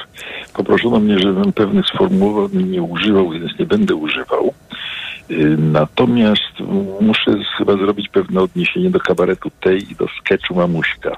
Poproszono 0.55 1.01
mnie, 1.01 1.19
żebym 1.19 1.53
pewnych 1.53 1.87
sformułowań 1.87 2.63
nie 2.63 2.83
używał, 2.83 3.31
więc 3.31 3.59
nie 3.59 3.67
będę 3.67 3.95
używał. 3.95 4.55
Y, 5.31 5.57
Natomiast 5.59 6.61
muszę 7.01 7.31
chyba 7.59 7.73
zrobić 7.73 8.09
pewne 8.09 8.41
odniesienie 8.41 8.91
do 8.91 9.01
kabaretu 9.01 9.51
tej 9.61 9.93
i 9.93 9.97
do 9.97 10.07
sketchu 10.21 10.55
Mamuśka. 10.55 11.17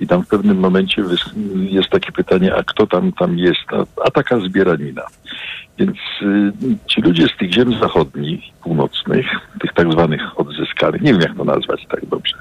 I 0.00 0.06
tam 0.06 0.22
w 0.22 0.28
pewnym 0.28 0.58
momencie 0.58 1.02
jest 1.56 1.88
takie 1.88 2.12
pytanie, 2.12 2.54
a 2.54 2.62
kto 2.62 2.86
tam 2.86 3.12
tam 3.12 3.38
jest? 3.38 3.60
A, 3.72 4.02
a 4.04 4.10
taka 4.10 4.40
zbieranina. 4.40 5.02
Więc 5.78 5.96
y, 6.22 6.52
ci 6.86 7.00
ludzie 7.00 7.26
z 7.28 7.36
tych 7.36 7.52
ziem 7.52 7.78
zachodnich, 7.80 8.44
północnych, 8.62 9.26
tych 9.60 9.72
tak 9.72 9.92
zwanych 9.92 10.40
odzyskanych, 10.40 11.02
nie 11.02 11.12
wiem 11.12 11.20
jak 11.20 11.36
to 11.36 11.44
nazwać 11.44 11.86
tak 11.88 12.06
dobrze, 12.06 12.36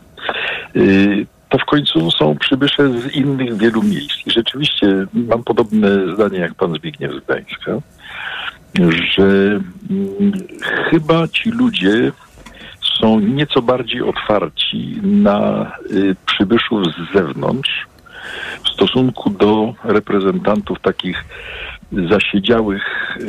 y, 0.75 1.25
to 1.49 1.57
w 1.57 1.65
końcu 1.65 2.11
są 2.11 2.37
przybysze 2.37 2.99
z 2.99 3.15
innych 3.15 3.57
wielu 3.57 3.83
miejsc. 3.83 4.27
I 4.27 4.31
rzeczywiście 4.31 5.05
mam 5.13 5.43
podobne 5.43 6.13
zdanie 6.15 6.39
jak 6.39 6.53
pan 6.53 6.73
Zbigniew 6.73 7.11
z 7.13 7.19
Gdańska, 7.19 7.71
że 9.15 9.59
mm, 9.89 10.31
chyba 10.89 11.27
ci 11.27 11.49
ludzie 11.49 12.11
są 12.99 13.19
nieco 13.19 13.61
bardziej 13.61 14.01
otwarci 14.01 14.99
na 15.03 15.71
y, 15.91 16.15
przybyszów 16.25 16.83
z 16.83 17.13
zewnątrz 17.13 17.85
w 18.63 18.69
stosunku 18.69 19.29
do 19.29 19.73
reprezentantów 19.83 20.79
takich 20.79 21.25
zasiedziałych 22.09 23.17
y, 23.17 23.25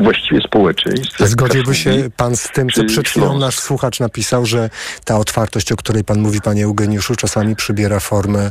właściwie 0.00 0.40
społeczeństw. 0.40 1.18
Zgodziłby 1.18 1.74
się 1.74 2.10
pan 2.16 2.36
z 2.36 2.48
tym, 2.48 2.68
co 2.68 2.84
przed 2.84 3.08
chwilą 3.08 3.38
nasz 3.38 3.58
słuchacz 3.58 4.00
napisał, 4.00 4.46
że 4.46 4.70
ta 5.04 5.18
otwartość, 5.18 5.72
o 5.72 5.76
której 5.76 6.04
pan 6.04 6.20
mówi, 6.20 6.40
panie 6.40 6.64
Eugeniuszu, 6.64 7.16
czasami 7.16 7.56
przybiera 7.56 8.00
formę 8.00 8.50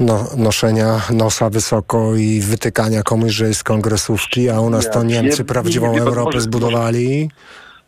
no, 0.00 0.30
noszenia 0.36 1.00
nosa 1.10 1.50
wysoko 1.50 2.16
i 2.16 2.40
wytykania 2.40 3.02
komuś, 3.02 3.32
że 3.32 3.48
jest 3.48 3.64
kongresówki, 3.64 4.50
a 4.50 4.60
u 4.60 4.70
nas 4.70 4.90
to 4.90 5.02
Niemcy 5.02 5.44
prawdziwą 5.44 5.98
Europę 5.98 6.40
zbudowali. 6.40 7.30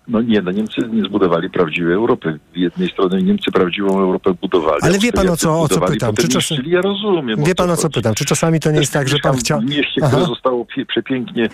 No 0.08 0.22
nie, 0.22 0.42
no 0.42 0.50
Niemcy 0.50 0.80
nie 0.92 1.02
zbudowali 1.02 1.50
prawdziwej 1.50 1.92
Europy. 1.94 2.38
Z 2.54 2.56
jednej 2.56 2.88
strony 2.88 3.22
Niemcy 3.22 3.50
prawdziwą 3.52 3.98
Europę 4.00 4.34
budowali. 4.40 4.78
Ale 4.82 4.98
wie 4.98 5.12
pan, 5.12 5.28
o 5.28 5.36
co- 5.36 5.60
o 5.60 5.68
co 5.68 5.80
pytam? 5.80 6.14
Czy 6.16 6.28
czas-. 6.28 6.50
Ja 6.66 6.80
rozumiem. 6.80 7.44
Wie 7.44 7.54
pan 7.54 7.70
o 7.70 7.76
co 7.76 7.90
pytam? 7.90 8.14
Czy 8.14 8.24
czasami 8.24 8.60
to 8.60 8.70
nie 8.70 8.78
jest 8.80 8.92
tak, 8.92 9.08
że 9.08 9.16
pan 9.22 9.36
chciał... 9.36 9.60
W 9.60 9.64
mieście, 9.64 10.00
Aha. 10.02 10.08
które 10.10 10.26
zostało 10.26 10.66
przepięknie 10.88 11.48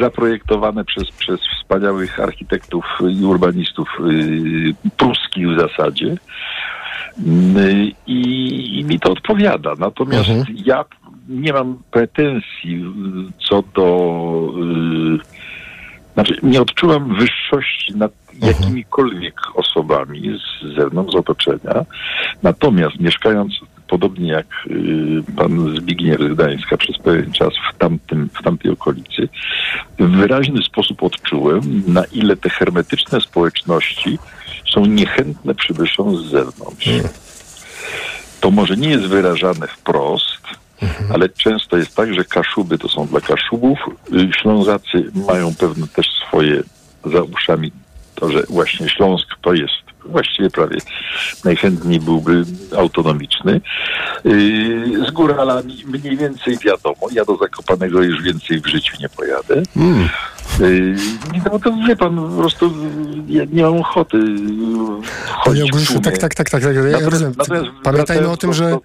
zaprojektowane 0.00 0.84
przez, 0.84 1.10
przez 1.10 1.40
wspaniałych 1.58 2.20
architektów 2.20 2.84
i 3.20 3.24
urbanistów 3.24 3.88
yy, 4.06 4.74
pruskich 4.96 5.48
w 5.48 5.60
zasadzie. 5.60 6.06
Yy, 6.06 7.92
I, 8.06 8.84
mi 8.88 9.00
to 9.00 9.12
odpowiada. 9.12 9.72
Natomiast 9.78 10.28
Mhm. 10.28 10.56
ja 10.64 10.84
nie 11.28 11.52
mam 11.52 11.78
pretensji 11.90 12.84
co 13.48 13.62
do... 13.74 14.52
Yy, 14.56 15.18
znaczy, 16.16 16.36
nie 16.42 16.62
odczuwam 16.62 17.14
wyższości 17.14 17.96
nad 17.96 18.12
jakimikolwiek 18.42 19.40
osobami 19.54 20.38
z 20.38 20.76
zewnątrz, 20.76 21.12
z 21.12 21.16
otoczenia. 21.16 21.84
Natomiast 22.42 23.00
mieszkając 23.00 23.52
podobnie 23.88 24.28
jak 24.28 24.46
y, 24.66 25.22
pan 25.36 25.76
Zbigniew 25.76 26.20
z 26.20 26.34
Gdańska 26.34 26.76
przez 26.76 26.98
pewien 26.98 27.32
czas 27.32 27.52
w, 27.70 27.78
tamtym, 27.78 28.28
w 28.34 28.42
tamtej 28.42 28.70
okolicy, 28.70 29.28
w 29.98 30.10
wyraźny 30.10 30.62
sposób 30.62 31.02
odczułem, 31.02 31.82
na 31.86 32.04
ile 32.04 32.36
te 32.36 32.50
hermetyczne 32.50 33.20
społeczności 33.20 34.18
są 34.74 34.86
niechętne 34.86 35.54
przybyszom 35.54 36.16
z 36.16 36.30
zewnątrz. 36.30 36.88
To 38.40 38.50
może 38.50 38.76
nie 38.76 38.88
jest 38.88 39.06
wyrażane 39.06 39.66
wprost, 39.66 40.40
ale 41.14 41.28
często 41.28 41.76
jest 41.76 41.96
tak, 41.96 42.14
że 42.14 42.24
Kaszuby 42.24 42.78
to 42.78 42.88
są 42.88 43.06
dla 43.06 43.20
Kaszubów, 43.20 43.78
y, 44.12 44.30
Ślązacy 44.42 45.10
mają 45.26 45.54
pewne 45.54 45.86
też 45.88 46.06
swoje 46.28 46.62
za 47.04 47.22
uszami 47.22 47.72
to, 48.14 48.30
że 48.30 48.42
właśnie 48.48 48.88
Śląsk 48.88 49.28
to 49.42 49.54
jest 49.54 49.86
właściwie 50.04 50.50
prawie 50.50 50.76
najchętniej 51.44 52.00
byłby 52.00 52.44
autonomiczny. 52.76 53.60
Yy, 54.24 55.06
Z 55.08 55.10
góralami 55.10 55.84
mniej 55.86 56.16
więcej 56.16 56.58
wiadomo, 56.58 57.06
ja 57.12 57.24
do 57.24 57.36
Zakopanego 57.36 58.02
już 58.02 58.22
więcej 58.22 58.60
w 58.60 58.66
życiu 58.66 58.96
nie 59.00 59.08
pojadę. 59.08 59.62
Mm. 59.76 60.08
Yy, 60.60 60.96
No 61.52 61.58
to 61.58 61.72
wie 61.88 61.96
pan, 61.96 62.16
po 62.16 62.36
prostu 62.36 62.72
ja 63.28 63.44
nie 63.52 63.62
mam 63.62 63.76
ochoty 63.80 64.18
Panie 64.18 65.02
chodzić 65.44 65.62
Eugeniuszu, 65.62 65.92
tłumie. 65.92 66.04
tak, 66.04 66.18
tak, 66.18 66.34
tak, 66.34 66.50
tak, 66.50 66.62
tak 66.62 66.74
ja 66.74 66.82
Natomiast- 66.82 67.10
rozumiem. 67.10 67.34
natomiast 67.38 67.66
Pamiętajmy 67.82 68.28
o 68.28 68.36
tym, 68.36 68.52
że, 68.52 68.70
do- 68.70 68.82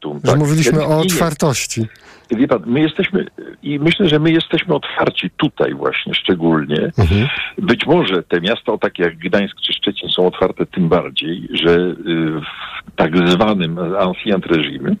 do 0.00 0.12
że 0.14 0.20
tak. 0.30 0.38
mówiliśmy 0.38 0.80
Ja 0.80 0.88
o 0.88 0.98
otwartości. 1.00 1.88
Wie 2.30 2.48
pan, 2.48 2.62
my 2.66 2.80
jesteśmy 2.80 3.26
i 3.62 3.78
myślę, 3.78 4.08
że 4.08 4.18
my 4.18 4.30
jesteśmy 4.30 4.74
otwarci 4.74 5.30
tutaj 5.36 5.74
właśnie 5.74 6.14
szczególnie. 6.14 6.90
Mhm. 6.98 7.28
Być 7.58 7.86
może 7.86 8.22
te 8.22 8.40
miasta 8.40 8.72
o 8.72 8.78
takie 8.78 9.02
jak 9.02 9.18
Gdańsk 9.18 9.56
czy 9.60 9.72
Szczecin 9.72 10.08
są 10.08 10.26
otwarte 10.26 10.66
tym 10.66 10.88
bardziej, 10.88 11.48
że 11.52 11.70
y, 11.70 11.94
w 12.40 12.96
tak 12.96 13.28
zwanym 13.28 13.78
ancient 13.98 14.46
reżimie 14.46 14.96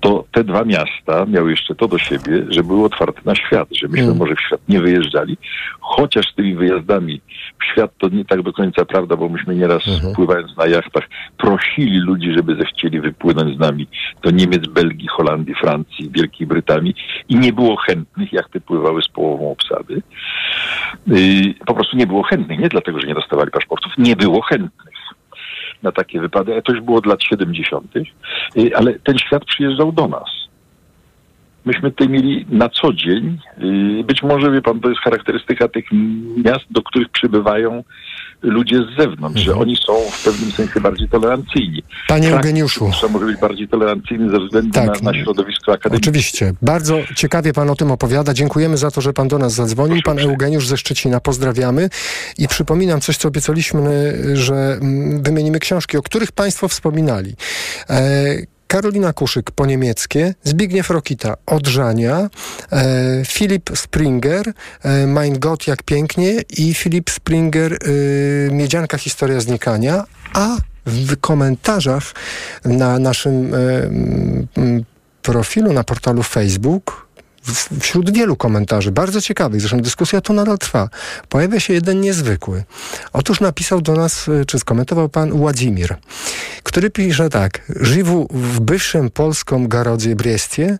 to 0.00 0.24
te 0.32 0.44
dwa 0.44 0.64
miasta 0.64 1.26
miały 1.26 1.50
jeszcze 1.50 1.74
to 1.74 1.88
do 1.88 1.98
siebie, 1.98 2.44
że 2.48 2.62
były 2.62 2.84
otwarte 2.84 3.20
na 3.24 3.34
świat, 3.34 3.68
że 3.72 3.88
myśmy 3.88 4.06
Mm. 4.06 4.18
może 4.18 4.34
w 4.34 4.40
świat 4.40 4.60
nie 4.68 4.80
wyjeżdżali, 4.80 5.36
chociaż 5.80 6.32
z 6.32 6.34
tymi 6.34 6.54
wyjazdami 6.54 7.20
w 7.60 7.64
świat 7.72 7.90
to 7.98 8.08
nie 8.08 8.24
tak 8.24 8.42
do 8.42 8.52
końca 8.52 8.84
prawda, 8.84 9.16
bo 9.16 9.28
myśmy 9.28 9.54
nieraz 9.56 9.82
pływając 10.14 10.56
na 10.56 10.66
jachtach 10.66 11.08
prosili 11.38 11.98
ludzi, 11.98 12.32
żeby 12.32 12.56
zechcieli 12.56 13.00
wypłynąć 13.00 13.56
z 13.56 13.58
nami 13.58 13.86
do 14.22 14.30
Niemiec, 14.30 14.66
Belgii, 14.66 15.08
Holandii, 15.08 15.54
Francji, 15.54 16.10
Wielkiej 16.10 16.46
Brytanii 16.50 16.94
i 17.28 17.36
nie 17.36 17.52
było 17.52 17.76
chętnych, 17.76 18.32
jachty 18.32 18.60
pływały 18.60 19.02
z 19.02 19.08
połową 19.08 19.50
obsady. 19.50 20.02
Yy, 21.06 21.54
po 21.66 21.74
prostu 21.74 21.96
nie 21.96 22.06
było 22.06 22.22
chętnych, 22.22 22.58
nie 22.58 22.68
dlatego, 22.68 23.00
że 23.00 23.06
nie 23.06 23.14
dostawali 23.14 23.50
paszportów, 23.50 23.92
nie 23.98 24.16
było 24.16 24.42
chętnych 24.42 24.94
na 25.82 25.92
takie 25.92 26.20
wypady, 26.20 26.56
a 26.56 26.62
to 26.62 26.72
już 26.72 26.80
było 26.80 26.98
od 26.98 27.06
lat 27.06 27.22
70., 27.22 27.94
yy, 28.54 28.76
ale 28.76 28.98
ten 28.98 29.18
świat 29.18 29.44
przyjeżdżał 29.44 29.92
do 29.92 30.08
nas. 30.08 30.28
Myśmy 31.64 31.90
tutaj 31.90 32.08
mieli 32.08 32.46
na 32.48 32.68
co 32.68 32.92
dzień, 32.92 33.38
yy, 33.58 34.04
być 34.04 34.22
może, 34.22 34.50
wie 34.50 34.62
pan, 34.62 34.80
to 34.80 34.88
jest 34.88 35.00
charakterystyka 35.00 35.68
tych 35.68 35.84
miast, 36.44 36.64
do 36.70 36.82
których 36.82 37.08
przybywają 37.08 37.84
ludzie 38.42 38.76
z 38.82 38.96
zewnątrz, 38.98 39.42
że 39.42 39.54
oni 39.54 39.76
są 39.86 39.92
w 40.12 40.24
pewnym 40.24 40.52
sensie 40.52 40.80
bardziej 40.80 41.08
tolerancyjni. 41.08 41.82
Panie 42.08 42.36
Eugeniuszu. 42.36 42.80
przypuszczam, 42.84 43.10
może 43.10 43.26
być 43.26 43.40
bardziej 43.40 43.68
tolerancyjny 43.68 44.30
ze 44.30 44.40
względu 44.40 44.72
Tak. 44.72 45.02
na, 45.02 45.12
na 45.12 45.18
środowisko 45.22 45.72
akademickie. 45.72 46.10
Oczywiście. 46.10 46.52
Bardzo 46.62 46.98
ciekawie 47.16 47.52
pan 47.52 47.70
o 47.70 47.76
tym 47.76 47.90
opowiada. 47.90 48.34
Dziękujemy 48.34 48.76
za 48.76 48.90
to, 48.90 49.00
że 49.00 49.12
pan 49.12 49.28
do 49.28 49.38
nas 49.38 49.52
zadzwonił. 49.52 50.02
Pan 50.04 50.18
Eugeniusz 50.18 50.66
ze 50.66 50.76
Szczecina. 50.76 51.20
Pozdrawiamy. 51.20 51.88
I 52.38 52.48
przypominam 52.48 53.00
coś, 53.00 53.16
co 53.16 53.28
obiecaliśmy, 53.28 54.14
że 54.34 54.54
mm, 54.54 55.22
wymienimy 55.22 55.58
książki, 55.58 55.96
o 55.96 56.02
których 56.02 56.32
państwo 56.32 56.68
wspominali. 56.68 57.34
E, 57.90 58.24
Karolina 58.70 59.12
Kuszyk 59.12 59.50
po 59.50 59.66
niemieckie, 59.66 60.34
Zbigniew 60.44 60.90
Rokita 60.90 61.36
Odrzania, 61.46 62.30
e, 62.72 63.22
Filip 63.24 63.70
Springer, 63.74 64.52
e, 64.82 65.06
Mein 65.06 65.38
Gott 65.38 65.66
jak 65.66 65.82
pięknie 65.82 66.40
i 66.58 66.74
Filip 66.74 67.10
Springer 67.10 67.72
e, 67.72 67.76
Miedzianka 68.52 68.98
historia 68.98 69.40
znikania, 69.40 70.04
a 70.34 70.56
w 70.86 71.16
komentarzach 71.16 72.12
na 72.64 72.98
naszym 72.98 73.54
e, 73.54 73.58
profilu 75.22 75.72
na 75.72 75.84
portalu 75.84 76.22
Facebook 76.22 77.09
wśród 77.80 78.10
wielu 78.10 78.36
komentarzy, 78.36 78.92
bardzo 78.92 79.20
ciekawych, 79.20 79.60
zresztą 79.60 79.80
dyskusja 79.80 80.20
tu 80.20 80.32
nadal 80.32 80.58
trwa, 80.58 80.88
pojawia 81.28 81.60
się 81.60 81.74
jeden 81.74 82.00
niezwykły. 82.00 82.64
Otóż 83.12 83.40
napisał 83.40 83.80
do 83.80 83.92
nas, 83.92 84.28
y, 84.28 84.44
czy 84.46 84.58
skomentował 84.58 85.08
pan 85.08 85.30
Władimir, 85.30 85.96
który 86.62 86.90
pisze 86.90 87.28
tak. 87.30 87.62
Żywu 87.80 88.28
w 88.30 88.60
bywszym 88.60 89.10
polskim 89.10 89.68
garodzie 89.68 90.16
Brestie 90.16 90.78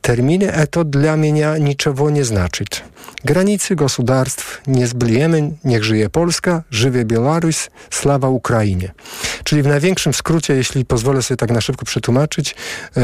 terminy 0.00 0.52
eto 0.52 0.84
dla 0.84 1.16
mnie 1.16 1.46
niczego 1.60 2.10
nie 2.10 2.24
znaczyć. 2.24 2.84
Granicy 3.24 3.76
gospodarstw 3.76 4.60
nie 4.66 4.86
zbliemy, 4.86 5.50
niech 5.64 5.84
żyje 5.84 6.10
Polska, 6.10 6.62
żywie 6.70 7.04
Białoruś, 7.04 7.70
sława 7.90 8.28
Ukrainie. 8.28 8.92
Czyli 9.44 9.62
w 9.62 9.66
największym 9.66 10.14
skrócie, 10.14 10.54
jeśli 10.54 10.84
pozwolę 10.84 11.22
sobie 11.22 11.36
tak 11.36 11.50
na 11.50 11.60
szybko 11.60 11.84
przetłumaczyć, 11.84 12.54
e, 12.96 13.02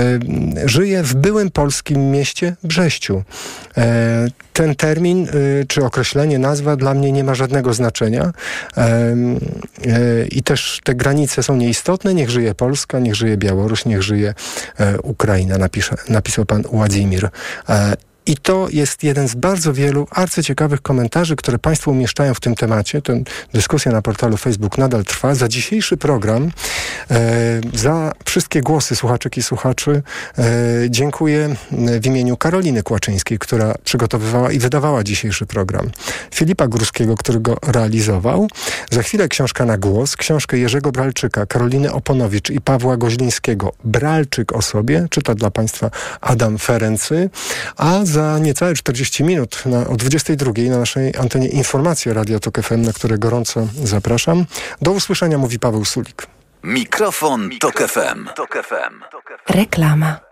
żyje 0.65 1.03
w 1.03 1.15
byłym 1.15 1.51
polskim 1.51 2.11
mieście 2.11 2.57
Brześciu. 2.65 3.23
E, 3.77 4.29
ten 4.53 4.75
termin, 4.75 5.29
e, 5.29 5.31
czy 5.69 5.85
określenie, 5.85 6.39
nazwa 6.39 6.77
dla 6.77 6.95
mnie 6.95 7.13
nie 7.13 7.25
ma 7.25 7.35
żadnego 7.35 7.75
znaczenia 7.75 8.33
i 10.31 10.43
też 10.43 10.81
te 10.85 10.95
granice 10.95 11.43
są 11.43 11.57
nieistotne. 11.57 12.15
Niech 12.15 12.31
żyje 12.31 12.55
Polska, 12.55 12.99
niech 12.99 13.15
żyje 13.15 13.37
Białoruś, 13.37 13.85
niech 13.85 14.03
żyje 14.03 14.35
Ukraina, 15.03 15.59
napisze, 15.59 15.97
napisał 16.09 16.45
pan 16.45 16.63
Władimir. 16.63 17.29
I 18.27 18.37
to 18.37 18.69
jest 18.71 19.03
jeden 19.03 19.29
z 19.29 19.35
bardzo 19.35 19.73
wielu 19.73 20.07
arcyciekawych 20.11 20.83
komentarzy, 20.83 21.37
które 21.37 21.59
Państwo 21.59 21.91
umieszczają 21.91 22.35
w 22.35 22.41
tym 22.41 22.55
temacie. 22.55 23.03
Ten 23.03 23.25
dyskusja 23.55 23.93
na 23.93 24.03
portalu 24.03 24.37
Facebook 24.37 24.79
nadal 24.79 25.05
trwa. 25.05 25.35
Za 25.35 25.49
dzisiejszy 25.49 25.97
program, 25.97 26.51
e, 27.11 27.61
za 27.75 28.13
wszystkie 28.25 28.61
głosy 28.61 28.97
słuchaczek 28.97 29.37
i 29.37 29.43
słuchaczy 29.43 30.03
e, 30.39 30.43
dziękuję 30.91 31.57
w 32.01 32.07
imieniu 32.07 32.37
Karoliny 32.37 32.83
Kłaczyńskiej, 32.83 33.39
która 33.39 33.75
przygotowywała 33.85 34.53
i 34.53 34.59
wydawała 34.59 35.05
dzisiejszy 35.05 35.47
program. 35.47 35.91
Filipa 36.35 36.69
Górskiego, 36.69 37.17
który 37.17 37.41
go 37.41 37.57
realizował. 37.67 38.49
Za 38.91 39.03
chwilę 39.03 39.29
książka 39.29 39.65
na 39.65 39.79
głos, 39.79 40.17
książkę 40.17 40.59
Jerzego 40.59 40.93
Bralczyka, 40.93 41.47
Karoliny 41.47 41.93
Oponowicz 41.93 42.51
i 42.51 42.61
Pawła 42.61 42.97
Goźlińskiego. 42.97 43.73
Bralczyk 43.85 44.53
o 44.53 44.63
sobie, 44.63 45.07
czyta 45.11 45.35
dla 45.35 45.51
Państwa 45.51 45.91
Adam 46.21 46.59
Ferency, 46.59 47.31
a 47.77 48.05
za 48.13 48.39
niecałe 48.39 48.75
40 48.75 49.25
minut 49.25 49.67
na, 49.67 49.89
o 49.89 49.97
22 49.97 50.53
na 50.71 50.79
naszej 50.79 51.17
antenie 51.17 51.49
informacje 51.49 52.15
Radio 52.15 52.41
Tok 52.41 52.61
FM, 52.63 52.83
na 52.83 52.93
które 52.93 53.19
gorąco 53.19 53.69
zapraszam. 53.85 54.45
Do 54.81 54.91
usłyszenia 54.93 55.39
mówi 55.39 55.59
Paweł 55.59 55.85
Sulik. 55.85 56.27
Mikrofon, 56.63 57.51
Tok 57.61 57.83
FM. 57.89 58.29
Reklama. 59.49 60.32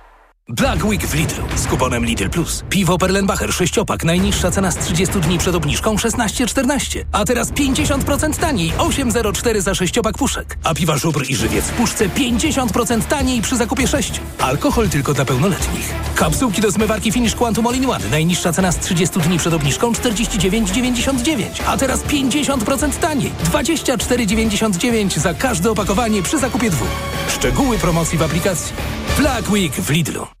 Black 0.49 0.85
Week 0.85 1.07
w 1.07 1.13
Lidlu 1.13 1.43
z 1.55 1.67
kuponem 1.67 2.05
Lidl 2.05 2.29
Plus. 2.29 2.63
Piwo 2.69 2.97
Perlenbacher 2.97 3.53
sześciopak, 3.53 4.03
najniższa 4.03 4.51
cena 4.51 4.71
z 4.71 4.77
30 4.77 5.19
dni 5.19 5.37
przed 5.37 5.55
obniżką 5.55 5.95
16,14. 5.95 7.03
A 7.11 7.25
teraz 7.25 7.51
50% 7.51 8.37
taniej, 8.39 8.71
8,04 8.71 9.61
za 9.61 9.75
sześciopak 9.75 10.17
puszek. 10.17 10.57
A 10.63 10.73
piwa 10.73 10.97
Żubr 10.97 11.25
i 11.29 11.35
Żywiec 11.35 11.65
w 11.65 11.71
puszce 11.71 12.09
50% 12.09 13.01
taniej 13.01 13.41
przy 13.41 13.57
zakupie 13.57 13.87
6. 13.87 14.21
Alkohol 14.39 14.89
tylko 14.89 15.13
dla 15.13 15.25
pełnoletnich. 15.25 15.93
Kapsułki 16.15 16.61
do 16.61 16.71
zmywarki 16.71 17.11
Finish 17.11 17.35
Quantum 17.35 17.67
All 17.67 17.75
in 17.75 17.89
One, 17.89 18.09
najniższa 18.09 18.53
cena 18.53 18.71
z 18.71 18.79
30 18.79 19.19
dni 19.19 19.37
przed 19.37 19.53
obniżką 19.53 19.91
49,99. 19.91 21.45
A 21.67 21.77
teraz 21.77 22.03
50% 22.03 22.99
taniej, 22.99 23.31
24,99 23.51 25.19
za 25.19 25.33
każde 25.33 25.71
opakowanie 25.71 26.23
przy 26.23 26.39
zakupie 26.39 26.69
dwóch. 26.69 26.87
Szczegóły 27.27 27.77
promocji 27.77 28.17
w 28.17 28.23
aplikacji. 28.23 28.73
Black 29.17 29.49
Week 29.49 29.73
w 29.73 29.89
Lidlu. 29.89 30.40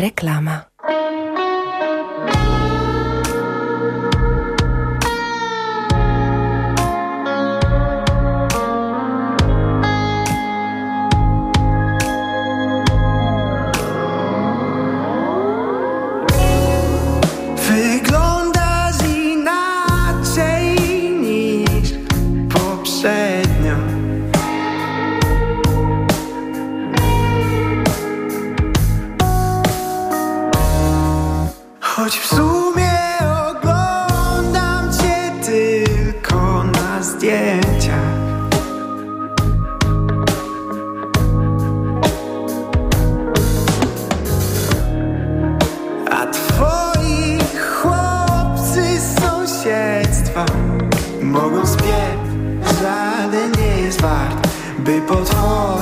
Reklama. 0.00 0.64
By 55.50 55.79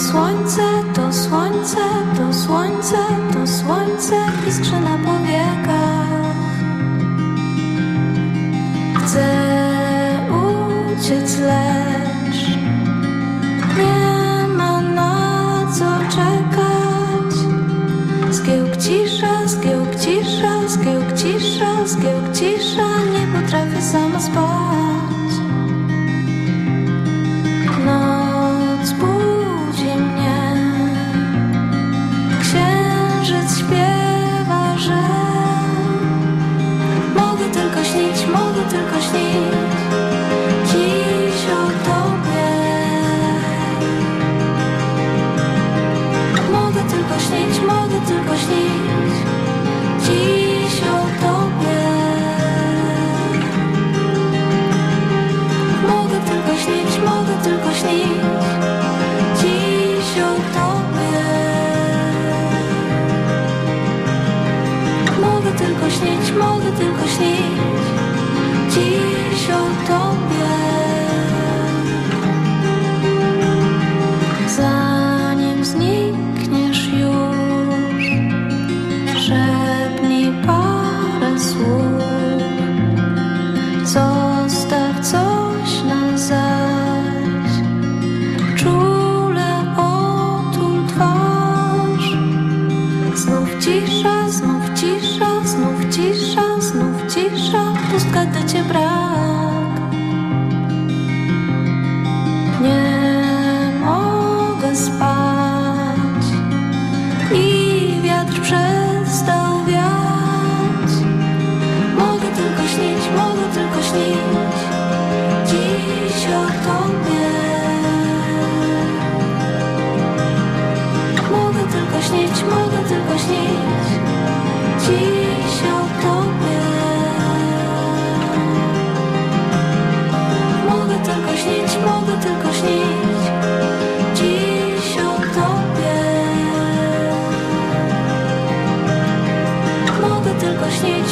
słońce, 0.00 0.62
to 0.94 1.12
słońce, 1.12 1.78
to 2.16 2.34
słońce, 2.34 2.96
to 3.32 3.46
słońce 3.46 4.16
iskrze 4.48 4.80
na 4.80 4.98
powiekach. 4.98 6.36
Chcę 8.94 9.26
uciec 10.30 11.38
lepiej. 11.38 11.99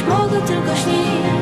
mogę 0.09 0.41
tylko 0.41 0.77
śnić. 0.77 1.38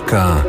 Głos. 0.00 0.45